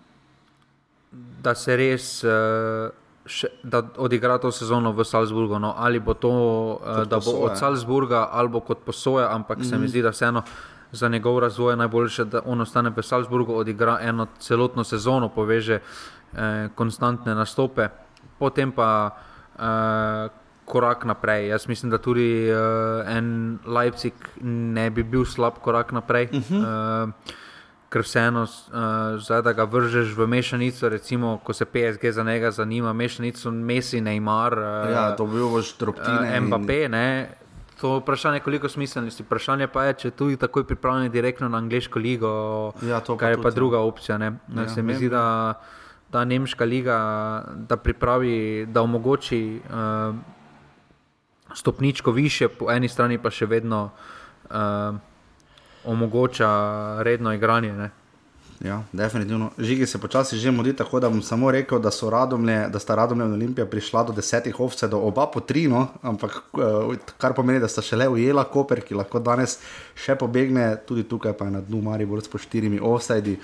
da 1.44 1.54
se 1.54 1.76
res. 1.76 2.12
Uh, 2.24 2.90
Še, 3.24 3.48
da 3.64 3.78
odigra 4.04 4.34
to 4.36 4.50
sezono 4.52 4.90
v 4.92 5.00
Salzburgu. 5.08 5.56
No, 5.56 5.70
ali 5.80 5.96
bo 5.96 6.12
to, 6.12 6.30
uh, 6.76 6.98
da 7.08 7.16
bo 7.24 7.32
od 7.46 7.56
Salzburga, 7.56 8.26
ali 8.28 8.52
bo 8.52 8.60
kot 8.60 8.82
posoja, 8.84 9.30
ampak 9.32 9.62
mm. 9.62 9.64
se 9.64 9.78
mi 9.78 9.86
mhm. 9.86 9.92
zdi, 9.94 10.02
da 10.04 10.12
vseeno 10.12 10.42
za 10.94 11.08
njegov 11.08 11.38
razvoj 11.38 11.72
je 11.72 11.76
najboljše, 11.76 12.24
da 12.24 12.42
on 12.44 12.60
ostane 12.60 12.92
v 12.96 13.02
Salzburgu, 13.02 13.54
odigra 13.56 13.98
eno 14.02 14.26
celotno 14.38 14.84
sezono, 14.84 15.28
poveže 15.28 15.80
eh, 15.80 16.68
konstantne 16.74 17.34
nastope, 17.34 17.88
potem 18.38 18.72
pa 18.72 19.16
eh, 19.56 20.28
korak 20.64 21.04
naprej. 21.04 21.48
Jaz 21.48 21.68
mislim, 21.68 21.90
da 21.90 21.98
tudi 21.98 22.48
eh, 22.48 22.56
en 23.06 23.58
Leipzig 23.66 24.14
ne 24.42 24.90
bi 24.90 25.02
bil 25.02 25.24
slab 25.24 25.58
korak 25.60 25.92
naprej. 25.92 26.28
Mm 26.32 26.38
-hmm. 26.38 26.62
eh, 26.62 27.12
ker 27.94 28.02
vseeno, 28.02 28.42
uh, 28.42 29.42
da 29.44 29.52
ga 29.54 29.64
vržeš 29.70 30.16
v 30.18 30.26
mešanico, 30.26 30.88
recimo, 30.90 31.38
ko 31.44 31.54
se 31.54 31.64
PSG 31.64 32.10
za 32.10 32.24
njega 32.26 32.50
zanima, 32.50 32.92
mešanico 32.92 33.50
Messi, 33.50 34.00
Neymar. 34.00 34.58
Uh, 34.58 34.90
ja, 34.90 35.04
to 35.16 35.26
bi 35.26 35.38
bilo 35.38 35.62
že 35.62 35.78
drobtine. 35.78 36.26
Uh, 36.26 36.42
Mbappé, 36.46 36.84
in... 36.84 36.90
ne. 36.90 37.08
To 37.80 37.98
vprašanje 38.00 38.36
je 38.36 38.40
koliko 38.40 38.68
smiselnosti. 38.68 39.22
Vprašanje 39.22 39.68
pa 39.68 39.84
je, 39.84 39.94
če 39.94 40.10
tudi 40.10 40.36
tako 40.36 40.62
je 40.62 40.68
pripravljen 40.74 41.12
direktno 41.12 41.48
na 41.48 41.58
angliško 41.58 41.98
ligo, 41.98 42.34
ja, 42.82 43.00
kar 43.00 43.30
je 43.30 43.36
pa 43.36 43.50
tudi. 43.50 43.54
druga 43.54 43.78
opcija. 43.78 44.18
Ja, 44.18 44.68
se 44.68 44.82
mi 44.82 44.94
zdi, 44.94 45.08
da 45.08 45.54
ta 46.10 46.24
nemška 46.24 46.64
liga 46.64 46.98
da 47.54 47.76
pripravi, 47.76 48.66
da 48.66 48.82
omogoči 48.82 49.60
uh, 49.70 50.14
stopničko 51.54 52.10
više, 52.10 52.48
po 52.48 52.70
eni 52.70 52.88
strani 52.88 53.18
pa 53.18 53.30
še 53.30 53.46
vedno. 53.46 53.90
Uh, 54.50 55.13
omogoča 55.86 56.50
redno 57.02 57.32
igranje. 57.32 57.72
Ne? 57.72 57.90
Ja, 58.60 58.82
definitivno. 58.92 59.50
Žigi 59.58 59.86
se 59.86 59.98
počasi 59.98 60.38
že 60.38 60.50
modi, 60.50 60.72
tako 60.72 61.00
da 61.00 61.08
bom 61.08 61.22
samo 61.22 61.50
rekel, 61.50 61.78
da, 61.78 61.90
radomlje, 62.10 62.68
da 62.68 62.78
sta 62.78 62.94
Radomlje 62.94 63.26
in 63.26 63.32
Olimpija 63.32 63.66
prišla 63.66 64.04
do 64.04 64.12
desetih 64.12 64.60
ovce, 64.60 64.88
do 64.88 64.98
oba 64.98 65.26
po 65.26 65.40
tri, 65.40 65.68
no? 65.68 65.88
ampak 66.02 66.42
eh, 66.58 66.96
kar 67.18 67.34
pomeni, 67.34 67.60
da 67.60 67.68
sta 67.68 67.82
šele 67.82 68.08
ujela 68.08 68.44
Koper, 68.44 68.80
ki 68.80 68.94
lahko 68.94 69.20
danes 69.20 69.58
še 69.94 70.16
pobegne, 70.16 70.76
tudi 70.86 71.04
tukaj 71.04 71.32
pa 71.32 71.44
je 71.44 71.58
na 71.58 71.60
dnu 71.60 71.82
Maribor 71.82 72.22
s 72.22 72.28
po 72.28 72.38
štirimi 72.38 72.80
ovsajdi. 72.80 73.38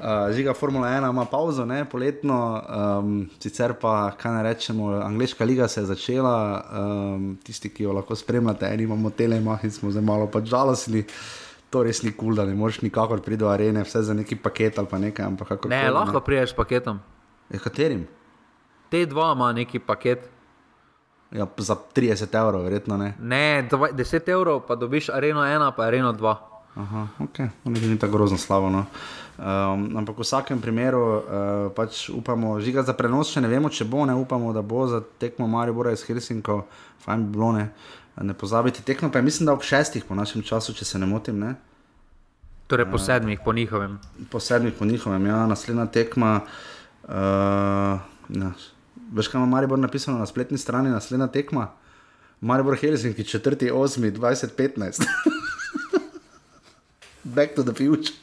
Uh, 0.00 0.32
žiga 0.32 0.54
Formula 0.56 0.88
1 0.88 1.10
ima 1.10 1.26
pauzo, 1.28 1.66
ne, 1.68 1.82
poletno, 1.84 2.36
um, 2.56 3.10
sicer 3.36 3.74
pa, 3.76 4.14
kaj 4.16 4.32
ne 4.32 4.42
rečemo, 4.46 4.86
angliška 5.04 5.44
liga 5.44 5.68
se 5.68 5.82
je 5.82 5.90
začela, 5.90 6.36
um, 6.72 7.34
tisti, 7.44 7.68
ki 7.68 7.84
jo 7.84 7.92
lahko 7.92 8.16
spremljate, 8.16 8.64
eni 8.72 8.88
imamo 8.88 9.12
telemah 9.12 9.60
in 9.68 9.74
smo 9.76 9.92
zdaj 9.92 10.06
malo 10.08 10.30
pač 10.32 10.48
žalostni. 10.48 11.04
Uh, 11.04 11.49
to 11.70 11.82
res 11.86 12.02
ni 12.02 12.10
kul, 12.10 12.30
cool, 12.30 12.40
da 12.40 12.44
ne 12.44 12.54
moreš 12.54 12.80
nikakor 12.82 13.22
priti 13.22 13.40
do 13.40 13.48
arene, 13.48 13.84
vse 13.86 14.02
za 14.02 14.14
neki 14.14 14.36
paket 14.36 14.78
ali 14.78 14.90
pa 14.90 14.98
nekaj. 14.98 15.30
Ne, 15.30 15.86
kol, 15.86 15.94
lahko 15.94 16.18
ne. 16.18 16.24
priješ 16.26 16.50
s 16.50 16.58
paketom. 16.58 17.00
Ja, 17.50 17.58
katerim? 17.62 18.06
Te 18.90 19.06
dva 19.06 19.32
ima 19.36 19.52
neki 19.52 19.78
paket. 19.78 20.28
Ja, 21.30 21.46
za 21.56 21.76
30 21.94 22.34
evrov, 22.34 22.64
verjetno 22.66 22.96
ne. 22.98 23.14
Ne, 23.22 23.68
10 23.70 24.30
evrov, 24.30 24.64
pa 24.66 24.74
dobiš 24.74 25.12
areno 25.14 25.46
1, 25.46 25.72
pa 25.76 25.86
areno 25.86 26.12
2. 26.12 26.34
Aha, 26.80 27.06
ok, 27.22 27.36
to 27.64 27.70
ni 27.70 27.98
tako 27.98 28.12
grozno 28.12 28.38
slabo. 28.38 28.70
No. 28.70 28.84
Um, 29.38 29.96
ampak 29.96 30.18
v 30.18 30.26
vsakem 30.26 30.60
primeru 30.60 31.00
uh, 31.00 31.22
pač 31.74 32.08
upamo, 32.10 32.58
žiga 32.60 32.82
za 32.82 32.94
prenos, 32.98 33.30
če 33.32 33.40
ne 33.40 33.48
vemo, 33.48 33.70
če 33.70 33.86
bo, 33.86 34.04
ne 34.06 34.14
upamo, 34.14 34.52
da 34.52 34.62
bo 34.62 34.84
za 34.90 35.00
tekmo 35.22 35.46
Maribora 35.46 35.94
iz 35.94 36.02
Helsinko, 36.06 36.64
fajn 37.06 37.26
bi 37.26 37.38
bilo 37.38 37.52
ne. 37.54 37.62
Uh, 37.62 37.99
ne 38.16 38.34
pozabiti 38.34 38.82
tekmo, 38.82 39.10
pa 39.12 39.18
je 39.18 39.22
mislim, 39.22 39.46
da 39.46 39.52
ob 39.52 39.62
šestih 39.62 40.04
po 40.04 40.14
našem 40.14 40.42
času, 40.42 40.74
če 40.74 40.84
se 40.84 40.98
ne 40.98 41.06
motim. 41.06 41.38
Ne? 41.38 41.54
Torej 42.66 42.86
po 42.90 42.98
sedmih, 42.98 43.40
po 43.44 43.52
njihovem. 43.52 43.98
Po 44.30 44.40
sedmih, 44.40 44.74
po 44.78 44.84
njihovem, 44.84 45.26
ja, 45.26 45.46
naslednja 45.46 45.86
tekma. 45.86 46.40
Uh, 47.02 47.98
Veš, 49.10 49.28
kaj 49.28 49.38
ima 49.38 49.46
Maribor 49.46 49.78
napisano 49.78 50.18
na 50.18 50.26
spletni 50.26 50.58
strani, 50.58 50.90
naslednja 50.90 51.26
tekma? 51.26 51.72
Maribor 52.40 52.76
Helsinki, 52.78 53.24
4. 53.24 53.72
8. 53.72 54.12
2015. 54.12 55.02
Back 57.24 57.54
to 57.54 57.62
the 57.62 57.74
future. 57.74 58.14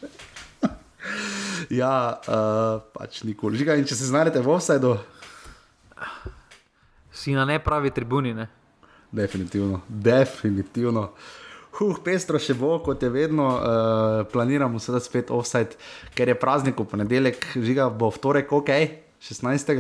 ja, 1.81 2.22
uh, 2.27 2.81
pač 2.93 3.23
nikoli. 3.23 3.59
Žiga, 3.59 3.76
in 3.76 3.85
če 3.85 3.99
se 3.99 4.07
znajdete 4.07 4.41
v 4.41 4.53
offsajdu. 4.55 4.95
Si 7.11 7.35
na 7.35 7.45
nepravi 7.45 7.91
tribuni, 7.91 8.34
ne? 8.34 8.47
Definitivno, 9.18 9.81
definitivno. 9.88 11.10
Huh, 11.77 11.99
pestro 12.02 12.39
še 12.41 12.56
bo, 12.57 12.72
kot 12.81 13.03
je 13.06 13.10
vedno, 13.14 13.48
uh, 13.53 14.22
planiramo 14.31 14.80
se 14.81 14.94
da 14.94 15.02
spet 15.03 15.30
offside, 15.34 15.77
ker 16.18 16.31
je 16.31 16.38
praznik 16.39 16.80
v 16.80 16.88
ponedeljek, 16.89 17.52
žiga 17.53 17.89
bo 17.94 18.10
v 18.14 18.22
torek, 18.23 18.53
ok, 18.53 18.72
16. 19.22 19.73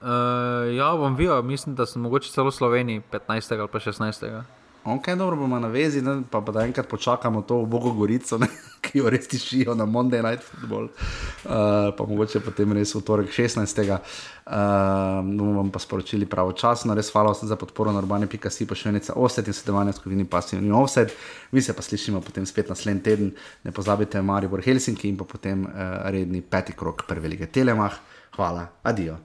Uh, 0.00 0.70
ja, 0.74 0.88
bom 0.96 1.14
videl, 1.18 1.42
mislim, 1.46 1.76
da 1.78 1.86
sem 1.86 2.02
mogoče 2.02 2.32
celo 2.32 2.50
v 2.50 2.56
Sloveniji 2.56 3.04
15. 3.12 3.54
ali 3.60 3.70
pa 3.70 3.78
16. 3.78 4.59
Ok, 4.84 5.08
dobro 5.08 5.36
bomo 5.36 5.58
na 5.58 5.68
vezi, 5.68 6.00
ne? 6.02 6.22
pa, 6.30 6.40
pa 6.40 6.52
da 6.52 6.64
enkrat 6.64 6.88
počakamo 6.88 7.42
to 7.42 7.58
v 7.60 7.66
Bogo 7.68 7.92
Gorico, 7.92 8.38
ne? 8.38 8.48
ki 8.84 8.98
jo 8.98 9.10
res 9.12 9.28
tišijo 9.28 9.74
na 9.76 9.84
Monday 9.84 10.22
Night 10.24 10.40
Football, 10.42 10.88
uh, 10.88 11.90
pa 11.96 12.06
mogoče 12.08 12.40
potem 12.40 12.72
res 12.72 12.94
v 12.96 13.02
torek 13.04 13.28
16. 13.28 13.60
Uh, 13.92 15.20
bomo 15.20 15.52
vam 15.58 15.68
pa 15.70 15.82
sporočili 15.82 16.24
pravočasno, 16.26 16.96
res 16.96 17.12
hvala 17.12 17.34
vsem 17.36 17.52
za 17.52 17.60
podporo 17.60 17.92
na 17.92 18.00
urbane.si, 18.00 18.66
pa 18.66 18.78
še 18.78 18.88
enica 18.94 19.18
offset 19.20 19.52
in 19.52 19.56
sedemanje 19.56 19.98
skupini 20.00 20.24
pasivni 20.24 20.72
offset. 20.72 21.12
Mi 21.52 21.60
se 21.60 21.76
pa 21.76 21.84
slišimo 21.84 22.24
potem 22.24 22.48
spet 22.48 22.72
naslednji 22.72 23.04
teden, 23.04 23.34
ne 23.62 23.76
pozabite 23.76 24.24
Maribor 24.24 24.64
Helsinki 24.64 25.12
in 25.12 25.20
pa 25.20 25.28
potem 25.28 25.68
uh, 25.68 26.08
redni 26.08 26.40
peti 26.40 26.72
krok 26.72 27.04
prve 27.04 27.36
lige 27.36 27.52
Telemah. 27.52 28.00
Hvala, 28.38 28.66
adijo. 28.82 29.20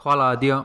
Hvala, 0.00 0.32
adijo. 0.32 0.64